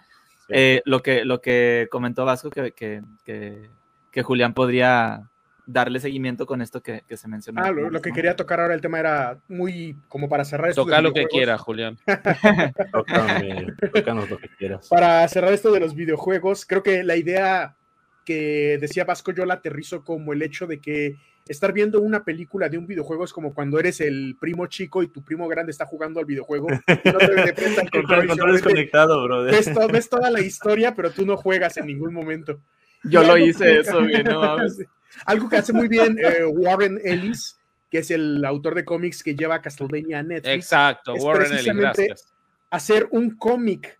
Eh, 0.48 0.82
lo, 0.84 1.02
que, 1.02 1.24
lo 1.24 1.40
que 1.40 1.88
comentó 1.90 2.24
Vasco, 2.24 2.50
que, 2.50 2.72
que, 2.72 3.02
que, 3.24 3.70
que 4.10 4.22
Julián 4.24 4.54
podría 4.54 5.30
darle 5.66 6.00
seguimiento 6.00 6.46
con 6.46 6.62
esto 6.62 6.80
que, 6.80 7.02
se 7.08 7.28
mencionó. 7.28 7.62
Ah, 7.62 7.70
lo, 7.70 8.00
que 8.00 8.12
quería 8.12 8.36
tocar 8.36 8.60
ahora 8.60 8.74
el 8.74 8.80
tema 8.80 9.00
era 9.00 9.38
muy 9.48 9.96
como 10.08 10.28
para 10.28 10.44
cerrar 10.44 10.70
esto. 10.70 10.84
Toca 10.84 11.00
lo 11.00 11.12
que 11.12 11.26
quieras, 11.26 11.60
Julián. 11.60 11.98
Tócanos 12.92 14.30
lo 14.30 14.38
que 14.38 14.48
quieras. 14.56 14.88
Para 14.88 15.26
cerrar 15.28 15.52
esto 15.52 15.72
de 15.72 15.80
los 15.80 15.94
videojuegos, 15.94 16.64
creo 16.64 16.82
que 16.82 17.02
la 17.02 17.16
idea 17.16 17.76
que 18.24 18.78
decía 18.80 19.04
Vasco 19.04 19.32
yo 19.32 19.44
la 19.46 19.54
aterrizo 19.54 20.04
como 20.04 20.32
el 20.32 20.42
hecho 20.42 20.66
de 20.66 20.80
que 20.80 21.16
estar 21.48 21.72
viendo 21.72 22.00
una 22.00 22.24
película 22.24 22.68
de 22.68 22.76
un 22.76 22.86
videojuego 22.86 23.24
es 23.24 23.32
como 23.32 23.54
cuando 23.54 23.78
eres 23.78 24.00
el 24.00 24.36
primo 24.40 24.66
chico 24.66 25.02
y 25.02 25.08
tu 25.08 25.22
primo 25.22 25.46
grande 25.46 25.70
está 25.70 25.86
jugando 25.86 26.18
al 26.18 26.26
videojuego. 26.26 26.68
Y 26.70 27.08
no 27.08 27.18
te 27.18 27.24
el 27.92 28.26
control. 28.26 28.52
desconectado, 28.52 29.22
brother. 29.22 29.54
Ves, 29.54 29.70
ves, 29.92 30.08
toda 30.08 30.30
la 30.30 30.40
historia, 30.40 30.94
pero 30.94 31.10
tú 31.10 31.24
no 31.24 31.36
juegas 31.36 31.76
en 31.76 31.86
ningún 31.86 32.12
momento. 32.12 32.60
Yo 33.04 33.22
lo 33.22 33.38
hice 33.38 33.80
eso, 33.80 34.00
no 34.00 34.08
Algo 35.24 35.48
que 35.48 35.56
hace 35.56 35.72
muy 35.72 35.88
bien 35.88 36.18
eh, 36.22 36.44
Warren 36.44 37.00
Ellis, 37.02 37.58
que 37.90 37.98
es 37.98 38.10
el 38.10 38.44
autor 38.44 38.74
de 38.74 38.84
cómics 38.84 39.22
que 39.22 39.34
lleva 39.34 39.62
Castlevania 39.62 40.18
a 40.18 40.22
Netflix. 40.22 40.54
Exacto, 40.54 41.14
Warren 41.14 41.52
Ellis, 41.52 41.74
gracias. 41.74 42.32
Hacer 42.70 43.08
un 43.10 43.30
cómic 43.36 43.98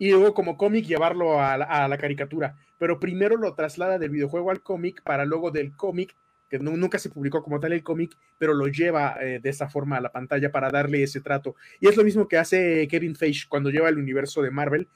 y 0.00 0.10
luego 0.10 0.32
como 0.32 0.56
cómic 0.56 0.86
llevarlo 0.86 1.40
a 1.40 1.58
la, 1.58 1.98
caricatura, 1.98 2.56
pero 2.78 2.98
primero 2.98 3.36
lo 3.36 3.54
traslada 3.54 3.98
del 3.98 4.10
videojuego 4.10 4.50
al 4.50 4.62
cómic 4.62 5.02
para 5.02 5.26
luego 5.26 5.50
del 5.50 5.76
cómic, 5.76 6.16
que 6.48 6.58
nunca 6.58 6.98
se 6.98 7.10
publicó 7.10 7.42
como 7.42 7.60
tal 7.60 7.74
el 7.74 7.82
cómic, 7.82 8.16
pero 8.38 8.54
lo 8.54 8.66
lleva 8.66 9.18
eh, 9.20 9.40
de 9.40 9.50
esa 9.50 9.68
forma 9.68 9.98
a 9.98 10.00
la 10.00 10.10
pantalla 10.10 10.50
para 10.50 10.70
darle 10.70 11.02
ese 11.02 11.20
trato. 11.20 11.54
Y 11.80 11.86
es 11.86 11.98
lo 11.98 12.02
mismo 12.02 12.26
que 12.26 12.38
hace 12.38 12.88
Kevin 12.88 13.14
Feige 13.14 13.46
cuando 13.46 13.68
lleva 13.68 13.90
el 13.90 13.98
universo 13.98 14.40
de 14.40 14.50
Marvel, 14.50 14.88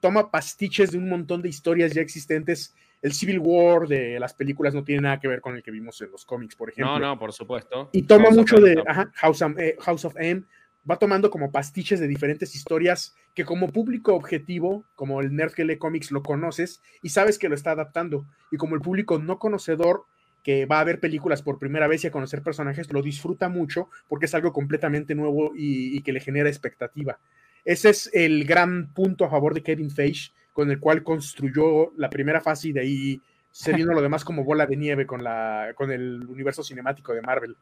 toma 0.00 0.30
pastiches 0.30 0.90
de 0.90 0.98
un 0.98 1.10
montón 1.10 1.42
de 1.42 1.50
historias 1.50 1.92
ya 1.92 2.00
existentes 2.00 2.74
el 3.02 3.12
Civil 3.12 3.38
War 3.38 3.86
de 3.86 4.18
las 4.18 4.34
películas 4.34 4.74
no 4.74 4.84
tiene 4.84 5.02
nada 5.02 5.20
que 5.20 5.28
ver 5.28 5.40
con 5.40 5.54
el 5.56 5.62
que 5.62 5.70
vimos 5.70 6.00
en 6.00 6.10
los 6.10 6.24
cómics, 6.24 6.56
por 6.56 6.70
ejemplo. 6.70 6.98
No, 6.98 7.06
no, 7.14 7.18
por 7.18 7.32
supuesto. 7.32 7.90
Y 7.92 8.02
toma 8.02 8.30
mucho 8.30 8.56
de 8.56 8.82
House, 9.14 9.42
of, 9.42 9.58
eh, 9.58 9.76
House 9.80 10.04
of 10.04 10.16
M, 10.18 10.42
va 10.88 10.98
tomando 10.98 11.30
como 11.30 11.50
pastiches 11.50 12.00
de 12.00 12.08
diferentes 12.08 12.54
historias 12.54 13.14
que 13.34 13.44
como 13.44 13.68
público 13.68 14.14
objetivo, 14.14 14.84
como 14.94 15.20
el 15.20 15.34
nerd 15.34 15.52
que 15.52 15.64
lee 15.64 15.78
cómics, 15.78 16.10
lo 16.10 16.22
conoces 16.22 16.80
y 17.02 17.10
sabes 17.10 17.38
que 17.38 17.48
lo 17.48 17.54
está 17.54 17.72
adaptando. 17.72 18.26
Y 18.50 18.56
como 18.56 18.74
el 18.74 18.80
público 18.80 19.18
no 19.18 19.38
conocedor 19.38 20.04
que 20.42 20.64
va 20.64 20.80
a 20.80 20.84
ver 20.84 21.00
películas 21.00 21.42
por 21.42 21.58
primera 21.58 21.88
vez 21.88 22.04
y 22.04 22.06
a 22.06 22.12
conocer 22.12 22.40
personajes, 22.40 22.92
lo 22.92 23.02
disfruta 23.02 23.48
mucho 23.48 23.90
porque 24.08 24.26
es 24.26 24.34
algo 24.34 24.52
completamente 24.52 25.14
nuevo 25.14 25.52
y, 25.56 25.96
y 25.96 26.02
que 26.02 26.12
le 26.12 26.20
genera 26.20 26.48
expectativa. 26.48 27.18
Ese 27.64 27.90
es 27.90 28.08
el 28.14 28.44
gran 28.44 28.94
punto 28.94 29.24
a 29.24 29.28
favor 29.28 29.54
de 29.54 29.64
Kevin 29.64 29.90
Feige, 29.90 30.30
con 30.56 30.70
el 30.70 30.80
cual 30.80 31.02
construyó 31.02 31.92
la 31.98 32.08
primera 32.08 32.40
fase 32.40 32.68
y 32.68 32.72
de 32.72 32.80
ahí 32.80 33.20
se 33.50 33.74
vino 33.74 33.92
lo 33.92 34.00
demás 34.00 34.24
como 34.24 34.42
bola 34.42 34.64
de 34.64 34.74
nieve 34.74 35.06
con, 35.06 35.22
la, 35.22 35.74
con 35.74 35.92
el 35.92 36.24
universo 36.26 36.62
cinemático 36.62 37.12
de 37.12 37.20
Marvel. 37.20 37.54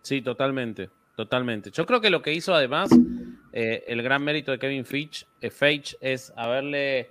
Sí, 0.00 0.22
totalmente, 0.22 0.88
totalmente. 1.14 1.70
Yo 1.70 1.84
creo 1.84 2.00
que 2.00 2.08
lo 2.08 2.22
que 2.22 2.32
hizo 2.32 2.54
además 2.54 2.88
eh, 3.52 3.84
el 3.88 4.02
gran 4.02 4.24
mérito 4.24 4.52
de 4.52 4.58
Kevin 4.58 4.86
eh, 4.90 5.50
Feige 5.50 5.98
es 6.00 6.32
haberle, 6.34 7.10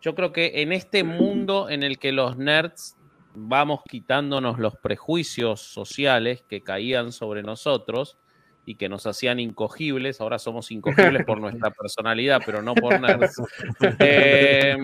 yo 0.00 0.14
creo 0.14 0.32
que 0.32 0.62
en 0.62 0.70
este 0.70 1.02
mundo 1.02 1.68
en 1.68 1.82
el 1.82 1.98
que 1.98 2.12
los 2.12 2.36
nerds 2.38 2.96
vamos 3.34 3.80
quitándonos 3.90 4.60
los 4.60 4.76
prejuicios 4.76 5.60
sociales 5.62 6.44
que 6.48 6.60
caían 6.60 7.10
sobre 7.10 7.42
nosotros, 7.42 8.16
y 8.68 8.74
que 8.74 8.90
nos 8.90 9.06
hacían 9.06 9.40
incogibles, 9.40 10.20
ahora 10.20 10.38
somos 10.38 10.70
incogibles 10.70 11.24
por 11.24 11.40
nuestra 11.40 11.70
personalidad, 11.70 12.42
pero 12.44 12.60
no 12.60 12.74
por 12.74 13.00
nerds. 13.00 13.40
Eh, 13.98 14.76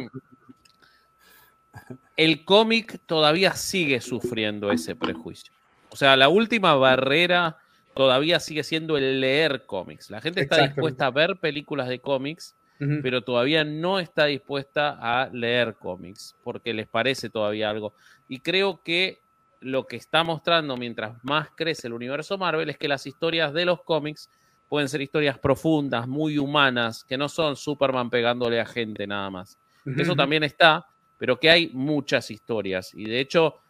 el 2.17 2.45
cómic 2.47 2.99
todavía 3.05 3.53
sigue 3.53 4.01
sufriendo 4.01 4.73
ese 4.73 4.97
prejuicio. 4.97 5.53
O 5.91 5.97
sea, 5.97 6.17
la 6.17 6.31
última 6.31 6.75
barrera 6.77 7.59
todavía 7.95 8.41
sigue 8.41 8.65
siendo 8.65 8.97
el 8.97 9.21
leer 9.21 9.67
cómics. 9.67 10.09
La 10.09 10.23
gente 10.23 10.41
está 10.41 10.67
dispuesta 10.67 11.07
a 11.07 11.11
ver 11.11 11.37
películas 11.37 11.87
de 11.89 11.99
cómics, 11.99 12.55
pero 13.03 13.21
todavía 13.21 13.65
no 13.65 13.99
está 13.99 14.25
dispuesta 14.25 14.97
a 14.99 15.29
leer 15.31 15.75
cómics, 15.75 16.35
porque 16.43 16.73
les 16.73 16.89
parece 16.89 17.29
todavía 17.29 17.69
algo. 17.69 17.93
Y 18.29 18.41
creo 18.41 18.83
que 18.83 19.21
lo 19.65 19.87
que 19.87 19.97
está 19.97 20.23
mostrando 20.23 20.77
mientras 20.77 21.17
más 21.25 21.49
crece 21.55 21.87
el 21.87 21.95
universo 21.95 22.37
Marvel 22.37 22.69
es 22.69 22.77
que 22.77 22.87
las 22.87 23.07
historias 23.07 23.53
de 23.55 23.65
los 23.65 23.83
cómics 23.83 24.29
pueden 24.69 24.89
ser 24.89 25.01
historias 25.01 25.39
profundas, 25.39 26.07
muy 26.07 26.39
humanas, 26.39 27.05
que 27.05 27.17
no 27.17 27.29
son 27.29 27.57
Superman 27.57 28.11
pegándole 28.11 28.61
a 28.61 28.67
gente 28.67 29.07
nada 29.07 29.31
más. 29.31 29.59
Eso 29.97 30.17
también 30.17 30.43
está, 30.43 30.87
pero 31.19 31.39
que 31.39 31.51
hay 31.51 31.71
muchas 31.75 32.31
historias. 32.31 32.93
Y 32.95 33.05
de 33.05 33.21
hecho, 33.21 33.61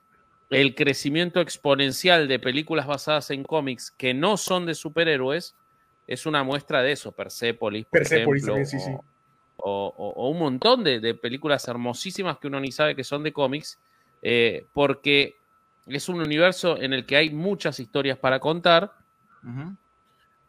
el 0.50 0.74
crecimiento 0.74 1.40
exponencial 1.40 2.28
de 2.28 2.38
películas 2.38 2.86
basadas 2.86 3.30
en 3.30 3.44
cómics 3.44 3.90
que 3.90 4.14
no 4.14 4.36
son 4.36 4.66
de 4.66 4.74
superhéroes 4.74 5.54
es 6.06 6.26
una 6.26 6.42
muestra 6.42 6.82
de 6.82 6.92
eso. 6.92 7.12
Persepolis, 7.12 7.86
por 7.86 8.02
ejemplo, 8.02 8.56
O, 9.56 10.28
un 10.30 10.38
montón 10.38 10.84
de, 10.84 11.14
películas 11.14 11.66
hermosísimas 11.68 12.38
que 12.38 12.46
uno 12.48 12.60
ni 12.60 12.72
sabe 12.72 12.94
que 12.94 13.04
son 13.04 13.22
de 13.22 13.32
cómics, 13.32 13.78
eh, 14.22 14.66
porque 14.72 15.36
es 15.86 16.08
un 16.08 16.20
universo 16.20 16.80
en 16.80 16.92
el 16.92 17.06
que 17.06 17.16
hay 17.16 17.30
muchas 17.30 17.80
historias 17.80 18.18
para 18.18 18.40
contar, 18.40 18.92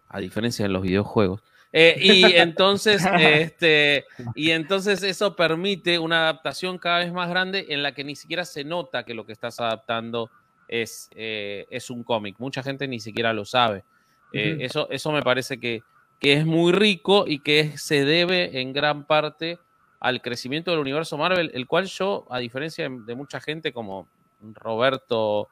a 0.07 0.19
diferencia 0.19 0.63
de 0.63 0.69
los 0.69 0.81
videojuegos. 0.81 1.41
Eh, 1.77 1.97
y 1.99 2.23
entonces, 2.37 3.05
este, 3.19 4.05
y 4.33 4.51
entonces 4.51 5.03
eso 5.03 5.35
permite 5.35 5.99
una 5.99 6.23
adaptación 6.23 6.77
cada 6.77 6.99
vez 6.99 7.11
más 7.11 7.29
grande 7.29 7.65
en 7.69 7.83
la 7.83 7.93
que 7.93 8.05
ni 8.05 8.15
siquiera 8.15 8.45
se 8.45 8.63
nota 8.63 9.03
que 9.03 9.13
lo 9.13 9.25
que 9.25 9.33
estás 9.33 9.59
adaptando 9.59 10.31
es, 10.69 11.09
eh, 11.15 11.65
es 11.69 11.89
un 11.89 12.03
cómic. 12.03 12.37
Mucha 12.39 12.63
gente 12.63 12.87
ni 12.87 13.01
siquiera 13.01 13.33
lo 13.33 13.43
sabe. 13.43 13.83
Eh, 14.31 14.57
eso, 14.61 14.87
eso 14.89 15.11
me 15.11 15.21
parece 15.21 15.59
que, 15.59 15.83
que, 16.19 16.33
es 16.33 16.45
muy 16.45 16.71
rico 16.71 17.25
y 17.27 17.39
que 17.39 17.77
se 17.77 18.05
debe 18.05 18.61
en 18.61 18.71
gran 18.71 19.05
parte 19.05 19.59
al 19.99 20.21
crecimiento 20.21 20.71
del 20.71 20.79
universo 20.79 21.17
Marvel, 21.17 21.51
el 21.53 21.67
cual 21.67 21.87
yo, 21.87 22.25
a 22.29 22.39
diferencia 22.39 22.89
de 22.89 23.15
mucha 23.15 23.39
gente 23.39 23.73
como 23.73 24.07
Roberto 24.41 25.49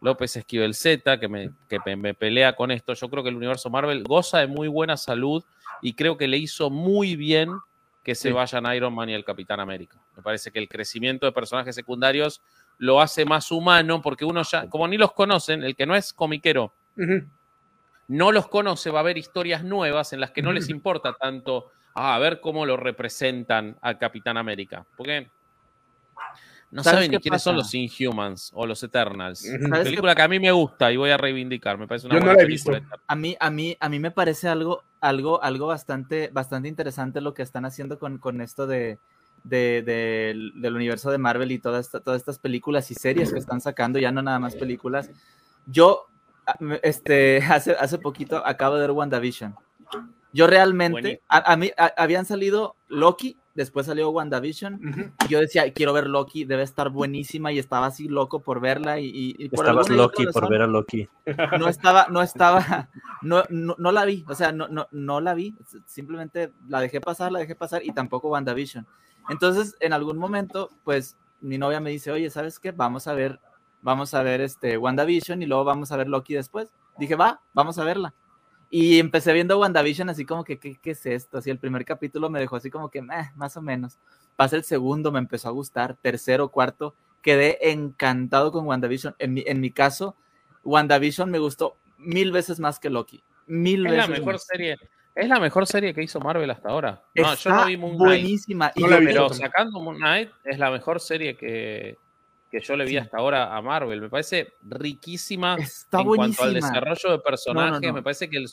López 0.00 0.36
Esquivel 0.36 0.74
Z, 0.74 1.18
que, 1.18 1.28
me, 1.28 1.50
me 1.96 2.14
pelea 2.14 2.54
con 2.54 2.70
esto. 2.70 2.94
Yo 2.94 3.08
creo 3.08 3.22
que 3.22 3.30
el 3.30 3.36
universo 3.36 3.70
Marvel 3.70 4.04
goza 4.04 4.38
de 4.38 4.46
muy 4.46 4.68
buena 4.68 4.96
salud 4.96 5.42
y 5.80 5.94
creo 5.94 6.16
que 6.16 6.28
le 6.28 6.38
hizo 6.38 6.70
muy 6.70 7.16
bien 7.16 7.50
que 8.02 8.14
se 8.14 8.32
vayan 8.32 8.66
Iron 8.74 8.94
Man 8.94 9.08
y 9.08 9.14
el 9.14 9.24
Capitán 9.24 9.60
América. 9.60 9.96
Me 10.14 10.22
parece 10.22 10.50
que 10.50 10.58
el 10.58 10.68
crecimiento 10.68 11.24
de 11.24 11.32
personajes 11.32 11.74
secundarios 11.74 12.42
lo 12.76 13.00
hace 13.00 13.24
más 13.24 13.50
humano 13.50 14.02
porque 14.02 14.26
uno 14.26 14.42
ya, 14.42 14.68
como 14.68 14.86
ni 14.86 14.98
los 14.98 15.12
conocen, 15.12 15.64
el 15.64 15.74
que 15.74 15.86
no 15.86 15.96
es 15.96 16.12
comiquero, 16.12 16.72
no 18.08 18.30
los 18.30 18.48
conoce, 18.48 18.90
va 18.90 18.98
a 18.98 19.00
haber 19.00 19.16
historias 19.16 19.64
nuevas 19.64 20.12
en 20.12 20.20
las 20.20 20.32
que 20.32 20.42
no 20.42 20.52
les 20.52 20.68
importa 20.68 21.14
tanto 21.14 21.70
ah, 21.94 22.14
a 22.14 22.18
ver 22.18 22.40
cómo 22.40 22.66
lo 22.66 22.76
representan 22.76 23.76
al 23.80 23.98
Capitán 23.98 24.36
América. 24.36 24.84
Porque 24.96 25.30
no 26.74 26.82
saben 26.82 27.08
ni 27.08 27.18
quiénes 27.18 27.40
son 27.40 27.54
los 27.54 27.72
Inhumans 27.72 28.50
o 28.52 28.66
los 28.66 28.82
Eternals. 28.82 29.44
Una 29.44 29.84
película 29.84 30.12
que 30.12 30.22
a 30.22 30.26
mí 30.26 30.40
me 30.40 30.50
gusta 30.50 30.90
y 30.90 30.96
voy 30.96 31.10
a 31.10 31.16
reivindicar. 31.16 31.78
Me 31.78 31.86
parece 31.86 32.08
una 32.08 32.18
Yo 32.18 32.24
no 32.24 32.32
la 32.32 32.42
he 32.42 32.46
visto. 32.46 32.72
A 33.06 33.14
mí, 33.14 33.36
a 33.38 33.48
mí, 33.48 33.76
a 33.78 33.88
mí 33.88 34.00
me 34.00 34.10
parece 34.10 34.48
algo, 34.48 34.82
algo, 35.00 35.40
algo 35.40 35.68
bastante, 35.68 36.30
bastante 36.32 36.68
interesante 36.68 37.20
lo 37.20 37.32
que 37.32 37.42
están 37.42 37.64
haciendo 37.64 38.00
con, 38.00 38.18
con 38.18 38.40
esto 38.40 38.66
de, 38.66 38.98
del 39.44 40.74
universo 40.74 41.12
de 41.12 41.18
Marvel 41.18 41.52
y 41.52 41.60
todas, 41.60 41.90
todas 41.90 42.18
estas 42.18 42.40
películas 42.40 42.90
y 42.90 42.94
series 42.94 43.32
que 43.32 43.38
están 43.38 43.60
sacando, 43.60 44.00
ya 44.00 44.10
no 44.10 44.20
nada 44.20 44.40
más 44.40 44.56
películas. 44.56 45.12
Yo, 45.66 46.06
este, 46.82 47.36
hace, 47.48 47.76
hace 47.76 47.98
poquito 47.98 48.44
acabo 48.44 48.74
de 48.74 48.80
ver 48.80 48.90
WandaVision. 48.90 49.54
Yo 50.32 50.48
realmente, 50.48 51.22
a, 51.28 51.56
mí 51.56 51.70
habían 51.96 52.26
salido 52.26 52.74
Loki 52.88 53.36
después 53.54 53.86
salió 53.86 54.10
WandaVision, 54.10 55.14
y 55.24 55.28
yo 55.28 55.40
decía, 55.40 55.72
quiero 55.72 55.92
ver 55.92 56.08
Loki, 56.08 56.44
debe 56.44 56.62
estar 56.62 56.90
buenísima, 56.90 57.52
y 57.52 57.58
estaba 57.58 57.86
así 57.86 58.08
loco 58.08 58.40
por 58.40 58.60
verla, 58.60 58.98
y, 59.00 59.48
por 59.48 59.66
Estabas 59.66 59.88
Loki 59.88 60.26
por 60.26 60.48
ver 60.48 60.62
a 60.62 60.66
Loki. 60.66 61.08
No 61.58 61.68
estaba, 61.68 62.06
no 62.10 62.22
estaba, 62.22 62.88
no, 63.22 63.44
no, 63.50 63.92
la 63.92 64.04
vi, 64.04 64.24
o 64.28 64.34
sea, 64.34 64.52
no, 64.52 64.68
no, 64.68 64.88
no 64.90 65.20
la 65.20 65.34
vi, 65.34 65.54
simplemente 65.86 66.52
la 66.68 66.80
dejé 66.80 67.00
pasar, 67.00 67.32
la 67.32 67.38
dejé 67.38 67.54
pasar, 67.54 67.84
y 67.84 67.92
tampoco 67.92 68.28
WandaVision. 68.28 68.86
Entonces, 69.30 69.76
en 69.80 69.92
algún 69.92 70.18
momento, 70.18 70.70
pues, 70.82 71.16
mi 71.40 71.58
novia 71.58 71.80
me 71.80 71.90
dice, 71.90 72.10
oye, 72.10 72.30
¿sabes 72.30 72.58
qué? 72.58 72.72
Vamos 72.72 73.06
a 73.06 73.14
ver, 73.14 73.40
vamos 73.82 74.14
a 74.14 74.22
ver 74.22 74.40
este 74.40 74.76
WandaVision, 74.78 75.42
y 75.42 75.46
luego 75.46 75.64
vamos 75.64 75.92
a 75.92 75.96
ver 75.96 76.08
Loki 76.08 76.34
después. 76.34 76.72
Dije, 76.98 77.14
va, 77.14 77.40
vamos 77.52 77.78
a 77.78 77.84
verla. 77.84 78.14
Y 78.76 78.98
empecé 78.98 79.32
viendo 79.32 79.56
WandaVision 79.60 80.10
así 80.10 80.24
como 80.24 80.42
que, 80.42 80.58
¿qué, 80.58 80.78
es 80.82 81.06
esto? 81.06 81.38
Así 81.38 81.48
el 81.48 81.60
primer 81.60 81.84
capítulo 81.84 82.28
me 82.28 82.40
dejó 82.40 82.56
así 82.56 82.70
como 82.70 82.88
que, 82.88 83.02
más 83.02 83.56
o 83.56 83.62
menos. 83.62 84.00
Pasa 84.34 84.56
el 84.56 84.64
segundo, 84.64 85.12
me 85.12 85.20
empezó 85.20 85.46
a 85.46 85.52
gustar, 85.52 85.94
tercero, 85.94 86.48
cuarto, 86.48 86.96
quedé 87.22 87.70
encantado 87.70 88.50
con 88.50 88.66
WandaVision. 88.66 89.14
En 89.20 89.32
mi, 89.32 89.44
en 89.46 89.60
mi 89.60 89.70
caso, 89.70 90.16
WandaVision 90.64 91.30
me 91.30 91.38
gustó 91.38 91.76
mil 91.98 92.32
veces 92.32 92.58
más 92.58 92.80
que 92.80 92.90
Loki. 92.90 93.22
Mil 93.46 93.86
es 93.86 93.92
veces. 93.92 94.08
La 94.08 94.16
mejor 94.16 94.40
serie, 94.40 94.76
es 95.14 95.28
la 95.28 95.38
mejor 95.38 95.68
serie 95.68 95.94
que 95.94 96.02
hizo 96.02 96.18
Marvel 96.18 96.50
hasta 96.50 96.70
ahora. 96.70 97.00
No, 97.14 97.32
yo 97.36 97.50
no 97.50 97.66
vi 97.66 97.76
Moon 97.76 97.96
Knight. 97.96 98.22
Buenísima. 98.22 98.72
Y 98.74 98.82
pero 98.82 99.28
sacando 99.28 99.78
Moon 99.78 99.98
Knight, 99.98 100.30
es 100.42 100.58
la 100.58 100.72
mejor 100.72 100.98
serie 100.98 101.36
que, 101.36 101.96
que 102.54 102.64
yo 102.64 102.76
le 102.76 102.84
vi 102.84 102.96
hasta 102.96 103.18
ahora 103.18 103.56
a 103.56 103.60
Marvel. 103.60 104.00
Me 104.00 104.08
parece 104.08 104.54
riquísima 104.62 105.56
está 105.56 106.00
en 106.00 106.06
cuanto 106.06 106.44
al 106.44 106.54
desarrollo 106.54 107.10
de 107.10 107.18
personajes. 107.18 107.92
Me 107.92 108.02
parece 108.02 108.30
que 108.30 108.44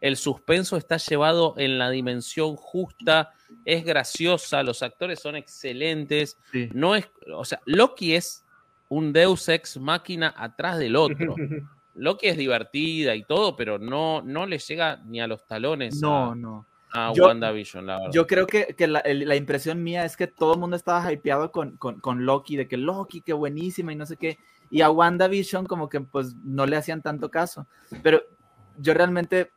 el, 0.00 0.16
suspenso 0.16 0.76
está 0.76 0.96
llevado 0.96 1.54
en 1.56 1.76
la 1.76 1.90
dimensión 1.90 2.54
justa, 2.54 3.32
es 3.64 3.84
graciosa, 3.84 4.62
los 4.62 4.82
actores 4.84 5.18
son 5.18 5.34
excelentes. 5.34 6.38
No 6.72 6.94
es, 6.94 7.10
o 7.34 7.44
sea, 7.44 7.60
Loki 7.64 8.14
es 8.14 8.44
un 8.88 9.12
Deus 9.12 9.48
ex 9.48 9.76
máquina 9.78 10.32
atrás 10.36 10.78
del 10.78 10.94
otro. 10.94 11.34
Loki 11.96 12.28
es 12.28 12.36
divertida 12.36 13.16
y 13.16 13.24
todo, 13.24 13.56
pero 13.56 13.80
no, 13.80 14.22
no 14.22 14.46
le 14.46 14.58
llega 14.58 15.02
ni 15.04 15.20
a 15.20 15.26
los 15.26 15.44
talones. 15.46 16.00
No, 16.00 16.36
no 16.36 16.64
a 16.92 17.12
WandaVision, 17.12 17.86
la 17.86 17.98
verdad. 17.98 18.12
Yo 18.12 18.26
creo 18.26 18.46
que, 18.46 18.74
la, 18.86 19.36
impresión 19.36 19.82
mía 19.82 20.04
es 20.04 20.16
que 20.16 20.26
todo 20.26 20.54
el 20.54 20.60
mundo 20.60 20.76
estaba 20.76 21.12
hypeado 21.12 21.50
con, 21.52 21.76
con, 21.76 22.24
Loki, 22.24 22.56
de 22.56 22.68
que 22.68 22.76
Loki, 22.76 23.20
qué 23.20 23.32
buenísima 23.32 23.92
y 23.92 23.96
no 23.96 24.06
sé 24.06 24.16
qué. 24.16 24.38
Y 24.70 24.82
a 24.82 24.90
WandaVision 24.90 25.66
como 25.66 25.88
que 25.88 26.00
pues 26.00 26.34
no 26.44 26.66
le 26.66 26.76
hacían 26.76 27.02
tanto 27.02 27.30
caso. 27.30 27.66
Pero 28.02 28.22
yo 28.78 28.94
realmente, 28.94 29.50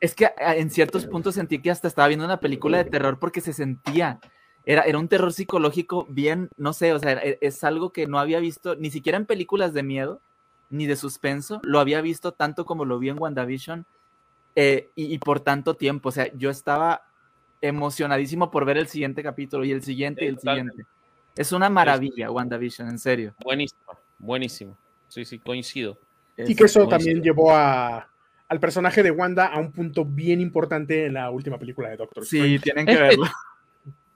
es 0.00 0.14
que 0.14 0.30
en 0.38 0.70
ciertos 0.70 1.06
puntos 1.06 1.34
sentí 1.34 1.60
que 1.60 1.70
hasta 1.70 1.88
estaba 1.88 2.08
viendo 2.08 2.24
una 2.24 2.40
película 2.40 2.78
de 2.78 2.90
terror 2.90 3.18
porque 3.18 3.40
se 3.40 3.52
sentía. 3.52 4.20
Era, 4.64 4.82
era 4.82 4.98
un 4.98 5.08
terror 5.08 5.32
psicológico 5.32 6.06
bien, 6.10 6.50
no 6.56 6.74
sé, 6.74 6.92
o 6.92 6.98
sea, 6.98 7.12
e, 7.12 7.38
es 7.40 7.64
algo 7.64 7.90
que 7.90 8.06
no 8.06 8.18
había 8.18 8.38
visto 8.38 8.74
ni 8.76 8.90
siquiera 8.90 9.16
en 9.16 9.24
películas 9.24 9.72
de 9.72 9.82
miedo 9.82 10.20
ni 10.70 10.86
de 10.86 10.96
suspenso. 10.96 11.60
Lo 11.62 11.80
había 11.80 12.00
visto 12.00 12.32
tanto 12.32 12.66
como 12.66 12.84
lo 12.84 12.98
vi 12.98 13.08
en 13.08 13.18
WandaVision 13.18 13.86
eh, 14.60 14.90
y, 14.96 15.16
por 15.18 15.38
tanto 15.38 15.74
tiempo. 15.74 16.08
O 16.08 16.12
sea, 16.12 16.32
yo 16.34 16.50
estaba 16.50 17.02
emocionadísimo 17.60 18.50
por 18.50 18.64
ver 18.64 18.76
el 18.78 18.88
siguiente 18.88 19.22
capítulo 19.22 19.64
y 19.64 19.70
el 19.70 19.84
siguiente 19.84 20.24
y 20.24 20.28
el 20.28 20.38
siguiente. 20.40 20.84
Es 21.36 21.52
una 21.52 21.70
maravilla, 21.70 22.28
WandaVision, 22.28 22.88
en 22.88 22.98
serio. 22.98 23.34
Buenísimo, 23.44 23.92
buenísimo. 24.18 24.76
Sí, 25.06 25.24
sí, 25.24 25.38
coincido. 25.38 25.96
Y 26.36 26.56
que 26.56 26.64
eso 26.64 26.88
también 26.88 27.22
llevó 27.22 27.54
a, 27.54 28.08
al 28.48 28.58
personaje 28.58 29.04
de 29.04 29.12
Wanda 29.12 29.46
a 29.46 29.60
un 29.60 29.70
punto 29.70 30.04
bien 30.04 30.40
importante 30.40 31.06
en 31.06 31.14
la 31.14 31.30
última 31.30 31.56
película 31.56 31.90
de 31.90 31.96
Doctor 31.96 32.24
Strange. 32.24 32.48
Sí, 32.48 32.58
tienen 32.58 32.84
que 32.84 32.96
verlo. 32.96 33.26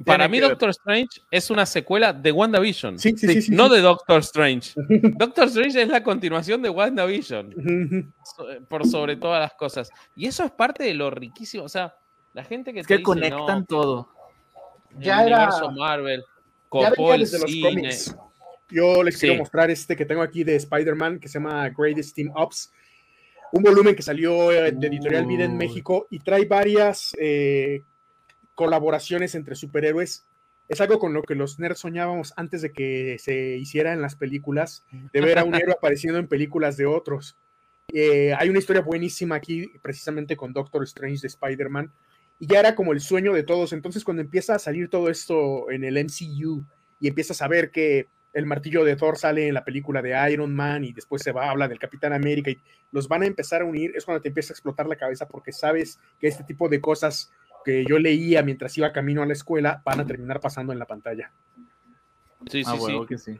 Para 0.05 0.29
mí, 0.29 0.41
Doctor 0.41 0.71
Strange 0.71 1.23
es 1.31 1.51
una 1.51 1.67
secuela 1.67 2.13
de 2.13 2.33
WandaVision. 2.33 2.99
Sí, 2.99 3.17
sí, 3.17 3.43
sí, 3.43 3.53
no 3.53 3.69
de 3.69 3.81
Doctor 3.81 4.21
Strange. 4.21 4.73
Doctor 5.17 5.49
Strange 5.49 5.83
es 5.83 5.89
la 5.89 6.03
continuación 6.03 6.63
de 6.63 6.71
WandaVision. 6.71 8.13
por 8.69 8.87
sobre 8.87 9.17
todas 9.17 9.41
las 9.41 9.55
cosas. 9.55 9.91
Y 10.17 10.27
eso 10.27 10.45
es 10.45 10.51
parte 10.51 10.85
de 10.85 10.95
lo 10.95 11.11
riquísimo. 11.11 11.65
O 11.65 11.69
sea, 11.69 11.95
la 12.33 12.45
gente 12.45 12.73
que. 12.73 12.81
Es 12.81 12.87
que 12.87 13.03
conectan 13.03 13.67
todo. 13.67 14.09
Ya 14.99 15.23
el 15.23 15.33
universo 15.33 15.71
Marvel. 15.73 16.25
Copó 16.69 17.15
el 17.15 17.27
cine. 17.27 17.91
Yo 18.71 19.03
les 19.03 19.19
quiero 19.19 19.37
mostrar 19.37 19.71
este 19.71 19.95
que 19.95 20.07
tengo 20.07 20.23
aquí 20.23 20.45
de 20.45 20.57
Spider-Man 20.57 21.21
que 21.21 21.29
se 21.29 21.35
llama 21.35 21.69
Greatest 21.69 22.15
Team 22.15 22.33
Ups. 22.35 22.73
Un 23.53 23.63
volumen 23.63 23.95
que 23.95 24.03
salió 24.03 24.51
eh, 24.51 24.73
de 24.73 24.87
Editorial 24.87 25.27
Vida 25.27 25.45
en 25.45 25.59
México 25.59 26.07
y 26.09 26.19
trae 26.21 26.47
varias 26.47 27.15
eh, 27.19 27.83
colaboraciones 28.63 29.35
entre 29.35 29.57
superhéroes 29.57 30.25
es 30.69 30.81
algo 30.81 31.01
con 31.01 31.13
lo 31.13 31.25
que 31.25 31.35
los 31.35 31.59
nerds 31.59 31.81
soñábamos 31.81 32.33
antes 32.37 32.63
de 32.63 32.71
que 32.71 33.17
se 33.19 33.57
hiciera 33.57 33.93
en 33.93 34.01
las 34.01 34.15
películas, 34.15 34.85
de 35.13 35.21
ver 35.21 35.41
a 35.41 35.45
un 35.45 35.57
héroe 35.57 35.73
apareciendo 35.73 36.21
en 36.21 36.29
películas 36.29 36.77
de 36.77 36.87
otros. 36.87 37.37
Eh, 37.93 38.33
hay 38.39 38.49
una 38.51 38.61
historia 38.61 38.81
buenísima 38.81 39.35
aquí, 39.35 39.67
precisamente 39.83 40.37
con 40.37 40.53
Doctor 40.53 40.85
Strange 40.85 41.23
de 41.23 41.27
Spider-Man, 41.27 41.91
y 42.39 42.47
ya 42.47 42.61
era 42.61 42.77
como 42.77 42.93
el 42.93 43.01
sueño 43.01 43.33
de 43.33 43.43
todos. 43.43 43.73
Entonces, 43.73 44.05
cuando 44.05 44.23
empieza 44.23 44.55
a 44.55 44.61
salir 44.61 44.89
todo 44.89 45.11
esto 45.11 45.69
en 45.73 45.83
el 45.83 45.97
MCU 45.97 46.65
y 47.01 47.09
empiezas 47.09 47.43
a 47.43 47.49
ver 47.49 47.73
que 47.73 48.07
el 48.33 48.47
martillo 48.47 48.85
de 48.85 48.95
Thor 48.95 49.19
sale 49.19 49.49
en 49.49 49.55
la 49.55 49.65
película 49.65 50.01
de 50.01 50.15
Iron 50.33 50.55
Man 50.55 50.85
y 50.85 50.93
después 50.93 51.21
se 51.23 51.33
va 51.33 51.47
a 51.47 51.51
hablar 51.51 51.69
del 51.69 51.81
Capitán 51.81 52.13
América 52.13 52.51
y 52.53 52.61
los 52.93 53.09
van 53.09 53.23
a 53.23 53.27
empezar 53.27 53.63
a 53.63 53.65
unir, 53.65 53.93
es 53.97 54.05
cuando 54.05 54.23
te 54.23 54.29
empieza 54.29 54.53
a 54.53 54.55
explotar 54.55 54.87
la 54.87 54.97
cabeza 54.97 55.27
porque 55.27 55.53
sabes 55.53 55.99
que 56.21 56.29
este 56.29 56.45
tipo 56.45 56.69
de 56.69 56.81
cosas 56.81 57.33
que 57.65 57.85
yo 57.85 57.99
leía 57.99 58.43
mientras 58.43 58.77
iba 58.79 58.93
camino 58.93 59.23
a 59.23 59.27
la 59.27 59.33
escuela 59.33 59.83
van 59.85 60.01
a 60.01 60.07
terminar 60.07 60.41
pasando 60.41 60.73
en 60.73 60.79
la 60.79 60.87
pantalla. 60.87 61.33
Sí, 62.51 62.65
sí, 62.65 62.71
ah, 62.75 63.17
sí. 63.17 63.39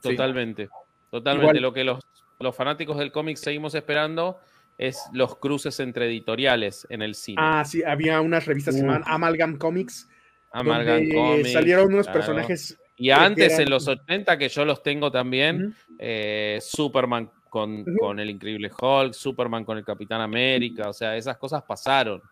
Totalmente. 0.00 0.68
Totalmente. 1.10 1.60
Lo 1.60 1.72
que 1.72 1.84
los, 1.84 2.04
los 2.38 2.54
fanáticos 2.54 2.98
del 2.98 3.12
cómic 3.12 3.36
seguimos 3.36 3.74
esperando 3.74 4.38
es 4.78 5.02
los 5.12 5.36
cruces 5.36 5.80
entre 5.80 6.06
editoriales 6.06 6.86
en 6.90 7.02
el 7.02 7.14
cine. 7.14 7.38
Ah, 7.40 7.64
sí, 7.64 7.82
había 7.82 8.20
unas 8.20 8.46
revistas 8.46 8.74
que 8.74 8.80
se 8.80 8.86
llamaban 8.86 9.04
Amalgam 9.06 9.56
Comics. 9.56 10.08
Amalgam 10.52 11.08
Comics. 11.10 11.52
Salieron 11.52 11.92
unos 11.94 12.08
personajes. 12.08 12.78
Y 12.96 13.10
antes, 13.10 13.58
en 13.58 13.70
los 13.70 13.86
80, 13.88 14.38
que 14.38 14.48
yo 14.48 14.64
los 14.64 14.82
tengo 14.82 15.10
también, 15.10 15.74
eh, 15.98 16.58
Superman 16.62 17.30
con, 17.48 17.84
con 17.98 18.18
el 18.18 18.30
Increíble 18.30 18.70
Hulk, 18.70 19.12
Superman 19.12 19.64
con 19.64 19.78
el 19.78 19.84
Capitán 19.84 20.20
América, 20.20 20.88
o 20.88 20.92
sea, 20.92 21.16
esas 21.16 21.36
cosas 21.36 21.62
pasaron. 21.62 22.22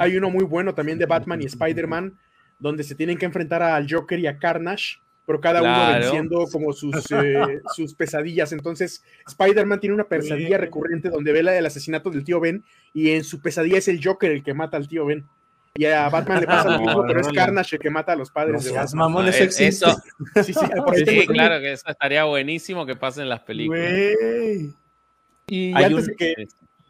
Hay 0.00 0.16
uno 0.16 0.30
muy 0.30 0.44
bueno 0.44 0.74
también 0.74 0.98
de 0.98 1.06
Batman 1.06 1.42
y 1.42 1.46
Spider-Man, 1.46 2.18
donde 2.58 2.84
se 2.84 2.94
tienen 2.94 3.18
que 3.18 3.26
enfrentar 3.26 3.62
al 3.62 3.86
Joker 3.90 4.18
y 4.18 4.26
a 4.26 4.38
Carnage, 4.38 4.98
pero 5.26 5.40
cada 5.40 5.60
uno 5.60 5.98
venciendo 5.98 6.46
como 6.50 6.72
sus, 6.72 6.94
eh, 7.12 7.60
sus 7.74 7.94
pesadillas. 7.94 8.52
Entonces, 8.52 9.04
Spider-Man 9.26 9.80
tiene 9.80 9.94
una 9.94 10.04
pesadilla 10.04 10.58
recurrente 10.58 11.10
donde 11.10 11.32
ve 11.32 11.42
la 11.42 11.52
del 11.52 11.66
asesinato 11.66 12.10
del 12.10 12.24
tío 12.24 12.40
Ben 12.40 12.64
y 12.94 13.10
en 13.10 13.24
su 13.24 13.40
pesadilla 13.40 13.78
es 13.78 13.88
el 13.88 14.00
Joker 14.02 14.30
el 14.30 14.42
que 14.42 14.54
mata 14.54 14.76
al 14.76 14.88
tío 14.88 15.06
Ben. 15.06 15.26
Y 15.78 15.84
a 15.84 16.08
Batman 16.08 16.40
le 16.40 16.46
pasa 16.46 16.70
lo 16.70 16.78
mismo, 16.84 17.04
pero 17.06 17.20
es 17.20 17.28
Carnage 17.28 17.76
el 17.76 17.82
que 17.82 17.90
mata 17.90 18.12
a 18.12 18.16
los 18.16 18.30
padres 18.30 18.64
de 18.64 18.72
Batman. 18.72 18.98
Mamones 18.98 19.40
eso, 19.60 19.90
sí, 20.42 20.54
sí, 20.54 21.26
claro 21.26 21.60
que 21.60 21.72
eso 21.72 21.90
estaría 21.90 22.24
buenísimo 22.24 22.86
que 22.86 22.96
pase 22.96 23.20
en 23.20 23.28
las 23.28 23.40
películas. 23.40 23.82
Y 25.48 25.72
antes 25.74 26.06
de 26.06 26.16
que 26.16 26.48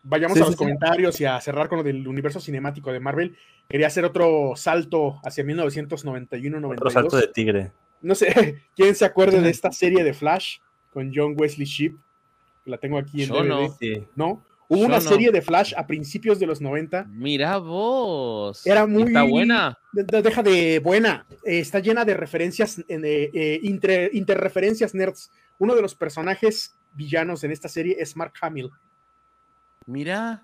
vayamos 0.09 0.41
a 0.41 0.47
los 0.47 0.57
comentarios 0.57 1.21
y 1.21 1.25
a 1.25 1.41
cerrar 1.41 1.69
con 1.69 1.79
lo 1.79 1.85
del 1.85 2.07
universo 2.07 2.41
cinemático 2.41 2.93
de 2.93 3.01
Marvel, 3.01 3.37
quería 3.69 3.89
hacer 3.89 4.05
otro 4.05 4.53
salto 4.57 5.21
hacia 5.25 5.45
1991-92. 5.45 6.73
Otro 6.73 6.91
salto 6.91 7.17
de 7.17 7.29
tigre. 7.29 7.73
No 8.01 8.15
sé, 8.15 8.63
¿quién 8.77 8.95
se 8.95 9.05
acuerda 9.05 9.41
de 9.41 9.51
esta 9.51 9.73
serie 9.73 10.05
de 10.05 10.15
Flash 10.15 10.59
con 10.93 11.13
John 11.15 11.35
Wesley 11.37 11.67
Shipp? 11.67 11.97
La 12.65 12.79
tengo 12.79 12.99
aquí 12.99 13.23
en 13.23 13.31
DVD. 13.31 14.05
No. 14.15 14.43
Hubo 14.69 14.85
una 14.85 15.01
serie 15.01 15.31
de 15.31 15.43
Flash 15.43 15.75
a 15.77 15.87
principios 15.87 16.41
de 16.41 16.47
los 16.47 16.61
90. 16.61 17.05
Mira 17.05 17.59
vos. 17.59 18.67
Era 18.67 18.85
muy. 18.85 19.05
¿Está 19.05 19.23
buena? 19.23 19.79
Deja 19.93 20.43
de 20.43 20.81
buena. 20.81 21.25
Eh, 21.45 21.61
está 21.61 21.79
llena 21.79 22.05
de 22.05 22.15
referencias, 22.15 22.81
eh, 22.89 23.31
eh, 23.33 23.61
interreferencias 24.13 24.93
nerds. 24.93 25.31
Uno 25.59 25.77
de 25.77 25.83
los 25.83 25.95
personajes 25.95 26.75
villanos 26.95 27.45
en 27.45 27.53
esta 27.53 27.69
serie 27.69 27.97
es 28.01 28.17
Mark 28.17 28.33
Hamill. 28.41 28.71
Mira. 29.87 30.43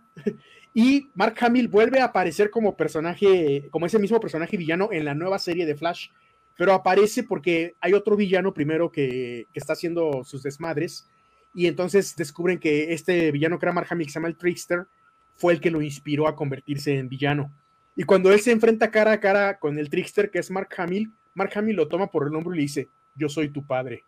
Y 0.74 1.10
Mark 1.14 1.36
Hamill 1.40 1.68
vuelve 1.68 2.00
a 2.00 2.06
aparecer 2.06 2.50
como 2.50 2.76
personaje, 2.76 3.68
como 3.70 3.86
ese 3.86 3.98
mismo 3.98 4.20
personaje 4.20 4.56
villano 4.56 4.88
en 4.90 5.04
la 5.04 5.14
nueva 5.14 5.38
serie 5.38 5.66
de 5.66 5.74
Flash, 5.74 6.08
pero 6.56 6.72
aparece 6.72 7.24
porque 7.24 7.74
hay 7.80 7.92
otro 7.92 8.16
villano 8.16 8.54
primero 8.54 8.90
que, 8.90 9.46
está 9.52 9.74
haciendo 9.74 10.24
sus 10.24 10.42
desmadres, 10.42 11.08
y 11.54 11.66
entonces 11.66 12.16
descubren 12.16 12.58
que 12.58 12.94
este 12.94 13.30
villano 13.30 13.58
que 13.58 13.66
era 13.66 13.74
Mark 13.74 13.88
Hamill, 13.90 14.06
que 14.06 14.12
se 14.12 14.18
llama 14.18 14.28
el 14.28 14.38
Trickster, 14.38 14.86
fue 15.34 15.52
el 15.52 15.60
que 15.60 15.70
lo 15.70 15.82
inspiró 15.82 16.26
a 16.26 16.36
convertirse 16.36 16.96
en 16.96 17.10
villano. 17.10 17.52
Y 17.94 18.04
cuando 18.04 18.32
él 18.32 18.40
se 18.40 18.52
enfrenta 18.52 18.90
cara 18.90 19.12
a 19.12 19.20
cara 19.20 19.58
con 19.58 19.78
el 19.78 19.90
Trickster, 19.90 20.30
que 20.30 20.38
es 20.38 20.50
Mark 20.50 20.70
Hamill, 20.78 21.12
Mark 21.34 21.50
Hamill 21.54 21.76
lo 21.76 21.88
toma 21.88 22.06
por 22.06 22.26
el 22.26 22.34
hombro 22.34 22.54
y 22.54 22.56
le 22.56 22.62
dice, 22.62 22.88
yo 23.14 23.28
soy 23.28 23.50
tu 23.50 23.66
padre. 23.66 24.04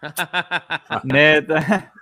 Neta. 1.02 1.92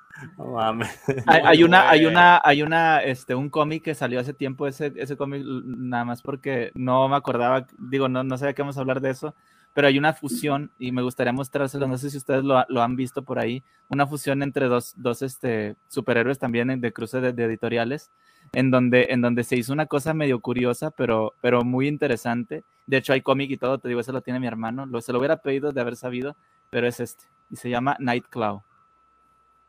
Hay, 1.26 1.62
una, 1.62 1.90
hay 1.90 2.06
una, 2.06 2.40
hay 2.44 2.62
una, 2.62 3.02
este, 3.02 3.34
un 3.34 3.50
cómic 3.50 3.84
que 3.84 3.94
salió 3.94 4.20
hace 4.20 4.34
tiempo, 4.34 4.66
ese, 4.66 4.92
ese 4.96 5.16
cómic, 5.16 5.42
nada 5.44 6.04
más 6.04 6.22
porque 6.22 6.70
no 6.74 7.08
me 7.08 7.16
acordaba, 7.16 7.66
digo, 7.78 8.08
no, 8.08 8.24
no 8.24 8.38
sabía 8.38 8.54
que 8.54 8.62
vamos 8.62 8.76
a 8.76 8.80
hablar 8.80 9.00
de 9.00 9.10
eso, 9.10 9.34
pero 9.72 9.86
hay 9.86 9.98
una 9.98 10.12
fusión 10.12 10.70
y 10.78 10.92
me 10.92 11.02
gustaría 11.02 11.32
mostrárselo, 11.32 11.86
no 11.86 11.98
sé 11.98 12.10
si 12.10 12.16
ustedes 12.16 12.44
lo, 12.44 12.64
lo 12.68 12.82
han 12.82 12.96
visto 12.96 13.22
por 13.22 13.38
ahí, 13.38 13.62
una 13.88 14.06
fusión 14.06 14.42
entre 14.42 14.66
dos, 14.66 14.94
dos 14.96 15.22
este, 15.22 15.76
superhéroes 15.88 16.38
también 16.38 16.80
de 16.80 16.92
cruce 16.92 17.20
de, 17.20 17.44
editoriales, 17.44 18.10
en 18.52 18.70
donde, 18.70 19.08
en 19.10 19.20
donde 19.20 19.44
se 19.44 19.56
hizo 19.56 19.72
una 19.72 19.86
cosa 19.86 20.12
medio 20.14 20.40
curiosa, 20.40 20.90
pero, 20.90 21.34
pero 21.40 21.62
muy 21.62 21.86
interesante. 21.86 22.64
De 22.86 22.96
hecho, 22.96 23.12
hay 23.12 23.20
cómic 23.20 23.50
y 23.50 23.56
todo, 23.56 23.78
te 23.78 23.88
digo, 23.88 24.00
ese 24.00 24.12
lo 24.12 24.22
tiene 24.22 24.40
mi 24.40 24.48
hermano, 24.48 24.86
lo, 24.86 25.00
se 25.00 25.12
lo 25.12 25.18
hubiera 25.18 25.36
pedido 25.36 25.72
de 25.72 25.80
haber 25.80 25.96
sabido, 25.96 26.36
pero 26.70 26.88
es 26.88 26.98
este, 26.98 27.24
y 27.50 27.56
se 27.56 27.70
llama 27.70 27.96
Nightclaw. 28.00 28.62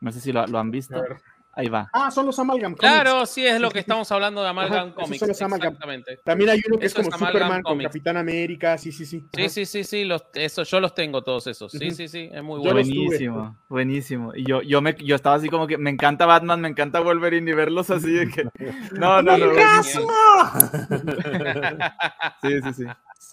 No 0.02 0.10
sé 0.10 0.20
si 0.20 0.32
lo, 0.32 0.46
lo 0.48 0.58
han 0.58 0.70
visto. 0.70 1.00
Ahí 1.54 1.68
va. 1.68 1.88
Ah, 1.92 2.10
son 2.10 2.24
los 2.26 2.38
Amalgam 2.38 2.72
Comics. 2.72 2.80
Claro, 2.80 3.26
sí, 3.26 3.46
es 3.46 3.60
lo 3.60 3.70
que 3.70 3.80
estamos 3.80 4.10
hablando 4.10 4.42
de 4.42 4.48
Amalgam 4.48 4.92
Comics. 4.92 5.18
Son 5.18 5.28
los 5.28 5.42
Amalgam. 5.42 5.68
Exactamente. 5.68 6.18
También 6.24 6.48
hay 6.50 6.60
uno 6.66 6.78
que 6.78 6.86
es 6.86 6.94
como 6.94 7.12
Superman 7.12 7.62
con 7.62 7.78
Capitán 7.78 8.16
América, 8.16 8.76
sí, 8.78 8.90
sí, 8.90 9.06
sí. 9.06 9.24
Sí, 9.32 9.48
sí, 9.48 9.66
sí, 9.66 9.84
sí, 9.84 10.04
los, 10.04 10.24
eso, 10.34 10.64
yo 10.64 10.80
los 10.80 10.92
tengo 10.94 11.22
todos 11.22 11.46
esos. 11.46 11.70
Sí, 11.70 11.92
sí, 11.92 12.08
sí, 12.08 12.30
es 12.32 12.42
muy 12.42 12.58
bueno. 12.58 12.72
Buenísimo, 12.72 13.56
buenísimo. 13.68 14.34
Y 14.34 14.44
yo, 14.44 14.62
yo, 14.62 14.80
me, 14.80 14.94
yo 14.94 15.14
estaba 15.14 15.36
así 15.36 15.48
como 15.48 15.68
que 15.68 15.78
me 15.78 15.90
encanta 15.90 16.26
Batman, 16.26 16.60
me 16.60 16.68
encanta 16.68 17.00
Wolverine 17.00 17.48
y 17.50 17.54
verlos 17.54 17.90
así 17.90 18.10
de 18.10 18.28
que... 18.28 18.48
No, 18.98 19.22
no, 19.22 19.36
no. 19.36 19.52
sí, 22.42 22.62
sí, 22.62 22.74
sí. 22.74 22.84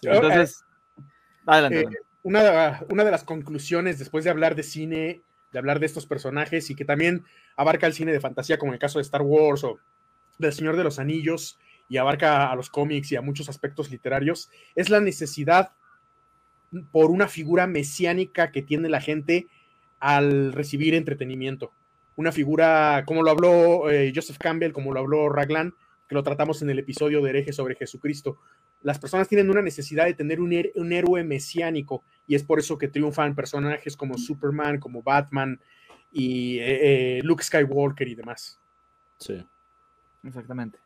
Entonces, 0.03 0.63
adelante. 1.45 1.81
Eh, 1.81 1.87
una, 2.21 2.81
una 2.89 3.05
de 3.05 3.11
las 3.11 3.23
conclusiones 3.23 3.97
después 3.97 4.25
de 4.25 4.29
hablar 4.29 4.55
de 4.55 4.63
cine 4.63 5.23
de 5.51 5.59
hablar 5.59 5.79
de 5.79 5.85
estos 5.85 6.05
personajes 6.05 6.69
y 6.69 6.75
que 6.75 6.85
también 6.85 7.23
abarca 7.55 7.87
el 7.87 7.93
cine 7.93 8.11
de 8.11 8.19
fantasía, 8.19 8.57
como 8.57 8.71
en 8.71 8.75
el 8.75 8.79
caso 8.79 8.99
de 8.99 9.03
Star 9.03 9.21
Wars 9.21 9.63
o 9.63 9.79
del 10.37 10.53
Señor 10.53 10.77
de 10.77 10.83
los 10.83 10.99
Anillos, 10.99 11.59
y 11.89 11.97
abarca 11.97 12.51
a 12.51 12.55
los 12.55 12.69
cómics 12.69 13.11
y 13.11 13.15
a 13.15 13.21
muchos 13.21 13.49
aspectos 13.49 13.89
literarios, 13.89 14.49
es 14.75 14.89
la 14.89 14.99
necesidad 14.99 15.71
por 16.91 17.09
una 17.09 17.27
figura 17.27 17.65
mesiánica 17.65 18.51
que 18.51 18.61
tiene 18.61 18.89
la 18.89 19.01
gente 19.01 19.47
al 19.99 20.53
recibir 20.53 20.93
entretenimiento. 20.93 21.71
Una 22.15 22.31
figura, 22.31 23.03
como 23.07 23.23
lo 23.23 23.31
habló 23.31 23.89
eh, 23.89 24.11
Joseph 24.13 24.37
Campbell, 24.37 24.71
como 24.71 24.93
lo 24.93 24.99
habló 24.99 25.29
Raglan, 25.29 25.73
que 26.07 26.15
lo 26.15 26.23
tratamos 26.23 26.61
en 26.61 26.69
el 26.69 26.79
episodio 26.79 27.21
de 27.21 27.29
hereje 27.31 27.53
sobre 27.53 27.75
Jesucristo. 27.75 28.37
Las 28.81 28.99
personas 28.99 29.27
tienen 29.27 29.49
una 29.49 29.61
necesidad 29.61 30.05
de 30.05 30.13
tener 30.13 30.39
un, 30.39 30.53
un 30.75 30.93
héroe 30.93 31.23
mesiánico 31.23 32.03
y 32.29 32.35
es 32.35 32.43
por 32.43 32.59
eso 32.59 32.77
que 32.77 32.87
triunfan 32.87 33.33
personajes 33.33 33.97
como 33.97 34.15
Superman, 34.15 34.79
como 34.79 35.01
Batman 35.01 35.59
y 36.11 36.59
eh, 36.59 37.17
eh, 37.17 37.21
Luke 37.23 37.43
Skywalker 37.43 38.07
y 38.07 38.13
demás. 38.13 38.59
Sí. 39.17 39.43
Exactamente. 40.23 40.77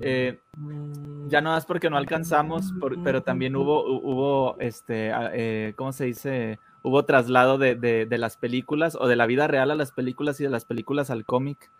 Eh, 0.00 0.40
ya 1.28 1.40
no 1.40 1.56
es 1.56 1.64
porque 1.64 1.88
no 1.88 1.96
alcanzamos, 1.96 2.74
pero 3.04 3.22
también 3.22 3.54
hubo, 3.54 3.84
hubo 3.84 4.58
este, 4.58 5.72
¿cómo 5.76 5.92
se 5.92 6.06
dice? 6.06 6.58
Hubo 6.82 7.04
traslado 7.04 7.56
de, 7.56 8.08
las 8.10 8.36
películas 8.36 8.96
o 8.98 9.06
de 9.06 9.14
la 9.14 9.26
vida 9.26 9.46
real 9.46 9.70
a 9.70 9.76
las 9.76 9.92
películas 9.92 10.40
y 10.40 10.44
de 10.44 10.50
las 10.50 10.64
películas 10.64 11.10
al 11.10 11.24
cómic. 11.24 11.70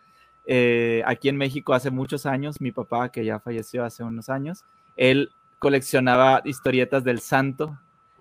aquí 1.07 1.29
en 1.29 1.37
México 1.37 1.75
hace 1.75 1.91
muchos 1.91 2.25
años, 2.25 2.61
mi 2.61 2.71
papá, 2.71 3.11
que 3.11 3.25
ya 3.25 3.41
falleció 3.41 3.85
hace 3.85 4.05
unos 4.05 4.29
años, 4.29 4.65
él 4.95 5.33
coleccionaba 5.59 6.43
historietas 6.45 7.03
del 7.03 7.19
santo 7.19 7.77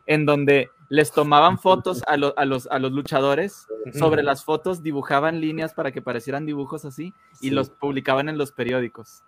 en 0.09 0.25
donde 0.25 0.71
les 0.89 1.11
tomaban 1.11 1.59
fotos 1.59 2.01
a, 2.07 2.17
los, 2.17 2.33
a 2.35 2.79
los 2.79 2.91
luchadores, 2.91 3.67
sobre 3.93 4.23
las 4.23 4.43
fotos 4.43 4.81
dibujaban 4.81 5.39
líneas 5.39 5.75
para 5.75 5.91
que 5.91 6.01
parecieran 6.01 6.47
dibujos 6.47 6.83
así 6.83 7.13
y 7.39 7.51
los 7.51 7.69
publicaban 7.69 8.27
en 8.27 8.39
los 8.39 8.51
periódicos. 8.51 9.21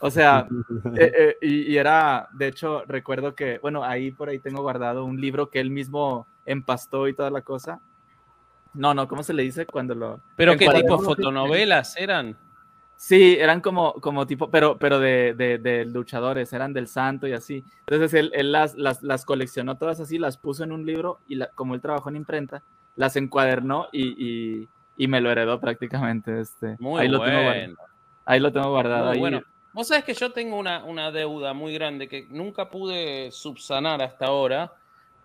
O 0.00 0.10
sea, 0.10 0.48
eh, 0.98 1.12
eh, 1.16 1.36
y, 1.40 1.76
era, 1.76 2.28
de 2.32 2.48
hecho, 2.48 2.82
recuerdo 2.88 3.36
que, 3.36 3.60
bueno, 3.60 3.84
ahí 3.84 4.10
por 4.10 4.28
ahí 4.28 4.40
tengo 4.40 4.62
guardado 4.62 5.04
un 5.04 5.20
libro 5.20 5.50
que 5.50 5.60
él 5.60 5.70
mismo 5.70 6.26
empastó 6.44 7.06
y 7.06 7.14
toda 7.14 7.30
la 7.30 7.42
cosa. 7.42 7.80
No, 8.74 8.92
no, 8.92 9.06
¿cómo 9.06 9.22
se 9.22 9.34
le 9.34 9.44
dice 9.44 9.66
cuando 9.66 9.94
lo... 9.94 10.20
¿Pero 10.34 10.56
qué 10.56 10.68
tipo 10.68 10.96
de 10.96 11.04
fotonovelas 11.04 11.96
eran? 11.96 12.36
Sí, 12.96 13.36
eran 13.38 13.60
como, 13.60 13.94
como 13.94 14.26
tipo, 14.26 14.50
pero, 14.50 14.78
pero 14.78 14.98
de, 14.98 15.34
de, 15.34 15.84
luchadores, 15.84 16.52
eran 16.52 16.72
del 16.72 16.86
santo 16.86 17.26
y 17.26 17.32
así. 17.32 17.64
Entonces 17.80 18.14
él, 18.14 18.30
él 18.34 18.52
las, 18.52 18.74
las, 18.76 19.02
las, 19.02 19.24
coleccionó 19.24 19.76
todas 19.76 20.00
así, 20.00 20.18
las 20.18 20.38
puso 20.38 20.64
en 20.64 20.72
un 20.72 20.86
libro 20.86 21.20
y 21.26 21.38
como 21.54 21.74
él 21.74 21.80
trabajó 21.80 22.08
en 22.08 22.16
imprenta, 22.16 22.62
las 22.96 23.16
encuadernó 23.16 23.88
y, 23.92 24.14
y, 24.16 24.68
y 24.96 25.08
me 25.08 25.20
lo 25.20 25.30
heredó 25.30 25.60
prácticamente. 25.60 26.40
Este. 26.40 26.76
Muy 26.78 27.02
ahí, 27.02 27.08
bueno. 27.08 27.24
lo 27.24 27.30
tengo, 27.30 27.76
ahí 28.24 28.40
lo 28.40 28.52
tengo 28.52 28.70
guardado. 28.70 29.10
ahí. 29.10 29.18
bueno. 29.18 29.42
Vos 29.72 29.88
sabés 29.88 30.04
que 30.04 30.14
yo 30.14 30.30
tengo 30.30 30.56
una, 30.56 30.84
una 30.84 31.10
deuda 31.10 31.52
muy 31.52 31.74
grande 31.74 32.06
que 32.08 32.28
nunca 32.30 32.70
pude 32.70 33.32
subsanar 33.32 34.00
hasta 34.02 34.26
ahora 34.26 34.72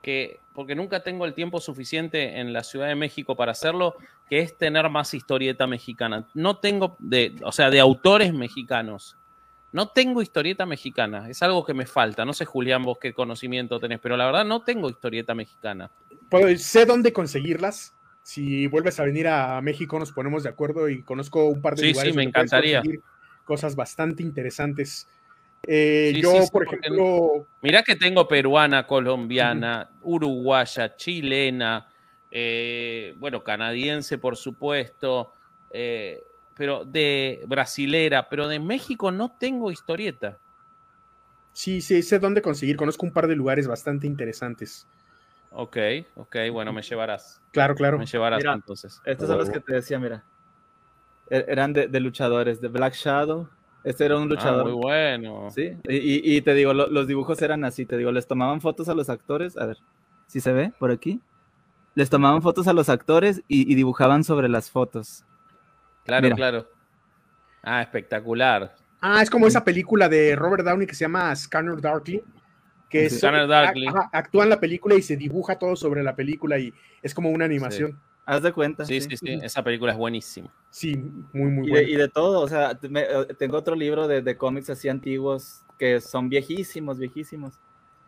que, 0.01 0.39
porque 0.53 0.75
nunca 0.75 1.01
tengo 1.01 1.25
el 1.25 1.33
tiempo 1.33 1.59
suficiente 1.59 2.39
en 2.39 2.53
la 2.53 2.63
Ciudad 2.63 2.87
de 2.87 2.95
México 2.95 3.35
para 3.35 3.51
hacerlo, 3.51 3.95
que 4.29 4.39
es 4.39 4.57
tener 4.57 4.89
más 4.89 5.13
historieta 5.13 5.67
mexicana. 5.67 6.27
No 6.33 6.57
tengo, 6.57 6.95
de, 6.99 7.35
o 7.43 7.51
sea, 7.51 7.69
de 7.69 7.79
autores 7.79 8.33
mexicanos. 8.33 9.17
No 9.71 9.89
tengo 9.89 10.21
historieta 10.21 10.65
mexicana, 10.65 11.29
es 11.29 11.43
algo 11.43 11.63
que 11.63 11.75
me 11.75 11.85
falta. 11.85 12.25
No 12.25 12.33
sé, 12.33 12.45
Julián, 12.45 12.83
vos 12.83 12.97
qué 12.99 13.13
conocimiento 13.13 13.79
tenés, 13.79 13.99
pero 13.99 14.17
la 14.17 14.25
verdad 14.25 14.45
no 14.45 14.61
tengo 14.61 14.89
historieta 14.89 15.35
mexicana. 15.35 15.91
Pues 16.29 16.63
sé 16.63 16.85
dónde 16.85 17.13
conseguirlas. 17.13 17.93
Si 18.23 18.67
vuelves 18.67 18.99
a 18.99 19.03
venir 19.03 19.27
a 19.27 19.61
México, 19.61 19.99
nos 19.99 20.11
ponemos 20.11 20.43
de 20.43 20.49
acuerdo 20.49 20.89
y 20.89 21.03
conozco 21.03 21.45
un 21.45 21.61
par 21.61 21.75
de 21.75 21.83
sí, 21.83 21.89
lugares. 21.91 22.13
Sí, 22.13 22.17
me 22.17 22.23
encantaría. 22.23 22.81
Cosas 23.43 23.75
bastante 23.75 24.23
interesantes. 24.23 25.07
Eh, 25.63 26.13
yo, 26.21 26.45
por 26.51 26.65
ejemplo. 26.65 27.47
Mira 27.61 27.83
que 27.83 27.95
tengo 27.95 28.27
peruana, 28.27 28.87
colombiana, 28.87 29.89
uruguaya, 30.01 30.95
chilena, 30.95 31.87
eh, 32.31 33.13
bueno, 33.17 33.43
canadiense, 33.43 34.17
por 34.17 34.37
supuesto, 34.37 35.33
eh, 35.71 36.23
pero 36.55 36.85
de 36.85 37.43
brasilera, 37.47 38.29
pero 38.29 38.47
de 38.47 38.59
México 38.59 39.11
no 39.11 39.35
tengo 39.37 39.71
historieta. 39.71 40.37
Sí, 41.51 41.81
sí, 41.81 42.01
sé 42.03 42.19
dónde 42.19 42.41
conseguir. 42.41 42.77
Conozco 42.77 43.05
un 43.05 43.11
par 43.11 43.27
de 43.27 43.35
lugares 43.35 43.67
bastante 43.67 44.07
interesantes. 44.07 44.87
Ok, 45.51 45.77
ok, 46.15 46.35
bueno, 46.51 46.71
me 46.71 46.81
llevarás. 46.81 47.41
Claro, 47.51 47.75
claro. 47.75 47.97
Me 47.97 48.05
llevarás 48.05 48.43
entonces. 48.45 49.01
Estos 49.03 49.27
son 49.27 49.39
los 49.39 49.49
que 49.49 49.59
te 49.59 49.73
decía, 49.73 49.99
mira. 49.99 50.23
E-, 51.29 51.45
eran 51.47 51.73
de, 51.73 51.87
de 51.87 51.99
luchadores, 51.99 52.61
de 52.61 52.67
Black 52.67 52.93
Shadow, 52.93 53.49
este 53.83 54.05
era 54.05 54.17
un 54.17 54.23
ah, 54.23 54.27
luchador. 54.27 54.63
muy 54.65 54.73
bueno. 54.73 55.49
Sí, 55.51 55.77
y, 55.87 56.41
te 56.41 56.53
digo, 56.53 56.73
los 56.73 57.07
dibujos 57.07 57.41
eran 57.41 57.63
así, 57.63 57.85
te 57.85 57.97
digo, 57.97 58.11
les 58.11 58.27
tomaban 58.27 58.61
fotos 58.61 58.89
a 58.89 58.93
los 58.93 59.09
actores, 59.09 59.57
a 59.57 59.65
ver, 59.65 59.77
si 60.27 60.39
se 60.39 60.51
ve 60.51 60.73
por 60.77 60.91
aquí, 60.91 61.21
les 61.95 62.09
tomaban 62.09 62.41
fotos 62.41 62.67
a 62.67 62.73
los 62.73 62.89
actores 62.89 63.41
y, 63.47 63.73
dibujaban 63.75 64.23
sobre 64.23 64.49
las 64.49 64.69
fotos. 64.69 65.25
Claro, 66.05 66.29
claro. 66.31 66.67
Ah, 67.61 67.81
espectacular. 67.81 68.75
Ah, 69.01 69.21
es 69.21 69.29
como 69.29 69.47
esa 69.47 69.63
película 69.63 70.09
de 70.09 70.35
Robert 70.35 70.63
Downey 70.63 70.87
que 70.87 70.95
se 70.95 71.05
llama 71.05 71.35
Scanner 71.35 71.79
Darkly, 71.79 72.23
que 72.89 73.05
es, 73.05 73.21
Darkly. 73.21 73.87
actúa 74.11 74.43
en 74.43 74.49
la 74.49 74.59
película 74.59 74.95
y 74.95 75.01
se 75.01 75.15
dibuja 75.15 75.59
todo 75.59 75.75
sobre 75.75 76.03
la 76.03 76.15
película 76.15 76.57
y 76.57 76.73
es 77.01 77.13
como 77.13 77.29
una 77.29 77.45
animación. 77.45 77.99
Haz 78.29 78.43
de 78.43 78.53
cuenta. 78.53 78.85
Sí, 78.85 79.01
sí, 79.01 79.17
sí, 79.17 79.39
Esa 79.41 79.63
película 79.63 79.91
es 79.91 79.97
buenísima. 79.97 80.53
Sí, 80.69 80.95
muy, 81.33 81.49
muy 81.49 81.69
buena. 81.71 81.89
Y 81.89 81.95
de, 81.95 82.07
todo, 82.09 82.41
o 82.41 82.47
sea, 82.47 82.77
eh, 82.79 83.27
tengo 83.39 83.57
otro 83.57 83.75
libro 83.75 84.07
de, 84.07 84.37
cómics 84.37 84.69
así 84.69 84.87
antiguos 84.87 85.63
que 85.79 85.99
son 85.99 86.29
viejísimos, 86.29 86.99
viejísimos, 86.99 87.55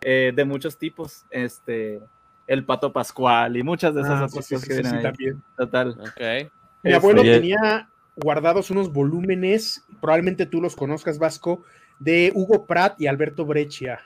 eh, 0.01 0.31
de 0.35 0.45
muchos 0.45 0.77
tipos. 0.77 1.25
Este, 1.31 2.03
El 2.45 2.63
Pato 2.65 2.93
Pascual 2.93 3.57
y 3.57 3.63
muchas 3.63 3.95
de 3.95 4.01
esas 4.01 4.11
ah, 4.11 4.25
otras 4.25 4.33
cosas 4.47 4.63
que 4.63 4.75
vienen 4.75 4.93
ahí. 4.93 5.01
También. 5.01 5.41
Total. 5.57 5.97
Okay. 6.11 6.49
Mi 6.83 6.93
abuelo 6.93 7.23
tenía 7.23 7.89
guardados 8.15 8.69
unos 8.69 8.93
volúmenes, 8.93 9.83
probablemente 10.01 10.45
tú 10.45 10.61
los 10.61 10.75
conozcas, 10.75 11.17
Vasco, 11.17 11.63
de 11.97 12.31
Hugo 12.35 12.67
Pratt 12.67 13.01
y 13.01 13.07
Alberto 13.07 13.43
Breccia. 13.43 13.99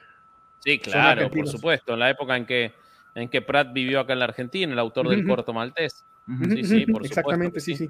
Sí, 0.60 0.80
claro, 0.80 1.30
por 1.30 1.46
supuesto, 1.50 1.92
en 1.92 2.00
la 2.00 2.10
época 2.10 2.38
en 2.38 2.46
que 2.46 2.72
en 3.16 3.30
que 3.30 3.42
Pratt 3.42 3.74
vivió 3.74 4.02
acá 4.02 4.14
en 4.14 4.20
la 4.20 4.26
Argentina, 4.26 4.72
el 4.72 4.80
autor 4.80 5.10
del 5.10 5.26
corto 5.26 5.54
maltés. 5.54 6.06
Sí, 6.50 6.64
sí, 6.64 6.86
por 6.86 7.06
Exactamente, 7.06 7.60
sí, 7.60 7.76
sí. 7.76 7.90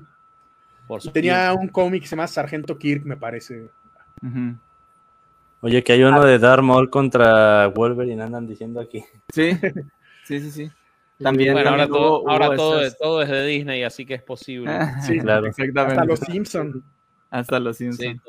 Tenía 1.11 1.51
un 1.53 1.67
cómic 1.67 2.03
que 2.03 2.07
se 2.07 2.15
llama 2.15 2.27
Sargento 2.27 2.77
Kirk, 2.77 3.03
me 3.05 3.17
parece. 3.17 3.69
Oye, 5.61 5.83
que 5.83 5.93
hay 5.93 6.03
uno 6.03 6.23
de 6.23 6.37
Darth 6.37 6.63
Maul 6.63 6.89
contra 6.89 7.67
Wolverine, 7.67 8.21
andan 8.21 8.47
diciendo 8.47 8.79
aquí. 8.79 9.03
Sí, 9.33 9.51
sí, 10.23 10.39
sí, 10.39 10.51
sí. 10.51 10.71
También, 11.19 11.53
bueno, 11.53 11.69
ahora, 11.69 11.87
todo, 11.87 12.29
ahora 12.29 12.55
todo, 12.55 12.81
todo, 12.99 13.21
es 13.21 13.29
de 13.29 13.45
Disney, 13.45 13.83
así 13.83 14.05
que 14.05 14.15
es 14.15 14.21
posible. 14.21 14.69
sí, 15.01 15.17
claro. 15.17 15.47
Exactamente. 15.47 15.93
Hasta 15.93 16.05
los 16.05 16.19
Simpsons. 16.19 16.83
Hasta 17.35 17.59
los 17.59 17.75
Simpsons. 17.75 18.21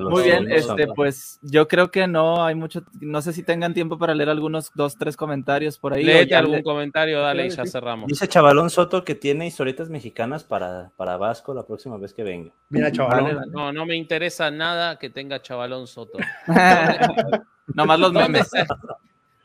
Muy 0.00 0.22
bien, 0.22 0.50
este, 0.50 0.86
pues 0.86 1.38
yo 1.42 1.68
creo 1.68 1.90
que 1.90 2.06
no 2.06 2.42
hay 2.42 2.54
mucho, 2.54 2.82
no 2.98 3.20
sé 3.20 3.34
si 3.34 3.42
tengan 3.42 3.74
tiempo 3.74 3.98
para 3.98 4.14
leer 4.14 4.30
algunos 4.30 4.70
dos, 4.74 4.96
tres 4.96 5.18
comentarios 5.18 5.78
por 5.78 5.92
ahí. 5.92 6.02
Léete 6.02 6.34
algún 6.34 6.62
comentario, 6.62 7.20
dale 7.20 7.46
y 7.46 7.50
ya 7.50 7.66
cerramos. 7.66 8.08
Dice 8.08 8.26
Chavalón 8.26 8.70
Soto 8.70 9.04
que 9.04 9.14
tiene 9.14 9.46
historietas 9.46 9.90
mexicanas 9.90 10.44
para, 10.44 10.90
para 10.96 11.18
Vasco 11.18 11.52
la 11.52 11.66
próxima 11.66 11.98
vez 11.98 12.14
que 12.14 12.22
venga. 12.22 12.52
Mira, 12.70 12.90
Chavalón. 12.90 13.52
No, 13.52 13.70
no 13.70 13.84
me 13.84 13.96
interesa 13.96 14.50
nada 14.50 14.98
que 14.98 15.10
tenga 15.10 15.42
Chavalón 15.42 15.86
Soto. 15.86 16.16
Nomás 17.74 18.00
los 18.00 18.14
memes. 18.14 18.50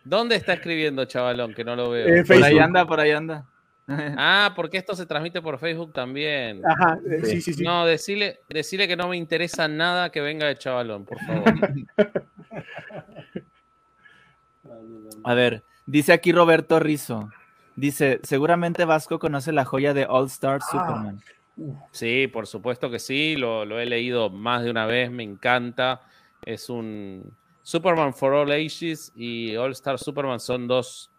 ¿Dónde 0.05 0.37
está 0.37 0.53
escribiendo 0.53 1.03
Chavalón? 1.03 1.53
Que 1.53 1.65
no 1.65 1.75
lo 1.75 1.89
veo. 1.89 2.07
Eh, 2.07 2.23
por 2.23 2.41
ahí 2.41 2.57
anda, 2.57 2.85
por 2.85 3.01
ahí 3.01 3.11
anda. 3.11 3.45
Ah, 4.17 4.53
porque 4.55 4.77
esto 4.77 4.95
se 4.95 5.05
transmite 5.05 5.41
por 5.41 5.57
Facebook 5.59 5.91
también. 5.93 6.61
Ajá, 6.65 6.99
eh, 7.09 7.21
sí, 7.23 7.41
sí, 7.41 7.53
sí. 7.53 7.63
No, 7.63 7.85
decirle, 7.85 8.39
decirle 8.47 8.87
que 8.87 8.95
no 8.95 9.07
me 9.07 9.17
interesa 9.17 9.67
nada 9.67 10.11
que 10.11 10.21
venga 10.21 10.45
de 10.45 10.57
chavalón, 10.57 11.05
por 11.05 11.19
favor. 11.19 11.53
A 15.23 15.33
ver, 15.33 15.63
dice 15.85 16.13
aquí 16.13 16.31
Roberto 16.31 16.79
Rizo. 16.79 17.29
Dice, 17.75 18.19
seguramente 18.23 18.85
Vasco 18.85 19.19
conoce 19.19 19.51
la 19.51 19.65
joya 19.65 19.93
de 19.93 20.05
All 20.05 20.27
Star 20.27 20.59
ah. 20.61 20.65
Superman. 20.69 21.21
Sí, 21.91 22.27
por 22.27 22.47
supuesto 22.47 22.89
que 22.89 22.99
sí, 22.99 23.35
lo, 23.35 23.65
lo, 23.65 23.79
he 23.79 23.85
leído 23.85 24.29
más 24.29 24.63
de 24.63 24.71
una 24.71 24.85
vez, 24.85 25.11
me 25.11 25.23
encanta. 25.23 26.01
Es 26.45 26.69
un 26.69 27.33
Superman 27.63 28.13
for 28.13 28.33
All 28.33 28.51
Ages 28.51 29.11
y 29.15 29.55
All 29.57 29.71
Star 29.73 29.99
Superman 29.99 30.39
son 30.39 30.67
dos 30.67 31.09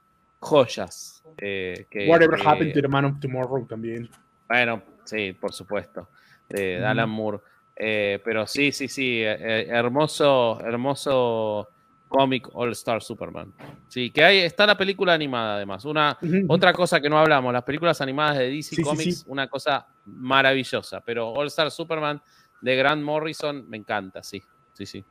joyas. 0.41 1.23
Eh, 1.39 1.87
Whatever 2.09 2.39
Happened 2.45 2.73
to 2.75 2.83
the 2.83 2.89
Man 2.89 3.05
of 3.05 3.21
Tomorrow 3.21 3.67
también. 3.67 4.09
Bueno, 4.49 4.83
sí, 5.05 5.33
por 5.33 5.53
supuesto. 5.53 6.09
De 6.49 6.85
Alan 6.85 7.09
Moore. 7.09 7.39
Eh, 7.77 8.21
pero 8.25 8.47
sí, 8.47 8.73
sí, 8.73 8.89
sí. 8.89 9.23
Eh, 9.23 9.67
hermoso, 9.69 10.61
hermoso 10.61 11.69
cómic 12.09 12.49
All 12.53 12.73
Star 12.73 13.03
Superman. 13.03 13.55
Sí, 13.87 14.11
que 14.11 14.25
hay, 14.25 14.39
está 14.39 14.67
la 14.67 14.77
película 14.77 15.15
animada 15.15 15.57
además. 15.57 15.85
Una, 15.85 16.19
Otra 16.49 16.73
cosa 16.73 17.01
que 17.01 17.09
no 17.09 17.19
hablamos, 17.19 17.53
las 17.53 17.62
películas 17.62 18.01
animadas 18.01 18.39
de 18.39 18.51
DC 18.51 18.83
Comics, 18.83 19.25
una 19.29 19.49
cosa 19.49 19.87
maravillosa. 20.07 21.01
Pero 21.01 21.31
All 21.31 21.47
Star 21.47 21.71
Superman 21.71 22.21
de 22.61 22.77
Grant 22.77 23.03
Morrison 23.03 23.69
me 23.69 23.77
encanta, 23.77 24.23
sí. 24.23 24.43
Sí, 24.73 24.87
sí. 24.87 25.05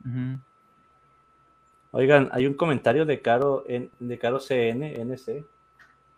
Oigan, 1.92 2.28
hay 2.32 2.46
un 2.46 2.54
comentario 2.54 3.04
de 3.04 3.20
Caro, 3.20 3.64
de 3.66 4.18
Caro 4.18 4.38
CN, 4.38 4.94
NC. 5.04 5.44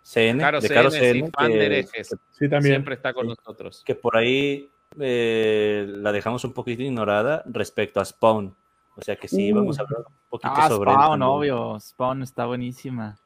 CN, 0.03 0.41
Caro 0.41 0.61
de 0.61 0.69
Caro 0.69 0.91
CN, 0.91 1.31
que, 1.31 2.05
sí, 2.05 2.49
también. 2.49 2.75
siempre 2.75 2.95
está 2.95 3.15
con 3.15 3.29
nosotros. 3.29 3.83
Que 3.87 3.95
por 3.95 4.17
ahí 4.17 4.71
eh, 4.99 5.87
la 5.89 6.13
dejamos 6.13 6.45
un 6.45 6.53
poquito 6.53 6.83
ignorada 6.83 7.43
respecto 7.47 8.01
a 8.01 8.05
Spawn. 8.05 8.55
O 8.97 9.01
sea 9.01 9.17
que 9.17 9.29
sí, 9.29 9.53
vamos 9.53 9.79
a 9.79 9.83
hablar 9.83 10.01
un 10.01 10.15
poquito 10.29 10.53
ah, 10.55 10.69
sobre 10.69 10.93
Spawn, 10.93 11.23
obvio. 11.23 11.81
Spawn 11.81 12.23
está 12.23 12.45
buenísima. 12.45 13.17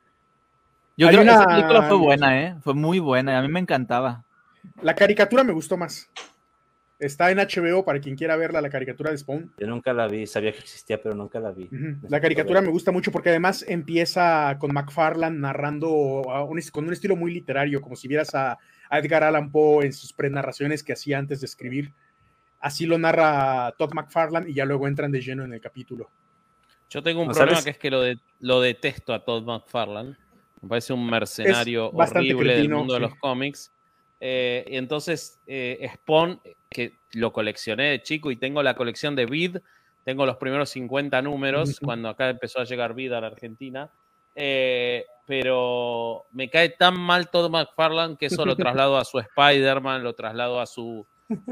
Yo 0.96 1.08
creo 1.08 1.22
que 1.22 1.28
esa 1.28 1.46
película 1.46 1.82
fue 1.82 1.96
buena, 1.96 2.42
¿eh? 2.42 2.56
Fue 2.62 2.74
muy 2.74 3.00
buena. 3.00 3.38
A 3.38 3.42
mí 3.42 3.48
me 3.48 3.60
encantaba. 3.60 4.24
La 4.80 4.94
caricatura 4.94 5.42
me 5.42 5.52
gustó 5.52 5.76
más. 5.76 6.08
Está 6.98 7.30
en 7.30 7.38
HBO 7.38 7.84
para 7.84 8.00
quien 8.00 8.16
quiera 8.16 8.36
verla, 8.36 8.62
la 8.62 8.70
caricatura 8.70 9.10
de 9.10 9.18
Spawn. 9.18 9.52
Yo 9.58 9.66
nunca 9.66 9.92
la 9.92 10.08
vi, 10.08 10.26
sabía 10.26 10.52
que 10.52 10.60
existía, 10.60 11.00
pero 11.02 11.14
nunca 11.14 11.38
la 11.38 11.52
vi. 11.52 11.68
La 12.08 12.20
caricatura 12.20 12.62
me 12.62 12.70
gusta 12.70 12.90
mucho 12.90 13.12
porque 13.12 13.28
además 13.28 13.64
empieza 13.68 14.56
con 14.58 14.72
McFarlane 14.72 15.38
narrando 15.38 16.22
con 16.72 16.86
un 16.86 16.92
estilo 16.92 17.14
muy 17.14 17.34
literario, 17.34 17.82
como 17.82 17.96
si 17.96 18.08
vieras 18.08 18.34
a, 18.34 18.58
Edgar 18.90 19.24
Allan 19.24 19.50
Poe 19.50 19.84
en 19.84 19.92
sus 19.92 20.12
pre-narraciones 20.12 20.82
que 20.84 20.92
hacía 20.92 21.18
antes 21.18 21.40
de 21.40 21.46
escribir. 21.46 21.92
Así 22.60 22.86
lo 22.86 22.98
narra 22.98 23.74
Todd 23.76 23.92
McFarlane 23.92 24.50
y 24.50 24.54
ya 24.54 24.64
luego 24.64 24.88
entran 24.88 25.10
de 25.10 25.20
lleno 25.20 25.44
en 25.44 25.52
el 25.52 25.60
capítulo. 25.60 26.08
Yo 26.88 27.02
tengo 27.02 27.22
un 27.22 27.28
problema 27.28 27.62
que 27.62 27.70
es 27.70 27.78
que 27.78 27.90
lo, 27.90 28.00
de, 28.00 28.18
lo 28.40 28.60
detesto 28.60 29.12
a 29.12 29.24
Todd 29.24 29.44
McFarlane. 29.44 30.16
Me 30.62 30.68
parece 30.68 30.92
un 30.92 31.04
mercenario 31.04 31.90
horrible 31.90 32.56
del 32.56 32.70
mundo 32.70 32.94
de 32.94 33.00
los 33.00 33.14
cómics. 33.16 33.70
Eh, 34.20 34.64
y 34.68 34.76
entonces 34.76 35.38
eh, 35.46 35.90
Spawn, 35.94 36.40
que 36.68 36.98
lo 37.12 37.32
coleccioné 37.32 37.90
de 37.90 38.02
chico 38.02 38.30
y 38.30 38.36
tengo 38.36 38.62
la 38.62 38.74
colección 38.74 39.16
de 39.16 39.26
Vid, 39.26 39.58
tengo 40.04 40.26
los 40.26 40.36
primeros 40.36 40.70
50 40.70 41.20
números, 41.22 41.80
cuando 41.80 42.08
acá 42.08 42.30
empezó 42.30 42.60
a 42.60 42.64
llegar 42.64 42.94
Vid 42.94 43.12
a 43.12 43.20
la 43.20 43.28
Argentina, 43.28 43.90
eh, 44.34 45.04
pero 45.26 46.26
me 46.30 46.48
cae 46.48 46.68
tan 46.68 47.00
mal 47.00 47.30
todo 47.30 47.48
McFarlane 47.48 48.16
que 48.16 48.26
eso 48.26 48.44
lo 48.44 48.56
traslado 48.56 48.98
a 48.98 49.04
su 49.04 49.18
Spider-Man, 49.18 50.04
lo 50.04 50.14
traslado 50.14 50.60
a 50.60 50.66
su, 50.66 51.06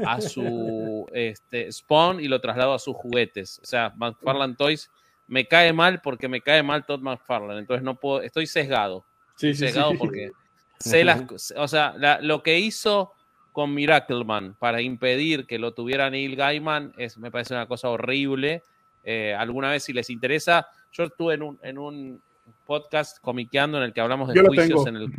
a 0.05 0.21
su 0.21 1.05
este, 1.11 1.71
Spawn 1.71 2.21
y 2.21 2.27
lo 2.27 2.39
traslado 2.39 2.73
a 2.73 2.79
sus 2.79 2.95
juguetes. 2.95 3.59
O 3.61 3.65
sea, 3.65 3.93
McFarlane 3.97 4.55
Toys 4.55 4.89
me 5.27 5.47
cae 5.47 5.73
mal 5.73 6.01
porque 6.01 6.27
me 6.27 6.41
cae 6.41 6.63
mal 6.63 6.85
Todd 6.85 7.01
McFarlane, 7.01 7.59
entonces 7.59 7.83
no 7.83 7.95
puedo, 7.95 8.21
estoy 8.21 8.47
sesgado. 8.47 9.05
Sí, 9.35 9.53
sesgado 9.53 9.93
porque 9.97 10.31
sé 10.79 11.03
las, 11.03 11.53
o 11.57 11.67
sea, 11.67 11.95
lo 12.21 12.41
que 12.41 12.59
hizo 12.59 13.11
con 13.55 13.73
Miracleman 13.73 14.53
para 14.59 14.81
impedir 14.81 15.47
que 15.47 15.57
lo 15.57 15.73
tuviera 15.73 16.09
Neil 16.09 16.35
Gaiman 16.35 16.91
es, 16.97 17.17
me 17.17 17.31
parece 17.31 17.53
una 17.53 17.67
cosa 17.67 17.87
horrible. 17.89 18.63
Eh, 19.05 19.33
alguna 19.33 19.71
vez, 19.71 19.85
si 19.85 19.93
les 19.93 20.09
interesa, 20.09 20.67
yo 20.91 21.05
estuve 21.05 21.35
en 21.35 21.41
un, 21.41 21.59
en 21.63 21.77
un 21.77 22.21
podcast 22.65 23.17
comiqueando 23.21 23.77
en 23.77 23.85
el 23.85 23.93
que 23.93 24.01
hablamos 24.01 24.27
de 24.27 24.41
juicios 24.41 24.85
en, 24.87 24.97
el 24.97 25.09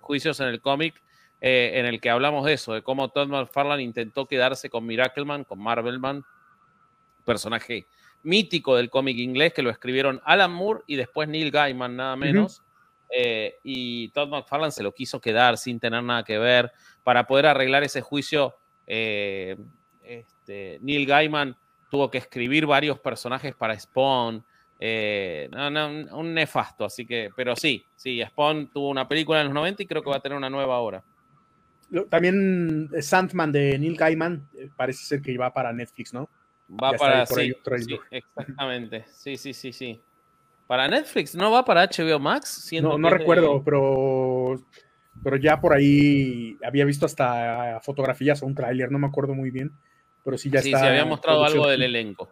juicios 0.00 0.38
en 0.38 0.46
el 0.46 0.60
cómic, 0.60 1.02
eh, 1.40 1.72
en 1.74 1.86
el 1.86 2.00
que 2.00 2.08
hablamos 2.08 2.44
de 2.44 2.52
eso, 2.52 2.72
de 2.72 2.82
cómo 2.82 3.08
Todd 3.08 3.26
McFarlane 3.26 3.82
intentó 3.82 4.26
quedarse 4.26 4.70
con 4.70 4.86
Miracleman, 4.86 5.42
con 5.42 5.58
Marvelman, 5.58 6.22
personaje 7.24 7.88
mítico 8.22 8.76
del 8.76 8.90
cómic 8.90 9.18
inglés 9.18 9.54
que 9.54 9.62
lo 9.62 9.70
escribieron 9.70 10.20
Alan 10.24 10.52
Moore 10.52 10.82
y 10.86 10.94
después 10.94 11.28
Neil 11.28 11.50
Gaiman, 11.50 11.96
nada 11.96 12.14
menos. 12.14 12.62
Eh, 13.14 13.58
y 13.62 14.08
Todd 14.08 14.28
McFarlane 14.28 14.72
se 14.72 14.82
lo 14.82 14.92
quiso 14.92 15.20
quedar 15.20 15.58
sin 15.58 15.78
tener 15.78 16.02
nada 16.02 16.24
que 16.24 16.38
ver. 16.38 16.72
Para 17.04 17.26
poder 17.26 17.46
arreglar 17.46 17.82
ese 17.82 18.00
juicio, 18.00 18.54
eh, 18.86 19.56
este, 20.02 20.78
Neil 20.80 21.06
Gaiman 21.06 21.56
tuvo 21.90 22.10
que 22.10 22.18
escribir 22.18 22.66
varios 22.66 22.98
personajes 22.98 23.54
para 23.54 23.78
Spawn. 23.78 24.42
Eh, 24.80 25.48
un 26.12 26.34
nefasto, 26.34 26.84
así 26.84 27.06
que, 27.06 27.30
pero 27.36 27.54
sí, 27.54 27.84
sí, 27.94 28.20
Spawn 28.24 28.68
tuvo 28.68 28.88
una 28.88 29.06
película 29.06 29.40
en 29.40 29.46
los 29.46 29.54
90 29.54 29.82
y 29.82 29.86
creo 29.86 30.02
que 30.02 30.10
va 30.10 30.16
a 30.16 30.20
tener 30.20 30.36
una 30.36 30.50
nueva 30.50 30.74
ahora. 30.74 31.04
También 32.08 32.90
Sandman 33.00 33.52
de 33.52 33.78
Neil 33.78 33.96
Gaiman 33.96 34.48
parece 34.74 35.04
ser 35.04 35.22
que 35.22 35.36
va 35.36 35.52
para 35.52 35.72
Netflix, 35.72 36.12
¿no? 36.12 36.28
Va 36.82 36.94
para, 36.94 37.26
sí, 37.26 37.52
sí, 37.76 38.00
exactamente, 38.10 39.04
sí, 39.12 39.36
sí, 39.36 39.52
sí, 39.52 39.72
sí. 39.72 40.00
¿Para 40.72 40.88
Netflix? 40.88 41.34
¿No 41.34 41.50
va 41.50 41.66
para 41.66 41.86
HBO 41.86 42.18
Max? 42.18 42.70
No, 42.80 42.96
no 42.96 43.10
recuerdo, 43.10 43.62
pero, 43.62 44.58
pero 45.22 45.36
ya 45.36 45.60
por 45.60 45.74
ahí 45.74 46.56
había 46.64 46.86
visto 46.86 47.04
hasta 47.04 47.78
fotografías 47.82 48.42
o 48.42 48.46
un 48.46 48.54
tráiler, 48.54 48.90
no 48.90 48.98
me 48.98 49.06
acuerdo 49.06 49.34
muy 49.34 49.50
bien, 49.50 49.70
pero 50.24 50.38
sí 50.38 50.48
ya 50.48 50.60
está. 50.60 50.78
Sí, 50.78 50.82
se 50.82 50.88
había 50.88 51.04
mostrado 51.04 51.44
algo 51.44 51.68
del 51.68 51.82
elenco. 51.82 52.30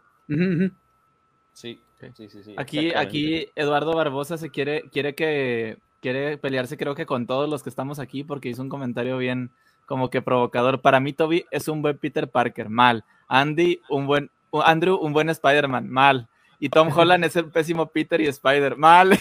Sí, 1.53 1.83
sí, 2.15 2.29
sí, 2.31 2.43
sí. 2.43 2.55
Aquí, 2.57 2.95
aquí 2.95 3.49
Eduardo 3.55 3.95
Barbosa 3.95 4.39
se 4.39 4.49
quiere, 4.49 4.85
quiere 4.91 5.15
que 5.15 5.77
quiere 6.01 6.39
pelearse 6.39 6.79
creo 6.79 6.95
que 6.95 7.05
con 7.05 7.27
todos 7.27 7.47
los 7.47 7.63
que 7.63 7.69
estamos 7.69 7.99
aquí 7.99 8.25
porque 8.25 8.49
hizo 8.49 8.63
un 8.63 8.71
comentario 8.71 9.19
bien 9.19 9.51
como 9.85 10.09
que 10.09 10.23
provocador. 10.23 10.81
Para 10.81 10.99
mí 10.99 11.13
Toby 11.13 11.45
es 11.51 11.69
un 11.69 11.83
buen 11.83 11.99
Peter 11.99 12.27
Parker, 12.27 12.71
mal. 12.71 13.05
Andy, 13.29 13.83
un 13.91 14.07
buen 14.07 14.31
Andrew, 14.65 14.97
un 14.97 15.13
buen 15.13 15.29
Spider-Man, 15.29 15.91
mal 15.91 16.27
y 16.61 16.69
Tom 16.69 16.91
Holland 16.95 17.25
es 17.25 17.35
el 17.37 17.47
pésimo 17.47 17.87
Peter 17.87 18.21
y 18.21 18.27
Spider. 18.27 18.77
Mal. 18.77 19.11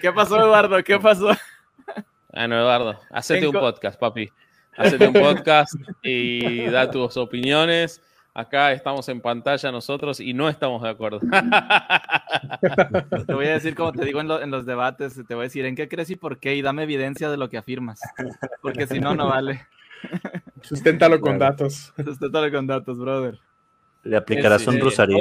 ¿Qué 0.00 0.12
pasó, 0.12 0.38
Eduardo? 0.38 0.82
¿Qué 0.84 0.98
pasó? 0.98 1.32
Bueno, 2.32 2.56
Eduardo, 2.56 2.98
hacete 3.10 3.46
un 3.48 3.52
podcast, 3.52 3.98
papi. 3.98 4.30
Hacete 4.76 5.08
un 5.08 5.12
podcast 5.12 5.74
y 6.02 6.64
da 6.66 6.88
tus 6.90 7.16
opiniones. 7.16 8.00
Acá 8.32 8.72
estamos 8.72 9.06
en 9.10 9.20
pantalla 9.20 9.70
nosotros 9.72 10.18
y 10.20 10.32
no 10.32 10.48
estamos 10.48 10.80
de 10.82 10.88
acuerdo. 10.88 11.20
Te 13.26 13.34
voy 13.34 13.46
a 13.46 13.54
decir, 13.54 13.74
como 13.74 13.92
te 13.92 14.06
digo 14.06 14.20
en, 14.20 14.30
en, 14.30 14.50
los 14.50 14.64
debates, 14.64 15.20
te 15.26 15.34
voy 15.34 15.42
a 15.42 15.48
decir 15.48 15.66
en 15.66 15.76
qué 15.76 15.88
crees 15.88 16.08
y 16.10 16.16
por 16.16 16.38
qué 16.38 16.54
y 16.54 16.62
dame 16.62 16.84
evidencia 16.84 17.28
de 17.28 17.36
lo 17.36 17.50
que 17.50 17.58
afirmas. 17.58 18.00
Porque 18.62 18.86
si 18.86 19.00
no, 19.00 19.14
no 19.14 19.28
vale. 19.28 19.66
Susténtalo 20.62 21.20
con 21.20 21.38
datos. 21.38 21.92
Susténtalo 22.02 22.50
con 22.50 22.66
datos, 22.66 22.98
brother. 22.98 23.38
Le 24.02 24.16
aplicarás 24.16 24.66
un 24.66 24.80
rosario. 24.80 25.18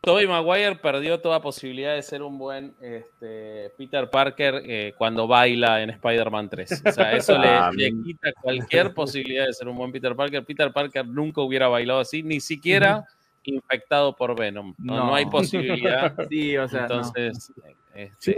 Toby, 0.00 0.26
Maguire 0.28 0.76
perdió 0.76 1.20
toda 1.20 1.42
posibilidad 1.42 1.94
de 1.94 2.02
ser 2.02 2.22
un 2.22 2.38
buen 2.38 2.72
este, 2.80 3.70
Peter 3.76 4.08
Parker 4.08 4.62
eh, 4.64 4.94
cuando 4.96 5.26
baila 5.26 5.82
en 5.82 5.90
Spider-Man 5.90 6.48
3. 6.48 6.82
O 6.86 6.92
sea, 6.92 7.16
eso 7.16 7.36
le, 7.36 7.48
ah, 7.48 7.70
quita 7.76 8.32
cualquier 8.40 8.94
posibilidad 8.94 9.46
de 9.46 9.52
ser 9.52 9.66
un 9.68 9.76
buen 9.76 9.90
Peter 9.90 10.14
Parker. 10.14 10.44
Peter 10.44 10.72
Parker 10.72 11.06
nunca 11.06 11.40
hubiera 11.40 11.66
bailado 11.66 12.00
así, 12.00 12.22
ni 12.22 12.40
siquiera 12.40 13.04
infectado 13.42 14.14
por 14.14 14.38
Venom. 14.38 14.74
No, 14.78 15.14
hay 15.14 15.26
posibilidad. 15.26 16.14
Sí, 16.28 16.56
o 16.56 16.68
sea, 16.68 16.82
entonces. 16.82 17.52
Este, 17.94 18.36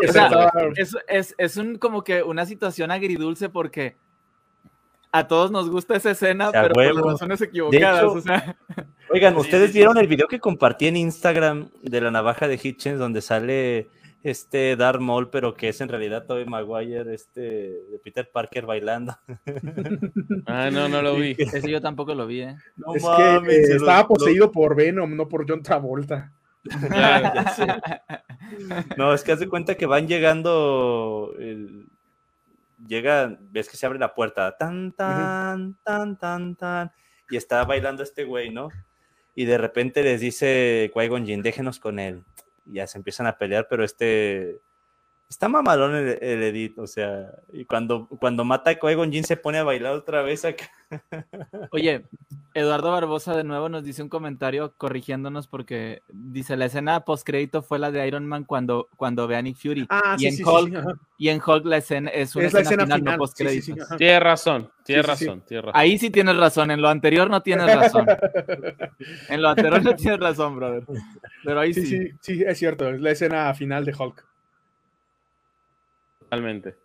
es, 0.77 0.97
es, 1.09 1.35
es 1.37 1.57
un, 1.57 1.77
como 1.77 2.03
que 2.03 2.23
una 2.23 2.47
situación 2.47 2.91
agridulce 2.91 3.51
porque 3.51 3.97
a 5.13 5.27
todos 5.27 5.51
nos 5.51 5.69
gusta 5.69 5.97
esa 5.97 6.13
escena, 6.13 6.51
pero 6.53 6.73
por 6.73 6.95
las 6.95 7.05
razones 7.05 7.41
equivocadas. 7.41 8.05
o 8.05 8.21
sea. 8.21 8.57
Oigan, 9.11 9.37
¿ustedes 9.37 9.73
vieron 9.73 9.99
el 9.99 10.07
video 10.07 10.29
que 10.29 10.39
compartí 10.39 10.87
en 10.87 10.97
Instagram 10.97 11.71
de 11.83 12.01
la 12.01 12.11
navaja 12.11 12.49
de 12.49 12.61
Hitchens 12.63 12.99
donde 12.99 13.21
sale 13.21 13.89
este 14.23 14.77
Darth 14.77 15.01
Maul, 15.01 15.31
pero 15.31 15.55
que 15.55 15.71
es 15.71 15.81
en 15.81 15.89
realidad 15.89 16.27
Tobey 16.27 16.45
Maguire, 16.45 17.15
este 17.15 17.41
de 17.41 18.01
Peter 18.03 18.31
Parker 18.31 18.67
bailando? 18.67 19.17
Ah, 20.47 20.71
no, 20.71 20.89
no 20.89 21.03
lo 21.03 21.17
vi. 21.17 21.35
Ese 21.39 21.71
yo 21.71 21.81
tampoco 21.81 22.15
lo 22.15 22.27
vi, 22.27 22.43
¿eh? 22.43 22.57
es 22.95 23.05
que 23.05 23.75
estaba 23.75 24.07
poseído 24.07 24.51
por 24.51 24.75
Venom, 24.75 25.17
no 25.17 25.29
por 25.29 25.49
John 25.49 25.63
Travolta. 25.63 26.33
no, 28.97 29.15
es 29.15 29.23
que 29.23 29.33
haz 29.33 29.41
de 29.41 29.49
cuenta 29.49 29.77
que 29.77 29.87
van 29.87 30.09
llegando 30.09 31.35
el, 31.39 31.87
llega, 32.87 33.37
ves 33.41 33.69
que 33.69 33.77
se 33.77 33.87
abre 33.87 33.99
la 33.99 34.15
puerta, 34.15 34.57
tan, 34.57 34.93
tan, 34.93 35.77
tan, 35.83 36.19
tan, 36.19 36.57
tan, 36.57 36.93
y 37.31 37.37
está 37.37 37.65
bailando 37.65 38.03
este 38.03 38.25
güey, 38.25 38.51
¿no? 38.51 38.69
Y 39.35 39.45
de 39.45 39.59
repente 39.59 40.03
les 40.03 40.21
dice 40.21 40.91
Qui-Gon 40.93 41.25
Jinn, 41.25 41.43
déjenos 41.43 41.79
con 41.79 41.99
él. 41.99 42.25
Y 42.67 42.75
ya 42.75 42.87
se 42.87 42.99
empiezan 42.99 43.27
a 43.27 43.39
pelear, 43.39 43.69
pero 43.69 43.85
este, 43.85 44.61
Está 45.31 45.49
mamalón 45.49 45.95
el, 45.95 46.19
el, 46.21 46.43
edit, 46.43 46.77
o 46.77 46.89
sea, 46.89 47.31
y 47.53 47.65
cuando, 47.65 48.09
cuando 48.19 48.45
mata 48.45 48.71
a 48.71 48.75
Qui-Gon 48.75 49.13
Jinn 49.13 49.23
se 49.23 49.37
pone 49.37 49.59
a 49.59 49.63
bailar 49.63 49.95
otra 49.95 50.23
vez 50.23 50.45
acá. 50.45 50.69
Oye, 51.71 52.05
Eduardo 52.53 52.91
Barbosa 52.91 53.37
de 53.37 53.45
nuevo 53.45 53.69
nos 53.69 53.85
dice 53.85 54.03
un 54.03 54.09
comentario 54.09 54.75
corrigiéndonos 54.77 55.47
porque 55.47 56.03
dice 56.09 56.57
la 56.57 56.65
escena 56.65 57.05
post 57.05 57.25
crédito 57.25 57.63
fue 57.63 57.79
la 57.79 57.93
de 57.93 58.05
Iron 58.09 58.27
Man 58.27 58.43
cuando, 58.43 58.89
cuando 58.97 59.29
ve 59.29 59.37
a 59.37 59.43
Nick 59.43 59.57
Fury. 59.57 59.87
Ah, 59.89 60.17
y, 60.19 60.33
sí, 60.33 60.43
en 60.43 60.49
Hulk, 60.49 60.99
y 61.17 61.29
en 61.29 61.41
Hulk 61.47 61.65
la 61.65 61.77
escena 61.77 62.11
es 62.11 62.35
una 62.35 62.47
escena, 62.47 62.83
final, 62.83 63.05
no 63.05 63.17
post 63.17 63.39
crédito. 63.39 63.77
Tienes 63.99 64.21
razón, 64.21 64.69
tienes 64.85 65.07
razón, 65.07 65.45
tienes 65.47 65.65
razón. 65.65 65.81
Ahí 65.81 65.97
sí 65.97 66.11
tienes 66.11 66.37
razón, 66.37 66.73
en 66.73 66.83
lo 66.83 66.89
anterior 66.89 67.31
no 67.31 67.41
tienes 67.41 67.67
razón. 67.77 68.05
en 69.29 69.43
lo 69.43 69.49
anterior 69.49 69.81
no 69.81 69.95
tienes 69.95 70.19
razón, 70.19 70.57
brother. 70.57 70.83
Pero 71.45 71.61
ahí 71.61 71.73
sí. 71.73 71.87
Sí, 71.87 72.11
sí, 72.21 72.43
es 72.45 72.59
cierto, 72.59 72.89
es 72.89 73.01
la 73.01 73.13
escena 73.13 73.55
final 73.55 73.85
de 73.85 73.95
Hulk. 73.97 74.30
Totalmente. 76.31 76.77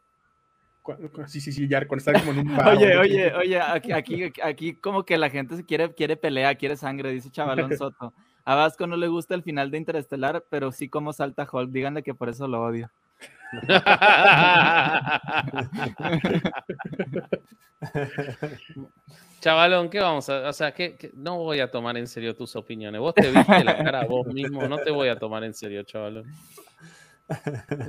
Sí, 1.28 1.40
sí, 1.40 1.52
sí, 1.52 1.68
ya 1.68 1.88
cuando 1.88 1.98
está 1.98 2.20
como 2.20 2.32
en 2.32 2.48
un 2.48 2.48
bar. 2.58 2.76
Oye, 2.76 2.98
oye, 2.98 3.34
oye, 3.34 3.60
aquí, 3.60 3.92
aquí, 3.92 4.32
aquí 4.44 4.76
como 4.76 5.04
que 5.04 5.18
la 5.18 5.30
gente 5.30 5.56
se 5.56 5.66
quiere, 5.66 5.94
quiere 5.94 6.18
pelea, 6.18 6.56
quiere 6.56 6.76
sangre, 6.76 7.12
dice 7.12 7.30
Chavalón 7.30 7.70
Soto. 7.78 8.14
A 8.44 8.56
Vasco 8.56 8.88
no 8.88 8.98
le 8.98 9.08
gusta 9.08 9.36
el 9.36 9.44
final 9.44 9.72
de 9.72 9.78
Interestelar, 9.78 10.44
pero 10.50 10.72
sí 10.72 10.90
como 10.90 11.14
salta 11.14 11.48
Hulk. 11.52 11.72
Díganle 11.72 12.04
que 12.04 12.16
por 12.16 12.30
eso 12.30 12.48
lo 12.48 12.64
odio. 12.64 12.92
Chavalón, 19.42 19.90
¿qué 19.90 20.00
vamos 20.00 20.30
a...? 20.30 20.50
O 20.50 20.54
sea, 20.54 20.74
que 20.74 21.12
no 21.16 21.38
voy 21.38 21.60
a 21.60 21.72
tomar 21.72 21.98
en 21.98 22.08
serio 22.08 22.36
tus 22.36 22.56
opiniones. 22.56 23.02
Vos 23.02 23.14
te 23.14 23.32
viste 23.32 23.64
la 23.64 23.78
cara 23.78 24.02
a 24.02 24.06
vos 24.06 24.28
mismo, 24.28 24.68
no 24.68 24.78
te 24.78 24.92
voy 24.92 25.08
a 25.08 25.18
tomar 25.18 25.44
en 25.44 25.56
serio, 25.56 25.82
chavalón. 25.84 26.26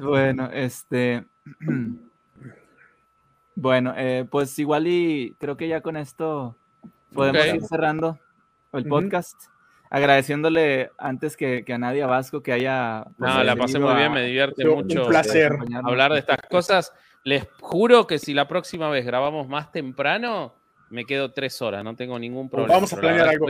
Bueno, 0.01 0.49
este. 0.53 1.25
Bueno, 3.59 3.95
eh, 3.97 4.27
pues 4.31 4.59
igual 4.59 4.87
y 4.87 5.35
creo 5.39 5.57
que 5.57 5.67
ya 5.67 5.81
con 5.81 5.97
esto 5.97 6.55
podemos 7.15 7.47
ir 7.47 7.63
cerrando 7.63 8.19
el 8.75 8.85
podcast. 8.85 9.35
Agradeciéndole 9.89 10.91
antes 10.99 11.39
que, 11.39 11.65
a 11.67 11.79
nadie 11.79 12.03
a 12.03 12.07
Vasco 12.07 12.43
que 12.43 12.53
haya. 12.53 13.05
Pues, 13.17 13.35
no, 13.35 13.43
la 13.43 13.57
pasé 13.57 13.79
muy 13.79 13.95
bien, 13.95 14.13
me 14.13 14.23
divierte 14.27 14.67
mucho. 14.67 15.05
Un 15.05 15.09
placer 15.09 15.57
hablar 15.83 16.13
de 16.13 16.19
estas 16.19 16.43
cosas. 16.51 16.93
Les 17.25 17.49
juro 17.61 18.07
que 18.07 18.19
si 18.19 18.35
la 18.35 18.47
próxima 18.47 18.91
vez 18.91 19.07
grabamos 19.07 19.49
más 19.49 19.73
temprano, 19.73 20.55
me 20.91 21.07
quedo 21.07 21.33
tres 21.33 21.63
horas, 21.63 21.83
no 21.83 21.97
tengo 21.97 22.19
ningún 22.19 22.51
problema. 22.51 22.75
Vamos 22.75 22.93
a 22.93 23.01
planear 23.01 23.29
algo. 23.29 23.47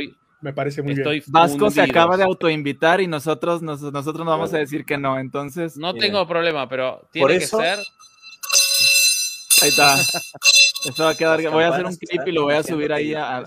Me 0.47 0.53
parece 0.53 0.81
muy 0.81 0.95
bien. 0.95 1.25
Vasco 1.27 1.73
se 1.73 1.83
acaba 1.83 2.17
de 2.17 2.23
autoinvitar 2.23 3.01
y 3.01 3.09
nosotros, 3.09 3.63
nosotros 3.63 4.19
no 4.19 4.27
vamos 4.27 4.55
a 4.55 4.59
decir 4.59 4.85
que 4.85 4.97
no, 4.97 5.19
entonces. 5.19 5.77
No 5.77 5.93
tengo 5.93 6.25
problema, 6.25 6.69
pero 6.69 7.09
tiene 7.11 7.41
que 7.41 7.47
ser. 7.47 7.81
Ahí 9.61 9.69
está. 9.71 9.97
Esto 10.85 11.03
va 11.03 11.11
a 11.11 11.15
quedar. 11.17 11.43
Voy 11.51 11.65
a 11.65 11.71
hacer 11.71 11.85
un 11.85 11.97
clip 11.97 12.29
y 12.29 12.31
lo 12.31 12.45
voy 12.45 12.55
a 12.55 12.63
subir 12.63 12.93
ahí 12.93 13.13
a, 13.13 13.43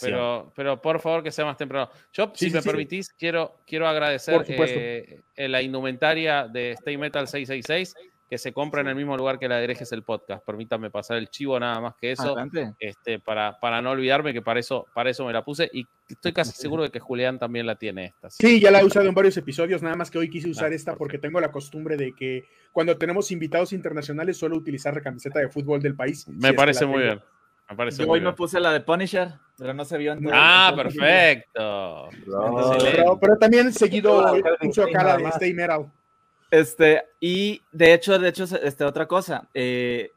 pero, 0.00 0.52
pero 0.56 0.82
por 0.82 0.98
favor 0.98 1.22
que 1.22 1.30
sea 1.30 1.44
más 1.44 1.56
temprano. 1.56 1.88
Yo, 2.12 2.32
si 2.34 2.50
me 2.50 2.60
permitís, 2.60 3.08
quiero, 3.10 3.58
quiero 3.64 3.86
agradecer 3.86 4.44
eh, 4.48 5.48
la 5.48 5.62
indumentaria 5.62 6.48
de 6.48 6.72
Stay 6.72 6.96
Metal 6.96 7.28
666 7.28 7.94
que 8.32 8.38
se 8.38 8.54
compra 8.54 8.80
en 8.80 8.88
el 8.88 8.94
mismo 8.94 9.14
lugar 9.14 9.38
que 9.38 9.46
la 9.46 9.60
Herejes 9.60 9.92
el 9.92 10.04
podcast. 10.04 10.42
Permítanme 10.42 10.88
pasar 10.88 11.18
el 11.18 11.28
chivo 11.28 11.60
nada 11.60 11.78
más 11.82 11.96
que 11.96 12.12
eso. 12.12 12.34
Este, 12.78 13.18
para, 13.18 13.60
para 13.60 13.82
no 13.82 13.90
olvidarme 13.90 14.32
que 14.32 14.40
para 14.40 14.58
eso, 14.58 14.86
para 14.94 15.10
eso 15.10 15.26
me 15.26 15.34
la 15.34 15.44
puse. 15.44 15.68
Y 15.70 15.86
estoy 16.08 16.32
casi 16.32 16.52
seguro 16.56 16.82
de 16.82 16.88
que 16.88 16.98
Julián 16.98 17.38
también 17.38 17.66
la 17.66 17.74
tiene 17.74 18.06
esta. 18.06 18.30
Sí, 18.30 18.58
ya 18.58 18.70
la 18.70 18.80
he 18.80 18.86
usado 18.86 19.06
en 19.06 19.14
varios 19.14 19.36
episodios, 19.36 19.82
nada 19.82 19.96
más 19.96 20.10
que 20.10 20.16
hoy 20.16 20.30
quise 20.30 20.48
usar 20.48 20.72
esta 20.72 20.96
porque 20.96 21.18
tengo 21.18 21.42
la 21.42 21.52
costumbre 21.52 21.98
de 21.98 22.14
que 22.14 22.48
cuando 22.72 22.96
tenemos 22.96 23.30
invitados 23.32 23.74
internacionales 23.74 24.38
suelo 24.38 24.56
utilizar 24.56 24.94
la 24.94 25.02
camiseta 25.02 25.38
de 25.38 25.50
fútbol 25.50 25.82
del 25.82 25.94
país. 25.94 26.26
Me 26.26 26.54
parece 26.54 26.86
muy 26.86 27.02
bien. 27.02 27.20
Me 27.68 27.76
parece 27.76 28.02
hoy 28.04 28.22
me 28.22 28.32
puse 28.32 28.58
la 28.60 28.72
de 28.72 28.80
Punisher, 28.80 29.28
pero 29.58 29.74
no 29.74 29.84
se 29.84 29.98
vio 29.98 30.12
en 30.14 30.26
Ah, 30.32 30.72
perfecto. 30.74 32.08
Pero, 33.20 33.36
también 33.38 33.74
seguido 33.74 34.24
uso 34.62 34.84
acá 34.84 35.04
la 35.04 35.16
de 35.18 35.24
Stay 35.24 35.52
Metal. 35.52 35.92
Este, 36.52 37.02
y 37.18 37.62
de 37.72 37.94
hecho, 37.94 38.18
de 38.18 38.28
hecho, 38.28 38.44
este, 38.44 38.84
otra 38.84 39.08
cosa, 39.08 39.48
eh, 39.54 40.10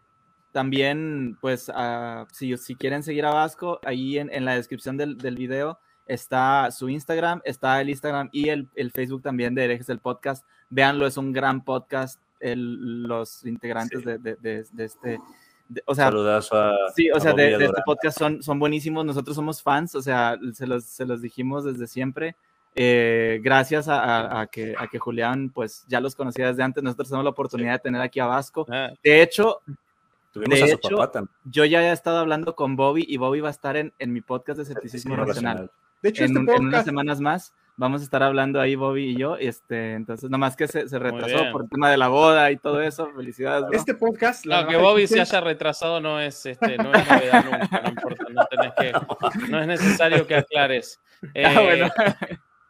también, 0.51 1.37
pues, 1.39 1.69
uh, 1.69 2.25
si, 2.29 2.57
si, 2.57 2.75
quieren 2.75 3.03
seguir 3.03 3.25
a 3.25 3.33
Vasco, 3.33 3.79
ahí 3.85 4.17
en, 4.17 4.29
en 4.33 4.43
la 4.43 4.53
descripción 4.53 4.97
del, 4.97 5.17
del, 5.17 5.37
video 5.37 5.79
está 6.05 6.71
su 6.71 6.89
Instagram, 6.89 7.41
está 7.45 7.79
el 7.79 7.89
Instagram 7.89 8.27
y 8.33 8.49
el, 8.49 8.67
el, 8.75 8.91
Facebook 8.91 9.21
también 9.21 9.55
de 9.55 9.63
Herejes 9.63 9.87
del 9.87 9.99
Podcast. 9.99 10.45
Véanlo, 10.69 11.07
es 11.07 11.15
un 11.15 11.31
gran 11.31 11.63
podcast. 11.63 12.19
El, 12.41 13.03
los 13.03 13.45
integrantes 13.45 13.99
sí. 13.99 14.05
de, 14.05 14.17
de, 14.17 14.65
de, 14.69 14.83
este. 14.83 15.19
o 15.85 15.95
sea, 15.95 16.07
a, 16.09 16.41
sí, 16.93 17.09
o 17.11 17.19
sea, 17.21 17.31
de, 17.31 17.53
este 17.53 17.81
podcast 17.85 18.19
son, 18.19 18.43
son 18.43 18.59
buenísimos. 18.59 19.05
Nosotros 19.05 19.37
somos 19.37 19.63
fans, 19.63 19.95
o 19.95 20.01
sea, 20.01 20.37
se 20.51 20.67
los, 20.67 20.83
se 20.83 21.05
los 21.05 21.21
dijimos 21.21 21.63
desde 21.63 21.87
siempre. 21.87 22.35
Eh, 22.75 23.39
gracias 23.41 23.87
a, 23.87 24.41
a, 24.41 24.47
que, 24.47 24.75
a 24.77 24.87
que 24.87 24.99
Julián, 24.99 25.49
pues 25.49 25.85
ya 25.87 25.99
los 25.99 26.15
conocía 26.15 26.47
desde 26.47 26.63
antes, 26.63 26.83
nosotros 26.83 27.07
tenemos 27.09 27.23
la 27.23 27.31
oportunidad 27.31 27.73
de 27.73 27.79
tener 27.79 28.01
aquí 28.01 28.19
a 28.19 28.25
Vasco. 28.25 28.65
Ah. 28.69 28.91
De 29.03 29.21
hecho, 29.21 29.61
de 30.33 30.71
hecho 30.71 31.11
yo 31.45 31.65
ya 31.65 31.81
he 31.81 31.91
estado 31.93 32.17
hablando 32.17 32.55
con 32.55 32.75
Bobby 32.75 33.05
y 33.07 33.17
Bobby 33.17 33.39
va 33.39 33.47
a 33.47 33.51
estar 33.51 33.77
en, 33.77 33.93
en 33.99 34.11
mi 34.11 34.21
podcast 34.21 34.57
de 34.57 34.63
escepticismo 34.63 35.15
racional. 35.15 35.71
De 36.01 36.09
hecho, 36.09 36.23
en, 36.25 36.31
este 36.31 36.39
podcast... 36.41 36.59
en, 36.59 36.67
unas 36.67 36.85
semanas 36.85 37.21
más 37.21 37.53
vamos 37.77 38.01
a 38.01 38.03
estar 38.03 38.23
hablando 38.23 38.61
ahí 38.61 38.75
Bobby 38.75 39.11
y 39.11 39.17
yo, 39.17 39.35
este, 39.37 39.93
entonces 39.93 40.29
nomás 40.29 40.55
que 40.55 40.67
se, 40.67 40.87
se 40.87 40.99
retrasó 40.99 41.51
por 41.51 41.63
el 41.63 41.69
tema 41.69 41.89
de 41.89 41.97
la 41.97 42.07
boda 42.07 42.51
y 42.51 42.57
todo 42.57 42.81
eso, 42.81 43.09
felicidades. 43.15 43.67
Bro. 43.67 43.77
Este 43.77 43.95
podcast... 43.95 44.45
No, 44.45 44.67
que 44.67 44.77
Bobby 44.77 45.07
se 45.07 45.19
haya 45.19 45.41
retrasado 45.41 45.99
no 45.99 46.19
es, 46.19 46.45
este, 46.45 46.77
no 46.77 46.93
es 46.93 47.07
novedad 47.07 47.45
nunca, 47.45 47.81
no 47.81 47.89
importa, 47.89 48.25
no, 48.29 48.45
tenés 48.45 48.73
que, 48.79 49.49
no 49.49 49.61
es 49.61 49.67
necesario 49.67 50.25
que 50.27 50.35
aclares. 50.35 50.99
Eh, 51.33 51.45
ah, 51.45 51.61
bueno. 51.61 51.87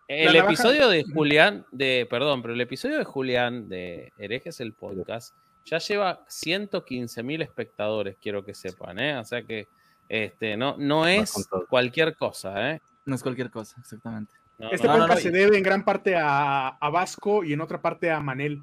El 0.08 0.36
episodio 0.36 0.88
de 0.88 1.04
Julián, 1.04 1.66
de, 1.72 2.08
perdón, 2.10 2.42
pero 2.42 2.54
el 2.54 2.62
episodio 2.62 2.98
de 2.98 3.04
Julián 3.04 3.68
de 3.68 4.14
Herejes 4.18 4.60
el 4.60 4.74
podcast 4.74 5.34
ya 5.66 5.80
lleva 5.80 6.24
115 6.28 7.24
mil 7.24 7.42
espectadores, 7.42 8.18
quiero 8.22 8.46
que 8.46 8.54
sepan, 8.54 9.00
¿eh? 9.00 9.18
O 9.18 9.24
sea 9.24 9.42
que 9.42 9.68
este, 10.08 10.58
no, 10.58 10.76
no 10.78 11.08
es 11.08 11.34
cualquier 11.70 12.16
cosa, 12.16 12.72
¿eh? 12.72 12.82
No 13.06 13.16
es 13.16 13.24
cualquier 13.24 13.50
cosa, 13.50 13.76
exactamente. 13.80 14.32
No, 14.60 14.72
este 14.72 14.88
no, 14.88 14.94
podcast 14.94 15.26
no, 15.26 15.32
se 15.32 15.32
debe 15.32 15.58
en 15.58 15.64
gran 15.64 15.84
parte 15.84 16.16
a, 16.16 16.68
a, 16.68 16.90
Vasco 16.90 17.44
y 17.44 17.54
en 17.54 17.62
otra 17.62 17.82
parte 17.82 18.12
a 18.12 18.20
Manel, 18.20 18.62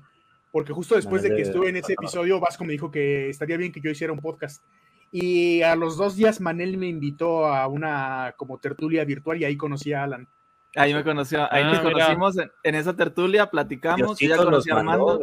porque 0.52 0.73
justo 0.73 0.94
después 0.94 1.23
Manel 1.23 1.36
de 1.36 1.43
que 1.43 1.48
estuve 1.48 1.69
en 1.70 1.77
ese 1.77 1.94
episodio, 1.94 2.39
Vasco 2.39 2.64
me 2.64 2.73
dijo 2.73 2.90
que 2.90 3.28
estaría 3.28 3.56
bien 3.56 3.73
que 3.73 3.81
yo 3.81 3.90
hiciera 3.90 4.12
un 4.12 4.20
podcast. 4.20 4.62
Y 5.10 5.60
a 5.62 5.74
los 5.74 5.97
dos 5.97 6.16
días 6.16 6.40
Manel 6.40 6.78
me 6.78 6.86
invitó 6.86 7.47
a 7.47 7.66
una 7.66 8.35
como 8.36 8.59
tertulia 8.59 9.05
virtual 9.05 9.40
y 9.40 9.44
ahí 9.44 9.56
conocí 9.56 9.93
a 9.93 10.05
Alan. 10.05 10.28
Ahí 10.74 10.94
me 10.94 11.05
conoció, 11.05 11.43
ahí 11.53 11.62
ah, 11.65 11.70
nos 11.70 11.81
conocimos 11.81 12.39
en, 12.39 12.51
en, 12.62 12.74
esa 12.74 12.97
tertulia, 12.97 13.51
platicamos, 13.51 14.20
y 14.23 14.28
ya 14.28 14.36
conocí 14.36 14.70
a 14.70 14.77
Armando. 14.77 15.20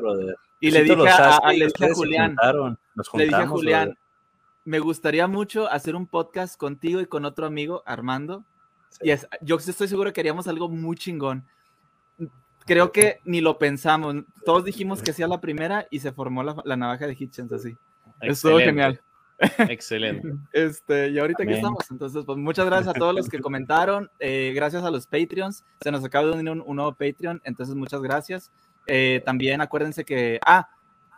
Y 0.59 0.71
le 0.71 0.83
dije, 0.83 1.09
a, 1.09 1.37
a, 1.37 1.53
le 1.53 1.65
dije 1.67 1.85
a, 1.85 1.93
Julián, 1.93 2.35
le 3.13 3.23
dije 3.23 3.35
a 3.35 3.47
Julián, 3.47 3.85
brother. 3.87 3.97
me 4.65 4.79
gustaría 4.79 5.27
mucho 5.27 5.67
hacer 5.67 5.95
un 5.95 6.05
podcast 6.05 6.55
contigo 6.57 7.01
y 7.01 7.07
con 7.07 7.25
otro 7.25 7.47
amigo, 7.47 7.81
Armando. 7.85 8.45
Sí. 8.89 9.07
Y 9.07 9.11
es, 9.11 9.27
yo 9.41 9.57
estoy 9.57 9.87
seguro 9.87 10.13
que 10.13 10.21
haríamos 10.21 10.47
algo 10.47 10.69
muy 10.69 10.95
chingón. 10.95 11.45
Creo 12.65 12.91
que 12.91 13.19
ni 13.23 13.41
lo 13.41 13.57
pensamos. 13.57 14.15
Todos 14.45 14.63
dijimos 14.63 15.01
que 15.01 15.13
sí 15.13 15.23
a 15.23 15.27
la 15.27 15.41
primera 15.41 15.87
y 15.89 15.99
se 15.99 16.11
formó 16.11 16.43
la, 16.43 16.55
la 16.63 16.77
navaja 16.77 17.07
de 17.07 17.15
Hitchens 17.17 17.51
así. 17.51 17.75
Estuvo 18.21 18.59
genial. 18.59 19.01
Excelente. 19.69 20.33
Este, 20.51 21.09
y 21.09 21.19
ahorita 21.19 21.43
aquí 21.43 21.53
estamos. 21.53 21.89
Entonces, 21.91 22.23
pues 22.25 22.37
muchas 22.37 22.65
gracias 22.65 22.95
a 22.95 22.99
todos 22.99 23.15
los 23.15 23.29
que 23.29 23.39
comentaron. 23.39 24.09
Eh, 24.19 24.51
gracias 24.55 24.83
a 24.83 24.91
los 24.91 25.07
Patreons. 25.07 25.63
Se 25.81 25.91
nos 25.91 26.03
acaba 26.03 26.27
de 26.27 26.33
unir 26.33 26.51
un, 26.51 26.63
un 26.65 26.75
nuevo 26.75 26.91
Patreon. 26.93 27.41
Entonces, 27.43 27.75
muchas 27.75 28.01
gracias. 28.01 28.51
Eh, 28.87 29.21
también 29.23 29.61
acuérdense 29.61 30.03
que, 30.03 30.39
ah, 30.45 30.67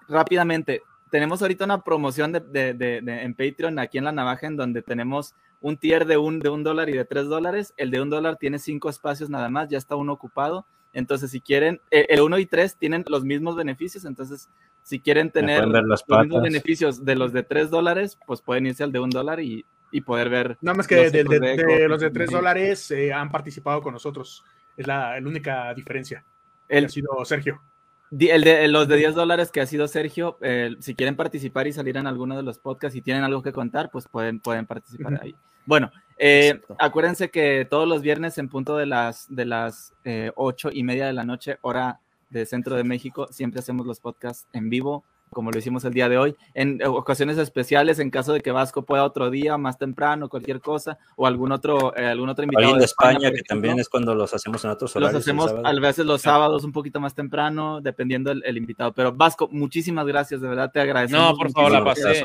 rápidamente, 0.10 0.81
tenemos 1.10 1.41
ahorita 1.41 1.65
una 1.65 1.81
promoción 1.81 2.31
de, 2.31 3.02
en 3.06 3.34
Patreon 3.34 3.80
aquí 3.80 3.98
en 3.98 4.06
la 4.06 4.11
navaja 4.11 4.48
en 4.48 4.57
donde 4.57 4.81
tenemos 4.81 5.34
un 5.61 5.77
tier 5.77 6.06
de 6.06 6.18
un, 6.18 6.39
de 6.39 6.49
un 6.49 6.64
dólar 6.64 6.89
y 6.89 6.93
de 6.93 7.06
tres 7.06 7.26
dólares. 7.26 7.73
El 7.77 7.91
de 7.91 8.02
un 8.02 8.10
dólar 8.10 8.38
tiene 8.38 8.60
cinco 8.60 8.89
espacios 8.89 9.30
nada 9.30 9.49
más, 9.49 9.69
ya 9.69 9.77
está 9.77 9.95
uno 9.95 10.14
ocupado. 10.14 10.65
Entonces, 10.93 11.31
si 11.31 11.41
quieren, 11.41 11.80
eh, 11.89 12.05
el 12.09 12.22
uno 12.22 12.38
y 12.38 12.45
tres 12.45 12.76
tienen 12.76 13.05
los 13.07 13.23
mismos 13.23 13.55
beneficios. 13.55 14.05
Entonces, 14.05 14.49
si 14.84 14.99
quieren 14.99 15.31
tener 15.31 15.65
los 15.68 16.03
mismos 16.07 16.41
beneficios 16.41 17.05
de 17.05 17.15
los 17.15 17.34
de 17.34 17.43
tres 17.43 17.69
dólares, 17.69 18.18
pues 18.26 18.41
pueden 18.41 18.65
irse 18.65 18.84
al 18.84 18.91
de 18.91 18.99
un 18.99 19.09
dólar 19.09 19.39
y, 19.39 19.65
poder 20.05 20.30
ver. 20.30 20.57
Nada 20.61 20.77
más 20.77 20.88
que 20.88 21.09
de, 21.09 21.88
los 21.88 21.99
de 21.99 22.09
tres 22.11 22.31
dólares 22.31 22.89
eh, 22.91 23.11
han 23.11 23.30
participado 23.30 23.81
con 23.81 23.93
nosotros. 23.93 24.43
Es 24.77 24.88
la, 24.88 25.18
única 25.22 25.73
diferencia. 25.73 26.23
Él 26.68 26.85
ha 26.85 26.89
sido 26.89 27.26
Sergio. 27.26 27.61
El 28.09 28.43
de, 28.43 28.68
los 28.68 28.88
de 28.89 28.97
10 28.97 29.15
dólares 29.15 29.51
que 29.51 29.61
ha 29.61 29.65
sido 29.65 29.88
Sergio, 29.88 30.38
eh, 30.41 30.76
si 30.80 30.95
quieren 30.95 31.15
participar 31.15 31.68
y 31.68 31.73
salir 31.73 31.95
en 31.95 32.07
alguno 32.07 32.35
de 32.35 32.43
los 32.43 32.59
podcasts 32.59 32.95
y 32.97 33.01
tienen 33.01 33.23
algo 33.23 33.41
que 33.41 33.53
contar, 33.53 33.89
pues 33.89 34.07
pueden, 34.09 34.41
pueden 34.41 34.65
participar 34.65 35.22
ahí. 35.22 35.35
Bueno, 35.66 35.92
eh, 36.18 36.60
acuérdense 36.78 37.30
que 37.30 37.66
todos 37.70 37.88
los 37.88 38.02
viernes 38.02 38.38
en 38.38 38.50
punto 38.50 38.78
de 38.78 38.86
las, 38.86 39.28
de 39.30 39.46
las 39.46 39.94
eh, 40.04 40.32
ocho 40.36 40.70
y 40.72 40.84
media 40.84 41.06
de 41.06 41.14
la 41.14 41.24
noche, 41.24 41.58
hora 41.62 42.00
de 42.30 42.46
Centro 42.46 42.76
de 42.76 42.84
México, 42.84 43.28
siempre 43.32 43.60
hacemos 43.60 43.86
los 43.86 44.00
podcasts 44.00 44.48
en 44.54 44.70
vivo 44.70 45.04
como 45.32 45.50
lo 45.50 45.58
hicimos 45.58 45.86
el 45.86 45.94
día 45.94 46.10
de 46.10 46.18
hoy, 46.18 46.36
en 46.54 46.84
ocasiones 46.86 47.38
especiales, 47.38 48.00
en 48.00 48.10
caso 48.10 48.34
de 48.34 48.42
que 48.42 48.52
Vasco 48.52 48.84
pueda 48.84 49.06
otro 49.06 49.30
día, 49.30 49.58
más 49.58 49.78
temprano, 49.78 50.28
cualquier 50.28 50.60
cosa, 50.60 50.98
o 51.16 51.26
algún 51.26 51.54
otro, 51.54 51.96
eh, 51.96 52.06
algún 52.06 52.28
otro 52.28 52.44
invitado. 52.44 52.76
de 52.76 52.84
España, 52.84 53.32
que 53.32 53.42
también 53.44 53.80
es 53.80 53.88
cuando 53.88 54.14
los 54.14 54.34
hacemos 54.34 54.64
en 54.66 54.72
otros 54.72 54.94
horarios. 54.96 55.14
Los 55.14 55.24
hacemos 55.24 55.54
a 55.64 55.80
veces 55.80 56.06
los 56.06 56.22
sábados 56.22 56.66
un 56.66 56.74
poquito 56.74 57.00
más 57.00 57.16
temprano, 57.16 57.80
dependiendo 57.80 58.32
el, 58.32 58.58
invitado. 58.58 58.92
Pero 58.94 59.14
Vasco, 59.14 59.48
muchísimas 59.50 60.06
gracias, 60.06 60.42
de 60.42 60.50
verdad 60.50 60.70
te 60.72 60.82
agradecemos. 60.82 61.32
No, 61.32 61.38
por 61.38 61.52
favor, 61.52 61.72
la 61.72 61.86
pasé. 61.86 62.24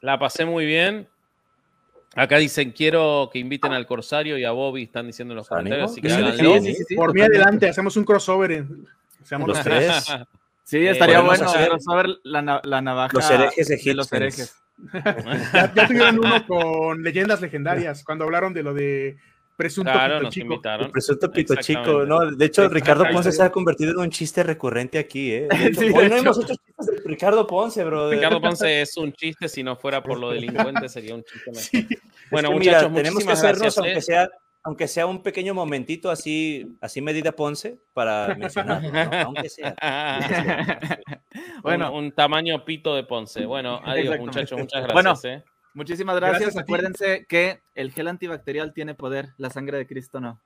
La 0.00 0.18
pasé 0.18 0.44
muy 0.44 0.66
bien. 0.66 1.08
Acá 2.14 2.36
dicen, 2.36 2.72
quiero 2.72 3.30
que 3.32 3.38
inviten 3.38 3.72
al 3.72 3.86
Corsario 3.86 4.36
y 4.36 4.44
a 4.44 4.50
Bobby, 4.50 4.84
están 4.84 5.06
diciendo 5.06 5.32
en 5.32 5.36
los 5.36 5.48
comentarios. 5.48 5.94
Por 6.94 7.14
mí 7.14 7.22
adelante, 7.22 7.68
hacemos 7.68 7.96
un 7.96 8.04
crossover. 8.04 8.64
seamos 9.24 9.48
los 9.48 9.62
tres. 9.62 10.06
Sí, 10.64 10.78
eh, 10.78 10.90
estaría 10.92 11.20
bueno 11.20 11.48
saber 11.48 12.08
la, 12.22 12.60
la, 12.62 12.80
navaja 12.80 13.12
los 13.12 13.28
herejes 13.28 13.68
de 13.68 13.94
los 13.94 14.10
herejes. 14.12 14.56
ya, 15.52 15.72
ya, 15.74 15.86
tuvieron 15.88 16.18
uno 16.20 16.46
con 16.46 17.02
leyendas 17.02 17.40
legendarias, 17.40 18.04
cuando 18.04 18.24
hablaron 18.24 18.54
de 18.54 18.62
lo 18.62 18.72
de 18.72 19.18
presunto 19.62 19.92
pito 19.92 20.30
chico. 20.30 20.60
El 20.64 20.90
presunto 20.90 21.30
pito 21.30 21.54
chico, 21.56 22.04
¿no? 22.04 22.30
De 22.30 22.46
hecho, 22.46 22.68
Ricardo 22.68 23.04
Ponce 23.10 23.32
se 23.32 23.42
ha 23.42 23.50
convertido 23.50 23.92
en 23.92 23.98
un 23.98 24.10
chiste 24.10 24.42
recurrente 24.42 24.98
aquí, 24.98 25.32
¿eh? 25.32 25.48
hoy 25.94 26.08
no 26.08 26.16
hemos 26.16 26.38
hecho 26.38 26.54
chistes 26.54 26.86
de 26.86 27.08
Ricardo 27.08 27.46
Ponce, 27.46 27.84
bro. 27.84 28.10
Ricardo 28.10 28.40
Ponce 28.40 28.82
es 28.82 28.96
un 28.96 29.12
chiste, 29.12 29.48
si 29.48 29.62
no 29.62 29.76
fuera 29.76 30.02
por 30.02 30.18
lo 30.18 30.30
delincuente 30.30 30.88
sería 30.88 31.14
un 31.14 31.22
chiste 31.24 31.86
Bueno, 32.30 32.50
muchachos, 32.50 32.92
tenemos 32.92 33.24
que 33.24 33.32
hacernos, 33.32 33.78
aunque 33.78 33.98
¿eh? 33.98 34.02
sea 34.02 34.28
aunque 34.64 34.86
sea 34.86 35.06
un 35.06 35.22
pequeño 35.22 35.54
momentito 35.54 36.08
así, 36.10 36.76
así 36.80 37.00
medida 37.00 37.32
Ponce 37.32 37.80
para 37.92 38.34
mencionar, 38.36 38.80
aunque 39.26 39.48
sea. 39.48 39.74
bueno, 41.62 41.92
un, 41.92 42.12
tamaño 42.12 42.64
pito 42.64 42.94
de 42.94 43.02
Ponce. 43.02 43.44
Bueno, 43.44 43.80
adiós 43.84 44.20
muchachos, 44.20 44.56
muchas 44.58 44.82
gracias. 44.84 45.22
Bueno, 45.22 45.36
¿eh? 45.36 45.44
Muchísimas 45.74 46.16
gracias. 46.16 46.56
Acuérdense 46.56 47.26
que 47.28 47.60
el 47.74 47.92
gel 47.92 48.08
antibacterial 48.08 48.72
tiene 48.72 48.94
poder, 48.94 49.30
la 49.38 49.50
sangre 49.50 49.78
de 49.78 49.86
Cristo 49.86 50.20
no 50.20 50.40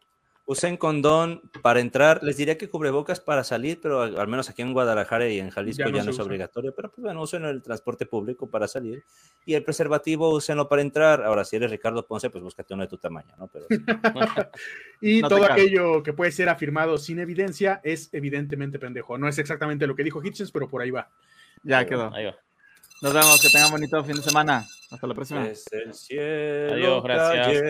usen 0.47 0.77
condón 0.77 1.43
para 1.61 1.81
entrar. 1.81 2.23
Les 2.23 2.37
diría 2.37 2.57
que 2.57 2.71
cubrebocas 2.71 3.21
para 3.21 3.45
salir, 3.45 3.81
pero 3.83 4.03
al 4.03 4.29
menos 4.29 4.49
aquí 4.49 4.63
en 4.63 4.73
Guadalajara 4.73 5.29
y 5.29 5.39
en 5.39 5.51
Jalisco 5.51 5.91
ya 5.91 6.05
no, 6.05 6.11
es 6.11 6.19
obligatorio. 6.19 6.73
Pero 6.75 6.91
pues 6.91 7.03
bueno, 7.03 7.21
usen 7.21 7.45
el 7.45 7.63
transporte 7.63 8.07
público 8.07 8.49
para 8.49 8.67
salir. 8.69 9.05
Y 9.45 9.55
el 9.55 9.65
preservativo, 9.65 10.31
úsenlo 10.31 10.69
para 10.69 10.83
entrar. 10.83 11.23
Ahora, 11.23 11.45
si 11.45 11.57
eres 11.57 11.71
Ricardo 11.71 12.07
Ponce, 12.07 12.31
pues 12.31 12.43
búscate 12.43 12.75
uno 12.75 12.85
de 12.85 12.89
tu 12.89 12.97
tamaño, 12.97 13.35
¿no? 13.37 13.49
Pero... 13.49 13.67
y 15.01 15.21
todo 15.21 15.45
aquello 15.45 16.03
que 16.03 16.13
puede 16.13 16.31
ser 16.31 16.49
afirmado 16.49 16.97
sin 16.97 17.19
evidencia 17.19 17.81
es 17.83 18.09
evidentemente 18.13 18.79
pendejo. 18.79 19.19
No 19.19 19.29
es 19.29 19.39
exactamente 19.39 19.87
lo 19.87 19.97
que 19.97 20.05
dijo 20.05 20.23
Hitchens, 20.25 20.53
pero 20.53 20.69
por 20.69 20.81
ahí 20.81 20.91
va. 20.91 21.11
Ya 21.65 21.85
quedó. 21.85 22.15
Ahí 22.15 22.27
va. 22.27 22.37
Nos 23.03 23.13
vemos, 23.13 23.41
que 23.41 23.51
tengan 23.51 23.71
bonito 23.71 24.03
fin 24.05 24.17
de 24.17 24.23
semana. 24.23 24.67
Hasta 24.91 25.07
la 25.07 25.15
próxima. 25.15 25.47
Es 25.47 25.67
el 25.73 25.93
cielo 25.93 26.75
Adiós, 26.75 27.03
gracias. 27.05 27.63